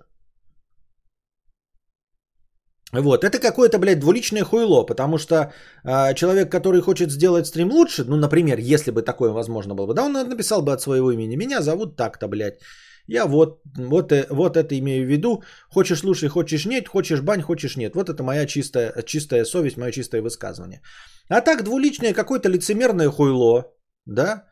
Вот, 2.94 3.24
это 3.24 3.40
какое-то, 3.40 3.80
блядь, 3.80 4.00
двуличное 4.00 4.44
хуйло, 4.44 4.86
потому 4.86 5.18
что 5.18 5.36
э, 5.84 6.14
человек, 6.16 6.50
который 6.50 6.82
хочет 6.82 7.12
сделать 7.12 7.46
стрим 7.48 7.70
лучше, 7.72 8.06
ну, 8.06 8.16
например, 8.16 8.60
если 8.60 8.92
бы 8.92 9.02
такое 9.02 9.32
возможно 9.32 9.76
было 9.76 9.88
бы, 9.88 9.94
да, 9.94 10.06
он 10.06 10.14
написал 10.14 10.62
бы 10.62 10.72
от 10.72 10.82
своего 10.82 11.12
имени, 11.12 11.36
меня 11.36 11.62
зовут 11.62 11.98
так-то, 11.98 12.28
блядь, 12.28 12.62
я 13.08 13.26
вот, 13.26 13.62
вот, 13.78 14.12
э, 14.12 14.28
вот 14.30 14.58
это 14.58 14.78
имею 14.78 15.06
в 15.06 15.10
виду, 15.10 15.44
хочешь 15.70 16.00
слушай, 16.00 16.30
хочешь 16.30 16.66
нет, 16.66 16.88
хочешь 16.88 17.22
бань, 17.22 17.42
хочешь 17.42 17.78
нет, 17.78 17.96
вот 17.96 18.10
это 18.10 18.24
моя 18.24 18.46
чистая, 18.46 18.94
чистая 19.06 19.46
совесть, 19.46 19.78
мое 19.78 19.92
чистое 19.92 20.22
высказывание. 20.22 20.82
А 21.30 21.42
так 21.42 21.64
двуличное 21.64 22.14
какое-то 22.14 22.50
лицемерное 22.50 23.10
хуйло, 23.10 23.66
да, 24.06 24.48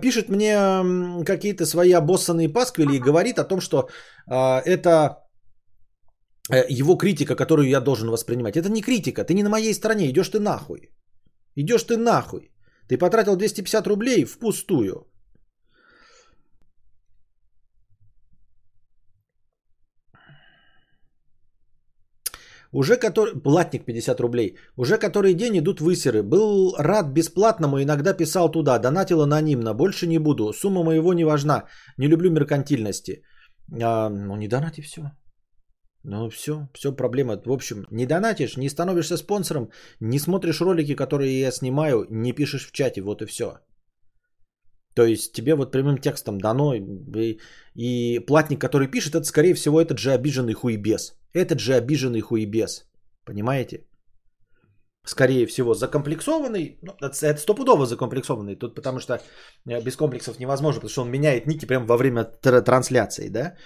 пишет 0.00 0.28
мне 0.28 1.24
какие-то 1.24 1.66
свои 1.66 1.92
обоссанные 1.92 2.48
пасквили 2.48 2.96
и 2.96 3.00
говорит 3.00 3.38
о 3.38 3.44
том, 3.44 3.60
что 3.60 3.88
э, 4.30 4.60
это 4.64 5.18
его 6.68 6.96
критика, 6.96 7.36
которую 7.36 7.68
я 7.68 7.80
должен 7.80 8.10
воспринимать. 8.10 8.56
Это 8.56 8.68
не 8.68 8.82
критика, 8.82 9.24
ты 9.24 9.34
не 9.34 9.42
на 9.42 9.50
моей 9.50 9.74
стороне, 9.74 10.10
идешь 10.10 10.28
ты 10.28 10.40
нахуй. 10.40 10.90
Идешь 11.56 11.84
ты 11.84 11.96
нахуй. 11.96 12.50
Ты 12.88 12.98
потратил 12.98 13.36
250 13.36 13.86
рублей 13.86 14.24
впустую. 14.24 15.11
Уже 22.72 22.96
который... 22.96 23.34
Платник 23.34 23.84
50 23.84 24.20
рублей. 24.20 24.56
Уже 24.76 24.98
который 24.98 25.34
день 25.34 25.58
идут 25.58 25.80
высеры. 25.80 26.22
Был 26.22 26.74
рад 26.78 27.12
бесплатному, 27.12 27.82
иногда 27.82 28.14
писал 28.14 28.50
туда. 28.50 28.78
Донатил 28.78 29.20
анонимно. 29.22 29.74
Больше 29.74 30.06
не 30.06 30.18
буду. 30.18 30.52
Сумма 30.52 30.82
моего 30.82 31.14
не 31.14 31.24
важна. 31.24 31.64
Не 31.98 32.08
люблю 32.08 32.30
меркантильности. 32.30 33.22
А, 33.82 34.08
ну, 34.08 34.36
не 34.36 34.48
донати 34.48 34.80
все. 34.80 35.02
Ну, 36.04 36.30
все. 36.30 36.68
Все 36.74 36.92
проблема. 36.92 37.36
В 37.44 37.52
общем, 37.52 37.84
не 37.90 38.06
донатишь, 38.06 38.56
не 38.56 38.68
становишься 38.68 39.16
спонсором, 39.16 39.70
не 40.00 40.18
смотришь 40.18 40.60
ролики, 40.60 40.96
которые 40.96 41.40
я 41.40 41.52
снимаю, 41.52 42.06
не 42.10 42.32
пишешь 42.32 42.66
в 42.66 42.72
чате. 42.72 43.02
Вот 43.02 43.22
и 43.22 43.26
все. 43.26 43.58
То 44.94 45.04
есть 45.04 45.32
тебе 45.32 45.54
вот 45.54 45.72
прямым 45.72 45.98
текстом 45.98 46.38
дано, 46.38 46.74
и, 46.74 47.38
и 47.74 48.18
платник, 48.26 48.60
который 48.60 48.88
пишет, 48.90 49.14
это 49.14 49.24
скорее 49.24 49.54
всего 49.54 49.80
этот 49.80 49.98
же 49.98 50.12
обиженный 50.12 50.54
хуебес. 50.54 51.14
Этот 51.34 51.60
же 51.60 51.74
обиженный 51.74 52.20
хуебес. 52.20 52.84
Понимаете? 53.24 53.86
скорее 55.04 55.46
всего, 55.46 55.74
закомплексованный. 55.74 56.78
Ну, 56.82 56.92
это 57.00 57.36
стопудово 57.36 57.86
закомплексованный. 57.86 58.56
Тут 58.56 58.74
потому 58.74 59.00
что 59.00 59.14
э, 59.68 59.80
без 59.82 59.96
комплексов 59.96 60.38
невозможно, 60.38 60.80
потому 60.80 60.90
что 60.90 61.02
он 61.02 61.10
меняет 61.10 61.46
ники 61.46 61.66
прямо 61.66 61.86
во 61.86 61.96
время 61.96 62.22
тр- 62.22 62.62
трансляции, 62.62 63.28
да? 63.28 63.56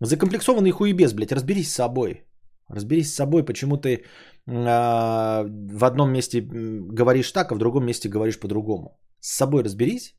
Закомплексованный 0.00 0.70
хуебес, 0.70 1.12
блядь, 1.12 1.32
разберись 1.32 1.70
с 1.70 1.74
собой. 1.74 2.24
Разберись 2.68 3.12
с 3.12 3.14
собой, 3.14 3.44
почему 3.44 3.76
ты 3.76 4.04
а, 4.48 5.44
в 5.44 5.84
одном 5.84 6.12
месте 6.12 6.40
говоришь 6.40 7.32
так, 7.32 7.52
а 7.52 7.54
в 7.54 7.58
другом 7.58 7.86
месте 7.86 8.08
говоришь 8.08 8.40
по-другому. 8.40 8.98
С 9.20 9.36
собой 9.36 9.62
разберись, 9.62 10.16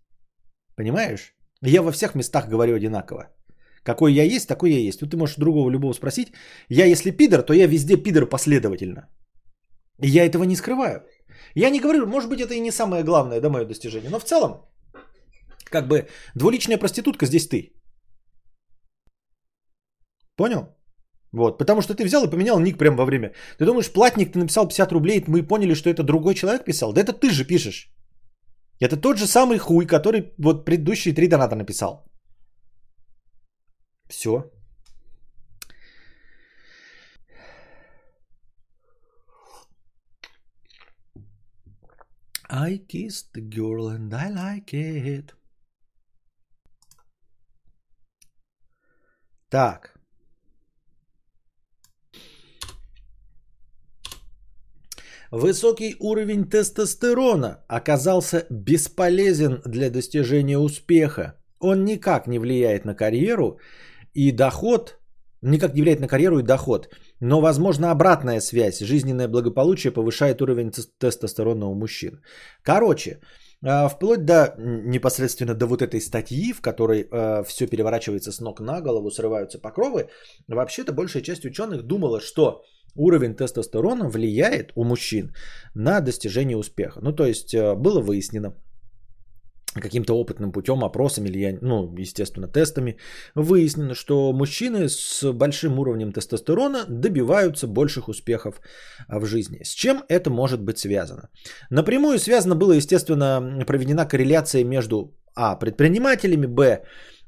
понимаешь? 0.75 1.35
Я 1.61 1.81
во 1.81 1.91
всех 1.91 2.15
местах 2.15 2.47
говорю 2.47 2.75
одинаково. 2.75 3.27
Какой 3.87 4.11
я 4.11 4.23
есть, 4.23 4.47
такой 4.47 4.71
я 4.71 4.79
есть. 4.79 4.99
Тут 4.99 5.11
ты 5.11 5.17
можешь 5.17 5.37
другого 5.37 5.71
любого 5.71 5.93
спросить. 5.93 6.27
Я 6.69 6.85
если 6.85 7.11
пидор, 7.11 7.41
то 7.41 7.53
я 7.53 7.67
везде 7.67 7.95
пидор 7.95 8.29
последовательно. 8.29 9.07
И 10.03 10.07
я 10.09 10.25
этого 10.25 10.43
не 10.43 10.55
скрываю. 10.55 10.99
Я 11.55 11.69
не 11.69 11.79
говорю, 11.79 12.05
может 12.05 12.29
быть, 12.29 12.41
это 12.41 12.53
и 12.53 12.59
не 12.59 12.71
самое 12.71 13.03
главное, 13.03 13.39
да, 13.39 13.49
мое 13.49 13.65
достижение. 13.65 14.09
Но 14.09 14.19
в 14.19 14.25
целом, 14.25 14.51
как 15.71 15.87
бы, 15.87 16.07
двуличная 16.35 16.77
проститутка 16.77 17.25
здесь 17.25 17.47
ты. 17.47 17.71
Понял? 20.35 20.67
Вот, 21.31 21.57
потому 21.57 21.81
что 21.81 21.93
ты 21.93 22.03
взял 22.03 22.25
и 22.25 22.29
поменял 22.29 22.59
ник 22.59 22.77
прямо 22.77 22.97
во 22.97 23.05
время. 23.05 23.31
Ты 23.57 23.65
думаешь, 23.65 23.93
платник 23.93 24.33
ты 24.33 24.39
написал 24.39 24.67
50 24.67 24.91
рублей, 24.91 25.23
мы 25.27 25.47
поняли, 25.47 25.75
что 25.75 25.89
это 25.89 26.03
другой 26.03 26.35
человек 26.35 26.65
писал? 26.65 26.91
Да 26.91 27.01
это 27.01 27.13
ты 27.13 27.29
же 27.29 27.47
пишешь. 27.47 27.89
Это 28.81 28.97
тот 28.97 29.17
же 29.17 29.27
самый 29.27 29.57
хуй, 29.59 29.85
который 29.85 30.33
вот 30.37 30.65
предыдущие 30.65 31.13
три 31.13 31.27
доната 31.27 31.55
написал. 31.55 32.06
Все. 34.07 34.51
I 42.49 42.79
kissed 42.87 43.33
the 43.33 43.41
girl 43.41 43.89
and 43.89 44.13
I 44.13 44.29
like 44.29 44.73
it. 44.73 45.33
Так. 49.49 49.93
Высокий 55.29 55.97
уровень 55.99 56.49
тестостерона 56.49 57.63
оказался 57.67 58.45
бесполезен 58.49 59.61
для 59.65 59.89
достижения 59.89 60.57
успеха. 60.57 61.35
Он 61.59 61.83
никак 61.83 62.27
не 62.27 62.39
влияет 62.39 62.85
на 62.85 62.95
карьеру 62.95 63.59
и 64.17 64.31
доход, 64.31 64.97
никак 65.41 65.75
не 65.75 65.81
влияет 65.81 65.99
на 65.99 66.07
карьеру 66.07 66.39
и 66.39 66.43
доход. 66.43 66.89
Но, 67.21 67.41
возможно, 67.41 67.91
обратная 67.91 68.41
связь. 68.41 68.79
Жизненное 68.79 69.27
благополучие 69.27 69.93
повышает 69.93 70.41
уровень 70.41 70.71
тес- 70.71 70.89
тестостерона 70.97 71.67
у 71.67 71.75
мужчин. 71.75 72.21
Короче, 72.63 73.19
а, 73.63 73.87
вплоть 73.89 74.25
до 74.25 74.55
непосредственно 74.57 75.53
до 75.53 75.67
вот 75.67 75.81
этой 75.81 76.01
статьи, 76.01 76.53
в 76.53 76.61
которой 76.61 77.07
все 77.43 77.67
переворачивается 77.67 78.31
с 78.31 78.39
ног 78.41 78.59
на 78.59 78.81
голову, 78.81 79.11
срываются 79.11 79.59
покровы, 79.59 80.09
вообще-то 80.47 80.93
большая 80.93 81.23
часть 81.23 81.45
ученых 81.45 81.83
думала, 81.83 82.19
что 82.19 82.63
уровень 82.95 83.35
тестостерона 83.35 84.09
влияет 84.09 84.71
у 84.75 84.83
мужчин 84.83 85.33
на 85.75 86.01
достижение 86.01 86.57
успеха. 86.57 86.99
Ну, 87.01 87.13
то 87.13 87.25
есть 87.25 87.53
э, 87.53 87.75
было 87.75 88.01
выяснено 88.01 88.53
каким-то 89.73 90.13
опытным 90.13 90.51
путем, 90.51 90.83
опросами 90.83 91.29
или, 91.29 91.59
ну, 91.61 91.93
естественно, 91.97 92.47
тестами, 92.47 92.97
выяснено, 93.35 93.95
что 93.95 94.33
мужчины 94.33 94.89
с 94.89 95.31
большим 95.33 95.79
уровнем 95.79 96.11
тестостерона 96.11 96.85
добиваются 96.87 97.67
больших 97.67 98.07
успехов 98.07 98.61
а, 99.07 99.19
в 99.19 99.25
жизни. 99.25 99.63
С 99.63 99.69
чем 99.69 100.03
это 100.09 100.29
может 100.29 100.61
быть 100.61 100.79
связано? 100.79 101.29
Напрямую 101.69 102.19
связано 102.19 102.55
было, 102.55 102.73
естественно, 102.73 103.63
проведена 103.67 104.05
корреляция 104.05 104.63
между 104.63 105.13
А. 105.35 105.55
Предпринимателями, 105.55 106.45
Б. 106.47 106.83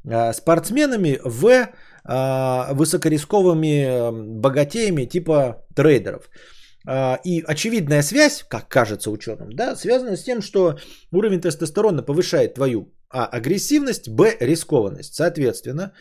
а, 0.08 0.34
Спортсменами, 0.34 1.20
В. 1.24 1.70
а, 2.04 2.74
Высокорисковыми 2.74 3.84
э, 3.84 4.12
богатеями 4.12 5.06
типа 5.06 5.66
трейдеров. 5.76 6.30
А, 6.92 7.20
И 7.24 7.44
очевидная 7.48 8.02
связь, 8.02 8.44
как 8.50 8.68
кажется 8.68 9.12
ученым, 9.12 9.52
да, 9.52 9.76
связана 9.76 10.18
с 10.18 10.24
тем, 10.24 10.42
что 10.42 10.80
уровень 11.12 11.40
тестостерона 11.42 12.02
повышает 12.02 12.56
твою 12.56 12.92
А. 13.10 13.28
Агрессивность, 13.28 14.10
Б. 14.10 14.38
Рискованность. 14.40 15.14
Соответственно, 15.14 15.94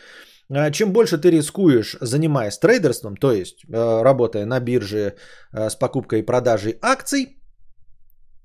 а, 0.51 0.71
чем 0.71 0.91
больше 0.91 1.19
ты 1.19 1.29
рискуешь, 1.29 1.97
занимаясь 2.01 2.57
трейдерством, 2.57 3.17
то 3.17 3.31
есть 3.31 3.65
э, 3.65 4.01
работая 4.01 4.45
на 4.45 4.59
бирже 4.59 5.13
с 5.51 5.75
покупкой 5.75 6.19
и 6.19 6.25
продажей 6.25 6.79
акций, 6.81 7.37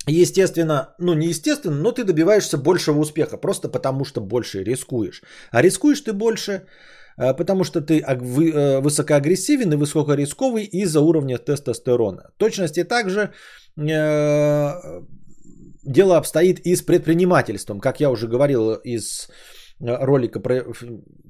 естественно, 0.06 0.94
ну 0.98 1.14
не 1.14 1.28
естественно, 1.28 1.76
но 1.76 1.92
ты 1.92 2.04
добиваешься 2.04 2.58
большего 2.58 2.98
успеха, 3.00 3.38
просто 3.38 3.68
потому 3.68 4.04
что 4.04 4.20
больше 4.20 4.64
рискуешь. 4.64 5.22
А 5.50 5.62
рискуешь 5.62 6.02
ты 6.02 6.12
больше, 6.12 6.66
потому 7.16 7.64
что 7.64 7.80
ты 7.80 8.00
э, 8.00 8.80
высокоагрессивен 8.80 9.72
и 9.72 9.76
высокорисковый 9.76 10.64
из-за 10.64 11.00
уровня 11.00 11.38
тестостерона. 11.38 12.30
Точности 12.36 12.84
также 12.84 13.30
э, 13.76 15.00
дело 15.84 16.16
обстоит 16.16 16.60
и 16.66 16.76
с 16.76 16.82
предпринимательством. 16.82 17.80
Как 17.80 18.00
я 18.00 18.10
уже 18.10 18.26
говорил 18.26 18.74
из 18.74 19.28
э, 19.80 20.04
ролика, 20.04 20.40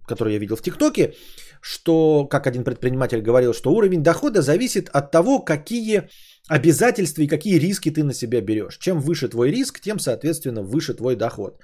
который 0.09 0.33
я 0.33 0.39
видел 0.39 0.57
в 0.57 0.63
ТикТоке, 0.63 1.15
что, 1.61 2.27
как 2.27 2.47
один 2.47 2.65
предприниматель 2.65 3.23
говорил, 3.23 3.53
что 3.55 3.71
уровень 3.71 4.03
дохода 4.03 4.43
зависит 4.43 4.89
от 4.89 5.11
того, 5.11 5.45
какие 5.45 6.09
обязательства 6.49 7.23
и 7.23 7.27
какие 7.27 7.59
риски 7.59 7.91
ты 7.91 8.05
на 8.05 8.13
себя 8.13 8.41
берешь. 8.41 8.79
Чем 8.79 9.01
выше 9.01 9.29
твой 9.29 9.51
риск, 9.51 9.81
тем, 9.81 9.99
соответственно, 9.99 10.63
выше 10.63 10.95
твой 10.95 11.17
доход. 11.17 11.59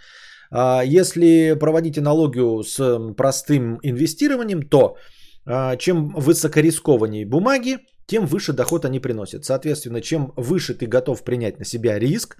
А 0.51 0.83
Если 0.85 1.57
проводить 1.59 1.99
аналогию 1.99 2.63
с 2.63 3.15
простым 3.17 3.79
инвестированием, 3.83 4.63
то 4.69 4.97
а, 5.47 5.77
чем 5.77 6.11
высокорискованнее 6.11 7.27
бумаги, 7.27 7.79
тем 8.07 8.27
выше 8.27 8.53
доход 8.53 8.85
они 8.85 9.01
приносят. 9.01 9.45
Соответственно, 9.45 10.01
чем 10.01 10.33
выше 10.37 10.75
ты 10.75 10.87
готов 10.87 11.25
принять 11.25 11.59
на 11.59 11.65
себя 11.65 11.99
риск, 11.99 12.37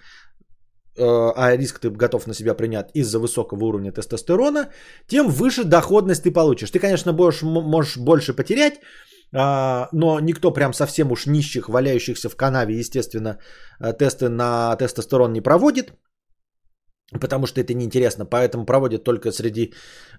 э, 0.99 1.33
а 1.37 1.57
риск 1.57 1.79
ты 1.79 1.91
готов 1.91 2.27
на 2.27 2.35
себя 2.35 2.55
принять 2.55 2.91
из-за 2.95 3.19
высокого 3.21 3.65
уровня 3.65 3.93
тестостерона, 3.93 4.71
тем 5.07 5.29
выше 5.29 5.65
доходность 5.65 6.25
ты 6.25 6.33
получишь. 6.33 6.71
Ты, 6.71 6.81
конечно, 6.81 7.13
будешь, 7.13 7.43
м- 7.43 7.65
можешь 7.65 7.97
больше 7.97 8.35
потерять, 8.35 8.81
а, 9.33 9.89
но 9.93 10.19
никто 10.21 10.51
прям 10.51 10.73
совсем 10.73 11.13
уж 11.13 11.27
нищих, 11.27 11.69
валяющихся 11.69 12.29
в 12.29 12.37
канаве, 12.37 12.77
естественно, 12.77 13.39
тесты 13.99 14.29
на 14.29 14.75
тестостерон 14.77 15.33
не 15.33 15.41
проводит, 15.41 15.93
потому 17.19 17.47
что 17.47 17.61
это 17.61 17.75
неинтересно, 17.75 18.25
поэтому 18.25 18.65
проводят 18.65 19.05
только 19.05 19.33
среди, 19.33 19.73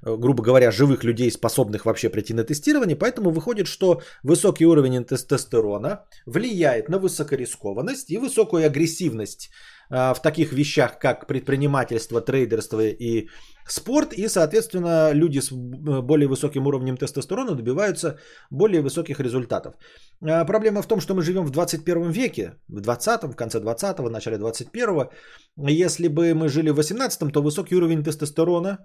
э, 0.06 0.18
грубо 0.18 0.44
говоря, 0.44 0.72
живых 0.72 1.04
людей, 1.04 1.32
способных 1.32 1.86
вообще 1.86 2.10
прийти 2.10 2.34
на 2.34 2.44
тестирование, 2.44 2.96
поэтому 2.96 3.32
выходит, 3.32 3.68
что 3.68 4.02
высокий 4.24 4.66
уровень 4.66 5.06
тестостерона 5.06 6.06
влияет 6.26 6.90
на 6.90 6.98
высокорискованность 6.98 8.12
и 8.12 8.18
высокую 8.18 8.66
агрессивность 8.66 9.50
в 9.92 10.22
таких 10.22 10.54
вещах, 10.54 11.00
как 11.00 11.28
предпринимательство, 11.28 12.22
трейдерство 12.22 12.82
и 12.82 13.28
спорт, 13.68 14.14
и, 14.14 14.28
соответственно, 14.28 15.12
люди 15.14 15.40
с 15.40 15.52
э, 15.52 16.02
более 16.02 16.28
высоким 16.28 16.68
уровнем 16.68 16.98
тестостерона 16.98 17.56
добиваются 17.56 18.18
более 18.52 18.82
высоких 18.82 19.20
результатов. 19.20 19.74
А, 20.22 20.46
Проблема 20.46 20.82
в 20.82 20.88
том, 20.88 21.02
что 21.02 21.14
мы 21.14 21.22
живем 21.22 21.46
в 21.46 21.52
21 21.52 22.12
веке, 22.12 22.54
в 22.70 22.80
20-м, 22.80 23.32
в 23.32 23.36
конце 23.36 23.60
20-го, 23.60 24.06
в 24.06 24.12
начале 24.12 24.38
21-го. 24.38 25.12
Если 25.58 26.08
бы 26.08 26.34
мы 26.34 26.50
жили 26.50 26.72
в 26.72 26.80
18-м, 26.80 27.32
то 27.32 27.42
высокий 27.42 27.76
уровень 27.76 28.04
тестостерона 28.04 28.78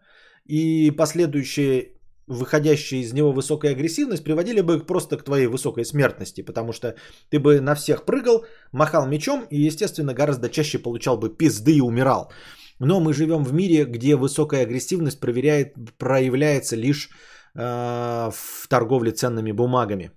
и 0.45 0.91
последующие 0.91 1.96
выходящая 2.27 3.01
из 3.01 3.13
него 3.13 3.33
высокая 3.33 3.73
агрессивность 3.73 4.25
приводили 4.25 4.61
бы 4.61 4.79
просто 4.81 5.17
к 5.17 5.25
твоей 5.25 5.47
высокой 5.47 5.85
смертности, 5.85 6.43
потому 6.43 6.73
что 6.73 6.95
ты 7.31 7.39
бы 7.39 7.61
на 7.61 7.75
всех 7.75 8.05
прыгал, 8.05 8.45
махал 8.73 9.07
мечом 9.07 9.47
и, 9.51 9.67
естественно, 9.67 10.15
гораздо 10.15 10.49
чаще 10.49 10.79
получал 10.79 11.17
бы 11.19 11.29
пизды 11.37 11.77
и 11.77 11.81
умирал. 11.81 12.33
Но 12.79 13.01
мы 13.01 13.15
живем 13.15 13.45
в 13.45 13.53
мире, 13.53 13.85
где 13.85 14.17
высокая 14.17 14.63
агрессивность 14.63 15.21
проверяет, 15.21 15.75
проявляется 15.99 16.77
лишь 16.77 17.09
э, 17.55 18.31
в 18.33 18.69
торговле 18.69 19.13
ценными 19.13 19.53
бумагами. 19.53 20.11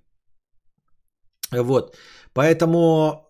Вот. 1.52 1.96
Поэтому 2.34 3.29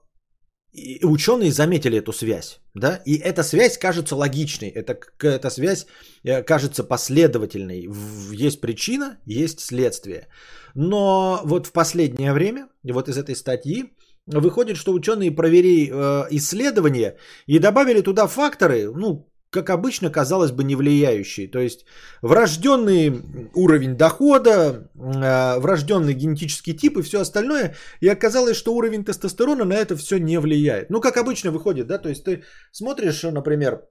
и 0.71 1.03
ученые 1.05 1.51
заметили 1.51 1.97
эту 1.97 2.13
связь, 2.13 2.59
да, 2.75 3.01
и 3.05 3.17
эта 3.17 3.43
связь 3.43 3.77
кажется 3.77 4.15
логичной, 4.15 4.69
эта, 4.69 4.93
к- 4.95 5.25
эта 5.25 5.49
связь 5.49 5.85
э, 6.23 6.43
кажется 6.43 6.83
последовательной. 6.83 7.89
Есть 8.31 8.61
причина, 8.61 9.17
есть 9.25 9.59
следствие. 9.59 10.27
Но 10.75 11.41
вот 11.43 11.67
в 11.67 11.71
последнее 11.71 12.33
время, 12.33 12.67
вот 12.83 13.09
из 13.09 13.17
этой 13.17 13.35
статьи, 13.35 13.93
выходит, 14.27 14.77
что 14.77 14.93
ученые 14.93 15.31
провели 15.31 15.89
э, 15.91 16.27
исследования 16.31 17.17
и 17.47 17.59
добавили 17.59 18.01
туда 18.01 18.27
факторы, 18.27 18.91
ну, 18.95 19.28
как 19.51 19.69
обычно, 19.69 20.09
казалось 20.09 20.51
бы, 20.51 20.63
не 20.63 20.75
влияющие. 20.75 21.47
То 21.47 21.59
есть 21.59 21.85
врожденный 22.21 23.21
уровень 23.53 23.95
дохода, 23.97 24.89
э, 24.95 25.59
врожденный 25.59 26.13
генетический 26.13 26.73
тип 26.73 26.97
и 26.97 27.01
все 27.01 27.21
остальное. 27.21 27.75
И 28.01 28.07
оказалось, 28.07 28.57
что 28.57 28.73
уровень 28.73 29.03
тестостерона 29.03 29.65
на 29.65 29.73
это 29.73 29.95
все 29.95 30.19
не 30.19 30.39
влияет. 30.39 30.89
Ну, 30.89 31.01
как 31.01 31.17
обычно 31.17 31.51
выходит, 31.51 31.87
да, 31.87 31.97
то 31.97 32.09
есть 32.09 32.23
ты 32.23 32.43
смотришь, 32.71 33.23
например, 33.23 33.81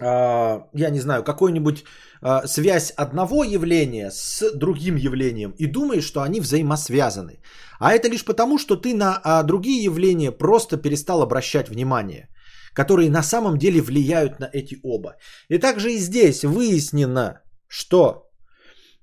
а, 0.00 0.68
я 0.74 0.90
не 0.90 1.00
знаю, 1.00 1.24
какую-нибудь 1.24 1.84
а, 2.22 2.46
связь 2.46 2.92
одного 2.96 3.44
явления 3.44 4.10
с 4.10 4.52
другим 4.54 4.96
явлением 4.96 5.54
и 5.58 5.66
думаешь, 5.66 6.04
что 6.04 6.22
они 6.22 6.40
взаимосвязаны. 6.40 7.40
А 7.78 7.92
это 7.92 8.08
лишь 8.08 8.24
потому, 8.24 8.58
что 8.58 8.76
ты 8.76 8.94
на 8.94 9.20
а, 9.22 9.42
другие 9.42 9.84
явления 9.84 10.32
просто 10.32 10.76
перестал 10.76 11.22
обращать 11.22 11.68
внимание, 11.68 12.28
которые 12.74 13.10
на 13.10 13.22
самом 13.22 13.58
деле 13.58 13.80
влияют 13.80 14.40
на 14.40 14.48
эти 14.52 14.78
оба. 14.82 15.16
И 15.48 15.58
также 15.58 15.92
и 15.92 15.98
здесь 15.98 16.44
выяснено, 16.44 17.40
что 17.68 18.28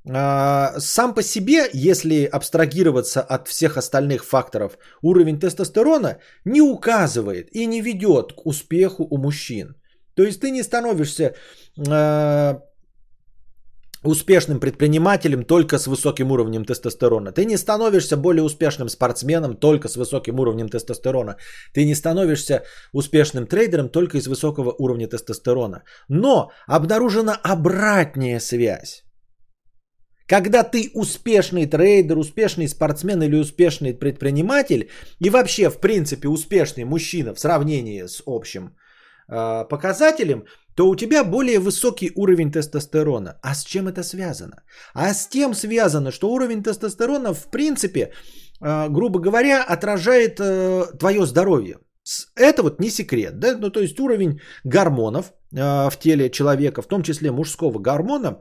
сам 0.05 1.13
по 1.13 1.21
себе, 1.21 1.69
если 1.73 2.23
абстрагироваться 2.23 3.21
от 3.21 3.47
всех 3.47 3.77
остальных 3.77 4.23
факторов, 4.23 4.77
уровень 5.01 5.39
тестостерона 5.39 6.19
не 6.45 6.61
указывает 6.61 7.49
и 7.55 7.67
не 7.67 7.81
ведет 7.81 8.33
к 8.33 8.45
успеху 8.45 9.05
у 9.09 9.17
мужчин. 9.17 9.75
То 10.15 10.23
есть 10.23 10.41
ты 10.41 10.51
не 10.51 10.63
становишься 10.63 11.35
э, 11.77 12.59
успешным 14.03 14.59
предпринимателем 14.59 15.43
только 15.43 15.77
с 15.77 15.87
высоким 15.87 16.31
уровнем 16.31 16.65
тестостерона. 16.65 17.31
Ты 17.31 17.45
не 17.45 17.57
становишься 17.57 18.17
более 18.17 18.43
успешным 18.43 18.89
спортсменом 18.89 19.55
только 19.55 19.87
с 19.87 19.95
высоким 19.95 20.39
уровнем 20.39 20.69
тестостерона. 20.69 21.37
Ты 21.73 21.85
не 21.85 21.95
становишься 21.95 22.63
успешным 22.93 23.47
трейдером 23.47 23.89
только 23.89 24.17
из 24.17 24.27
высокого 24.27 24.75
уровня 24.77 25.07
тестостерона. 25.07 25.83
Но 26.07 26.51
обнаружена 26.67 27.35
обратная 27.43 28.39
связь. 28.39 29.03
Когда 30.27 30.63
ты 30.63 30.91
успешный 30.93 31.65
трейдер, 31.65 32.17
успешный 32.17 32.67
спортсмен 32.67 33.23
или 33.23 33.35
успешный 33.35 33.95
предприниматель 33.95 34.89
и 35.19 35.29
вообще, 35.29 35.69
в 35.71 35.79
принципе, 35.79 36.27
успешный 36.27 36.85
мужчина 36.85 37.33
в 37.33 37.39
сравнении 37.39 38.05
с 38.05 38.21
общим 38.27 38.75
э, 39.29 39.65
показателем, 39.69 40.43
то 40.75 40.89
у 40.89 40.95
тебя 40.95 41.23
более 41.23 41.59
высокий 41.59 42.11
уровень 42.15 42.51
тестостерона. 42.51 43.37
А 43.41 43.53
с 43.53 43.65
чем 43.65 43.87
это 43.87 44.03
связано? 44.03 44.63
А 44.93 45.13
с 45.13 45.27
тем 45.27 45.53
связано, 45.53 46.11
что 46.11 46.29
уровень 46.29 46.63
тестостерона, 46.63 47.33
в 47.33 47.49
принципе, 47.51 48.11
э, 48.61 48.89
грубо 48.89 49.19
говоря, 49.19 49.63
отражает 49.63 50.39
э, 50.39 50.97
твое 50.99 51.25
здоровье. 51.25 51.77
Это 52.35 52.63
вот 52.63 52.79
не 52.79 52.89
секрет, 52.89 53.39
да, 53.39 53.57
ну 53.57 53.69
то 53.69 53.81
есть 53.81 53.99
уровень 53.99 54.39
гормонов 54.63 55.33
э, 55.51 55.89
в 55.89 55.99
теле 55.99 56.29
человека, 56.29 56.81
в 56.81 56.87
том 56.87 57.03
числе 57.03 57.31
мужского 57.31 57.79
гормона, 57.79 58.37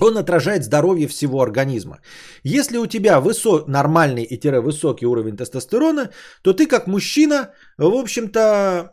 он 0.00 0.16
отражает 0.16 0.64
здоровье 0.64 1.08
всего 1.08 1.40
организма. 1.42 2.00
Если 2.42 2.78
у 2.78 2.86
тебя 2.86 3.20
высо... 3.20 3.64
нормальный 3.66 4.24
и 4.24 4.50
высокий 4.60 5.06
уровень 5.06 5.36
тестостерона, 5.36 6.10
то 6.42 6.52
ты 6.52 6.66
как 6.66 6.86
мужчина, 6.86 7.52
в 7.78 7.94
общем-то, 7.94 8.92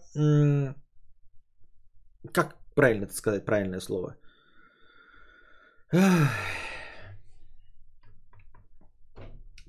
как 2.31 2.55
правильно 2.75 3.05
это 3.05 3.13
сказать, 3.13 3.45
правильное 3.45 3.81
слово? 3.81 4.15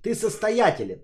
Ты 0.03 0.15
состоятелен, 0.15 1.03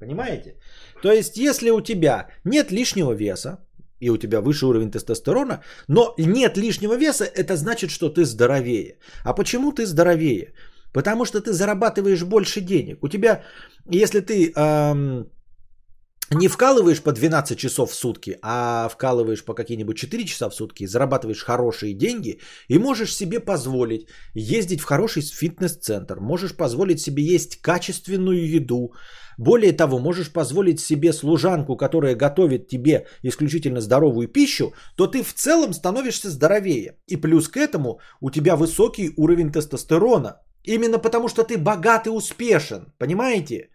понимаете? 0.00 0.56
То 1.02 1.12
есть, 1.12 1.36
если 1.36 1.70
у 1.70 1.80
тебя 1.80 2.28
нет 2.44 2.72
лишнего 2.72 3.12
веса, 3.12 3.58
и 4.00 4.10
у 4.10 4.16
тебя 4.16 4.40
выше 4.40 4.66
уровень 4.66 4.90
тестостерона, 4.90 5.62
но 5.88 6.14
нет 6.18 6.56
лишнего 6.56 6.96
веса, 6.96 7.24
это 7.24 7.56
значит, 7.56 7.90
что 7.90 8.08
ты 8.08 8.24
здоровее. 8.24 8.98
А 9.24 9.32
почему 9.34 9.72
ты 9.72 9.86
здоровее? 9.86 10.52
Потому 10.92 11.24
что 11.24 11.40
ты 11.40 11.52
зарабатываешь 11.52 12.24
больше 12.24 12.60
денег. 12.60 12.98
У 13.02 13.08
тебя, 13.08 13.42
если 13.90 14.20
ты 14.20 14.52
эм, 14.56 15.26
не 16.30 16.48
вкалываешь 16.48 17.02
по 17.02 17.12
12 17.12 17.58
часов 17.58 17.90
в 17.90 17.94
сутки, 17.94 18.38
а 18.42 18.88
вкалываешь 18.88 19.44
по 19.44 19.54
какие-нибудь 19.54 19.98
4 19.98 20.24
часа 20.24 20.48
в 20.48 20.54
сутки, 20.54 20.86
зарабатываешь 20.86 21.44
хорошие 21.44 21.92
деньги 21.92 22.40
и 22.68 22.78
можешь 22.78 23.14
себе 23.14 23.40
позволить 23.40 24.06
ездить 24.34 24.80
в 24.80 24.84
хороший 24.84 25.22
фитнес-центр, 25.22 26.20
можешь 26.20 26.56
позволить 26.56 27.00
себе 27.00 27.24
есть 27.24 27.60
качественную 27.60 28.48
еду, 28.48 28.92
более 29.38 29.72
того, 29.72 29.98
можешь 29.98 30.32
позволить 30.32 30.80
себе 30.80 31.12
служанку, 31.12 31.76
которая 31.76 32.14
готовит 32.14 32.68
тебе 32.68 33.06
исключительно 33.22 33.80
здоровую 33.80 34.28
пищу, 34.28 34.74
то 34.96 35.06
ты 35.06 35.22
в 35.22 35.32
целом 35.32 35.72
становишься 35.72 36.30
здоровее. 36.30 36.98
И 37.06 37.16
плюс 37.16 37.48
к 37.48 37.56
этому 37.56 38.00
у 38.20 38.30
тебя 38.30 38.54
высокий 38.54 39.14
уровень 39.16 39.50
тестостерона. 39.50 40.42
Именно 40.62 40.98
потому, 40.98 41.28
что 41.28 41.42
ты 41.42 41.56
богат 41.56 42.06
и 42.06 42.10
успешен. 42.10 42.92
Понимаете? 42.98 43.70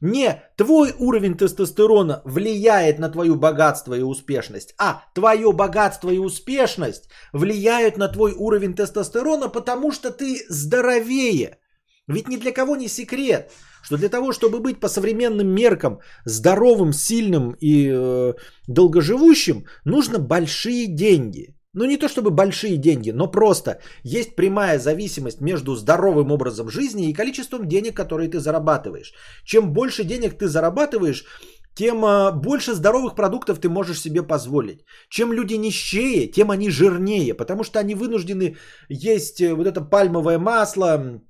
Не 0.00 0.42
твой 0.56 0.94
уровень 0.98 1.36
тестостерона 1.36 2.22
влияет 2.24 2.98
на 2.98 3.08
твою 3.08 3.36
богатство 3.36 3.94
и 3.94 4.02
успешность, 4.02 4.74
а 4.78 5.04
твое 5.14 5.52
богатство 5.52 6.10
и 6.10 6.18
успешность 6.18 7.08
влияют 7.32 7.96
на 7.96 8.08
твой 8.08 8.32
уровень 8.32 8.74
тестостерона, 8.74 9.48
потому 9.48 9.92
что 9.92 10.10
ты 10.10 10.44
здоровее. 10.48 11.58
Ведь 12.08 12.28
ни 12.28 12.36
для 12.36 12.52
кого 12.52 12.76
не 12.76 12.88
секрет, 12.88 13.50
что 13.82 13.96
для 13.96 14.08
того, 14.08 14.32
чтобы 14.32 14.60
быть 14.60 14.80
по 14.80 14.88
современным 14.88 15.48
меркам 15.48 16.00
здоровым, 16.24 16.92
сильным 16.92 17.56
и 17.60 17.90
э, 17.92 18.34
долгоживущим, 18.68 19.66
нужно 19.84 20.18
большие 20.18 20.86
деньги. 20.86 21.55
Ну 21.76 21.84
не 21.84 21.98
то 21.98 22.08
чтобы 22.08 22.30
большие 22.30 22.78
деньги, 22.78 23.12
но 23.12 23.30
просто 23.30 23.80
есть 24.02 24.34
прямая 24.34 24.78
зависимость 24.78 25.40
между 25.40 25.76
здоровым 25.76 26.32
образом 26.32 26.70
жизни 26.70 27.10
и 27.10 27.12
количеством 27.12 27.68
денег, 27.68 27.94
которые 27.94 28.30
ты 28.30 28.40
зарабатываешь. 28.40 29.12
Чем 29.44 29.72
больше 29.74 30.04
денег 30.04 30.38
ты 30.38 30.48
зарабатываешь, 30.48 31.24
тем 31.74 32.02
а, 32.04 32.32
больше 32.32 32.72
здоровых 32.72 33.14
продуктов 33.14 33.58
ты 33.58 33.68
можешь 33.68 34.00
себе 34.00 34.22
позволить. 34.22 34.86
Чем 35.10 35.34
люди 35.34 35.58
нищее, 35.58 36.30
тем 36.30 36.50
они 36.50 36.70
жирнее, 36.70 37.34
потому 37.34 37.62
что 37.62 37.78
они 37.78 37.94
вынуждены 37.94 38.56
есть 38.88 39.42
э, 39.42 39.52
вот 39.52 39.66
это 39.66 39.82
пальмовое 39.82 40.38
масло, 40.38 41.20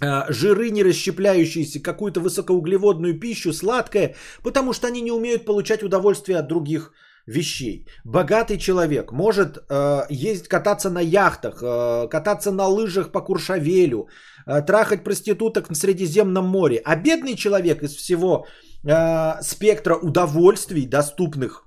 а, 0.00 0.32
жиры 0.32 0.70
не 0.70 0.82
расщепляющиеся, 0.82 1.82
какую-то 1.82 2.20
высокоуглеводную 2.20 3.20
пищу, 3.20 3.52
сладкое, 3.52 4.14
потому 4.42 4.72
что 4.72 4.86
они 4.86 5.02
не 5.02 5.12
умеют 5.12 5.44
получать 5.44 5.82
удовольствие 5.82 6.38
от 6.38 6.48
других 6.48 6.92
вещей. 7.26 7.86
Богатый 8.04 8.58
человек 8.58 9.12
может 9.12 9.58
э, 9.68 10.06
ездить, 10.10 10.48
кататься 10.48 10.90
на 10.90 11.00
яхтах, 11.00 11.62
э, 11.62 12.08
кататься 12.08 12.52
на 12.52 12.66
лыжах 12.66 13.12
по 13.12 13.20
Куршавелю, 13.20 14.08
э, 14.46 14.62
трахать 14.62 15.04
проституток 15.04 15.70
на 15.70 15.76
Средиземном 15.76 16.46
море. 16.46 16.80
А 16.84 16.96
бедный 16.96 17.36
человек 17.36 17.82
из 17.82 17.94
всего 17.96 18.46
э, 18.84 19.42
спектра 19.42 19.96
удовольствий, 19.96 20.86
доступных 20.86 21.64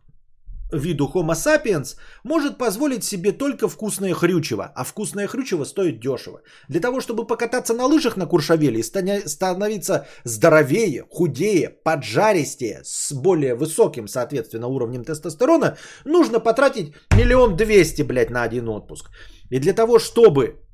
виду 0.77 1.11
Homo 1.13 1.33
sapiens 1.33 1.95
может 2.23 2.57
позволить 2.57 3.03
себе 3.03 3.31
только 3.31 3.67
вкусное 3.67 4.13
хрючево, 4.13 4.71
а 4.75 4.83
вкусное 4.83 5.27
хрючево 5.27 5.63
стоит 5.63 5.99
дешево. 5.99 6.41
Для 6.67 6.79
того, 6.79 7.01
чтобы 7.01 7.27
покататься 7.27 7.73
на 7.73 7.85
лыжах 7.85 8.17
на 8.17 8.25
Куршавеле 8.25 8.79
и 8.79 8.83
становиться 8.83 10.07
здоровее, 10.23 11.05
худее, 11.09 11.69
поджаристее, 11.83 12.81
с 12.83 13.13
более 13.13 13.55
высоким, 13.55 14.07
соответственно, 14.07 14.67
уровнем 14.67 15.03
тестостерона, 15.03 15.77
нужно 16.05 16.39
потратить 16.39 16.93
миллион 17.15 17.55
двести, 17.55 18.01
блядь, 18.01 18.29
на 18.29 18.43
один 18.43 18.69
отпуск. 18.69 19.09
И 19.49 19.59
для 19.59 19.73
того, 19.73 19.99
чтобы 19.99 20.64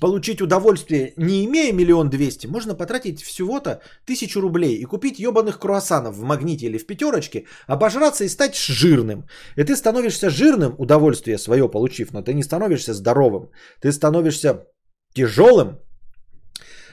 получить 0.00 0.40
удовольствие, 0.40 1.12
не 1.16 1.44
имея 1.44 1.72
миллион 1.72 2.10
двести, 2.10 2.46
можно 2.46 2.74
потратить 2.74 3.22
всего-то 3.22 3.80
тысячу 4.06 4.40
рублей 4.40 4.76
и 4.76 4.84
купить 4.84 5.18
ебаных 5.18 5.58
круассанов 5.58 6.16
в 6.16 6.22
магните 6.22 6.66
или 6.66 6.78
в 6.78 6.86
пятерочке, 6.86 7.44
обожраться 7.66 8.24
и 8.24 8.28
стать 8.28 8.56
жирным. 8.56 9.24
И 9.56 9.64
ты 9.64 9.76
становишься 9.76 10.30
жирным, 10.30 10.74
удовольствие 10.78 11.38
свое 11.38 11.68
получив, 11.68 12.12
но 12.12 12.22
ты 12.22 12.34
не 12.34 12.42
становишься 12.42 12.94
здоровым. 12.94 13.50
Ты 13.80 13.92
становишься 13.92 14.66
тяжелым, 15.14 15.78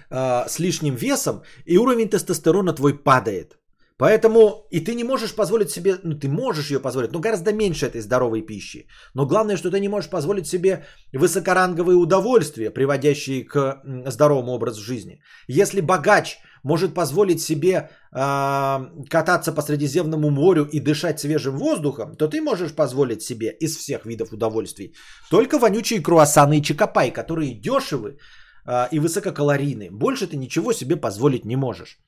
э, 0.09 0.47
с 0.47 0.59
лишним 0.59 0.95
весом, 0.95 1.43
и 1.65 1.77
уровень 1.77 2.09
тестостерона 2.09 2.73
твой 2.73 2.93
падает. 2.93 3.60
Поэтому 4.01 4.65
и 4.71 4.79
ты 4.79 4.95
не 4.95 5.03
можешь 5.03 5.35
позволить 5.35 5.69
себе, 5.69 5.99
ну 6.03 6.15
ты 6.15 6.27
можешь 6.27 6.71
ее 6.71 6.79
позволить, 6.79 7.11
но 7.11 7.19
гораздо 7.19 7.53
меньше 7.53 7.85
этой 7.85 8.01
здоровой 8.01 8.41
пищи. 8.41 8.87
Но 9.13 9.27
главное, 9.27 9.57
что 9.57 9.69
ты 9.69 9.79
не 9.79 9.89
можешь 9.89 10.09
позволить 10.09 10.47
себе 10.47 10.85
высокоранговые 11.13 11.97
удовольствия, 11.97 12.71
приводящие 12.71 13.43
к 13.43 13.83
здоровому 14.07 14.53
образу 14.53 14.81
жизни. 14.81 15.21
Если 15.47 15.81
богач 15.81 16.39
может 16.63 16.95
позволить 16.95 17.41
себе 17.41 17.75
э, 18.11 19.07
кататься 19.07 19.51
по 19.53 19.61
Средиземному 19.61 20.31
морю 20.31 20.65
и 20.65 20.79
дышать 20.79 21.19
свежим 21.19 21.57
воздухом, 21.57 22.15
то 22.15 22.27
ты 22.27 22.41
можешь 22.41 22.73
позволить 22.73 23.21
себе 23.21 23.55
из 23.59 23.77
всех 23.77 24.05
видов 24.05 24.33
удовольствий 24.33 24.95
только 25.29 25.59
вонючие 25.59 26.01
круассаны 26.01 26.57
и 26.57 26.63
чекопай, 26.63 27.11
которые 27.11 27.53
дешевы 27.53 28.17
э, 28.65 28.87
и 28.91 28.99
высококалорийны. 28.99 29.89
Больше 29.91 30.25
ты 30.25 30.37
ничего 30.37 30.73
себе 30.73 30.95
позволить 30.95 31.45
не 31.45 31.55
можешь. 31.55 31.99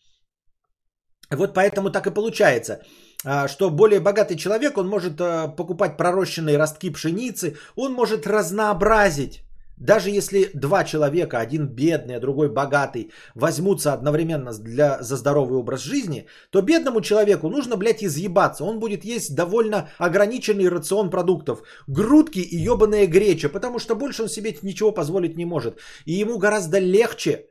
Вот 1.32 1.54
поэтому 1.54 1.90
так 1.90 2.08
и 2.08 2.14
получается, 2.14 2.82
а, 3.26 3.48
что 3.48 3.70
более 3.70 4.00
богатый 4.00 4.36
человек, 4.36 4.78
он 4.78 4.88
может 4.88 5.20
а, 5.20 5.48
покупать 5.48 5.98
пророщенные 5.98 6.58
ростки 6.58 6.90
пшеницы, 6.90 7.58
он 7.76 7.94
может 7.94 8.28
разнообразить. 8.28 9.44
Даже 9.78 10.10
если 10.12 10.52
два 10.54 10.84
человека, 10.84 11.40
один 11.40 11.68
бедный, 11.68 12.16
а 12.16 12.20
другой 12.20 12.50
богатый, 12.50 13.12
возьмутся 13.36 13.94
одновременно 13.94 14.54
для, 14.54 15.02
за 15.02 15.18
здоровый 15.18 15.58
образ 15.58 15.82
жизни, 15.82 16.28
то 16.52 16.62
бедному 16.62 17.02
человеку 17.02 17.50
нужно, 17.50 17.76
блядь, 17.76 18.04
изъебаться. 18.04 18.64
Он 18.64 18.80
будет 18.80 19.04
есть 19.04 19.36
довольно 19.36 19.90
ограниченный 19.98 20.70
рацион 20.70 21.10
продуктов. 21.10 21.64
Грудки 21.88 22.40
и 22.40 22.56
ебаная 22.56 23.08
греча, 23.08 23.50
потому 23.50 23.80
что 23.80 23.96
больше 23.96 24.24
он 24.24 24.30
себе 24.30 24.56
ничего 24.62 24.92
позволить 24.92 25.38
не 25.38 25.46
может. 25.46 25.80
И 26.06 26.14
ему 26.14 26.38
гораздо 26.38 26.78
легче 26.80 27.48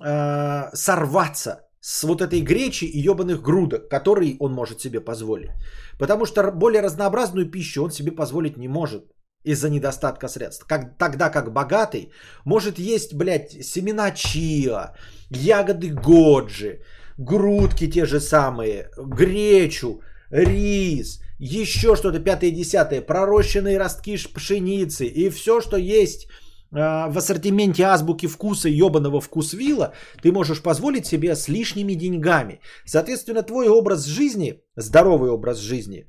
э, 0.00 0.70
сорваться 0.72 1.64
с 1.86 2.02
вот 2.04 2.22
этой 2.22 2.40
гречи 2.40 2.86
и 2.86 2.98
ебаных 2.98 3.42
грудок, 3.42 3.90
которые 3.90 4.36
он 4.40 4.52
может 4.52 4.80
себе 4.80 5.00
позволить. 5.00 5.50
Потому 5.98 6.24
что 6.24 6.50
более 6.50 6.82
разнообразную 6.82 7.50
пищу 7.50 7.84
он 7.84 7.90
себе 7.90 8.10
позволить 8.10 8.56
не 8.56 8.68
может 8.68 9.04
из-за 9.44 9.68
недостатка 9.68 10.28
средств. 10.28 10.64
Как, 10.66 10.96
тогда 10.96 11.28
как 11.28 11.52
богатый 11.52 12.10
может 12.46 12.78
есть, 12.78 13.14
блядь, 13.14 13.66
семена 13.66 14.12
чиа, 14.12 14.94
ягоды 15.28 15.88
годжи, 15.88 16.80
грудки 17.18 17.90
те 17.90 18.06
же 18.06 18.20
самые, 18.20 18.88
гречу, 18.96 20.00
рис, 20.30 21.20
еще 21.38 21.96
что-то 21.96 22.18
пятое 22.18 22.48
и 22.48 22.54
десятое, 22.54 23.02
пророщенные 23.02 23.78
ростки 23.78 24.16
пшеницы 24.34 25.04
и 25.04 25.28
все, 25.28 25.60
что 25.60 25.76
есть 25.76 26.28
в 26.74 27.18
ассортименте 27.18 27.84
азбуки 27.84 28.26
вкуса 28.26 28.68
ебаного 28.68 29.20
вкусвилла, 29.20 29.92
ты 30.22 30.32
можешь 30.32 30.62
позволить 30.62 31.06
себе 31.06 31.36
с 31.36 31.48
лишними 31.48 31.94
деньгами. 31.94 32.60
Соответственно, 32.84 33.42
твой 33.42 33.68
образ 33.68 34.04
жизни, 34.06 34.60
здоровый 34.76 35.30
образ 35.30 35.58
жизни, 35.58 36.06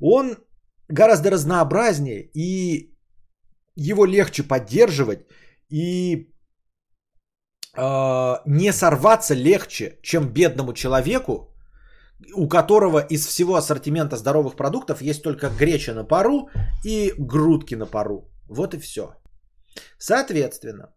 он 0.00 0.36
гораздо 0.88 1.30
разнообразнее, 1.30 2.30
и 2.34 2.92
его 3.76 4.06
легче 4.06 4.42
поддерживать, 4.42 5.20
и 5.70 6.32
э, 7.76 8.34
не 8.46 8.72
сорваться 8.72 9.34
легче, 9.34 9.98
чем 10.02 10.32
бедному 10.32 10.72
человеку, 10.72 11.54
у 12.34 12.48
которого 12.48 12.98
из 12.98 13.26
всего 13.26 13.54
ассортимента 13.54 14.16
здоровых 14.16 14.56
продуктов 14.56 15.00
есть 15.00 15.22
только 15.22 15.48
греча 15.48 15.94
на 15.94 16.04
пару 16.04 16.48
и 16.84 17.14
грудки 17.18 17.76
на 17.76 17.86
пару. 17.86 18.28
Вот 18.48 18.74
и 18.74 18.78
все. 18.78 19.14
Соответственно, 19.98 20.94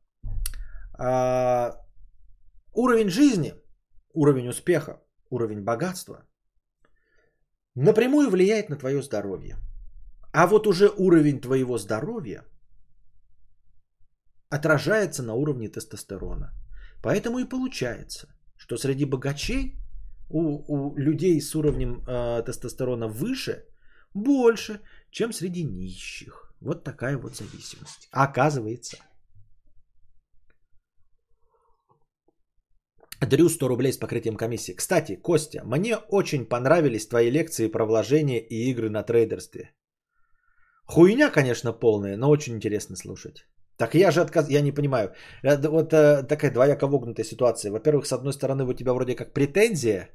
э, 0.99 1.71
уровень 2.73 3.09
жизни, 3.09 3.53
уровень 4.13 4.49
успеха, 4.49 5.01
уровень 5.29 5.63
богатства 5.63 6.25
напрямую 7.75 8.29
влияет 8.29 8.69
на 8.69 8.75
твое 8.75 9.01
здоровье. 9.01 9.57
А 10.33 10.47
вот 10.47 10.67
уже 10.67 10.89
уровень 10.89 11.41
твоего 11.41 11.77
здоровья 11.77 12.45
отражается 14.49 15.23
на 15.23 15.33
уровне 15.33 15.69
тестостерона. 15.69 16.53
Поэтому 17.01 17.39
и 17.39 17.49
получается, 17.49 18.27
что 18.55 18.77
среди 18.77 19.05
богачей 19.05 19.77
у, 20.29 20.91
у 20.91 20.97
людей 20.97 21.41
с 21.41 21.55
уровнем 21.55 22.03
э, 22.07 22.43
тестостерона 22.45 23.07
выше 23.07 23.65
больше, 24.13 24.81
чем 25.09 25.33
среди 25.33 25.63
нищих. 25.63 26.51
Вот 26.61 26.83
такая 26.83 27.17
вот 27.17 27.35
зависимость. 27.35 28.07
Оказывается. 28.11 28.97
Дрю 33.21 33.49
100 33.49 33.67
рублей 33.67 33.91
с 33.91 33.97
покрытием 33.97 34.35
комиссии. 34.35 34.75
Кстати, 34.75 35.15
Костя, 35.15 35.63
мне 35.63 35.97
очень 36.09 36.45
понравились 36.45 37.07
твои 37.07 37.31
лекции 37.31 37.67
про 37.67 37.85
вложения 37.85 38.39
и 38.39 38.71
игры 38.71 38.89
на 38.89 39.03
трейдерстве. 39.03 39.71
Хуйня, 40.85 41.29
конечно, 41.29 41.73
полная, 41.73 42.17
но 42.17 42.29
очень 42.29 42.55
интересно 42.55 42.95
слушать. 42.95 43.45
Так 43.77 43.95
я 43.95 44.11
же 44.11 44.21
отказ... 44.21 44.49
Я 44.49 44.61
не 44.61 44.71
понимаю. 44.71 45.13
Это 45.43 45.69
вот 45.69 45.93
э, 45.93 46.23
такая 46.23 46.51
двояко 46.51 46.88
вогнутая 46.88 47.25
ситуация. 47.25 47.71
Во-первых, 47.71 48.05
с 48.05 48.13
одной 48.13 48.33
стороны, 48.33 48.65
у 48.65 48.73
тебя 48.73 48.93
вроде 48.93 49.15
как 49.15 49.33
претензия 49.33 50.09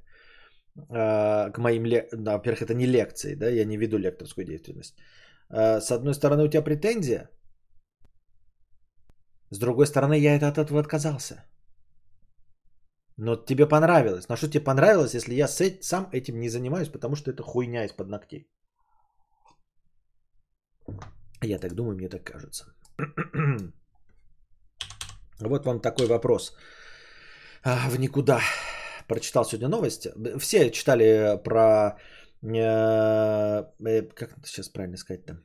э, 0.76 1.50
к 1.50 1.58
моим... 1.58 1.86
Ле... 1.86 2.08
Да, 2.12 2.32
во-первых, 2.32 2.62
это 2.62 2.74
не 2.74 2.86
лекции, 2.86 3.34
да, 3.34 3.48
я 3.48 3.64
не 3.64 3.76
веду 3.76 3.98
лекторскую 3.98 4.44
деятельность. 4.44 4.94
Э, 5.50 5.80
с 5.80 5.90
одной 5.90 6.14
стороны, 6.14 6.44
у 6.44 6.48
тебя 6.48 6.62
претензия. 6.62 7.30
С 9.50 9.58
другой 9.58 9.86
стороны, 9.86 10.18
я 10.18 10.34
это 10.34 10.48
от 10.48 10.58
этого 10.58 10.80
отказался. 10.80 11.44
Но 13.18 13.36
тебе 13.36 13.66
понравилось. 13.66 14.28
Но 14.28 14.36
что 14.36 14.48
тебе 14.48 14.64
понравилось, 14.64 15.14
если 15.14 15.34
я 15.34 15.48
сам 15.48 16.08
этим 16.12 16.38
не 16.40 16.48
занимаюсь, 16.48 16.88
потому 16.88 17.16
что 17.16 17.30
это 17.30 17.42
хуйня 17.42 17.84
из-под 17.84 18.08
ногтей? 18.08 18.48
Я 21.42 21.58
так 21.58 21.74
думаю, 21.74 21.96
мне 21.96 22.08
так 22.08 22.24
кажется. 22.24 22.64
Вот 25.40 25.66
вам 25.66 25.80
такой 25.80 26.06
вопрос. 26.06 26.56
А, 27.62 27.90
в 27.90 27.98
никуда. 27.98 28.40
Прочитал 29.06 29.44
сегодня 29.44 29.68
новости. 29.68 30.12
Все 30.38 30.70
читали 30.70 31.38
про... 31.44 31.98
Э, 32.46 33.64
э, 33.84 34.02
как 34.14 34.46
сейчас 34.46 34.68
правильно 34.68 34.96
сказать-то? 34.96 35.42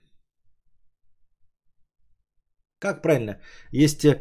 Как 2.79 3.01
правильно? 3.01 3.39
Есть 3.71 4.05
э, 4.05 4.19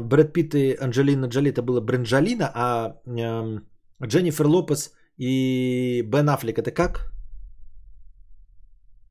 Брэд 0.00 0.32
Питт 0.32 0.54
и 0.54 0.76
Анджелина 0.80 1.26
Джоли, 1.26 1.50
это 1.50 1.62
было 1.62 1.80
Бренджалина, 1.80 2.50
а 2.54 3.00
э, 3.06 3.60
Дженнифер 4.06 4.46
Лопес 4.46 4.92
и 5.18 6.02
Бен 6.02 6.28
Аффлек 6.28 6.58
это 6.58 6.70
как? 6.70 7.12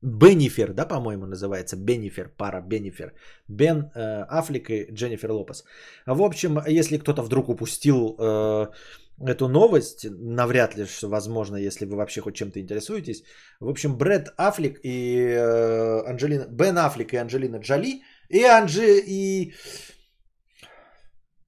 Беннифер, 0.02 0.72
да, 0.72 0.84
по-моему, 0.84 1.26
называется. 1.26 1.76
Беннифер, 1.76 2.28
пара 2.36 2.60
Беннифер. 2.60 3.12
Бен 3.48 3.90
э, 3.94 4.24
Аффлек 4.28 4.70
и 4.70 4.88
Дженнифер 4.92 5.30
Лопес. 5.30 5.64
В 6.06 6.22
общем, 6.22 6.58
если 6.66 6.98
кто-то 6.98 7.22
вдруг 7.22 7.48
упустил 7.48 8.16
э, 8.18 8.66
эту 9.30 9.48
новость, 9.48 10.06
навряд 10.10 10.76
ли, 10.76 10.86
возможно, 11.02 11.56
если 11.56 11.86
вы 11.86 11.96
вообще 11.96 12.20
хоть 12.20 12.34
чем-то 12.34 12.60
интересуетесь. 12.60 13.24
В 13.60 13.68
общем, 13.68 13.96
Брэд 13.96 14.34
Аффлек 14.36 14.80
и 14.84 15.16
э, 15.16 16.02
Анджелина... 16.06 16.46
Бен 16.50 16.78
Аффлек 16.78 17.12
и 17.12 17.16
Анджелина 17.16 17.56
Джоли 17.56 18.02
и 18.28 18.44
Анджи... 18.44 19.00
и... 19.06 19.52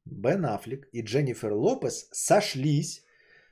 Бен 0.05 0.45
Аффлек 0.45 0.89
и 0.93 1.03
Дженнифер 1.03 1.53
Лопес 1.53 2.09
сошлись 2.13 3.05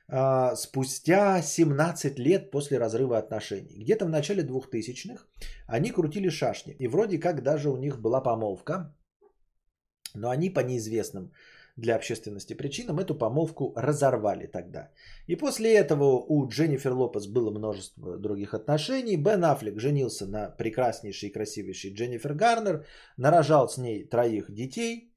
а, 0.07 0.55
спустя 0.55 1.41
17 1.41 2.19
лет 2.19 2.51
после 2.51 2.77
разрыва 2.77 3.17
отношений. 3.17 3.83
Где-то 3.83 4.05
в 4.05 4.09
начале 4.09 4.43
2000-х 4.43 5.25
они 5.67 5.91
крутили 5.91 6.29
шашни. 6.29 6.75
И 6.79 6.87
вроде 6.87 7.19
как 7.19 7.41
даже 7.41 7.69
у 7.69 7.77
них 7.77 7.99
была 7.99 8.21
помолвка. 8.21 8.95
Но 10.13 10.29
они 10.29 10.49
по 10.51 10.59
неизвестным 10.59 11.31
для 11.75 11.95
общественности 11.95 12.53
причинам 12.53 12.99
эту 12.99 13.15
помолвку 13.15 13.73
разорвали 13.75 14.47
тогда. 14.47 14.91
И 15.27 15.35
после 15.35 15.75
этого 15.75 16.25
у 16.27 16.47
Дженнифер 16.47 16.93
Лопес 16.93 17.27
было 17.27 17.51
множество 17.51 18.17
других 18.17 18.53
отношений. 18.53 19.17
Бен 19.17 19.43
Аффлек 19.43 19.79
женился 19.79 20.27
на 20.27 20.49
прекраснейшей 20.49 21.29
и 21.29 21.33
красивейшей 21.33 21.93
Дженнифер 21.93 22.33
Гарнер, 22.33 22.85
нарожал 23.17 23.69
с 23.69 23.77
ней 23.77 24.03
троих 24.03 24.51
детей. 24.53 25.13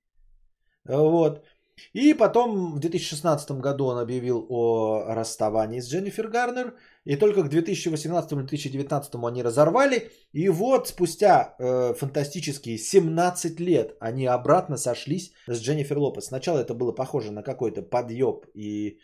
Вот. 0.85 1.45
И 1.93 2.15
потом 2.15 2.75
в 2.75 2.81
2016 2.81 3.51
году 3.53 3.87
он 3.87 3.99
объявил 3.99 4.47
о 4.49 5.05
расставании 5.09 5.81
с 5.81 5.89
Дженнифер 5.89 6.29
Гарнер. 6.29 6.75
И 7.05 7.17
только 7.17 7.43
к 7.43 7.53
2018-2019 7.53 9.29
они 9.29 9.43
разорвали. 9.43 10.11
И 10.33 10.49
вот 10.49 10.89
спустя 10.89 11.55
э, 11.59 11.95
фантастические 11.95 12.79
17 12.79 13.61
лет 13.61 13.97
они 14.01 14.27
обратно 14.27 14.77
сошлись 14.77 15.33
с 15.47 15.61
Дженнифер 15.61 15.99
Лопес. 15.99 16.27
Сначала 16.27 16.61
это 16.61 16.75
было 16.75 16.93
похоже 16.93 17.33
на 17.33 17.43
какой-то 17.43 17.83
подъеб 17.83 18.47
и 18.55 18.99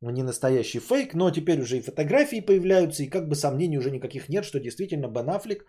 не 0.00 0.22
настоящий 0.22 0.80
фейк, 0.80 1.14
но 1.14 1.30
теперь 1.30 1.60
уже 1.60 1.78
и 1.78 1.82
фотографии 1.82 2.40
появляются, 2.40 3.02
и 3.02 3.08
как 3.08 3.28
бы 3.28 3.34
сомнений 3.34 3.78
уже 3.78 3.90
никаких 3.90 4.28
нет, 4.28 4.44
что 4.44 4.60
действительно 4.60 5.08
Бен 5.08 5.30
Аффлек 5.30 5.64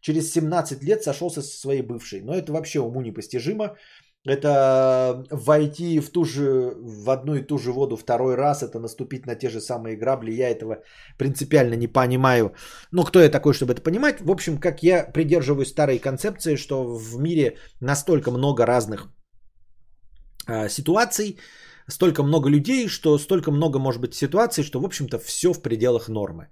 через 0.00 0.32
17 0.32 0.82
лет 0.82 1.02
сошелся 1.02 1.42
со 1.42 1.60
своей 1.60 1.82
бывшей. 1.82 2.22
Но 2.22 2.34
это 2.34 2.52
вообще 2.52 2.80
уму 2.80 3.00
непостижимо. 3.02 3.76
Это 4.26 5.24
войти 5.30 6.00
в, 6.00 6.10
ту 6.10 6.24
же, 6.24 6.72
в 6.80 7.08
одну 7.10 7.34
и 7.36 7.46
ту 7.46 7.58
же 7.58 7.72
воду 7.72 7.96
второй 7.96 8.34
раз, 8.34 8.62
это 8.62 8.80
наступить 8.80 9.26
на 9.26 9.36
те 9.36 9.48
же 9.48 9.60
самые 9.60 9.96
грабли. 9.96 10.32
Я 10.32 10.50
этого 10.50 10.82
принципиально 11.18 11.74
не 11.74 11.86
понимаю. 11.86 12.52
Ну, 12.92 13.04
кто 13.04 13.20
я 13.20 13.30
такой, 13.30 13.54
чтобы 13.54 13.72
это 13.72 13.82
понимать? 13.82 14.20
В 14.20 14.30
общем, 14.30 14.58
как 14.58 14.82
я 14.82 15.04
придерживаюсь 15.04 15.68
старой 15.68 15.98
концепции, 15.98 16.56
что 16.56 16.84
в 16.84 17.18
мире 17.18 17.56
настолько 17.80 18.30
много 18.30 18.66
разных 18.66 19.08
э, 20.48 20.68
ситуаций, 20.68 21.38
столько 21.86 22.22
много 22.22 22.50
людей, 22.50 22.88
что 22.88 23.18
столько 23.18 23.50
много 23.50 23.78
может 23.78 24.00
быть 24.00 24.14
ситуаций, 24.14 24.64
что, 24.64 24.80
в 24.80 24.84
общем-то, 24.84 25.18
все 25.18 25.52
в 25.52 25.62
пределах 25.62 26.08
нормы. 26.08 26.48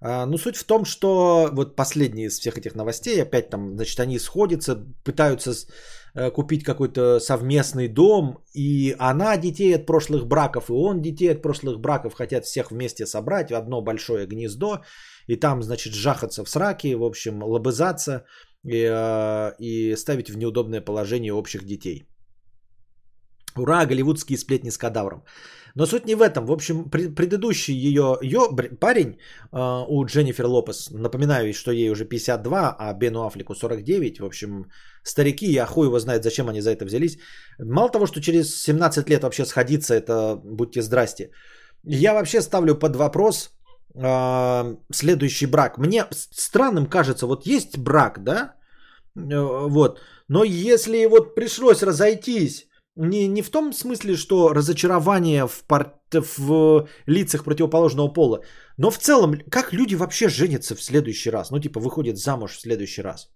А, 0.00 0.26
ну, 0.26 0.36
суть 0.36 0.56
в 0.56 0.64
том, 0.64 0.84
что 0.84 1.48
вот 1.52 1.76
последние 1.76 2.26
из 2.26 2.38
всех 2.38 2.58
этих 2.58 2.74
новостей, 2.74 3.22
опять 3.22 3.50
там, 3.50 3.76
значит, 3.76 4.00
они 4.00 4.18
сходятся, 4.18 4.76
пытаются 5.04 5.54
купить 6.32 6.64
какой-то 6.64 7.18
совместный 7.20 7.88
дом, 7.88 8.38
и 8.54 8.94
она 8.98 9.36
детей 9.36 9.74
от 9.74 9.86
прошлых 9.86 10.26
браков, 10.26 10.70
и 10.70 10.72
он 10.72 11.02
детей 11.02 11.32
от 11.32 11.42
прошлых 11.42 11.80
браков 11.80 12.14
хотят 12.14 12.44
всех 12.44 12.70
вместе 12.70 13.06
собрать 13.06 13.50
в 13.50 13.54
одно 13.54 13.82
большое 13.82 14.26
гнездо, 14.26 14.82
и 15.26 15.36
там, 15.36 15.62
значит, 15.62 15.92
жахаться 15.92 16.44
в 16.44 16.48
сраки, 16.48 16.94
в 16.94 17.02
общем, 17.02 17.42
лобызаться 17.42 18.24
и, 18.64 18.88
э, 18.90 19.52
и 19.58 19.96
ставить 19.96 20.30
в 20.30 20.36
неудобное 20.36 20.80
положение 20.80 21.32
общих 21.32 21.64
детей. 21.64 22.04
Ура, 23.56 23.86
голливудские 23.86 24.38
сплетни 24.38 24.70
с 24.70 24.78
кадавром. 24.78 25.24
Но 25.76 25.86
суть 25.86 26.06
не 26.06 26.14
в 26.14 26.22
этом. 26.22 26.46
В 26.46 26.52
общем, 26.52 26.90
пред- 26.90 27.14
предыдущий 27.14 27.74
ее, 27.74 28.16
ее 28.22 28.48
парень 28.80 29.18
э, 29.52 29.84
у 29.88 30.04
Дженнифер 30.04 30.46
Лопес, 30.46 30.90
напоминаю, 30.90 31.52
что 31.52 31.72
ей 31.72 31.90
уже 31.90 32.04
52, 32.04 32.76
а 32.78 32.94
Бену 32.94 33.24
Аффлеку 33.24 33.54
49. 33.54 34.20
В 34.20 34.24
общем, 34.24 34.66
старики, 35.04 35.52
я 35.52 35.66
хуй 35.66 35.86
его 35.86 35.98
знает, 35.98 36.24
зачем 36.24 36.48
они 36.48 36.60
за 36.60 36.70
это 36.70 36.84
взялись. 36.84 37.18
Мало 37.58 37.88
того, 37.90 38.06
что 38.06 38.20
через 38.20 38.62
17 38.62 39.10
лет 39.10 39.22
вообще 39.22 39.44
сходиться, 39.44 39.94
это 39.94 40.40
будьте 40.44 40.82
здрасте. 40.82 41.30
Я 41.84 42.14
вообще 42.14 42.42
ставлю 42.42 42.74
под 42.74 42.96
вопрос 42.96 43.50
э, 43.94 44.76
следующий 44.92 45.46
брак. 45.46 45.78
Мне 45.78 46.06
странным 46.10 46.86
кажется, 46.86 47.26
вот 47.26 47.46
есть 47.46 47.78
брак, 47.78 48.24
да, 48.24 48.54
Э, 49.16 49.68
вот, 49.68 50.00
но 50.28 50.44
если 50.44 51.06
вот 51.06 51.34
пришлось 51.34 51.82
разойтись, 51.82 52.66
не, 52.96 53.28
не 53.28 53.42
в 53.42 53.50
том 53.50 53.72
смысле, 53.72 54.16
что 54.16 54.52
разочарование 54.52 55.46
в, 55.46 55.64
пар- 55.66 55.94
в 56.12 56.88
лицах 57.06 57.44
противоположного 57.44 58.08
пола, 58.12 58.40
но 58.76 58.90
в 58.90 58.98
целом, 58.98 59.34
как 59.50 59.72
люди 59.72 59.96
вообще 59.96 60.28
женятся 60.28 60.74
в 60.74 60.82
следующий 60.82 61.30
раз? 61.30 61.50
Ну, 61.50 61.58
типа, 61.58 61.80
выходят 61.80 62.18
замуж 62.18 62.52
в 62.52 62.60
следующий 62.60 63.02
раз. 63.02 63.30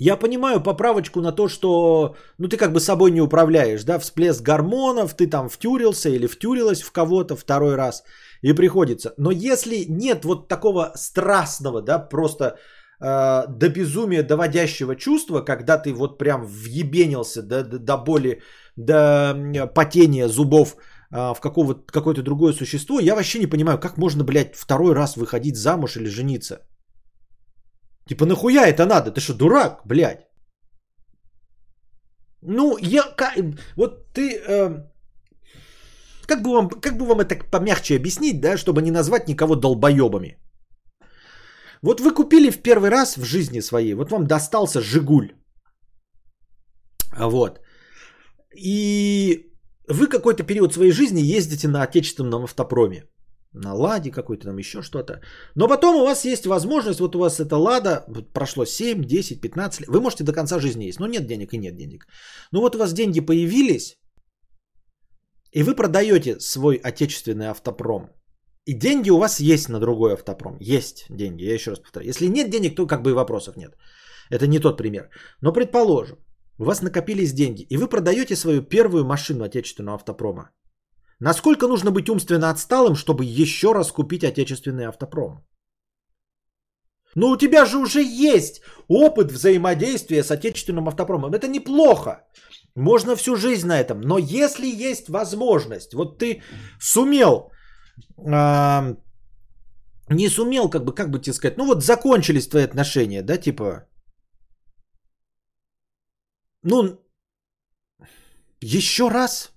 Я 0.00 0.16
понимаю 0.16 0.62
поправочку 0.62 1.20
на 1.20 1.32
то, 1.32 1.46
что 1.48 2.16
ну 2.38 2.48
ты 2.48 2.56
как 2.56 2.72
бы 2.72 2.80
собой 2.80 3.10
не 3.10 3.20
управляешь, 3.20 3.84
да, 3.84 3.98
всплеск 3.98 4.40
гормонов, 4.40 5.14
ты 5.14 5.26
там 5.26 5.48
втюрился 5.50 6.08
или 6.08 6.26
втюрилась 6.26 6.82
в 6.82 6.90
кого-то 6.90 7.36
второй 7.36 7.76
раз 7.76 8.02
и 8.40 8.54
приходится. 8.54 9.12
Но 9.18 9.30
если 9.30 9.84
нет 9.88 10.24
вот 10.24 10.48
такого 10.48 10.92
страстного, 10.94 11.82
да, 11.82 11.98
просто 11.98 12.44
э, 12.44 13.44
до 13.48 13.68
безумия 13.68 14.22
доводящего 14.22 14.96
чувства, 14.96 15.42
когда 15.42 15.76
ты 15.76 15.92
вот 15.92 16.18
прям 16.18 16.46
въебенился 16.46 17.42
до, 17.42 17.62
до, 17.62 17.78
до 17.78 17.98
боли, 17.98 18.40
до 18.76 19.70
потения 19.74 20.28
зубов 20.28 20.76
э, 21.12 21.34
в 21.34 21.40
какого, 21.40 21.74
какое-то 21.74 22.22
другое 22.22 22.54
существо, 22.54 23.00
я 23.00 23.14
вообще 23.14 23.38
не 23.38 23.50
понимаю, 23.50 23.78
как 23.78 23.98
можно, 23.98 24.24
блядь, 24.24 24.56
второй 24.56 24.94
раз 24.94 25.16
выходить 25.16 25.56
замуж 25.56 25.96
или 25.96 26.08
жениться. 26.08 26.60
Типа 28.10 28.26
нахуя 28.26 28.66
это 28.66 28.86
надо? 28.86 29.12
Ты 29.12 29.20
что, 29.20 29.34
дурак, 29.34 29.82
блядь? 29.86 30.26
Ну, 32.42 32.76
я... 32.80 33.04
Вот 33.76 34.12
ты... 34.12 34.36
э, 34.48 34.90
как, 36.26 36.42
бы 36.42 36.50
вам, 36.50 36.68
как 36.68 36.98
бы 36.98 37.06
вам 37.06 37.20
это 37.20 37.36
помягче 37.50 37.96
объяснить, 37.96 38.40
да, 38.40 38.56
чтобы 38.56 38.82
не 38.82 38.90
назвать 38.90 39.28
никого 39.28 39.54
долбоебами? 39.54 40.36
Вот 41.82 42.00
вы 42.00 42.12
купили 42.12 42.50
в 42.50 42.62
первый 42.62 42.90
раз 42.90 43.16
в 43.16 43.24
жизни 43.24 43.60
своей, 43.60 43.94
вот 43.94 44.10
вам 44.10 44.26
достался 44.26 44.80
Жигуль. 44.80 45.28
Вот. 47.16 47.60
И 48.56 49.52
вы 49.88 50.08
какой-то 50.08 50.42
период 50.42 50.72
своей 50.72 50.92
жизни 50.92 51.36
ездите 51.36 51.68
на 51.68 51.82
отечественном 51.82 52.42
автопроме. 52.42 53.04
На 53.52 53.74
Ладе 53.74 54.10
какой-то 54.10 54.44
там 54.44 54.58
еще 54.58 54.82
что-то. 54.82 55.20
Но 55.56 55.68
потом 55.68 55.96
у 55.96 56.04
вас 56.04 56.24
есть 56.24 56.46
возможность, 56.46 57.00
вот 57.00 57.16
у 57.16 57.18
вас 57.18 57.40
эта 57.40 57.56
Лада, 57.56 58.04
вот 58.08 58.32
прошло 58.32 58.64
7, 58.64 59.04
10, 59.04 59.40
15 59.40 59.80
лет. 59.80 59.88
Вы 59.88 60.00
можете 60.00 60.24
до 60.24 60.32
конца 60.32 60.60
жизни 60.60 60.84
есть, 60.84 61.00
но 61.00 61.06
нет 61.06 61.26
денег 61.26 61.52
и 61.52 61.58
нет 61.58 61.76
денег. 61.76 62.06
Ну 62.52 62.60
вот 62.60 62.76
у 62.76 62.78
вас 62.78 62.92
деньги 62.92 63.20
появились, 63.20 63.98
и 65.52 65.62
вы 65.62 65.74
продаете 65.74 66.38
свой 66.38 66.76
отечественный 66.76 67.48
автопром. 67.48 68.10
И 68.66 68.74
деньги 68.74 69.10
у 69.10 69.18
вас 69.18 69.40
есть 69.40 69.68
на 69.68 69.80
другой 69.80 70.12
автопром. 70.12 70.56
Есть 70.60 71.06
деньги, 71.10 71.44
я 71.44 71.54
еще 71.54 71.70
раз 71.70 71.80
повторяю. 71.80 72.08
Если 72.08 72.26
нет 72.26 72.50
денег, 72.50 72.76
то 72.76 72.86
как 72.86 73.02
бы 73.02 73.10
и 73.10 73.14
вопросов 73.14 73.56
нет. 73.56 73.72
Это 74.30 74.46
не 74.46 74.60
тот 74.60 74.76
пример. 74.76 75.10
Но 75.40 75.52
предположим, 75.52 76.18
у 76.58 76.64
вас 76.64 76.82
накопились 76.82 77.32
деньги, 77.32 77.62
и 77.62 77.76
вы 77.76 77.88
продаете 77.88 78.36
свою 78.36 78.62
первую 78.62 79.04
машину 79.04 79.44
отечественного 79.44 79.96
автопрома. 79.96 80.50
Насколько 81.20 81.68
нужно 81.68 81.90
быть 81.90 82.08
умственно 82.08 82.50
отсталым, 82.50 82.94
чтобы 82.96 83.24
еще 83.24 83.72
раз 83.72 83.92
купить 83.92 84.24
отечественный 84.24 84.86
автопром? 84.86 85.44
Ну 87.16 87.30
у 87.30 87.36
тебя 87.36 87.66
же 87.66 87.78
уже 87.78 88.02
есть 88.02 88.62
опыт 88.88 89.32
взаимодействия 89.32 90.22
с 90.22 90.30
отечественным 90.30 90.88
автопромом. 90.88 91.34
Это 91.34 91.48
неплохо. 91.48 92.24
Можно 92.76 93.16
всю 93.16 93.36
жизнь 93.36 93.66
на 93.66 93.80
этом. 93.80 94.00
Но 94.00 94.18
если 94.18 94.66
есть 94.66 95.08
возможность, 95.08 95.94
вот 95.94 96.18
ты 96.18 96.42
сумел, 96.80 97.50
а, 98.32 98.96
не 100.08 100.28
сумел, 100.28 100.70
как 100.70 100.84
бы, 100.84 100.94
как 100.94 101.10
бы 101.10 101.18
тебе 101.18 101.34
сказать, 101.34 101.58
ну 101.58 101.66
вот 101.66 101.82
закончились 101.82 102.48
твои 102.48 102.64
отношения, 102.64 103.22
да, 103.22 103.36
типа, 103.36 103.88
ну, 106.62 107.00
еще 108.60 109.08
раз, 109.08 109.52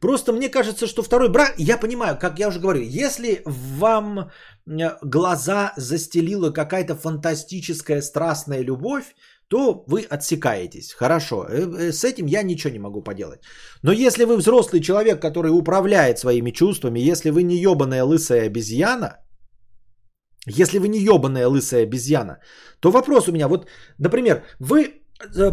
Просто 0.00 0.32
мне 0.32 0.48
кажется, 0.48 0.86
что 0.86 1.02
второй 1.02 1.28
брак, 1.28 1.54
я 1.58 1.78
понимаю, 1.78 2.18
как 2.18 2.38
я 2.38 2.48
уже 2.48 2.60
говорю, 2.60 2.82
если 2.82 3.42
вам 3.44 4.18
э, 4.20 4.90
глаза 5.02 5.72
застелила 5.76 6.50
какая-то 6.50 6.94
фантастическая 6.94 8.02
страстная 8.02 8.62
любовь, 8.62 9.14
то 9.48 9.84
вы 9.86 10.02
отсекаетесь. 10.02 10.92
Хорошо, 10.92 11.46
э, 11.48 11.88
э, 11.88 11.92
с 11.92 12.04
этим 12.04 12.26
я 12.26 12.42
ничего 12.42 12.72
не 12.72 12.78
могу 12.78 13.02
поделать. 13.02 13.40
Но 13.82 13.92
если 13.92 14.24
вы 14.24 14.36
взрослый 14.36 14.80
человек, 14.80 15.20
который 15.20 15.50
управляет 15.50 16.18
своими 16.18 16.50
чувствами, 16.52 17.00
если 17.00 17.30
вы 17.30 17.42
не 17.42 17.56
ебаная 17.56 18.04
лысая 18.04 18.46
обезьяна, 18.46 19.18
если 20.46 20.78
вы 20.78 20.88
не 20.88 21.00
ебаная 21.00 21.48
лысая 21.48 21.82
обезьяна, 21.82 22.38
то 22.80 22.90
вопрос 22.90 23.28
у 23.28 23.32
меня, 23.32 23.48
вот, 23.48 23.66
например, 23.98 24.44
вы 24.60 25.02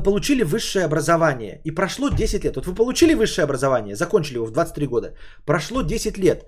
получили 0.03 0.43
высшее 0.43 0.85
образование 0.85 1.61
и 1.63 1.71
прошло 1.71 2.09
10 2.09 2.43
лет. 2.43 2.55
Вот 2.55 2.65
вы 2.65 2.75
получили 2.75 3.13
высшее 3.15 3.43
образование, 3.43 3.95
закончили 3.95 4.37
его 4.37 4.45
в 4.45 4.51
23 4.51 4.87
года, 4.87 5.15
прошло 5.45 5.81
10 5.81 6.17
лет. 6.17 6.43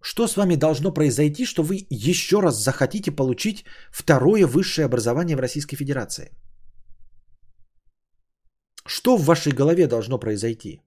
Что 0.00 0.28
с 0.28 0.36
вами 0.36 0.56
должно 0.56 0.94
произойти, 0.94 1.44
что 1.44 1.62
вы 1.62 1.86
еще 1.90 2.40
раз 2.40 2.62
захотите 2.62 3.10
получить 3.10 3.64
второе 3.90 4.46
высшее 4.46 4.86
образование 4.86 5.36
в 5.36 5.40
Российской 5.40 5.76
Федерации? 5.76 6.30
Что 8.86 9.16
в 9.16 9.24
вашей 9.24 9.52
голове 9.52 9.86
должно 9.86 10.18
произойти? 10.18 10.80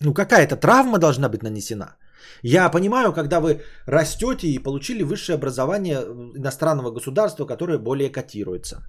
Ну, 0.00 0.14
какая-то 0.14 0.56
травма 0.56 0.98
должна 0.98 1.28
быть 1.28 1.42
нанесена. 1.42 1.96
Я 2.42 2.70
понимаю, 2.70 3.12
когда 3.12 3.40
вы 3.40 3.60
растете 3.86 4.48
и 4.48 4.62
получили 4.62 5.02
высшее 5.02 5.36
образование 5.36 5.98
иностранного 6.36 6.90
государства, 6.90 7.46
которое 7.46 7.78
более 7.78 8.10
котируется. 8.10 8.82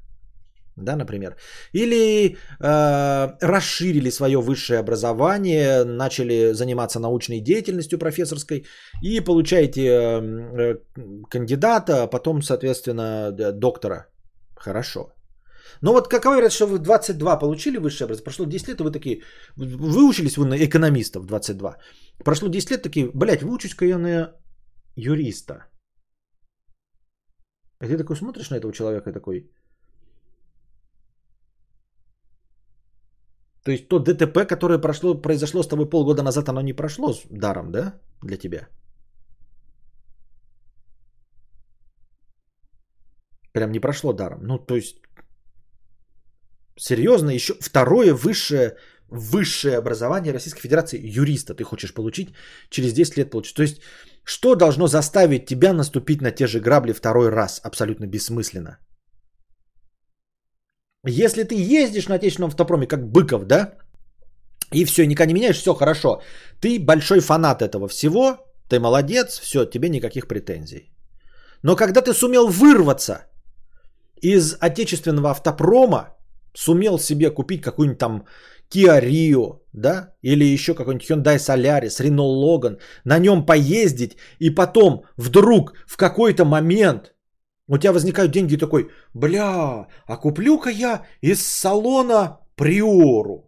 Да, 0.77 0.95
например. 0.95 1.35
Или 1.73 2.37
э, 2.59 3.37
расширили 3.41 4.11
свое 4.11 4.39
высшее 4.39 4.79
образование, 4.79 5.83
начали 5.83 6.53
заниматься 6.53 6.99
научной 6.99 7.39
деятельностью 7.41 7.97
профессорской 7.97 8.65
и 9.01 9.19
получаете 9.19 9.81
э, 9.81 10.21
э, 10.21 10.75
кандидата, 11.29 12.03
а 12.03 12.07
потом, 12.07 12.41
соответственно, 12.43 13.31
доктора. 13.53 14.05
Хорошо. 14.55 15.16
Но 15.81 15.93
вот 15.93 16.07
какова 16.07 16.33
вероятность, 16.33 16.55
что 16.55 16.67
вы 16.67 16.77
в 16.77 16.81
22 16.81 17.39
получили 17.39 17.77
высшее 17.77 18.05
образование, 18.05 18.23
прошло 18.23 18.45
10 18.45 18.67
лет, 18.67 18.79
и 18.79 18.83
вы 18.83 18.91
такие, 18.91 19.21
выучились 19.55 20.37
вы 20.37 20.45
на 20.45 20.55
экономиста 20.65 21.19
в 21.19 21.25
22. 21.25 21.77
Прошло 22.23 22.49
10 22.49 22.71
лет, 22.71 22.81
такие, 22.83 23.11
блядь, 23.13 23.43
выучусь-ка 23.43 23.85
я 23.85 23.97
на 23.97 24.33
юриста. 24.95 25.67
И 27.81 27.87
ты 27.87 27.97
такой 27.97 28.15
смотришь 28.15 28.49
на 28.49 28.55
этого 28.55 28.73
человека 28.73 29.09
и 29.09 29.13
такой, 29.13 29.51
то 33.67 33.71
есть 33.71 33.89
то 33.89 33.99
ДТП, 33.99 34.47
которое 34.47 34.79
прошло, 34.79 35.21
произошло 35.21 35.61
с 35.61 35.67
тобой 35.67 35.89
полгода 35.89 36.23
назад, 36.23 36.49
оно 36.49 36.61
не 36.61 36.73
прошло 36.73 37.13
даром, 37.29 37.71
да, 37.71 37.99
для 38.23 38.37
тебя? 38.37 38.69
Прям 43.53 43.71
не 43.71 43.81
прошло 43.81 44.13
даром. 44.13 44.39
Ну, 44.43 44.57
то 44.57 44.75
есть, 44.75 45.01
серьезно, 46.77 47.31
еще 47.31 47.53
второе 47.59 48.13
высшее, 48.13 48.77
высшее 49.09 49.77
образование 49.77 50.33
Российской 50.33 50.61
Федерации 50.61 50.99
юриста 50.99 51.53
ты 51.53 51.63
хочешь 51.63 51.93
получить, 51.93 52.29
через 52.69 52.93
10 52.93 53.17
лет 53.17 53.29
получить. 53.31 53.55
То 53.55 53.63
есть, 53.63 53.81
что 54.23 54.55
должно 54.55 54.87
заставить 54.87 55.45
тебя 55.45 55.73
наступить 55.73 56.21
на 56.21 56.31
те 56.31 56.47
же 56.47 56.59
грабли 56.59 56.93
второй 56.93 57.29
раз 57.29 57.61
абсолютно 57.63 58.07
бессмысленно? 58.07 58.77
Если 61.05 61.43
ты 61.43 61.55
ездишь 61.55 62.07
на 62.07 62.15
отечественном 62.15 62.49
автопроме, 62.49 62.87
как 62.87 63.11
Быков, 63.11 63.45
да, 63.45 63.73
и 64.73 64.85
все, 64.85 65.05
никогда 65.05 65.33
не 65.33 65.33
меняешь, 65.33 65.59
все 65.59 65.73
хорошо. 65.73 66.21
Ты 66.59 66.79
большой 66.79 67.21
фанат 67.21 67.61
этого 67.61 67.87
всего, 67.87 68.37
ты 68.69 68.79
молодец, 68.79 69.39
все, 69.39 69.65
тебе 69.65 69.89
никаких 69.89 70.27
претензий. 70.27 70.91
Но 71.63 71.75
когда 71.75 72.01
ты 72.01 72.13
сумел 72.13 72.47
вырваться 72.47 73.27
из 74.21 74.57
отечественного 74.59 75.29
автопрома, 75.29 76.16
сумел 76.57 76.99
себе 76.99 77.29
купить 77.29 77.61
какую-нибудь 77.61 77.99
там 77.99 78.25
Kia 78.69 78.99
Rio, 79.01 79.59
да, 79.73 80.15
или 80.23 80.43
еще 80.43 80.73
какой-нибудь 80.73 81.09
Hyundai 81.09 81.37
Solaris, 81.37 82.01
Renault 82.01 82.41
Logan, 82.43 82.79
на 83.03 83.19
нем 83.19 83.45
поездить, 83.45 84.17
и 84.39 84.49
потом 84.49 85.03
вдруг 85.17 85.73
в 85.85 85.97
какой-то 85.97 86.45
момент 86.45 87.13
у 87.67 87.77
тебя 87.77 87.93
возникают 87.93 88.31
деньги 88.31 88.57
такой, 88.57 88.89
бля, 89.13 89.87
а 90.07 90.17
куплю-ка 90.17 90.69
я 90.69 91.05
из 91.21 91.45
салона 91.45 92.39
Приору. 92.55 93.46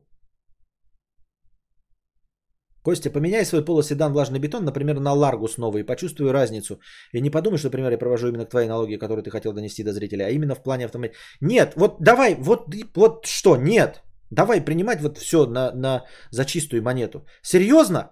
Костя, 2.84 3.10
поменяй 3.10 3.46
свой 3.46 3.66
полоседан 3.66 4.14
влажный 4.14 4.40
бетон, 4.40 4.64
например, 4.64 5.00
на 5.00 5.14
Ларгус 5.14 5.58
новый, 5.58 5.82
и 5.82 5.86
почувствуй 5.86 6.32
разницу. 6.32 6.80
И 7.14 7.22
не 7.22 7.30
подумай, 7.30 7.58
что, 7.58 7.68
например, 7.68 7.92
я 7.92 7.98
провожу 7.98 8.28
именно 8.28 8.46
к 8.46 8.50
твоей 8.50 8.68
аналогии, 8.68 8.98
которую 8.98 9.24
ты 9.24 9.32
хотел 9.32 9.54
донести 9.54 9.84
до 9.84 9.92
зрителя, 9.92 10.26
а 10.26 10.30
именно 10.30 10.56
в 10.56 10.64
плане 10.64 10.86
автомобиля. 10.86 11.16
Нет, 11.42 11.74
вот 11.76 11.98
давай, 12.00 12.36
вот, 12.36 12.74
вот 12.96 13.26
что, 13.26 13.58
нет. 13.58 14.02
Давай 14.32 14.62
принимать 14.62 15.02
вот 15.02 15.18
все 15.18 15.46
на, 15.46 15.72
на, 15.72 16.04
за 16.32 16.46
чистую 16.46 16.82
монету. 16.84 17.26
Серьезно? 17.42 18.12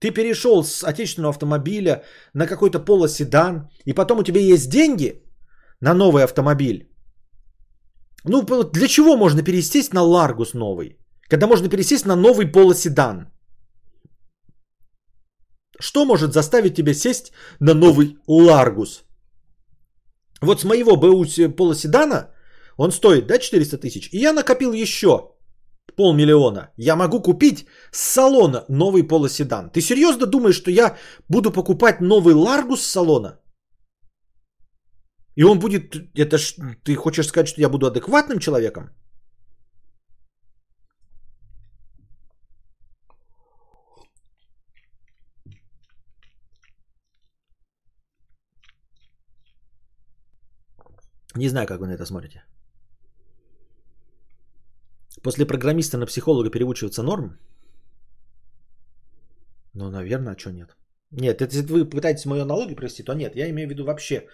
Ты 0.00 0.10
перешел 0.10 0.62
с 0.64 0.84
отечественного 0.84 1.30
автомобиля 1.30 2.02
на 2.34 2.46
какой-то 2.46 2.78
полоседан, 2.78 3.68
и 3.84 3.92
потом 3.92 4.18
у 4.18 4.22
тебя 4.22 4.40
есть 4.40 4.70
деньги 4.70 5.22
на 5.80 5.94
новый 5.94 6.24
автомобиль. 6.24 6.88
Ну, 8.24 8.42
для 8.72 8.88
чего 8.88 9.16
можно 9.16 9.42
пересесть 9.42 9.92
на 9.92 10.02
Ларгус 10.02 10.54
новый? 10.54 10.98
Когда 11.28 11.46
можно 11.46 11.68
пересесть 11.68 12.06
на 12.06 12.16
новый 12.16 12.46
полоседан? 12.46 13.35
Что 15.80 16.04
может 16.04 16.32
заставить 16.32 16.74
тебя 16.74 16.94
сесть 16.94 17.32
на 17.60 17.74
новый 17.74 18.18
Ларгус? 18.26 19.04
Вот 20.40 20.60
с 20.60 20.64
моего 20.64 20.96
БУ 20.96 21.24
Поло 21.56 21.86
седана 21.86 22.30
он 22.76 22.92
стоит, 22.92 23.26
да, 23.26 23.38
400 23.38 23.78
тысяч. 23.78 24.08
И 24.12 24.18
я 24.18 24.32
накопил 24.32 24.72
еще 24.72 25.36
полмиллиона. 25.96 26.70
Я 26.76 26.96
могу 26.96 27.22
купить 27.22 27.66
с 27.90 28.00
салона 28.00 28.64
новый 28.68 29.02
Поло 29.02 29.29
седан. 29.29 29.70
Ты 29.70 29.80
серьезно 29.80 30.26
думаешь, 30.26 30.56
что 30.56 30.70
я 30.70 30.96
буду 31.28 31.50
покупать 31.52 32.00
новый 32.00 32.34
Ларгус 32.34 32.82
с 32.82 32.90
салона? 32.90 33.40
И 35.36 35.44
он 35.44 35.58
будет, 35.58 35.94
это 36.14 36.38
ж, 36.38 36.54
ты 36.84 36.94
хочешь 36.94 37.26
сказать, 37.26 37.48
что 37.48 37.60
я 37.60 37.68
буду 37.68 37.86
адекватным 37.86 38.38
человеком? 38.38 38.90
Не 51.36 51.48
знаю, 51.48 51.66
как 51.66 51.80
вы 51.80 51.86
на 51.86 51.94
это 51.94 52.06
смотрите. 52.06 52.44
После 55.22 55.46
программиста 55.46 55.98
на 55.98 56.06
психолога 56.06 56.50
переучиваться 56.50 57.02
норм? 57.02 57.38
Ну, 59.74 59.90
наверное, 59.90 60.34
а 60.34 60.38
что 60.38 60.50
нет? 60.50 60.76
Нет, 61.10 61.40
если 61.40 61.62
вы 61.62 61.84
пытаетесь 61.84 62.26
мою 62.26 62.42
аналогию 62.42 62.76
провести, 62.76 63.02
то 63.02 63.14
нет. 63.14 63.36
Я 63.36 63.50
имею 63.50 63.68
в 63.68 63.70
виду 63.70 63.84
вообще 63.84 64.28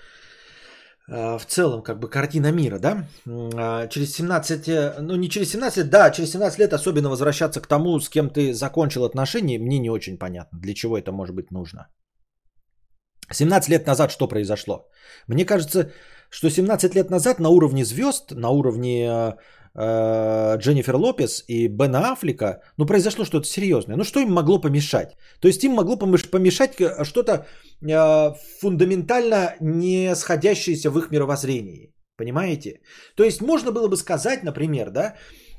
а, 1.09 1.39
в 1.39 1.47
целом 1.47 1.83
как 1.83 1.99
бы 1.99 2.09
картина 2.09 2.53
мира, 2.53 2.79
да? 2.79 3.09
А, 3.27 3.89
через 3.89 4.13
17, 4.13 4.69
э, 4.69 5.01
ну 5.01 5.17
не 5.17 5.29
через 5.29 5.51
17, 5.51 5.91
да, 5.91 6.11
через 6.11 6.31
17 6.31 6.59
лет 6.59 6.73
особенно 6.73 7.11
возвращаться 7.11 7.61
к 7.61 7.67
тому, 7.67 7.99
с 8.01 8.09
кем 8.09 8.31
ты 8.31 8.55
закончил 8.55 9.05
отношения, 9.05 9.59
мне 9.59 9.79
не 9.79 9.91
очень 9.91 10.19
понятно, 10.19 10.59
для 10.61 10.75
чего 10.75 10.97
это 10.97 11.13
может 11.13 11.35
быть 11.35 11.51
нужно. 11.51 11.89
17 13.31 13.69
лет 13.71 13.87
назад 13.87 14.11
что 14.11 14.29
произошло? 14.29 14.89
Мне 15.27 15.45
кажется, 15.45 15.91
что 16.33 16.51
17 16.51 16.95
лет 16.95 17.11
назад 17.11 17.41
на 17.41 17.49
уровне 17.49 17.85
звезд, 17.85 18.33
на 18.33 18.49
уровне 18.51 19.05
э, 19.07 19.33
э, 19.75 20.57
Дженнифер 20.59 20.97
Лопес 20.97 21.45
и 21.47 21.69
Бена 21.69 22.13
Аффлека, 22.13 22.63
ну, 22.79 22.87
произошло 22.87 23.25
что-то 23.25 23.47
серьезное. 23.47 23.97
Ну, 23.97 24.05
что 24.05 24.21
им 24.21 24.33
могло 24.33 24.61
помешать? 24.61 25.17
То 25.41 25.49
есть 25.49 25.63
им 25.65 25.73
могло 25.73 25.97
помешать 25.97 26.81
э, 26.81 27.05
что-то 27.05 27.47
фундаментально 28.61 29.57
не 29.61 30.15
сходящееся 30.15 30.91
в 30.91 30.99
их 30.99 31.11
мировоззрении. 31.11 31.95
Понимаете? 32.17 32.81
То 33.15 33.25
есть 33.25 33.43
можно 33.43 33.71
было 33.73 33.89
бы 33.89 33.97
сказать, 33.97 34.43
например, 34.43 34.91
да, 34.91 35.15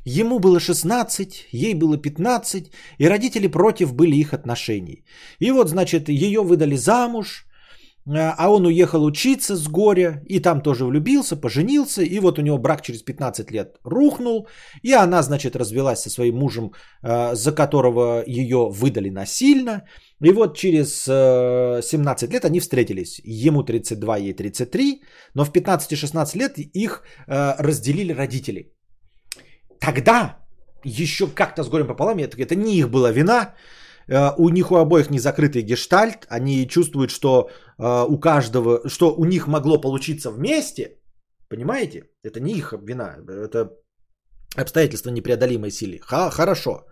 Ему 0.05 0.39
было 0.39 0.59
16, 0.59 1.47
ей 1.53 1.73
было 1.75 1.97
15, 1.97 2.71
и 2.97 3.07
родители 3.07 3.47
против 3.47 3.93
были 3.93 4.17
их 4.17 4.33
отношений. 4.33 5.05
И 5.39 5.51
вот, 5.51 5.69
значит, 5.69 6.09
ее 6.09 6.41
выдали 6.41 6.75
замуж, 6.75 7.45
Э, 7.45 7.52
а 8.05 8.49
он 8.49 8.65
уехал 8.65 9.03
учиться 9.05 9.55
с 9.55 9.67
горя, 9.67 10.21
и 10.25 10.39
там 10.39 10.61
тоже 10.61 10.85
влюбился, 10.85 11.35
поженился, 11.35 12.01
и 12.01 12.19
вот 12.19 12.39
у 12.39 12.41
него 12.41 12.57
брак 12.57 12.81
через 12.81 13.01
15 13.01 13.51
лет 13.51 13.77
рухнул, 13.85 14.47
и 14.81 14.91
она, 14.93 15.23
значит, 15.23 15.55
развелась 15.55 16.01
со 16.01 16.09
своим 16.09 16.35
мужем, 16.35 16.71
э, 17.01 17.35
за 17.35 17.51
которого 17.51 18.23
ее 18.27 18.69
выдали 18.69 19.09
насильно, 19.09 19.83
и 20.21 20.31
вот 20.31 20.57
через 20.57 21.03
17 21.05 22.29
э, 22.29 22.33
лет 22.33 22.45
они 22.45 22.59
встретились, 22.59 23.21
ему 23.23 23.63
32, 23.63 24.17
ей 24.17 24.33
33, 24.33 25.01
но 25.33 25.45
в 25.45 25.51
15-16 25.51 26.37
лет 26.37 26.53
их 26.57 27.03
разделили 27.27 28.13
родители. 28.13 28.73
Тогда 29.79 30.37
еще 30.83 31.27
как-то 31.27 31.63
с 31.63 31.69
горем 31.69 31.87
пополам, 31.87 32.17
это 32.19 32.55
не 32.55 32.75
их 32.75 32.89
была 32.89 33.11
вина, 33.11 33.53
Э, 33.53 33.82
у 34.37 34.49
них 34.49 34.71
у 34.71 34.75
обоих 34.75 35.09
не 35.09 35.19
закрытый 35.19 35.61
гештальт, 35.61 36.25
они 36.29 36.67
чувствуют, 36.67 37.11
что 37.11 37.49
э, 37.79 38.05
у 38.07 38.19
каждого, 38.19 38.89
что 38.89 39.15
у 39.15 39.25
них 39.25 39.47
могло 39.47 39.81
получиться 39.81 40.31
вместе, 40.31 40.97
понимаете? 41.49 42.09
Это 42.23 42.39
не 42.39 42.53
их 42.53 42.73
вина, 42.73 43.17
это 43.27 43.71
обстоятельства 44.55 45.11
непреодолимой 45.11 45.71
силы. 45.71 45.99
Ха, 46.01 46.29
хорошо. 46.29 46.85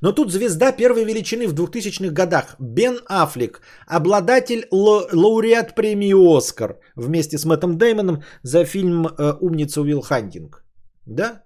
Но 0.00 0.12
тут 0.12 0.32
звезда 0.32 0.72
первой 0.72 1.04
величины 1.04 1.46
в 1.46 1.54
2000-х 1.54 2.12
годах. 2.12 2.56
Бен 2.58 2.98
Аффлек, 3.06 3.60
обладатель 3.86 4.66
лауреат 4.70 5.74
премии 5.74 6.14
«Оскар» 6.14 6.78
вместе 6.96 7.38
с 7.38 7.44
Мэттом 7.44 7.78
Деймоном 7.78 8.22
за 8.42 8.64
фильм 8.64 9.06
э, 9.06 9.34
«Умница 9.40 9.80
Уилл 9.80 10.02
Хантинг». 10.02 10.64
Да? 11.06 11.42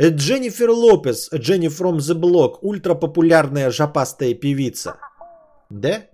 Э, 0.00 0.08
Дженнифер 0.08 0.70
Лопес, 0.70 1.28
Дженни 1.34 1.68
from 1.68 1.98
the 1.98 2.14
Block, 2.14 2.58
ультрапопулярная 2.62 3.70
жопастая 3.70 4.34
певица. 4.34 4.96
Да? 5.70 6.06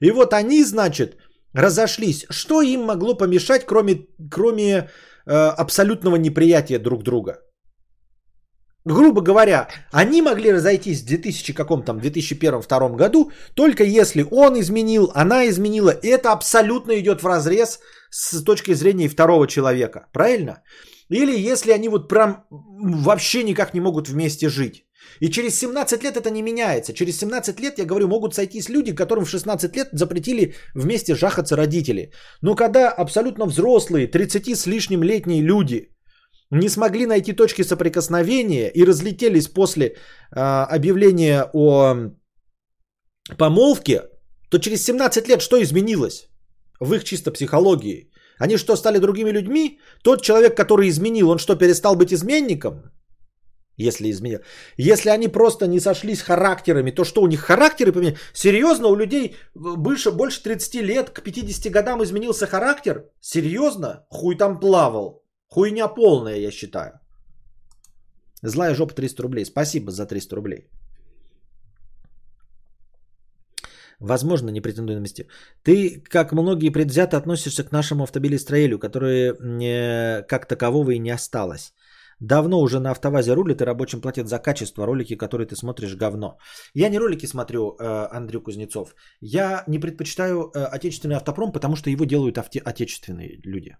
И 0.00 0.10
вот 0.10 0.32
они, 0.32 0.64
значит, 0.64 1.16
разошлись. 1.52 2.26
Что 2.30 2.62
им 2.62 2.84
могло 2.84 3.14
помешать, 3.14 3.66
кроме, 3.66 4.06
кроме 4.30 4.88
э, 5.26 5.54
абсолютного 5.58 6.16
неприятия 6.16 6.78
друг 6.78 7.02
друга? 7.02 7.40
Грубо 8.86 9.22
говоря, 9.22 9.68
они 9.90 10.22
могли 10.22 10.52
разойтись 10.52 11.02
в 11.02 11.06
2000 11.06 11.54
каком 11.54 11.82
там 11.82 11.98
2001-2002 11.98 12.96
году, 12.96 13.32
только 13.54 13.82
если 13.82 14.26
он 14.30 14.60
изменил, 14.60 15.10
она 15.14 15.48
изменила. 15.48 15.90
Это 15.90 16.32
абсолютно 16.32 16.92
идет 17.00 17.22
в 17.22 17.26
разрез 17.26 17.80
с 18.10 18.44
точки 18.44 18.74
зрения 18.74 19.08
второго 19.08 19.46
человека. 19.46 20.06
Правильно? 20.12 20.62
Или 21.10 21.52
если 21.52 21.72
они 21.72 21.88
вот 21.88 22.08
прям 22.08 22.44
вообще 22.50 23.42
никак 23.42 23.74
не 23.74 23.80
могут 23.80 24.08
вместе 24.08 24.48
жить. 24.48 24.84
И 25.20 25.30
через 25.30 25.58
17 25.58 26.02
лет 26.04 26.16
это 26.16 26.30
не 26.30 26.42
меняется. 26.42 26.92
Через 26.92 27.18
17 27.18 27.60
лет, 27.60 27.78
я 27.78 27.84
говорю, 27.84 28.08
могут 28.08 28.34
сойтись 28.34 28.68
люди, 28.68 28.94
которым 28.94 29.24
в 29.24 29.30
16 29.30 29.76
лет 29.76 29.88
запретили 29.92 30.54
вместе 30.74 31.14
жахаться 31.14 31.56
родители. 31.56 32.12
Но 32.42 32.54
когда 32.54 32.90
абсолютно 32.90 33.46
взрослые, 33.46 34.06
30 34.06 34.48
с 34.48 34.66
лишним 34.66 35.02
летние 35.02 35.42
люди 35.42 35.90
не 36.50 36.68
смогли 36.68 37.06
найти 37.06 37.32
точки 37.32 37.62
соприкосновения 37.62 38.70
и 38.70 38.84
разлетелись 38.84 39.48
после 39.48 39.86
э, 39.86 40.40
объявления 40.40 41.50
о 41.52 42.10
помолвке, 43.38 44.02
то 44.50 44.58
через 44.58 44.84
17 44.84 45.28
лет 45.28 45.42
что 45.42 45.62
изменилось 45.62 46.28
в 46.80 46.94
их 46.94 47.04
чисто 47.04 47.30
психологии? 47.32 48.10
Они 48.38 48.56
что, 48.56 48.76
стали 48.76 48.98
другими 48.98 49.30
людьми? 49.30 49.80
Тот 50.02 50.22
человек, 50.22 50.56
который 50.56 50.88
изменил, 50.88 51.30
он 51.30 51.38
что, 51.38 51.56
перестал 51.56 51.96
быть 51.96 52.12
изменником? 52.12 52.82
Если 53.76 54.10
изменил. 54.10 54.38
Если 54.76 55.10
они 55.10 55.28
просто 55.28 55.66
не 55.66 55.80
сошлись 55.80 56.22
характерами, 56.22 56.92
то 56.92 57.04
что 57.04 57.22
у 57.22 57.26
них 57.26 57.40
характеры 57.40 57.92
поменялись? 57.92 58.18
Серьезно, 58.32 58.88
у 58.88 58.96
людей 58.96 59.36
больше, 59.54 60.12
больше 60.12 60.42
30 60.42 60.74
лет, 60.82 61.10
к 61.10 61.22
50 61.22 61.72
годам 61.72 62.02
изменился 62.02 62.46
характер? 62.46 63.04
Серьезно? 63.20 64.06
Хуй 64.10 64.36
там 64.36 64.60
плавал. 64.60 65.24
Хуйня 65.48 65.88
полная, 65.88 66.36
я 66.36 66.50
считаю. 66.50 67.00
Злая 68.42 68.74
жопа 68.74 68.94
300 68.94 69.22
рублей. 69.22 69.44
Спасибо 69.44 69.90
за 69.90 70.06
300 70.06 70.36
рублей. 70.36 70.68
Возможно, 74.00 74.50
не 74.50 74.60
претендую 74.60 74.96
на 74.96 75.02
месте. 75.02 75.26
Ты, 75.62 76.02
как 76.08 76.32
многие 76.32 76.70
предвзято 76.70 77.16
относишься 77.16 77.64
к 77.64 77.72
нашему 77.72 78.04
автобилестроению, 78.04 78.78
которое 78.78 79.36
не, 79.40 80.22
как 80.28 80.46
такового 80.46 80.90
и 80.92 80.98
не 80.98 81.10
осталось. 81.10 81.72
Давно 82.20 82.60
уже 82.60 82.80
на 82.80 82.90
автовазе 82.90 83.34
рулит 83.34 83.60
и 83.60 83.64
рабочим 83.64 84.00
платят 84.00 84.28
за 84.28 84.38
качество. 84.38 84.86
Ролики, 84.86 85.16
которые 85.16 85.46
ты 85.46 85.56
смотришь, 85.56 85.96
говно. 85.96 86.38
Я 86.74 86.88
не 86.88 86.98
ролики 86.98 87.26
смотрю, 87.26 87.76
э, 87.78 88.08
Андрей 88.12 88.40
Кузнецов. 88.40 88.94
Я 89.20 89.64
не 89.66 89.78
предпочитаю 89.78 90.50
э, 90.54 90.64
отечественный 90.64 91.16
автопром, 91.16 91.52
потому 91.52 91.76
что 91.76 91.90
его 91.90 92.04
делают 92.04 92.38
отечественные 92.38 93.40
люди. 93.44 93.76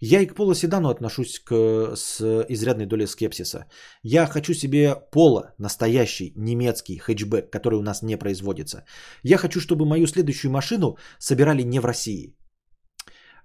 Я 0.00 0.20
и 0.20 0.26
к 0.26 0.34
полоседану 0.34 0.88
отношусь 0.88 1.38
к, 1.38 1.94
с 1.94 2.20
изрядной 2.48 2.86
долей 2.86 3.06
скепсиса. 3.06 3.66
Я 4.02 4.26
хочу 4.26 4.54
себе 4.54 4.94
поло, 5.10 5.54
настоящий 5.58 6.32
немецкий 6.36 6.98
хэтчбэк, 6.98 7.50
который 7.50 7.78
у 7.78 7.82
нас 7.82 8.02
не 8.02 8.16
производится. 8.16 8.84
Я 9.22 9.36
хочу, 9.36 9.60
чтобы 9.60 9.84
мою 9.84 10.06
следующую 10.06 10.52
машину 10.52 10.96
собирали 11.18 11.62
не 11.62 11.80
в 11.80 11.84
России. 11.84 12.34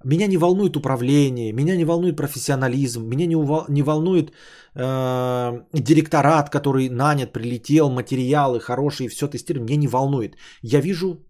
Меня 0.04 0.28
не 0.28 0.38
волнует 0.38 0.78
управление, 0.78 1.52
меня 1.52 1.76
не 1.76 1.86
волнует 1.86 2.16
профессионализм, 2.16 3.04
меня 3.08 3.26
не, 3.26 3.36
увол- 3.36 3.66
не 3.70 3.82
волнует 3.82 4.32
э, 4.76 5.62
директорат, 5.74 6.50
который 6.50 6.90
нанят, 6.90 7.34
прилетел, 7.34 7.90
материалы 7.90 8.60
хорошие, 8.60 9.10
все 9.10 9.28
тестировано, 9.28 9.66
меня 9.66 9.78
не 9.78 9.88
волнует. 9.88 10.36
Я 10.62 10.80
вижу 10.80 11.25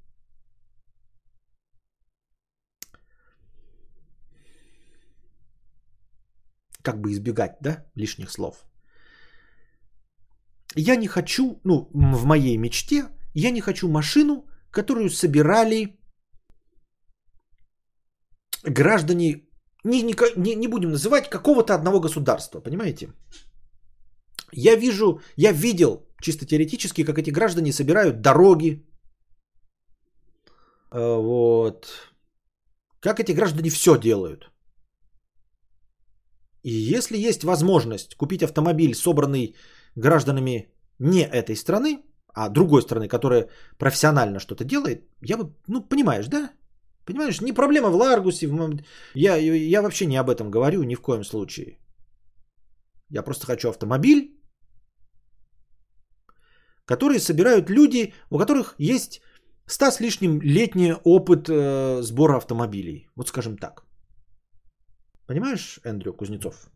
как 6.86 7.02
бы 7.02 7.12
избегать, 7.12 7.57
да, 7.62 7.86
лишних 7.95 8.30
слов. 8.30 8.66
Я 10.78 10.95
не 10.95 11.07
хочу, 11.07 11.60
ну, 11.64 11.90
в 11.94 12.26
моей 12.26 12.57
мечте, 12.57 13.03
я 13.34 13.52
не 13.52 13.62
хочу 13.62 13.90
машину, 13.90 14.45
которую 14.72 15.10
собирали 15.10 15.98
граждане, 18.64 19.48
не, 19.84 20.03
не, 20.03 20.56
не, 20.56 20.68
будем 20.68 20.91
называть, 20.91 21.30
какого-то 21.30 21.74
одного 21.74 21.99
государства, 21.99 22.62
понимаете? 22.62 23.14
Я 24.52 24.76
вижу, 24.76 25.22
я 25.38 25.52
видел 25.52 26.07
чисто 26.22 26.45
теоретически, 26.45 27.06
как 27.06 27.18
эти 27.18 27.32
граждане 27.32 27.72
собирают 27.72 28.22
дороги, 28.22 28.86
э, 30.91 31.18
вот, 31.18 31.88
как 32.99 33.20
эти 33.20 33.34
граждане 33.34 33.70
все 33.70 33.98
делают. 33.98 34.52
И 36.66 36.96
если 36.96 37.30
есть 37.30 37.44
возможность 37.44 38.16
купить 38.16 38.44
автомобиль, 38.44 38.96
собранный 38.96 39.56
гражданами 39.96 40.68
не 41.00 41.22
этой 41.22 41.56
страны, 41.56 42.04
а 42.34 42.50
другой 42.50 42.82
страны, 42.82 43.08
которая 43.08 43.50
профессионально 43.78 44.40
что-то 44.40 44.64
делает, 44.64 45.08
я 45.22 45.38
бы, 45.38 45.54
ну, 45.68 45.82
понимаешь, 45.82 46.28
да? 46.28 46.50
Понимаешь, 47.06 47.42
не 47.42 47.54
проблема 47.54 47.90
в 47.90 47.96
Ларгусе. 47.96 48.48
В... 48.48 48.80
Я, 49.14 49.36
я 49.36 49.82
вообще 49.82 50.08
не 50.08 50.18
об 50.18 50.30
этом 50.30 50.50
говорю 50.50 50.84
ни 50.84 50.96
в 50.96 51.02
коем 51.02 51.24
случае. 51.24 51.78
Я 53.12 53.22
просто 53.22 53.46
хочу 53.46 53.70
автомобиль, 53.70 54.32
который 56.86 57.20
собирают 57.20 57.70
люди, 57.70 58.14
у 58.32 58.40
которых 58.40 58.76
есть 58.80 59.22
ста 59.68 59.92
с 59.92 60.00
лишним 60.00 60.42
летний 60.42 60.96
опыт 61.04 61.48
э, 61.48 62.02
сбора 62.02 62.38
автомобилей. 62.38 63.08
Вот 63.16 63.28
скажем 63.28 63.58
так. 63.58 63.86
Понимаешь, 65.28 65.80
Эндрю 65.84 66.14
Кузнецов? 66.14 66.70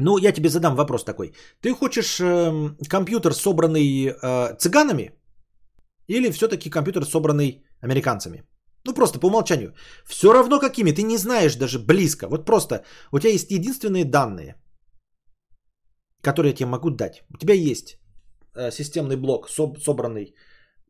Ну, 0.00 0.18
я 0.18 0.32
тебе 0.32 0.48
задам 0.48 0.74
вопрос 0.74 1.04
такой. 1.04 1.34
Ты 1.60 1.74
хочешь 1.74 2.18
э, 2.20 2.74
компьютер, 2.88 3.34
собранный 3.34 4.06
э, 4.06 4.56
цыганами, 4.58 5.10
или 6.08 6.30
все-таки 6.30 6.70
компьютер, 6.70 7.04
собранный 7.04 7.64
американцами? 7.80 8.42
Ну, 8.84 8.94
просто 8.94 9.20
по 9.20 9.26
умолчанию. 9.26 9.74
Все 10.06 10.32
равно 10.32 10.58
какими, 10.58 10.92
ты 10.92 11.02
не 11.02 11.18
знаешь 11.18 11.56
даже 11.56 11.78
близко. 11.78 12.28
Вот 12.28 12.46
просто 12.46 12.84
у 13.12 13.18
тебя 13.18 13.32
есть 13.32 13.50
единственные 13.50 14.04
данные, 14.04 14.56
которые 16.22 16.50
я 16.50 16.56
тебе 16.56 16.68
могу 16.68 16.90
дать. 16.90 17.22
У 17.34 17.38
тебя 17.38 17.54
есть 17.54 17.98
э, 18.56 18.70
системный 18.70 19.16
блок, 19.16 19.48
соб- 19.48 19.78
собранный 19.78 20.34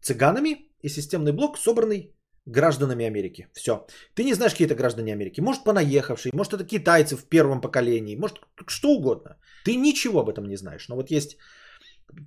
цыганами, 0.02 0.68
и 0.82 0.88
системный 0.88 1.32
блок, 1.32 1.58
собранный 1.58 2.14
гражданами 2.46 3.06
Америки. 3.06 3.46
Все. 3.52 3.86
Ты 4.14 4.24
не 4.24 4.34
знаешь, 4.34 4.52
какие 4.52 4.66
это 4.66 4.74
граждане 4.74 5.12
Америки. 5.12 5.40
Может, 5.40 5.64
понаехавшие, 5.64 6.32
может, 6.34 6.52
это 6.52 6.64
китайцы 6.64 7.16
в 7.16 7.24
первом 7.28 7.60
поколении, 7.60 8.16
может, 8.16 8.38
что 8.66 8.88
угодно. 8.88 9.36
Ты 9.64 9.76
ничего 9.76 10.20
об 10.20 10.28
этом 10.28 10.48
не 10.48 10.56
знаешь. 10.56 10.88
Но 10.88 10.96
вот 10.96 11.10
есть 11.10 11.36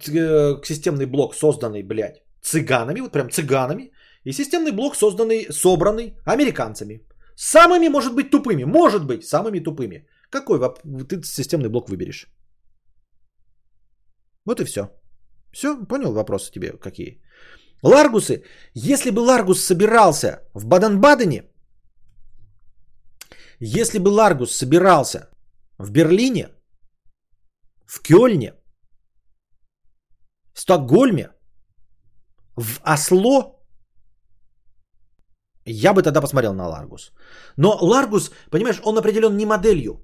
э, 0.07 0.61
системный 0.63 1.05
блок, 1.05 1.35
созданный, 1.35 1.83
блядь, 1.83 2.23
цыганами, 2.41 3.01
вот 3.01 3.11
прям 3.11 3.29
цыганами, 3.29 3.91
и 4.23 4.31
системный 4.31 4.71
блок, 4.71 4.95
созданный, 4.95 5.47
собранный 5.51 6.15
американцами. 6.25 7.01
Самыми, 7.35 7.89
может 7.89 8.15
быть, 8.15 8.31
тупыми. 8.31 8.63
Может 8.63 9.05
быть, 9.05 9.25
самыми 9.25 9.59
тупыми. 9.59 10.07
Какой 10.29 10.59
ты 11.09 11.21
системный 11.23 11.69
блок 11.69 11.89
выберешь? 11.89 12.27
Вот 14.45 14.61
и 14.61 14.65
все. 14.65 14.89
Все, 15.51 15.85
понял 15.85 16.13
вопросы 16.13 16.51
тебе 16.51 16.71
какие? 16.77 17.21
Ларгусы, 17.85 18.43
если 18.73 19.11
бы 19.11 19.19
Ларгус 19.19 19.61
собирался 19.61 20.39
в 20.55 20.65
Баден-Бадене, 20.65 21.43
если 23.59 23.99
бы 23.99 24.09
Ларгус 24.09 24.57
собирался 24.57 25.29
в 25.77 25.91
Берлине, 25.91 26.49
в 27.85 28.01
Кёльне, 28.01 28.53
в 30.53 30.61
Стокгольме, 30.61 31.29
в 32.57 32.81
Осло, 32.81 33.61
я 35.65 35.93
бы 35.93 36.01
тогда 36.01 36.21
посмотрел 36.21 36.53
на 36.53 36.67
Ларгус. 36.67 37.11
Но 37.57 37.77
Ларгус, 37.81 38.31
понимаешь, 38.49 38.81
он 38.83 38.97
определен 38.97 39.37
не 39.37 39.45
моделью. 39.45 40.03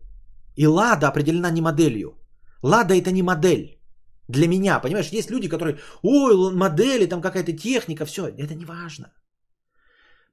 И 0.56 0.68
Лада 0.68 1.08
определена 1.08 1.49
не 1.49 1.62
моделью. 1.62 2.20
Лада 2.62 2.94
это 2.94 3.12
не 3.12 3.24
модель. 3.24 3.81
Для 4.27 4.48
меня, 4.48 4.80
понимаешь, 4.80 5.10
есть 5.11 5.31
люди, 5.31 5.49
которые, 5.49 5.80
ой, 6.03 6.53
модели, 6.53 7.06
там 7.06 7.22
какая-то 7.22 7.53
техника, 7.53 8.06
все, 8.06 8.27
это 8.27 8.56
не 8.56 8.65
важно. 8.65 9.14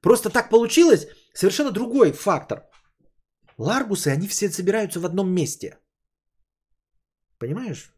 Просто 0.01 0.29
так 0.29 0.49
получилось, 0.49 1.07
совершенно 1.33 1.71
другой 1.71 2.11
фактор. 2.11 2.63
Ларгусы, 3.57 4.07
они 4.07 4.27
все 4.27 4.49
собираются 4.49 4.99
в 4.99 5.05
одном 5.05 5.33
месте. 5.33 5.77
Понимаешь? 7.39 7.93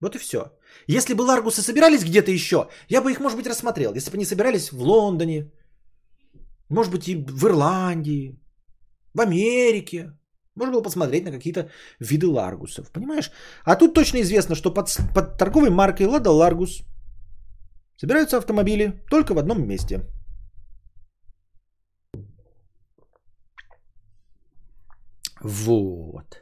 Вот 0.00 0.14
и 0.14 0.18
все. 0.18 0.52
Если 0.86 1.14
бы 1.14 1.22
Ларгусы 1.22 1.62
собирались 1.62 2.04
где-то 2.04 2.30
еще, 2.30 2.68
я 2.88 3.00
бы 3.00 3.10
их, 3.10 3.20
может 3.20 3.38
быть, 3.38 3.46
рассмотрел. 3.46 3.94
Если 3.94 4.10
бы 4.10 4.16
они 4.16 4.26
собирались 4.26 4.70
в 4.70 4.80
Лондоне, 4.82 5.50
может 6.68 6.92
быть, 6.92 7.08
и 7.08 7.16
в 7.16 7.44
Ирландии, 7.44 8.38
в 9.14 9.20
Америке, 9.20 10.12
можно 10.56 10.72
было 10.72 10.82
посмотреть 10.82 11.24
на 11.24 11.32
какие-то 11.32 11.68
виды 12.00 12.26
ларгусов, 12.26 12.90
понимаешь? 12.92 13.30
А 13.64 13.76
тут 13.76 13.94
точно 13.94 14.20
известно, 14.20 14.54
что 14.54 14.74
под, 14.74 14.86
под 15.14 15.36
торговой 15.38 15.70
маркой 15.70 16.06
Лада 16.06 16.30
Ларгус 16.30 16.82
собираются 17.96 18.36
автомобили 18.36 19.02
только 19.10 19.34
в 19.34 19.38
одном 19.38 19.66
месте. 19.66 20.00
Вот. 25.42 26.40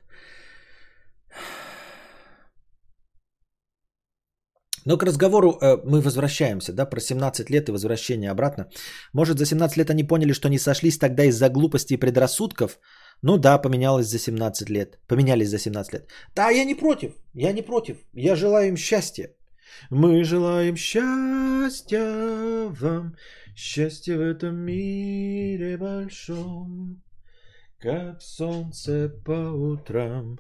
Но 4.84 4.98
к 4.98 5.04
разговору 5.04 5.58
э, 5.60 5.76
мы 5.84 6.00
возвращаемся, 6.00 6.72
да, 6.72 6.86
про 6.86 7.00
17 7.00 7.50
лет 7.50 7.68
и 7.68 7.72
возвращение 7.72 8.30
обратно. 8.30 8.68
Может, 9.12 9.38
за 9.38 9.46
17 9.46 9.76
лет 9.76 9.90
они 9.90 10.04
поняли, 10.04 10.32
что 10.32 10.48
не 10.48 10.58
сошлись 10.58 10.98
тогда 10.98 11.24
из-за 11.24 11.48
глупости 11.48 11.94
и 11.94 12.00
предрассудков– 12.00 12.78
ну 13.22 13.38
да, 13.38 13.58
поменялось 13.58 14.06
за 14.06 14.18
17 14.18 14.70
лет. 14.70 14.98
Поменялись 15.08 15.48
за 15.48 15.58
17 15.58 15.92
лет. 15.92 16.10
Да, 16.34 16.50
я 16.50 16.64
не 16.64 16.74
против. 16.74 17.12
Я 17.34 17.52
не 17.52 17.62
против. 17.62 17.96
Я 18.12 18.36
желаю 18.36 18.68
им 18.68 18.76
счастья. 18.76 19.30
Мы 19.90 20.24
желаем 20.24 20.76
счастья 20.76 22.68
вам, 22.80 23.16
счастья 23.56 24.16
в 24.16 24.20
этом 24.20 24.56
мире 24.56 25.76
большом, 25.76 27.02
как 27.78 28.22
солнце 28.22 29.08
по 29.24 29.50
утрам, 29.50 30.38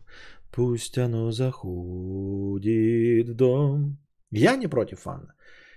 пусть 0.50 0.98
оно 0.98 1.32
заходит 1.32 3.28
в 3.28 3.34
дом. 3.34 3.98
Я 4.30 4.56
не 4.56 4.68
против, 4.68 5.06
Анна. 5.06 5.34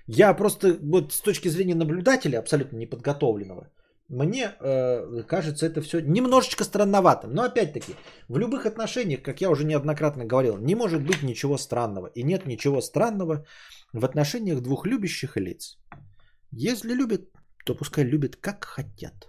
Я 0.07 0.33
просто 0.33 0.77
вот 0.81 1.13
с 1.13 1.21
точки 1.21 1.49
зрения 1.49 1.75
наблюдателя, 1.75 2.39
абсолютно 2.39 2.77
неподготовленного, 2.77 3.69
мне 4.09 4.55
э, 4.59 5.23
кажется 5.27 5.65
это 5.65 5.81
все 5.81 5.99
немножечко 5.99 6.63
странноватым. 6.63 7.33
Но 7.33 7.43
опять-таки, 7.43 7.95
в 8.29 8.37
любых 8.37 8.65
отношениях, 8.65 9.21
как 9.23 9.41
я 9.41 9.49
уже 9.49 9.65
неоднократно 9.65 10.25
говорил, 10.25 10.57
не 10.57 10.75
может 10.75 11.05
быть 11.05 11.23
ничего 11.23 11.57
странного. 11.57 12.07
И 12.15 12.23
нет 12.23 12.45
ничего 12.45 12.81
странного 12.81 13.45
в 13.93 14.05
отношениях 14.05 14.61
двух 14.61 14.85
любящих 14.85 15.37
лиц. 15.37 15.77
Если 16.51 16.93
любят, 16.93 17.21
то 17.65 17.75
пускай 17.75 18.03
любят 18.03 18.35
как 18.35 18.65
хотят 18.65 19.27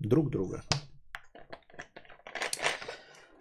друг 0.00 0.30
друга. 0.30 0.62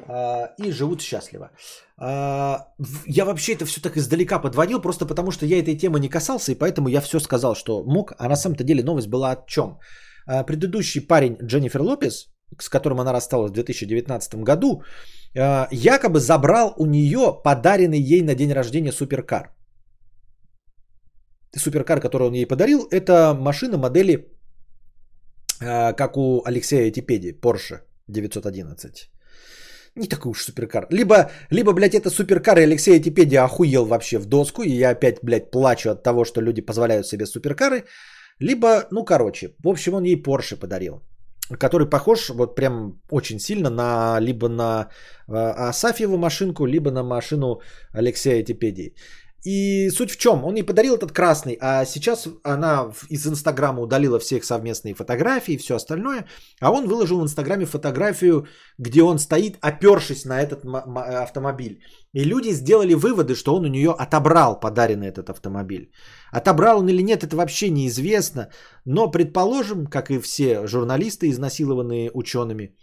А, 0.08 0.54
и 0.58 0.72
живут 0.72 1.02
счастливо. 1.02 1.52
А, 1.98 2.68
я 3.08 3.24
вообще 3.26 3.54
это 3.54 3.66
все 3.66 3.82
так 3.82 3.98
издалека 3.98 4.40
подводил, 4.40 4.82
просто 4.82 5.06
потому 5.06 5.32
что 5.32 5.46
я 5.46 5.60
этой 5.60 5.78
темы 5.78 6.00
не 6.00 6.10
касался, 6.10 6.52
и 6.52 6.56
поэтому 6.56 6.90
я 6.90 7.02
все 7.02 7.20
сказал, 7.20 7.56
что 7.56 7.84
мог. 7.86 8.14
А 8.20 8.28
на 8.28 8.36
самом-то 8.36 8.64
деле 8.64 8.84
новость 8.84 9.08
была 9.08 9.32
о 9.32 9.46
чем? 9.48 9.80
А, 10.26 10.44
предыдущий 10.44 11.02
парень 11.02 11.38
Дженнифер 11.42 11.82
Лопес, 11.82 12.28
с 12.60 12.70
которым 12.70 13.00
она 13.00 13.14
рассталась 13.14 13.52
в 13.52 13.54
2019 13.54 14.44
году, 14.44 14.84
а, 15.38 15.68
якобы 15.72 16.20
забрал 16.20 16.74
у 16.78 16.86
нее 16.86 17.42
подаренный 17.44 18.00
ей 18.00 18.22
на 18.22 18.36
день 18.36 18.54
рождения 18.54 18.92
суперкар. 18.92 19.54
Суперкар, 21.56 22.00
который 22.00 22.28
он 22.28 22.34
ей 22.34 22.48
подарил, 22.48 22.88
это 22.92 23.34
машина 23.40 23.78
модели, 23.78 24.28
а, 25.62 25.94
как 25.94 26.18
у 26.18 26.44
Алексея 26.46 26.90
Этипеди, 26.90 27.32
Porsche 27.42 27.82
911. 28.08 29.10
Не 29.96 30.08
такой 30.08 30.32
уж 30.32 30.44
суперкар. 30.44 30.88
Либо, 30.90 31.30
либо, 31.52 31.72
блядь, 31.74 31.94
это 31.94 32.10
суперкар, 32.10 32.58
и 32.58 32.64
Алексей 32.64 32.98
Этипедия 32.98 33.44
охуел 33.44 33.86
вообще 33.86 34.18
в 34.18 34.26
доску, 34.26 34.64
и 34.64 34.72
я 34.72 34.90
опять, 34.90 35.20
блядь, 35.22 35.52
плачу 35.52 35.92
от 35.92 36.04
того, 36.04 36.26
что 36.26 36.42
люди 36.42 36.62
позволяют 36.62 37.06
себе 37.06 37.26
суперкары. 37.26 37.86
Либо, 38.40 38.88
ну, 38.92 39.06
короче, 39.06 39.56
в 39.64 39.68
общем, 39.68 39.94
он 39.94 40.04
ей 40.04 40.22
Porsche 40.22 40.56
подарил 40.60 41.04
который 41.60 41.90
похож 41.90 42.30
вот 42.30 42.56
прям 42.56 43.02
очень 43.12 43.40
сильно 43.40 43.70
на 43.70 44.20
либо 44.20 44.48
на 44.48 44.90
э, 45.28 45.34
Асафьеву 45.70 46.18
машинку, 46.18 46.66
либо 46.66 46.92
на 46.92 47.04
машину 47.04 47.62
Алексея 47.92 48.42
Этипедии. 48.42 48.96
И 49.44 49.90
суть 49.90 50.12
в 50.12 50.18
чем? 50.18 50.46
Он 50.46 50.56
ей 50.56 50.64
подарил 50.64 50.96
этот 50.96 51.12
красный, 51.12 51.58
а 51.60 51.86
сейчас 51.86 52.30
она 52.44 52.94
из 53.10 53.28
Инстаграма 53.28 53.82
удалила 53.82 54.18
все 54.20 54.38
их 54.38 54.46
совместные 54.46 54.94
фотографии 54.94 55.56
и 55.56 55.58
все 55.58 55.76
остальное, 55.76 56.26
а 56.62 56.72
он 56.72 56.88
выложил 56.88 57.20
в 57.20 57.24
Инстаграме 57.24 57.66
фотографию, 57.66 58.48
где 58.78 59.04
он 59.04 59.20
стоит, 59.20 59.58
опершись 59.60 60.26
на 60.26 60.42
этот 60.42 60.64
автомобиль. 61.24 61.82
И 62.14 62.24
люди 62.24 62.54
сделали 62.54 62.94
выводы, 62.94 63.36
что 63.36 63.56
он 63.56 63.66
у 63.66 63.70
нее 63.70 63.92
отобрал 63.92 64.60
подаренный 64.60 65.08
этот 65.10 65.30
автомобиль. 65.30 65.92
Отобрал 66.32 66.80
он 66.80 66.88
или 66.88 67.04
нет, 67.04 67.24
это 67.24 67.36
вообще 67.36 67.70
неизвестно, 67.70 68.50
но 68.86 69.12
предположим, 69.12 69.88
как 69.88 70.10
и 70.10 70.20
все 70.20 70.68
журналисты, 70.68 71.30
изнасилованные 71.30 72.12
учеными, 72.14 72.78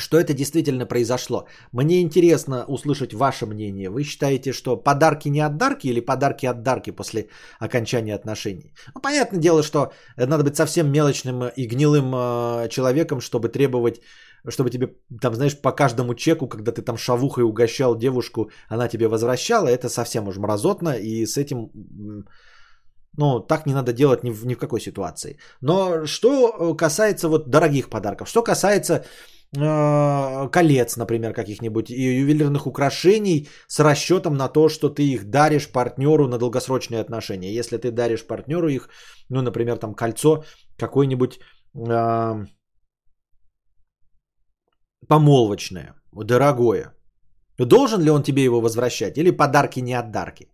что 0.00 0.18
это 0.18 0.34
действительно 0.34 0.86
произошло. 0.86 1.46
Мне 1.72 2.00
интересно 2.00 2.64
услышать 2.68 3.14
ваше 3.14 3.46
мнение. 3.46 3.90
Вы 3.90 4.04
считаете, 4.04 4.52
что 4.52 4.76
подарки 4.76 5.28
не 5.28 5.40
от 5.40 5.56
дарки 5.56 5.88
или 5.88 6.00
подарки 6.00 6.46
от 6.46 6.62
дарки 6.62 6.90
после 6.90 7.28
окончания 7.60 8.14
отношений? 8.14 8.72
Ну, 8.94 9.00
понятное 9.00 9.40
дело, 9.40 9.62
что 9.62 9.92
надо 10.16 10.44
быть 10.44 10.56
совсем 10.56 10.90
мелочным 10.90 11.48
и 11.56 11.66
гнилым 11.66 12.12
э, 12.14 12.68
человеком, 12.68 13.20
чтобы 13.20 13.48
требовать, 13.48 14.00
чтобы 14.48 14.70
тебе, 14.70 14.88
там, 15.20 15.34
знаешь, 15.34 15.60
по 15.60 15.72
каждому 15.72 16.14
чеку, 16.14 16.48
когда 16.48 16.72
ты 16.72 16.82
там 16.82 16.96
шавухой 16.96 17.44
угощал 17.44 17.96
девушку, 17.96 18.50
она 18.68 18.88
тебе 18.88 19.06
возвращала. 19.08 19.68
Это 19.68 19.88
совсем 19.88 20.28
уж 20.28 20.36
мразотно, 20.36 20.96
и 20.96 21.26
с 21.26 21.36
этим... 21.36 21.70
Ну, 23.16 23.40
так 23.40 23.66
не 23.66 23.74
надо 23.74 23.92
делать 23.92 24.22
ни 24.24 24.30
в, 24.30 24.46
ни 24.46 24.54
в 24.54 24.58
какой 24.58 24.80
ситуации. 24.80 25.36
Но 25.60 26.06
что 26.06 26.74
касается 26.76 27.28
вот 27.28 27.50
дорогих 27.50 27.90
подарков, 27.90 28.28
что 28.28 28.42
касается 28.42 28.94
Э, 28.94 29.04
колец, 29.52 30.96
например, 30.96 31.32
каких-нибудь 31.32 31.90
и 31.90 32.20
ювелирных 32.20 32.66
украшений 32.66 33.48
с 33.66 33.80
расчетом 33.80 34.36
на 34.36 34.48
то, 34.48 34.68
что 34.68 34.88
ты 34.88 35.02
их 35.02 35.30
даришь 35.30 35.72
партнеру 35.72 36.28
на 36.28 36.38
долгосрочные 36.38 37.00
отношения. 37.00 37.52
Если 37.52 37.76
ты 37.76 37.90
даришь 37.90 38.26
партнеру 38.26 38.68
их, 38.68 38.88
ну, 39.28 39.42
например, 39.42 39.76
там 39.76 39.94
кольцо 39.94 40.44
какое-нибудь 40.78 41.40
э, 41.74 42.46
помолвочное, 45.08 45.94
дорогое, 46.12 46.94
должен 47.58 48.00
ли 48.02 48.10
он 48.10 48.22
тебе 48.22 48.44
его 48.44 48.60
возвращать 48.60 49.18
или 49.18 49.32
подарки 49.32 49.80
не 49.80 49.94
от 49.94 50.12
дарки? 50.12 50.49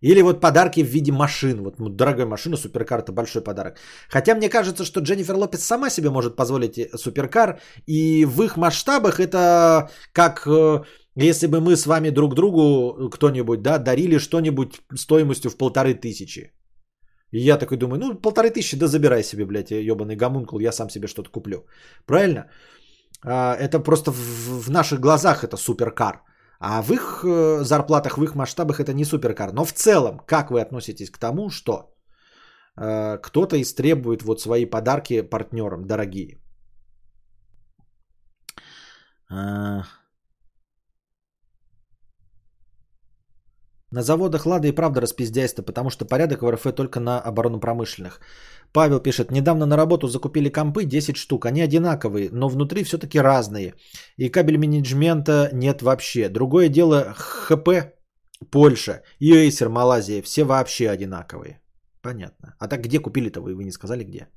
Или 0.00 0.22
вот 0.22 0.40
подарки 0.40 0.82
в 0.82 0.86
виде 0.86 1.12
машин. 1.12 1.62
Вот 1.62 1.78
ну, 1.78 1.88
дорогая 1.88 2.26
машина, 2.26 2.56
суперкар 2.56 3.00
это 3.00 3.12
большой 3.12 3.42
подарок. 3.42 3.78
Хотя 4.08 4.34
мне 4.34 4.48
кажется, 4.48 4.84
что 4.84 5.00
Дженнифер 5.00 5.36
Лопес 5.36 5.64
сама 5.64 5.90
себе 5.90 6.10
может 6.10 6.36
позволить 6.36 6.78
суперкар. 6.96 7.60
И 7.86 8.24
в 8.24 8.42
их 8.42 8.56
масштабах 8.56 9.18
это 9.18 9.90
как 10.12 10.46
э, 10.46 10.84
если 11.16 11.46
бы 11.48 11.60
мы 11.60 11.76
с 11.76 11.86
вами 11.86 12.10
друг 12.10 12.34
другу 12.34 13.10
кто-нибудь 13.10 13.62
да, 13.62 13.78
дарили 13.78 14.18
что-нибудь 14.18 14.80
стоимостью 14.94 15.50
в 15.50 15.56
полторы 15.56 15.94
тысячи. 15.94 16.52
И 17.32 17.40
я 17.40 17.58
такой 17.58 17.76
думаю, 17.76 17.98
ну 17.98 18.14
полторы 18.14 18.50
тысячи, 18.50 18.76
да 18.76 18.86
забирай 18.86 19.22
себе, 19.22 19.44
блядь, 19.44 19.70
ебаный 19.70 20.16
гомункул, 20.16 20.60
я 20.60 20.72
сам 20.72 20.90
себе 20.90 21.08
что-то 21.08 21.30
куплю. 21.30 21.66
Правильно? 22.06 22.48
А, 23.22 23.54
это 23.56 23.80
просто 23.80 24.12
в 24.12 24.70
наших 24.70 25.00
глазах 25.00 25.44
это 25.44 25.56
суперкар. 25.56 26.22
А 26.60 26.82
в 26.82 26.90
их 26.92 27.24
э, 27.24 27.64
зарплатах, 27.64 28.18
в 28.18 28.24
их 28.24 28.34
масштабах 28.34 28.80
это 28.80 28.92
не 28.92 29.04
суперкар. 29.04 29.52
Но 29.52 29.64
в 29.64 29.72
целом, 29.72 30.20
как 30.26 30.50
вы 30.50 30.60
относитесь 30.60 31.10
к 31.10 31.18
тому, 31.18 31.50
что 31.50 31.94
э, 32.76 33.18
кто-то 33.22 33.60
истребует 33.60 34.22
вот 34.22 34.40
свои 34.40 34.66
подарки 34.66 35.22
партнерам 35.22 35.86
дорогие? 35.86 36.38
На 43.90 44.02
заводах 44.02 44.46
Лада 44.46 44.68
и 44.68 44.72
правда 44.72 45.00
распиздяйство, 45.00 45.62
потому 45.62 45.90
что 45.90 46.04
порядок 46.04 46.42
в 46.42 46.50
РФ 46.50 46.74
только 46.74 47.00
на 47.00 47.20
оборонно-промышленных. 47.20 48.20
Павел 48.72 49.00
пишет, 49.00 49.30
недавно 49.30 49.66
на 49.66 49.76
работу 49.76 50.08
закупили 50.08 50.50
компы 50.50 50.84
10 50.84 51.16
штук, 51.16 51.46
они 51.46 51.62
одинаковые, 51.62 52.28
но 52.32 52.48
внутри 52.48 52.84
все-таки 52.84 53.18
разные. 53.18 53.74
И 54.18 54.28
кабель 54.28 54.58
менеджмента 54.58 55.48
нет 55.52 55.80
вообще. 55.82 56.28
Другое 56.28 56.68
дело 56.68 57.14
ХП 57.16 57.68
Польша 58.50 59.02
и 59.18 59.32
Acer 59.32 59.68
Малайзия, 59.68 60.22
все 60.22 60.44
вообще 60.44 60.90
одинаковые. 60.90 61.60
Понятно. 62.02 62.54
А 62.58 62.68
так 62.68 62.82
где 62.82 63.00
купили-то 63.00 63.40
вы? 63.40 63.54
Вы 63.54 63.64
не 63.64 63.72
сказали 63.72 64.04
где? 64.04 64.28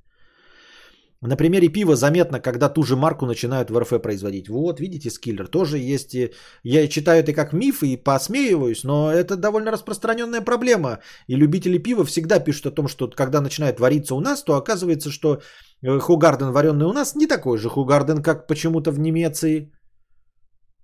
На 1.24 1.36
примере 1.36 1.70
пива 1.70 1.96
заметно, 1.96 2.40
когда 2.40 2.68
ту 2.68 2.84
же 2.84 2.96
марку 2.96 3.28
начинают 3.28 3.70
в 3.70 3.80
РФ 3.80 4.02
производить. 4.02 4.50
Вот, 4.50 4.80
видите, 4.80 5.12
скиллер 5.12 5.48
тоже 5.48 5.78
есть. 5.78 6.16
Я 6.64 6.88
читаю 6.88 7.22
это 7.22 7.34
как 7.34 7.54
миф 7.54 7.84
и 7.84 7.96
посмеиваюсь, 7.96 8.84
но 8.84 9.12
это 9.12 9.36
довольно 9.36 9.72
распространенная 9.72 10.42
проблема. 10.42 10.98
И 11.28 11.36
любители 11.36 11.78
пива 11.78 12.04
всегда 12.06 12.40
пишут 12.40 12.66
о 12.66 12.72
том, 12.72 12.88
что 12.88 13.08
когда 13.08 13.40
начинает 13.40 13.80
вариться 13.80 14.16
у 14.16 14.20
нас, 14.20 14.44
то 14.44 14.56
оказывается, 14.56 15.12
что 15.12 15.42
э, 15.84 16.00
Хугарден, 16.00 16.52
вареный 16.52 16.88
у 16.88 16.94
нас, 16.94 17.16
не 17.16 17.28
такой 17.28 17.60
же 17.60 17.70
Хугарден, 17.70 18.24
как 18.24 18.48
почему-то 18.48 18.90
в 18.92 19.00
Немеции. 19.00 19.72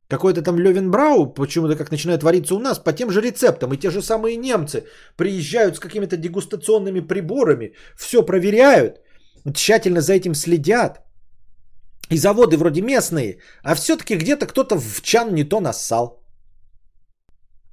Какой-то 0.07 0.43
там 0.43 0.59
Левин 0.59 0.91
Брау, 0.91 1.33
почему-то 1.33 1.75
как 1.75 1.91
начинает 1.91 2.21
вариться 2.21 2.53
у 2.53 2.59
нас, 2.59 2.77
по 2.77 2.93
тем 2.93 3.09
же 3.09 3.21
рецептам. 3.21 3.73
И 3.73 3.77
те 3.77 3.89
же 3.89 4.03
самые 4.03 4.37
немцы 4.37 4.85
приезжают 5.15 5.75
с 5.77 5.79
какими-то 5.79 6.15
дегустационными 6.15 6.99
приборами, 6.99 7.73
все 7.95 8.21
проверяют– 8.21 9.01
тщательно 9.53 10.01
за 10.01 10.13
этим 10.13 10.35
следят. 10.35 11.01
И 12.09 12.17
заводы 12.17 12.57
вроде 12.57 12.81
местные, 12.81 13.39
а 13.63 13.75
все-таки 13.75 14.15
где-то 14.15 14.47
кто-то 14.47 14.77
в 14.79 15.01
чан 15.01 15.33
не 15.33 15.43
то 15.43 15.59
нассал. 15.59 16.23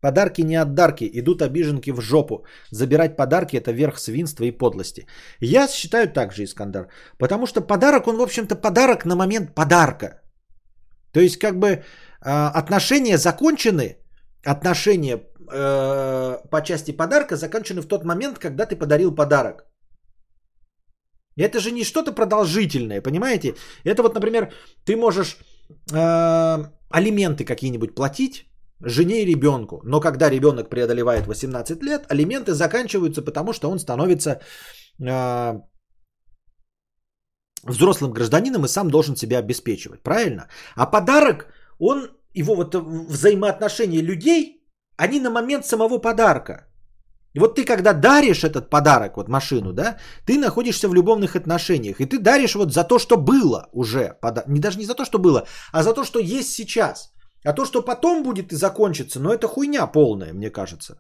Подарки 0.01 0.43
не 0.43 0.57
от 0.57 0.75
дарки, 0.75 1.11
идут 1.15 1.41
обиженки 1.41 1.93
в 1.93 2.01
жопу. 2.01 2.45
Забирать 2.71 3.17
подарки 3.17 3.57
это 3.57 3.73
верх 3.73 3.99
свинства 3.99 4.45
и 4.45 4.51
подлости. 4.51 5.07
Я 5.41 5.69
считаю 5.69 6.13
так 6.13 6.33
же, 6.33 6.45
Искандар. 6.45 6.89
Потому 7.19 7.47
что 7.47 7.63
подарок, 7.63 8.07
он, 8.07 8.17
в 8.17 8.23
общем-то, 8.23 8.57
подарок 8.57 9.07
на 9.07 9.17
момент 9.17 9.55
подарка. 9.55 10.21
То 11.13 11.21
есть, 11.21 11.39
как 11.39 11.59
бы, 11.59 11.85
а, 12.21 12.51
отношения 12.51 13.17
закончены, 13.17 13.97
отношения 14.45 15.23
э, 15.53 16.39
по 16.51 16.61
части 16.61 16.93
подарка 16.93 17.37
закончены 17.37 17.81
в 17.81 17.89
тот 17.89 18.05
момент, 18.05 18.39
когда 18.39 18.67
ты 18.67 18.77
подарил 18.77 19.15
подарок. 19.15 19.65
Это 21.37 21.59
же 21.61 21.71
не 21.71 21.85
что-то 21.85 22.13
продолжительное, 22.13 23.01
понимаете? 23.01 23.55
Это 23.85 24.03
вот, 24.03 24.15
например, 24.15 24.53
ты 24.85 24.97
можешь 24.97 25.37
э, 25.93 26.65
алименты 26.91 27.45
какие-нибудь 27.45 27.95
платить 27.95 28.47
жене 28.81 29.23
и 29.23 29.27
ребенку, 29.27 29.81
но 29.85 30.01
когда 30.01 30.31
ребенок 30.31 30.69
преодолевает 30.69 31.27
18 31.27 31.83
лет, 31.83 32.07
алименты 32.13 32.53
заканчиваются, 32.53 33.23
потому 33.23 33.53
что 33.53 33.71
он 33.71 33.79
становится 33.79 34.41
э, 35.01 35.61
взрослым 37.65 38.13
гражданином 38.13 38.65
и 38.65 38.69
сам 38.69 38.91
должен 38.91 39.17
себя 39.17 39.39
обеспечивать, 39.39 40.03
правильно? 40.03 40.49
А 40.77 40.87
подарок, 40.87 41.47
он, 41.79 42.11
его 42.35 42.55
вот 42.55 42.75
взаимоотношения 42.75 44.03
людей, 44.03 44.63
они 44.97 45.21
на 45.21 45.31
момент 45.31 45.67
самого 45.67 45.99
подарка. 45.99 46.69
И 47.35 47.41
вот 47.41 47.57
ты 47.57 47.65
когда 47.65 47.93
даришь 47.93 48.45
этот 48.45 48.71
подарок, 48.71 49.17
вот 49.17 49.29
машину, 49.29 49.73
да, 49.73 49.97
ты 50.25 50.39
находишься 50.39 50.89
в 50.89 50.95
любовных 50.95 51.35
отношениях. 51.37 52.01
И 52.01 52.07
ты 52.07 52.19
даришь 52.19 52.55
вот 52.55 52.73
за 52.73 52.85
то, 52.85 52.99
что 52.99 53.17
было 53.17 53.69
уже. 53.73 54.17
Не 54.47 54.61
даже 54.61 54.79
не 54.79 54.85
за 54.85 54.95
то, 54.95 55.05
что 55.05 55.19
было, 55.19 55.47
а 55.73 55.83
за 55.83 55.95
то, 55.95 56.05
что 56.05 56.19
есть 56.21 56.53
сейчас. 56.53 57.13
А 57.45 57.53
то, 57.53 57.65
что 57.65 57.83
потом 57.83 58.23
будет 58.23 58.53
и 58.53 58.57
закончится, 58.57 59.21
ну 59.21 59.31
это 59.31 59.49
хуйня 59.49 59.87
полная, 59.87 60.33
мне 60.33 60.51
кажется. 60.51 60.95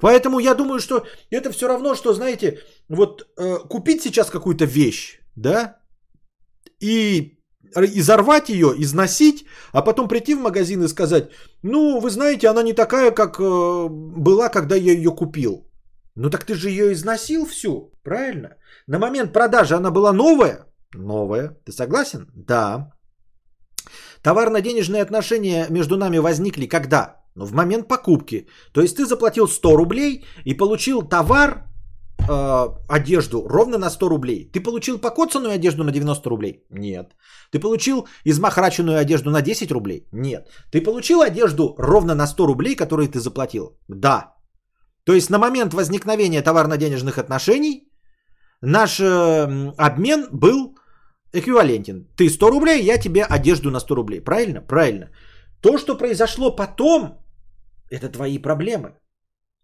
Поэтому 0.00 0.40
я 0.40 0.54
думаю, 0.54 0.80
что 0.80 1.06
это 1.30 1.52
все 1.52 1.68
равно, 1.68 1.94
что, 1.94 2.12
знаете, 2.12 2.58
вот 2.88 3.22
э, 3.38 3.58
купить 3.68 4.02
сейчас 4.02 4.30
какую-то 4.30 4.64
вещь, 4.64 5.20
да, 5.36 5.76
и 6.80 7.35
изорвать 7.84 8.48
ее, 8.48 8.74
износить, 8.78 9.44
а 9.72 9.82
потом 9.82 10.08
прийти 10.08 10.34
в 10.34 10.40
магазин 10.40 10.82
и 10.82 10.88
сказать, 10.88 11.30
ну, 11.62 12.00
вы 12.00 12.10
знаете, 12.10 12.48
она 12.48 12.62
не 12.62 12.72
такая, 12.72 13.10
как 13.10 13.38
э, 13.38 13.88
была, 13.90 14.48
когда 14.48 14.76
я 14.76 14.92
ее 14.92 15.14
купил. 15.14 15.66
Ну 16.14 16.30
так 16.30 16.44
ты 16.44 16.54
же 16.54 16.70
ее 16.70 16.92
износил 16.92 17.46
всю, 17.46 17.92
правильно? 18.02 18.48
На 18.86 18.98
момент 18.98 19.32
продажи 19.32 19.74
она 19.74 19.90
была 19.90 20.12
новая? 20.12 20.66
Новая. 20.94 21.56
Ты 21.64 21.72
согласен? 21.72 22.26
Да. 22.34 22.92
Товарно-денежные 24.22 25.02
отношения 25.02 25.66
между 25.70 25.96
нами 25.96 26.18
возникли 26.18 26.66
когда? 26.66 27.16
Ну, 27.34 27.44
в 27.44 27.52
момент 27.52 27.86
покупки. 27.86 28.46
То 28.72 28.80
есть 28.80 28.96
ты 28.96 29.04
заплатил 29.04 29.46
100 29.46 29.76
рублей 29.76 30.24
и 30.44 30.54
получил 30.54 31.02
товар, 31.02 31.64
э, 32.28 32.68
одежду 32.88 33.48
ровно 33.48 33.78
на 33.78 33.90
100 33.90 34.08
рублей. 34.08 34.50
Ты 34.52 34.62
получил 34.62 34.98
покоцанную 34.98 35.54
одежду 35.54 35.84
на 35.84 35.92
90 35.92 36.30
рублей? 36.30 36.66
Нет. 36.70 37.16
Ты 37.50 37.58
получил 37.58 38.06
измахраченную 38.24 38.98
одежду 38.98 39.30
на 39.30 39.42
10 39.42 39.72
рублей? 39.72 40.08
Нет. 40.12 40.48
Ты 40.70 40.80
получил 40.82 41.20
одежду 41.20 41.74
ровно 41.78 42.14
на 42.14 42.26
100 42.26 42.46
рублей, 42.46 42.76
которые 42.76 43.08
ты 43.08 43.18
заплатил? 43.18 43.78
Да. 43.88 44.34
То 45.04 45.12
есть 45.12 45.30
на 45.30 45.38
момент 45.38 45.74
возникновения 45.74 46.42
товарно-денежных 46.42 47.18
отношений 47.18 47.88
наш 48.60 48.98
э, 49.00 49.72
обмен 49.78 50.28
был 50.32 50.76
эквивалентен. 51.32 52.06
Ты 52.16 52.28
100 52.28 52.50
рублей, 52.50 52.82
я 52.82 52.98
тебе 52.98 53.24
одежду 53.24 53.70
на 53.70 53.80
100 53.80 53.94
рублей. 53.94 54.20
Правильно? 54.20 54.60
Правильно. 54.60 55.10
То, 55.60 55.78
что 55.78 55.96
произошло 55.96 56.56
потом, 56.56 57.18
это 57.90 58.08
твои 58.08 58.38
проблемы. 58.38 58.98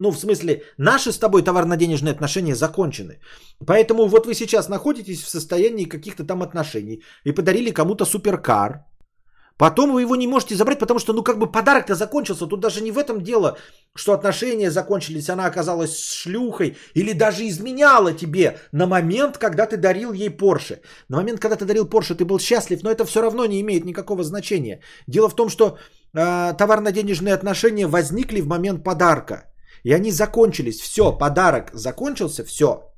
Ну, 0.03 0.11
в 0.11 0.19
смысле, 0.19 0.63
наши 0.79 1.13
с 1.13 1.19
тобой 1.19 1.43
товарно-денежные 1.43 2.11
отношения 2.11 2.57
закончены. 2.57 3.21
Поэтому 3.67 4.09
вот 4.09 4.27
вы 4.27 4.35
сейчас 4.35 4.69
находитесь 4.69 5.23
в 5.23 5.29
состоянии 5.29 5.89
каких-то 5.89 6.25
там 6.25 6.43
отношений 6.43 7.03
и 7.25 7.33
подарили 7.33 7.71
кому-то 7.71 8.05
суперкар. 8.05 8.85
Потом 9.57 9.93
вы 9.93 10.03
его 10.03 10.17
не 10.17 10.27
можете 10.27 10.57
забрать, 10.57 10.81
потому 10.81 10.99
что, 10.99 11.13
ну, 11.13 11.23
как 11.23 11.39
бы 11.39 11.53
подарок-то 11.53 11.95
закончился. 11.95 12.49
Тут 12.49 12.61
даже 12.61 12.81
не 12.81 12.91
в 12.91 12.99
этом 12.99 13.23
дело, 13.23 13.57
что 13.95 14.13
отношения 14.13 14.71
закончились, 14.71 15.29
она 15.29 15.47
оказалась 15.47 15.97
шлюхой 15.97 16.77
или 16.97 17.13
даже 17.13 17.47
изменяла 17.47 18.13
тебе 18.13 18.59
на 18.73 18.87
момент, 18.87 19.39
когда 19.39 19.67
ты 19.67 19.77
дарил 19.77 20.13
ей 20.13 20.31
Порше. 20.31 20.81
На 21.09 21.19
момент, 21.19 21.39
когда 21.39 21.57
ты 21.57 21.65
дарил 21.65 21.89
Порше, 21.89 22.17
ты 22.17 22.25
был 22.25 22.41
счастлив, 22.41 22.83
но 22.83 22.91
это 22.91 23.05
все 23.05 23.23
равно 23.23 23.47
не 23.47 23.61
имеет 23.61 23.85
никакого 23.85 24.25
значения. 24.25 24.81
Дело 25.07 25.29
в 25.29 25.37
том, 25.37 25.49
что 25.49 25.79
э, 26.13 26.55
товарно-денежные 26.59 27.35
отношения 27.35 27.87
возникли 27.87 28.41
в 28.41 28.49
момент 28.49 28.83
подарка. 28.83 29.52
И 29.85 29.93
они 29.93 30.13
закончились. 30.13 30.81
Все, 30.81 31.13
подарок 31.19 31.71
закончился, 31.73 32.45
все. 32.45 32.93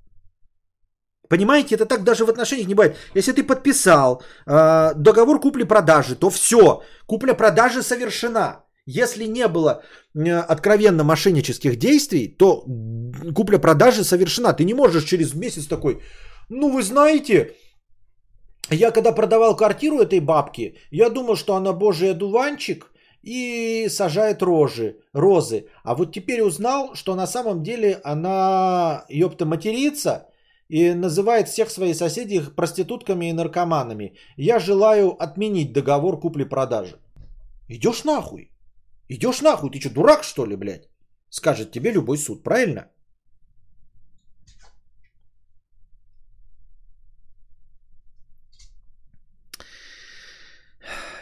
Понимаете, 1.28 1.74
это 1.74 1.86
так 1.86 2.04
даже 2.04 2.24
в 2.24 2.28
отношениях 2.28 2.68
не 2.68 2.74
бывает. 2.74 2.96
Если 3.14 3.32
ты 3.32 3.42
подписал 3.42 4.22
э, 4.46 4.94
договор 4.94 5.40
купли-продажи, 5.40 6.16
то 6.16 6.30
все, 6.30 6.82
купля-продажа 7.06 7.82
совершена. 7.82 8.64
Если 8.86 9.24
не 9.26 9.48
было 9.48 9.82
э, 10.14 10.52
откровенно 10.52 11.04
мошеннических 11.04 11.76
действий, 11.76 12.28
то 12.28 12.64
купля-продажа 13.34 14.04
совершена. 14.04 14.52
Ты 14.52 14.64
не 14.64 14.74
можешь 14.74 15.04
через 15.04 15.34
месяц 15.34 15.66
такой, 15.66 16.02
ну 16.50 16.70
вы 16.70 16.82
знаете, 16.82 17.56
я 18.70 18.90
когда 18.90 19.12
продавал 19.12 19.56
квартиру 19.56 20.00
этой 20.00 20.20
бабки, 20.20 20.74
я 20.90 21.08
думал, 21.08 21.36
что 21.36 21.54
она 21.54 21.72
божий 21.72 22.10
одуванчик 22.10 22.90
и 23.24 23.88
сажает 23.88 24.42
рожи, 24.42 24.96
розы. 25.14 25.66
А 25.82 25.94
вот 25.94 26.12
теперь 26.12 26.42
узнал, 26.42 26.94
что 26.94 27.14
на 27.14 27.26
самом 27.26 27.62
деле 27.62 28.00
она, 28.04 29.04
ёпта, 29.08 29.46
матерится 29.46 30.28
и 30.68 30.94
называет 30.94 31.48
всех 31.48 31.70
своих 31.70 31.96
соседей 31.96 32.40
проститутками 32.56 33.30
и 33.30 33.32
наркоманами. 33.32 34.12
Я 34.36 34.58
желаю 34.58 35.16
отменить 35.22 35.72
договор 35.72 36.20
купли-продажи. 36.20 36.96
Идешь 37.68 38.04
нахуй. 38.04 38.50
Идешь 39.08 39.40
нахуй. 39.42 39.70
Ты 39.70 39.80
что, 39.80 39.90
дурак 39.90 40.22
что 40.24 40.46
ли, 40.46 40.56
блядь? 40.56 40.88
Скажет 41.30 41.72
тебе 41.72 41.92
любой 41.92 42.18
суд, 42.18 42.42
правильно? 42.42 42.90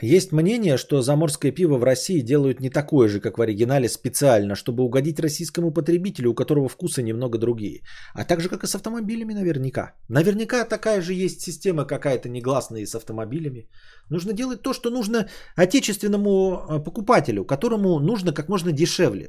Есть 0.03 0.33
мнение, 0.33 0.79
что 0.79 1.01
заморское 1.01 1.53
пиво 1.53 1.79
в 1.79 1.85
России 1.85 2.23
делают 2.23 2.61
не 2.61 2.71
такое 2.71 3.09
же, 3.09 3.21
как 3.21 3.39
в 3.39 3.41
оригинале, 3.41 3.89
специально, 3.89 4.57
чтобы 4.57 4.83
угодить 4.83 5.21
российскому 5.21 5.73
потребителю, 5.73 6.31
у 6.31 6.35
которого 6.35 6.69
вкусы 6.69 7.03
немного 7.03 7.39
другие. 7.39 7.83
А 8.13 8.25
так 8.25 8.41
же, 8.41 8.49
как 8.49 8.65
и 8.65 8.67
с 8.67 8.75
автомобилями 8.75 9.33
наверняка. 9.33 9.95
Наверняка 10.09 10.65
такая 10.65 11.01
же 11.03 11.15
есть 11.15 11.41
система 11.41 11.85
какая-то 11.85 12.29
негласная 12.29 12.83
и 12.83 12.87
с 12.87 12.97
автомобилями. 12.97 13.69
Нужно 14.11 14.33
делать 14.33 14.63
то, 14.63 14.73
что 14.73 14.91
нужно 14.91 15.29
отечественному 15.55 16.31
э, 16.31 16.83
покупателю, 16.83 17.45
которому 17.45 18.01
нужно 18.01 18.33
как 18.33 18.49
можно 18.49 18.73
дешевле. 18.73 19.29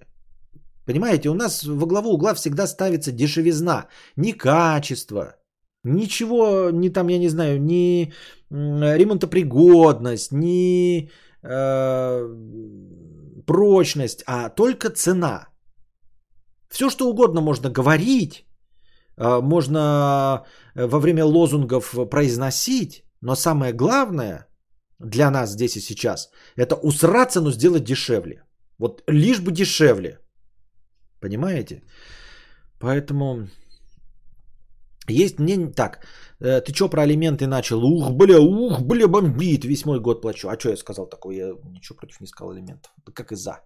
Понимаете, 0.87 1.29
у 1.29 1.35
нас 1.35 1.63
во 1.63 1.85
главу 1.85 2.13
угла 2.13 2.33
всегда 2.33 2.65
ставится 2.65 3.11
дешевизна, 3.11 3.89
не 4.17 4.33
качество, 4.33 5.35
Ничего, 5.83 6.69
ни 6.71 6.89
там, 6.89 7.09
я 7.09 7.19
не 7.19 7.29
знаю, 7.29 7.61
ни 7.61 8.13
ремонтопригодность, 8.49 10.31
ни 10.31 11.09
э, 11.43 12.29
прочность, 13.45 14.23
а 14.25 14.49
только 14.49 14.89
цена. 14.89 15.47
Все, 16.69 16.89
что 16.89 17.09
угодно 17.09 17.41
можно 17.41 17.69
говорить, 17.69 18.45
э, 19.17 19.41
можно 19.41 20.45
э, 20.75 20.87
во 20.87 20.99
время 20.99 21.25
лозунгов 21.25 22.09
произносить, 22.09 23.03
но 23.21 23.35
самое 23.35 23.73
главное 23.73 24.47
для 24.99 25.31
нас 25.31 25.51
здесь 25.51 25.75
и 25.75 25.81
сейчас, 25.81 26.29
это 26.55 26.75
усраться, 26.75 27.41
но 27.41 27.51
сделать 27.51 27.83
дешевле. 27.83 28.43
Вот 28.77 29.03
лишь 29.07 29.41
бы 29.41 29.51
дешевле. 29.51 30.19
Понимаете? 31.19 31.83
Поэтому 32.79 33.47
есть 35.09 35.39
мнение, 35.39 35.71
так, 35.71 36.05
э, 36.39 36.61
ты 36.61 36.73
что 36.73 36.89
про 36.89 37.01
алименты 37.01 37.47
начал? 37.47 37.83
Ух, 37.83 38.11
бля, 38.11 38.39
ух, 38.39 38.81
бля, 38.81 39.07
бомбит, 39.07 39.65
весь 39.65 39.85
мой 39.85 39.99
год 39.99 40.21
плачу. 40.21 40.49
А 40.49 40.59
что 40.59 40.69
я 40.69 40.77
сказал 40.77 41.09
такое? 41.09 41.35
Я 41.35 41.53
ничего 41.63 41.97
против 41.97 42.21
не 42.21 42.27
сказал 42.27 42.51
алиментов. 42.51 42.91
Как 43.13 43.31
и 43.31 43.35
за. 43.35 43.59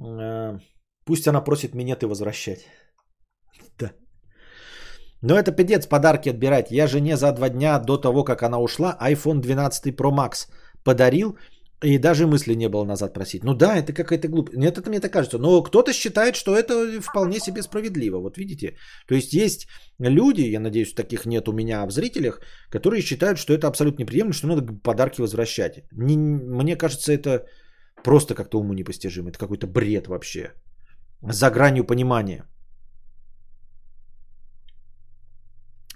Э, 0.00 0.58
пусть 1.04 1.28
она 1.28 1.44
просит 1.44 1.74
минеты 1.74 2.06
возвращать. 2.06 2.60
Да. 3.78 3.92
Но 5.22 5.38
это 5.38 5.52
пидец 5.52 5.86
подарки 5.86 6.28
отбирать. 6.28 6.70
Я 6.70 6.86
жене 6.86 7.16
за 7.16 7.32
два 7.32 7.48
дня 7.48 7.78
до 7.78 7.96
того, 7.96 8.24
как 8.24 8.42
она 8.42 8.58
ушла, 8.58 8.96
iPhone 9.00 9.40
12 9.40 9.94
Pro 9.94 10.12
Max 10.12 10.48
подарил 10.84 11.38
и 11.84 11.98
даже 11.98 12.26
мысли 12.26 12.54
не 12.54 12.68
было 12.68 12.84
назад 12.84 13.14
просить. 13.14 13.44
Ну 13.44 13.54
да, 13.54 13.76
это 13.76 13.92
какая-то 13.92 14.28
глупость. 14.28 14.56
Нет, 14.56 14.78
это 14.78 14.88
мне 14.88 15.00
так 15.00 15.12
кажется. 15.12 15.38
Но 15.38 15.62
кто-то 15.62 15.92
считает, 15.92 16.34
что 16.34 16.56
это 16.56 17.00
вполне 17.00 17.40
себе 17.40 17.62
справедливо. 17.62 18.20
Вот 18.20 18.38
видите. 18.38 18.76
То 19.06 19.14
есть 19.14 19.32
есть 19.34 19.66
люди, 19.98 20.42
я 20.42 20.60
надеюсь, 20.60 20.94
таких 20.94 21.26
нет 21.26 21.48
у 21.48 21.52
меня 21.52 21.86
в 21.86 21.90
зрителях, 21.90 22.40
которые 22.70 23.02
считают, 23.02 23.38
что 23.38 23.52
это 23.52 23.66
абсолютно 23.66 24.02
неприемлемо, 24.02 24.32
что 24.32 24.46
надо 24.46 24.62
подарки 24.82 25.20
возвращать. 25.20 25.84
Не, 25.92 26.16
мне 26.16 26.76
кажется, 26.76 27.12
это 27.12 27.46
просто 28.04 28.34
как-то 28.34 28.60
уму 28.60 28.74
непостижимо. 28.74 29.28
Это 29.28 29.38
какой-то 29.38 29.66
бред 29.66 30.06
вообще. 30.06 30.52
За 31.22 31.50
гранью 31.50 31.84
понимания. 31.84 32.44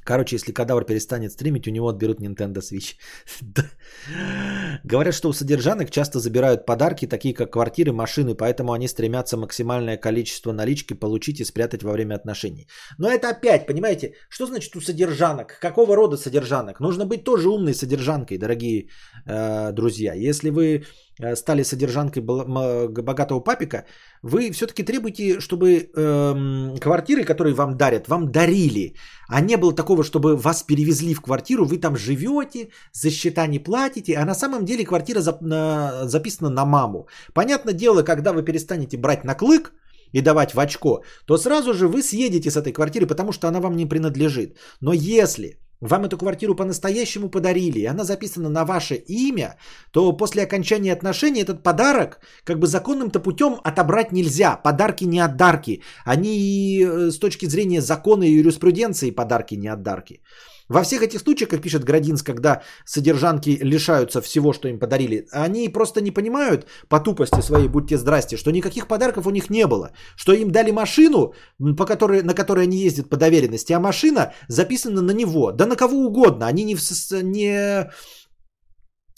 Короче, 0.08 0.36
если 0.36 0.52
кадавр 0.52 0.84
перестанет 0.84 1.32
стримить, 1.32 1.68
у 1.68 1.70
него 1.70 1.88
отберут 1.88 2.20
Nintendo 2.20 2.60
Switch. 2.62 2.94
Говорят, 4.84 5.14
что 5.14 5.28
у 5.28 5.34
содержанок 5.34 5.90
часто 5.90 6.18
забирают 6.18 6.64
подарки, 6.64 7.06
такие 7.06 7.34
как 7.34 7.52
квартиры, 7.52 7.92
машины, 7.92 8.34
поэтому 8.34 8.72
они 8.72 8.88
стремятся 8.88 9.36
максимальное 9.36 9.98
количество 9.98 10.52
налички 10.52 10.94
получить 10.94 11.40
и 11.40 11.44
спрятать 11.44 11.82
во 11.82 11.92
время 11.92 12.14
отношений. 12.14 12.66
Но 12.98 13.10
это 13.10 13.28
опять, 13.28 13.66
понимаете, 13.66 14.14
что 14.30 14.46
значит 14.46 14.76
у 14.76 14.80
содержанок? 14.80 15.58
Какого 15.60 15.94
рода 15.94 16.16
содержанок? 16.16 16.80
Нужно 16.80 17.04
быть 17.04 17.24
тоже 17.24 17.50
умной 17.50 17.74
содержанкой, 17.74 18.38
дорогие 18.38 18.88
э, 19.26 19.72
друзья. 19.72 20.14
Если 20.14 20.48
вы 20.48 20.84
стали 21.34 21.64
содержанкой 21.64 22.22
богатого 22.22 23.40
папика, 23.40 23.84
вы 24.22 24.50
все-таки 24.52 24.84
требуете, 24.84 25.40
чтобы 25.40 25.90
эм, 25.96 26.76
квартиры, 26.78 27.24
которые 27.24 27.54
вам 27.54 27.76
дарят, 27.76 28.08
вам 28.08 28.30
дарили. 28.30 28.94
А 29.28 29.40
не 29.40 29.56
было 29.56 29.74
такого, 29.74 30.04
чтобы 30.04 30.36
вас 30.36 30.62
перевезли 30.62 31.14
в 31.14 31.20
квартиру, 31.20 31.64
вы 31.64 31.78
там 31.78 31.96
живете, 31.96 32.68
за 32.92 33.10
счета 33.10 33.46
не 33.46 33.58
платите, 33.58 34.16
а 34.16 34.24
на 34.24 34.34
самом 34.34 34.64
деле 34.64 34.84
квартира 34.84 35.20
зап- 35.20 35.42
на, 35.42 36.08
записана 36.08 36.50
на 36.50 36.64
маму. 36.64 37.08
Понятное 37.34 37.74
дело, 37.74 38.02
когда 38.02 38.32
вы 38.32 38.44
перестанете 38.44 38.96
брать 38.96 39.24
на 39.24 39.34
клык, 39.34 39.72
и 40.12 40.22
давать 40.22 40.54
в 40.54 40.58
очко, 40.58 41.02
то 41.26 41.36
сразу 41.36 41.74
же 41.74 41.86
вы 41.86 42.02
съедете 42.02 42.50
с 42.50 42.56
этой 42.56 42.72
квартиры, 42.72 43.06
потому 43.06 43.32
что 43.32 43.46
она 43.46 43.60
вам 43.60 43.76
не 43.76 43.84
принадлежит. 43.86 44.56
Но 44.80 44.92
если 44.94 45.58
вам 45.80 46.04
эту 46.04 46.18
квартиру 46.18 46.54
по-настоящему 46.54 47.28
подарили, 47.28 47.80
и 47.80 47.86
она 47.86 48.04
записана 48.04 48.48
на 48.48 48.64
ваше 48.64 48.94
имя, 48.94 49.56
то 49.92 50.16
после 50.16 50.42
окончания 50.42 50.92
отношений 50.92 51.40
этот 51.40 51.62
подарок 51.62 52.20
как 52.44 52.58
бы 52.58 52.66
законным-то 52.66 53.20
путем 53.20 53.60
отобрать 53.64 54.12
нельзя. 54.12 54.56
Подарки 54.56 55.04
не 55.04 55.20
отдарки. 55.20 55.82
Они 56.04 56.82
э, 56.82 57.10
с 57.10 57.18
точки 57.18 57.46
зрения 57.46 57.80
закона 57.80 58.24
и 58.24 58.32
юриспруденции 58.32 59.10
подарки 59.10 59.54
не 59.56 59.68
отдарки. 59.68 60.20
Во 60.68 60.82
всех 60.82 61.02
этих 61.02 61.20
случаях, 61.20 61.50
как 61.50 61.62
пишет 61.62 61.84
Градинс, 61.84 62.22
когда 62.22 62.62
содержанки 62.84 63.58
лишаются 63.62 64.20
всего, 64.20 64.52
что 64.52 64.68
им 64.68 64.78
подарили, 64.78 65.26
они 65.32 65.68
просто 65.68 66.00
не 66.00 66.10
понимают 66.10 66.66
по 66.88 67.00
тупости 67.00 67.40
своей, 67.42 67.68
будьте 67.68 67.96
здрасте, 67.96 68.36
что 68.36 68.50
никаких 68.50 68.86
подарков 68.86 69.26
у 69.26 69.30
них 69.30 69.50
не 69.50 69.66
было. 69.66 69.90
Что 70.16 70.32
им 70.32 70.50
дали 70.50 70.70
машину, 70.70 71.32
по 71.76 71.86
которой, 71.86 72.22
на 72.22 72.34
которой 72.34 72.64
они 72.64 72.76
ездят 72.76 73.08
по 73.08 73.16
доверенности, 73.16 73.72
а 73.72 73.80
машина 73.80 74.32
записана 74.48 75.00
на 75.02 75.12
него. 75.12 75.52
Да 75.52 75.66
на 75.66 75.76
кого 75.76 76.06
угодно. 76.06 76.46
Они 76.46 76.64
не 76.64 76.74
в, 76.74 76.80
не 77.22 77.90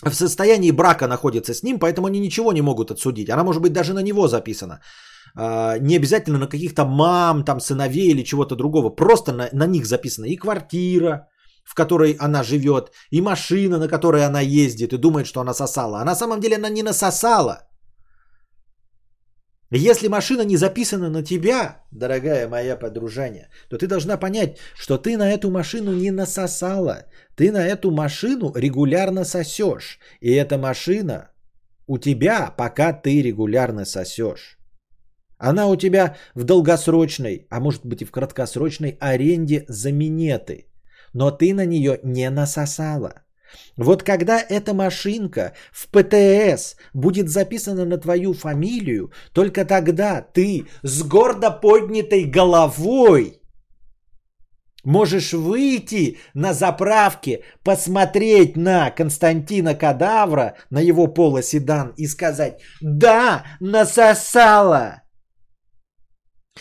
в 0.04 0.14
состоянии 0.14 0.72
брака 0.72 1.08
находятся 1.08 1.52
с 1.52 1.62
ним, 1.62 1.78
поэтому 1.78 2.06
они 2.06 2.20
ничего 2.20 2.52
не 2.52 2.62
могут 2.62 2.90
отсудить. 2.90 3.28
Она 3.28 3.42
может 3.42 3.62
быть 3.62 3.72
даже 3.72 3.92
на 3.92 4.02
него 4.02 4.28
записана. 4.28 4.80
А, 5.36 5.78
не 5.78 5.96
обязательно 5.96 6.38
на 6.38 6.46
каких-то 6.46 6.84
мам, 6.84 7.44
там, 7.44 7.60
сыновей 7.60 8.10
или 8.10 8.22
чего-то 8.22 8.56
другого. 8.56 8.90
Просто 8.90 9.32
на, 9.32 9.48
на 9.52 9.66
них 9.66 9.86
записана 9.86 10.26
и 10.26 10.36
квартира, 10.36 11.28
в 11.70 11.74
которой 11.74 12.16
она 12.18 12.42
живет, 12.42 12.90
и 13.12 13.20
машина, 13.20 13.78
на 13.78 13.88
которой 13.88 14.24
она 14.24 14.40
ездит, 14.40 14.92
и 14.92 14.98
думает, 14.98 15.26
что 15.26 15.40
она 15.40 15.54
сосала. 15.54 16.00
А 16.00 16.04
на 16.04 16.16
самом 16.16 16.40
деле 16.40 16.56
она 16.56 16.68
не 16.68 16.82
насосала. 16.82 17.68
Если 19.70 20.08
машина 20.08 20.42
не 20.42 20.56
записана 20.56 21.10
на 21.10 21.22
тебя, 21.22 21.84
дорогая 21.92 22.48
моя 22.48 22.76
подружаня, 22.76 23.48
то 23.68 23.78
ты 23.78 23.86
должна 23.86 24.16
понять, 24.16 24.58
что 24.74 24.98
ты 24.98 25.16
на 25.16 25.30
эту 25.30 25.50
машину 25.50 25.92
не 25.92 26.10
насосала. 26.10 27.04
Ты 27.36 27.52
на 27.52 27.64
эту 27.64 27.92
машину 27.92 28.52
регулярно 28.56 29.24
сосешь. 29.24 30.00
И 30.20 30.32
эта 30.32 30.58
машина 30.58 31.30
у 31.86 31.98
тебя, 31.98 32.52
пока 32.56 32.92
ты 32.92 33.22
регулярно 33.22 33.84
сосешь. 33.84 34.58
Она 35.38 35.68
у 35.68 35.76
тебя 35.76 36.16
в 36.34 36.42
долгосрочной, 36.42 37.46
а 37.48 37.60
может 37.60 37.86
быть 37.86 38.02
и 38.02 38.04
в 38.04 38.10
краткосрочной 38.10 38.98
аренде 39.00 39.64
за 39.68 39.92
минеты. 39.92 40.69
Но 41.12 41.30
ты 41.30 41.54
на 41.54 41.66
нее 41.66 41.98
не 42.02 42.30
насосала. 42.30 43.22
Вот 43.76 44.02
когда 44.02 44.38
эта 44.38 44.74
машинка 44.74 45.54
в 45.72 45.88
ПТС 45.88 46.76
будет 46.94 47.28
записана 47.28 47.84
на 47.84 47.98
твою 47.98 48.32
фамилию, 48.32 49.12
только 49.32 49.64
тогда 49.64 50.22
ты 50.22 50.66
с 50.82 51.02
гордо 51.02 51.50
поднятой 51.50 52.24
головой 52.24 53.40
можешь 54.84 55.32
выйти 55.32 56.18
на 56.34 56.52
заправке, 56.54 57.42
посмотреть 57.64 58.56
на 58.56 58.90
Константина 58.90 59.74
Кадавра, 59.74 60.56
на 60.70 60.80
его 60.80 61.06
полоседан 61.06 61.92
и 61.96 62.06
сказать 62.06 62.60
«Да, 62.80 63.44
насосала!» 63.60 65.02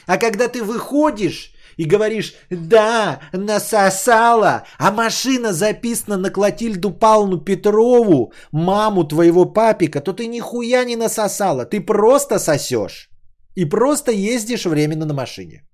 А 0.06 0.18
когда 0.18 0.48
ты 0.48 0.64
выходишь 0.64 1.54
и 1.80 1.86
говоришь 1.86 2.34
«Да, 2.50 3.20
насосала», 3.32 4.64
а 4.78 4.92
машина 4.92 5.54
записана 5.54 6.18
на 6.18 6.30
Клотильду 6.30 6.92
Павловну 6.92 7.38
Петрову, 7.38 8.34
маму 8.52 9.06
твоего 9.06 9.46
папика, 9.46 10.02
то 10.02 10.12
ты 10.12 10.28
нихуя 10.28 10.84
не 10.84 10.98
насосала, 10.98 11.66
ты 11.66 11.80
просто 11.80 12.38
сосешь. 12.40 13.10
И 13.56 13.64
просто 13.64 14.12
ездишь 14.12 14.66
временно 14.66 15.06
на 15.06 15.14
машине. 15.14 15.69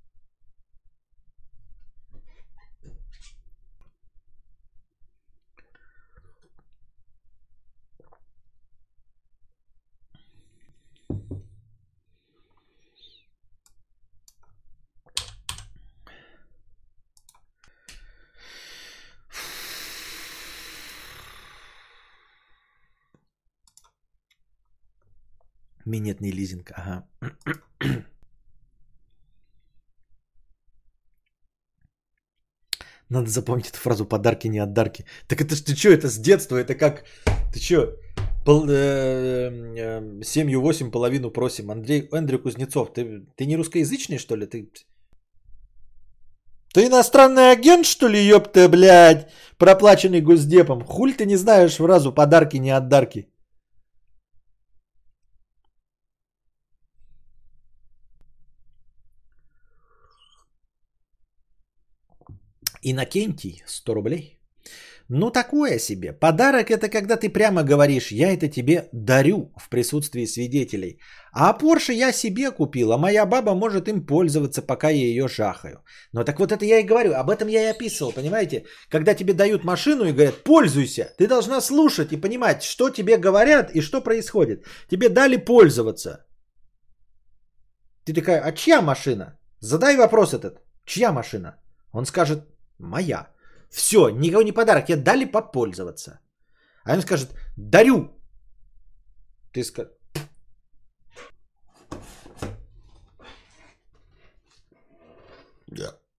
Минетный 25.85 26.31
лизинг, 26.31 26.71
ага. 26.75 27.07
Надо 33.09 33.29
запомнить 33.29 33.69
эту 33.69 33.77
фразу 33.77 34.05
«подарки 34.05 34.47
не 34.47 34.57
отдарки». 34.57 35.05
Так 35.27 35.41
это 35.41 35.55
ж 35.55 35.61
ты 35.61 35.75
что, 35.75 35.89
это 35.89 36.09
с 36.09 36.17
детства, 36.17 36.57
это 36.57 36.73
как... 36.73 37.03
Ты 37.53 37.59
что, 37.59 37.95
пол, 38.45 38.65
э, 38.67 39.51
э, 39.77 40.23
семью 40.23 40.61
восемь 40.61 40.89
половину 40.89 41.29
просим. 41.29 41.69
Андрей, 41.69 42.09
Андрей 42.11 42.39
Кузнецов, 42.39 42.93
ты, 42.93 43.27
ты 43.35 43.45
не 43.45 43.57
русскоязычный, 43.57 44.17
что 44.17 44.35
ли? 44.35 44.47
Ты... 44.47 44.71
Ты 46.73 46.87
иностранный 46.87 47.51
агент, 47.51 47.85
что 47.85 48.07
ли, 48.07 48.27
ёпта, 48.27 48.67
блядь, 48.69 49.29
проплаченный 49.59 50.21
госдепом? 50.21 50.83
Хуль 50.83 51.13
ты 51.13 51.25
не 51.25 51.37
знаешь 51.37 51.75
фразу 51.75 52.11
«подарки 52.11 52.57
не 52.57 52.71
отдарки»? 52.71 53.29
Иннокентий, 62.87 63.63
100 63.65 63.93
рублей. 63.93 64.39
Ну, 65.09 65.31
такое 65.31 65.79
себе. 65.79 66.13
Подарок 66.13 66.69
это 66.69 66.89
когда 66.89 67.15
ты 67.15 67.29
прямо 67.29 67.63
говоришь, 67.63 68.11
я 68.11 68.31
это 68.33 68.47
тебе 68.47 68.89
дарю 68.91 69.51
в 69.57 69.69
присутствии 69.69 70.25
свидетелей. 70.25 70.99
А 71.31 71.53
Порше 71.53 71.93
я 71.93 72.11
себе 72.11 72.51
купил, 72.51 72.91
а 72.91 72.97
моя 72.97 73.25
баба 73.25 73.55
может 73.55 73.87
им 73.87 74.05
пользоваться, 74.05 74.61
пока 74.61 74.89
я 74.89 75.05
ее 75.05 75.27
жахаю. 75.27 75.83
Ну, 76.13 76.23
так 76.23 76.39
вот 76.39 76.51
это 76.51 76.65
я 76.65 76.79
и 76.79 76.85
говорю, 76.85 77.13
об 77.13 77.29
этом 77.29 77.47
я 77.47 77.63
и 77.63 77.71
описывал, 77.71 78.11
понимаете? 78.11 78.65
Когда 78.89 79.13
тебе 79.13 79.33
дают 79.33 79.63
машину 79.63 80.05
и 80.05 80.11
говорят, 80.11 80.43
пользуйся, 80.43 81.13
ты 81.17 81.27
должна 81.27 81.61
слушать 81.61 82.11
и 82.11 82.21
понимать, 82.21 82.63
что 82.63 82.89
тебе 82.89 83.17
говорят 83.17 83.71
и 83.75 83.81
что 83.81 84.01
происходит. 84.01 84.65
Тебе 84.89 85.09
дали 85.09 85.37
пользоваться. 85.37 86.25
Ты 88.05 88.13
такая, 88.13 88.41
а 88.41 88.51
чья 88.51 88.81
машина? 88.81 89.39
Задай 89.59 89.97
вопрос 89.97 90.33
этот. 90.33 90.61
Чья 90.85 91.11
машина? 91.11 91.57
Он 91.91 92.05
скажет, 92.05 92.39
моя. 92.79 93.27
Все, 93.69 94.09
никого 94.09 94.43
не 94.43 94.51
подарок, 94.51 94.89
я 94.89 94.97
дали 94.97 95.25
попользоваться. 95.25 96.19
А 96.83 96.93
он 96.93 97.01
скажет, 97.01 97.29
дарю. 97.57 98.11
Ты 99.51 99.63
скажешь, 99.63 99.91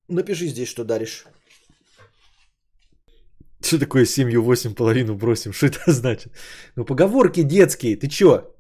напиши 0.09 0.49
здесь, 0.49 0.69
что 0.69 0.85
даришь. 0.85 1.25
Что 3.61 3.79
такое 3.79 4.05
семью 4.05 4.43
восемь 4.43 4.75
половину 4.75 5.15
бросим? 5.15 5.53
Что 5.53 5.67
это 5.67 5.81
значит? 5.93 6.33
Ну, 6.77 6.85
поговорки 6.85 7.43
детские, 7.43 7.97
ты 7.97 8.09
чё? 8.09 8.56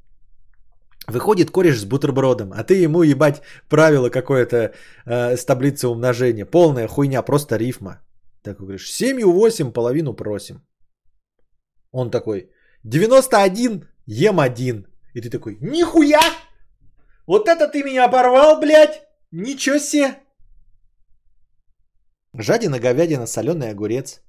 Выходит 1.08 1.50
кореш 1.50 1.78
с 1.78 1.84
бутербродом, 1.84 2.52
а 2.52 2.64
ты 2.64 2.74
ему 2.84 3.02
ебать 3.02 3.42
правило 3.68 4.10
какое-то 4.10 4.56
э, 4.56 5.36
с 5.36 5.44
таблицы 5.44 5.88
умножения. 5.88 6.44
Полная 6.46 6.88
хуйня, 6.88 7.22
просто 7.22 7.56
рифма. 7.56 8.00
Так 8.42 8.58
говоришь, 8.58 8.90
семью 8.90 9.32
восемь 9.32 9.72
половину 9.72 10.14
просим. 10.14 10.66
Он 11.92 12.10
такой, 12.10 12.50
91 12.82 13.88
ем 14.06 14.40
один. 14.40 14.86
И 15.14 15.20
ты 15.20 15.30
такой, 15.30 15.58
нихуя! 15.60 16.20
Вот 17.26 17.48
это 17.48 17.68
ты 17.68 17.82
меня 17.82 18.04
оборвал, 18.04 18.60
блядь! 18.60 19.02
Ничего 19.30 19.78
себе! 19.78 20.16
Жадина, 22.34 22.78
говядина, 22.78 23.26
соленый 23.26 23.70
огурец. 23.70 24.20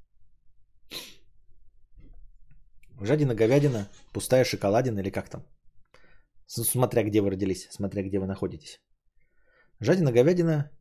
Жадина, 3.02 3.36
говядина, 3.36 3.90
пустая 4.14 4.44
шоколадина 4.44 5.00
или 5.00 5.10
как 5.10 5.30
там? 5.30 5.44
Смотря 6.48 7.04
где 7.04 7.22
вы 7.22 7.30
родились, 7.30 7.68
смотря 7.70 8.04
где 8.04 8.20
вы 8.20 8.26
находитесь. 8.26 8.80
Жадина, 9.80 10.12
говядина, 10.12 10.72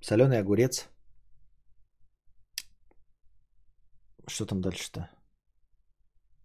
соленый 0.00 0.38
огурец. 0.38 0.88
Что 4.28 4.46
там 4.46 4.60
дальше-то? 4.60 5.10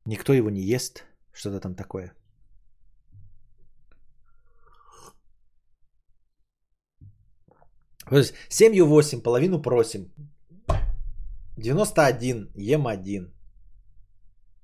Никто 0.05 0.33
его 0.33 0.49
не 0.49 0.61
ест. 0.61 1.03
Что-то 1.33 1.59
там 1.59 1.75
такое. 1.75 2.15
Семью 8.49 8.87
8, 8.87 9.21
половину 9.21 9.61
просим. 9.61 10.13
91, 11.57 12.51
ем 12.55 12.87
один. 12.87 13.34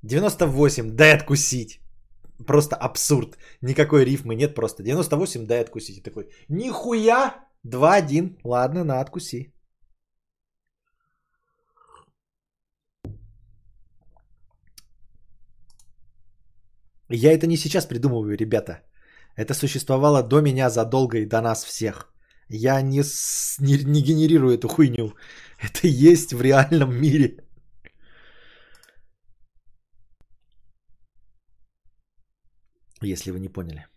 98, 0.04 0.96
дай 0.96 1.14
откусить. 1.14 1.80
Просто 2.48 2.76
абсурд. 2.76 3.38
Никакой 3.62 4.06
рифмы 4.06 4.36
нет, 4.36 4.56
просто 4.56 4.84
98, 4.84 5.46
дай 5.46 5.62
откусить. 5.62 5.98
И 5.98 6.02
такой, 6.02 6.30
нихуя, 6.50 7.36
2-1, 7.64 8.38
ладно, 8.44 8.84
на 8.84 9.00
откуси. 9.02 9.54
Я 17.10 17.34
это 17.34 17.46
не 17.48 17.58
сейчас 17.58 17.86
придумываю, 17.86 18.38
ребята. 18.38 18.82
Это 19.36 19.54
существовало 19.54 20.24
до 20.24 20.42
меня 20.42 20.70
задолго 20.70 21.18
и 21.18 21.26
до 21.26 21.42
нас 21.42 21.64
всех. 21.66 22.14
Я 22.50 22.82
не, 22.82 23.04
с- 23.04 23.58
не, 23.60 23.78
не 23.84 24.02
генерирую 24.02 24.58
эту 24.58 24.68
хуйню. 24.68 25.14
Это 25.60 25.88
есть 25.88 26.34
в 26.34 26.42
реальном 26.42 26.94
мире. 26.96 27.38
Если 33.02 33.32
вы 33.32 33.40
не 33.40 33.50
поняли. 33.50 33.88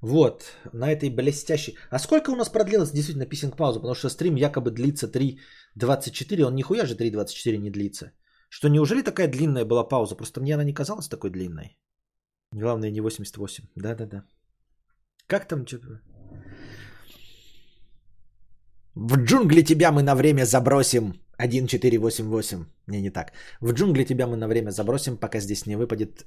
Вот, 0.00 0.42
на 0.72 0.92
этой 0.92 1.08
блестящей... 1.08 1.76
А 1.90 1.98
сколько 1.98 2.30
у 2.30 2.36
нас 2.36 2.50
продлилась 2.50 2.90
действительно 2.90 3.26
писинг-пауза? 3.26 3.80
Потому 3.80 3.94
что 3.94 4.10
стрим 4.10 4.36
якобы 4.36 4.70
длится 4.70 5.06
3.24, 5.06 6.42
он 6.42 6.54
нихуя 6.54 6.86
же 6.86 6.94
3.24 6.94 7.56
не 7.56 7.70
длится. 7.70 8.12
Что 8.50 8.68
неужели 8.68 9.02
такая 9.02 9.28
длинная 9.28 9.64
была 9.64 9.88
пауза? 9.88 10.14
Просто 10.14 10.40
мне 10.40 10.54
она 10.54 10.64
не 10.64 10.74
казалась 10.74 11.08
такой 11.08 11.30
длинной. 11.30 11.78
Главное 12.52 12.90
не 12.90 13.00
88. 13.00 13.64
Да-да-да. 13.76 14.24
Как 15.26 15.48
там 15.48 15.66
что-то? 15.66 16.00
В 18.94 19.16
джунгли 19.16 19.62
тебя 19.62 19.90
мы 19.90 20.02
на 20.02 20.14
время 20.14 20.44
забросим. 20.44 21.14
1488. 21.38 22.66
Не, 22.86 23.00
не 23.00 23.10
так. 23.10 23.32
В 23.60 23.72
джунгли 23.72 24.04
тебя 24.04 24.26
мы 24.26 24.36
на 24.36 24.48
время 24.48 24.70
забросим, 24.70 25.16
пока 25.16 25.40
здесь 25.40 25.66
не 25.66 25.76
выпадет 25.76 26.26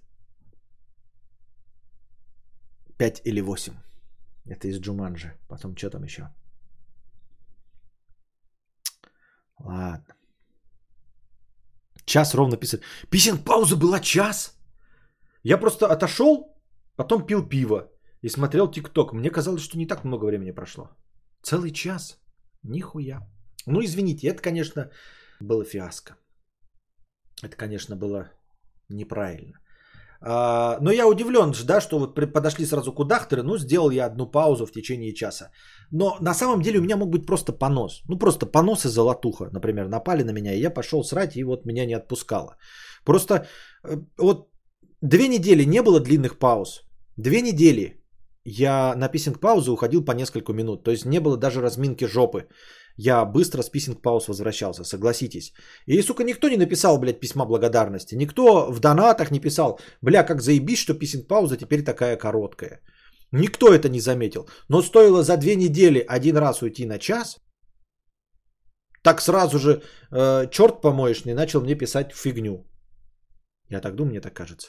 5 2.98 3.22
или 3.26 3.42
8. 3.42 3.74
Это 4.46 4.68
из 4.68 4.80
Джуманджи. 4.80 5.34
Потом 5.48 5.76
что 5.76 5.90
там 5.90 6.04
еще? 6.04 6.30
Ладно. 9.60 10.16
Час 12.06 12.34
ровно 12.36 12.58
писать. 12.58 12.82
Писинг 13.10 13.44
пауза 13.44 13.76
была 13.76 14.00
час. 14.00 14.58
Я 15.44 15.58
просто 15.58 15.88
отошел, 15.88 16.56
потом 16.96 17.26
пил 17.26 17.48
пиво 17.48 17.92
и 18.22 18.30
смотрел 18.30 18.72
ТикТок. 18.72 19.14
Мне 19.14 19.30
казалось, 19.30 19.62
что 19.62 19.78
не 19.78 19.88
так 19.88 20.04
много 20.04 20.26
времени 20.26 20.52
прошло. 20.52 20.90
Целый 21.42 21.72
час. 21.72 22.20
Нихуя. 22.64 23.20
Ну, 23.66 23.82
извините, 23.82 24.28
это, 24.28 24.42
конечно, 24.42 24.90
было 25.40 25.66
фиаско. 25.66 26.16
Это, 27.44 27.56
конечно, 27.56 27.96
было 27.96 28.32
неправильно. 28.90 29.60
А, 30.22 30.78
но 30.82 30.92
я 30.92 31.08
удивлен, 31.08 31.54
да, 31.66 31.82
что 31.82 32.00
вот 32.00 32.16
подошли 32.16 32.66
сразу 32.66 32.94
кудахтеры, 32.94 33.44
ну, 33.44 33.58
сделал 33.58 33.92
я 33.92 34.06
одну 34.06 34.32
паузу 34.32 34.66
в 34.66 34.72
течение 34.72 35.14
часа. 35.14 35.52
Но 35.92 36.18
на 36.22 36.34
самом 36.34 36.62
деле 36.62 36.80
у 36.80 36.82
меня 36.82 36.98
мог 36.98 37.10
быть 37.10 37.26
просто 37.26 37.54
понос. 37.54 38.02
Ну, 38.08 38.18
просто 38.18 38.46
понос 38.46 38.86
и 38.86 38.90
золотуха, 38.90 39.50
например, 39.52 39.88
напали 39.88 40.24
на 40.24 40.32
меня, 40.32 40.54
и 40.54 40.62
я 40.62 40.74
пошел 40.74 41.04
срать, 41.04 41.36
и 41.36 41.44
вот 41.44 41.66
меня 41.66 41.86
не 41.86 41.94
отпускало. 41.94 42.58
Просто 43.06 43.48
э, 43.84 43.98
вот 44.18 44.50
две 45.02 45.28
недели 45.28 45.64
не 45.64 45.82
было 45.82 46.00
длинных 46.00 46.40
пауз. 46.40 46.84
Две 47.18 47.42
недели 47.42 47.98
я 48.46 48.96
на 48.96 49.10
писинг-паузу 49.10 49.74
уходил 49.74 50.06
по 50.06 50.12
несколько 50.12 50.54
минут. 50.54 50.84
То 50.84 50.92
есть 50.92 51.06
не 51.06 51.20
было 51.20 51.38
даже 51.38 51.62
разминки 51.62 52.06
жопы. 52.06 52.48
Я 52.98 53.26
быстро 53.26 53.62
с 53.62 53.70
писинг-пауз 53.70 54.28
возвращался, 54.28 54.84
согласитесь. 54.84 55.54
И, 55.86 56.02
сука, 56.02 56.24
никто 56.24 56.50
не 56.50 56.58
написал, 56.58 56.98
блядь, 57.00 57.20
письма 57.20 57.46
благодарности. 57.46 58.16
Никто 58.16 58.72
в 58.72 58.80
донатах 58.80 59.32
не 59.32 59.40
писал, 59.40 59.80
бля, 60.02 60.24
как 60.24 60.42
заебись, 60.42 60.80
что 60.80 60.96
писинг-пауза 60.96 61.58
теперь 61.58 61.84
такая 61.84 62.18
короткая. 62.18 62.82
Никто 63.32 63.68
это 63.68 63.90
не 63.90 64.00
заметил. 64.00 64.48
Но 64.70 64.82
стоило 64.82 65.24
за 65.24 65.38
две 65.38 65.56
недели 65.56 66.04
один 66.08 66.38
раз 66.38 66.62
уйти 66.62 66.86
на 66.86 66.98
час, 66.98 67.38
так 69.04 69.22
сразу 69.22 69.60
же 69.60 69.82
э, 70.12 70.50
черт 70.52 70.82
помоечный 70.82 71.34
начал 71.34 71.62
мне 71.62 71.76
писать 71.76 72.12
фигню. 72.14 72.66
Я 73.70 73.80
так 73.82 73.96
думаю, 73.96 74.10
мне 74.12 74.22
так 74.22 74.34
кажется. 74.34 74.68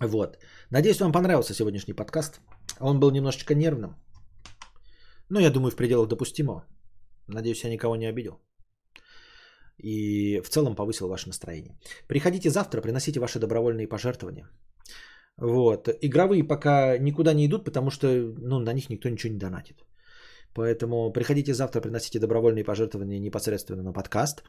Вот. 0.00 0.38
Надеюсь, 0.70 1.00
вам 1.00 1.12
понравился 1.12 1.54
сегодняшний 1.54 1.94
подкаст. 1.94 2.40
Он 2.80 3.00
был 3.00 3.10
немножечко 3.10 3.54
нервным. 3.54 3.96
Но 5.30 5.40
я 5.40 5.50
думаю, 5.50 5.70
в 5.70 5.76
пределах 5.76 6.08
допустимого. 6.08 6.66
Надеюсь, 7.26 7.64
я 7.64 7.70
никого 7.70 7.96
не 7.96 8.06
обидел. 8.06 8.38
И 9.78 10.40
в 10.40 10.48
целом 10.50 10.74
повысил 10.74 11.08
ваше 11.08 11.28
настроение. 11.28 11.78
Приходите 12.06 12.50
завтра, 12.50 12.82
приносите 12.82 13.18
ваши 13.20 13.38
добровольные 13.38 13.88
пожертвования. 13.88 14.50
Вот. 15.38 15.88
Игровые 16.02 16.44
пока 16.44 16.98
никуда 16.98 17.32
не 17.32 17.46
идут, 17.46 17.64
потому 17.64 17.90
что 17.90 18.06
ну, 18.38 18.58
на 18.58 18.74
них 18.74 18.90
никто 18.90 19.08
ничего 19.08 19.32
не 19.32 19.38
донатит. 19.38 19.86
Поэтому 20.54 21.12
приходите 21.12 21.54
завтра, 21.54 21.80
приносите 21.80 22.18
добровольные 22.18 22.64
пожертвования 22.64 23.20
непосредственно 23.20 23.82
на 23.82 23.92
подкаст. 23.92 24.42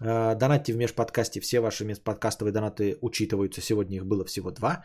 Э, 0.00 0.34
Донатьте 0.34 0.72
в 0.72 0.76
межподкасте. 0.76 1.40
Все 1.40 1.60
ваши 1.60 1.84
межподкастовые 1.84 2.52
донаты 2.52 2.96
учитываются. 3.02 3.60
Сегодня 3.60 3.96
их 3.96 4.06
было 4.06 4.24
всего 4.24 4.50
два. 4.50 4.84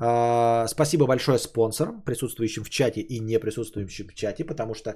Э, 0.00 0.66
Спасибо 0.68 1.06
большое 1.06 1.38
спонсорам, 1.38 2.02
присутствующим 2.02 2.64
в 2.64 2.70
чате 2.70 3.00
и 3.00 3.20
не 3.20 3.38
присутствующим 3.38 4.08
в 4.08 4.14
чате, 4.14 4.44
потому 4.44 4.74
что 4.74 4.90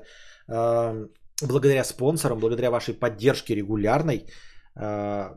э, 0.48 1.06
благодаря 1.42 1.84
спонсорам, 1.84 2.38
благодаря 2.38 2.70
вашей 2.70 2.94
поддержке 2.94 3.54
регулярной, 3.54 4.26
э, 4.80 5.30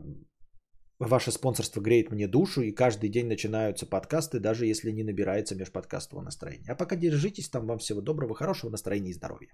ваше 0.98 1.32
спонсорство 1.32 1.80
греет 1.80 2.10
мне 2.12 2.28
душу, 2.28 2.60
и 2.62 2.74
каждый 2.74 3.08
день 3.08 3.26
начинаются 3.26 3.86
подкасты, 3.86 4.38
даже 4.38 4.66
если 4.66 4.92
не 4.92 5.02
набирается 5.02 5.54
межподкастового 5.54 6.24
настроения. 6.24 6.72
А 6.72 6.76
пока 6.76 6.96
держитесь, 6.96 7.48
там 7.48 7.66
вам 7.66 7.78
всего 7.78 8.00
доброго, 8.00 8.34
хорошего 8.34 8.70
настроения 8.70 9.10
и 9.10 9.14
здоровья. 9.14 9.50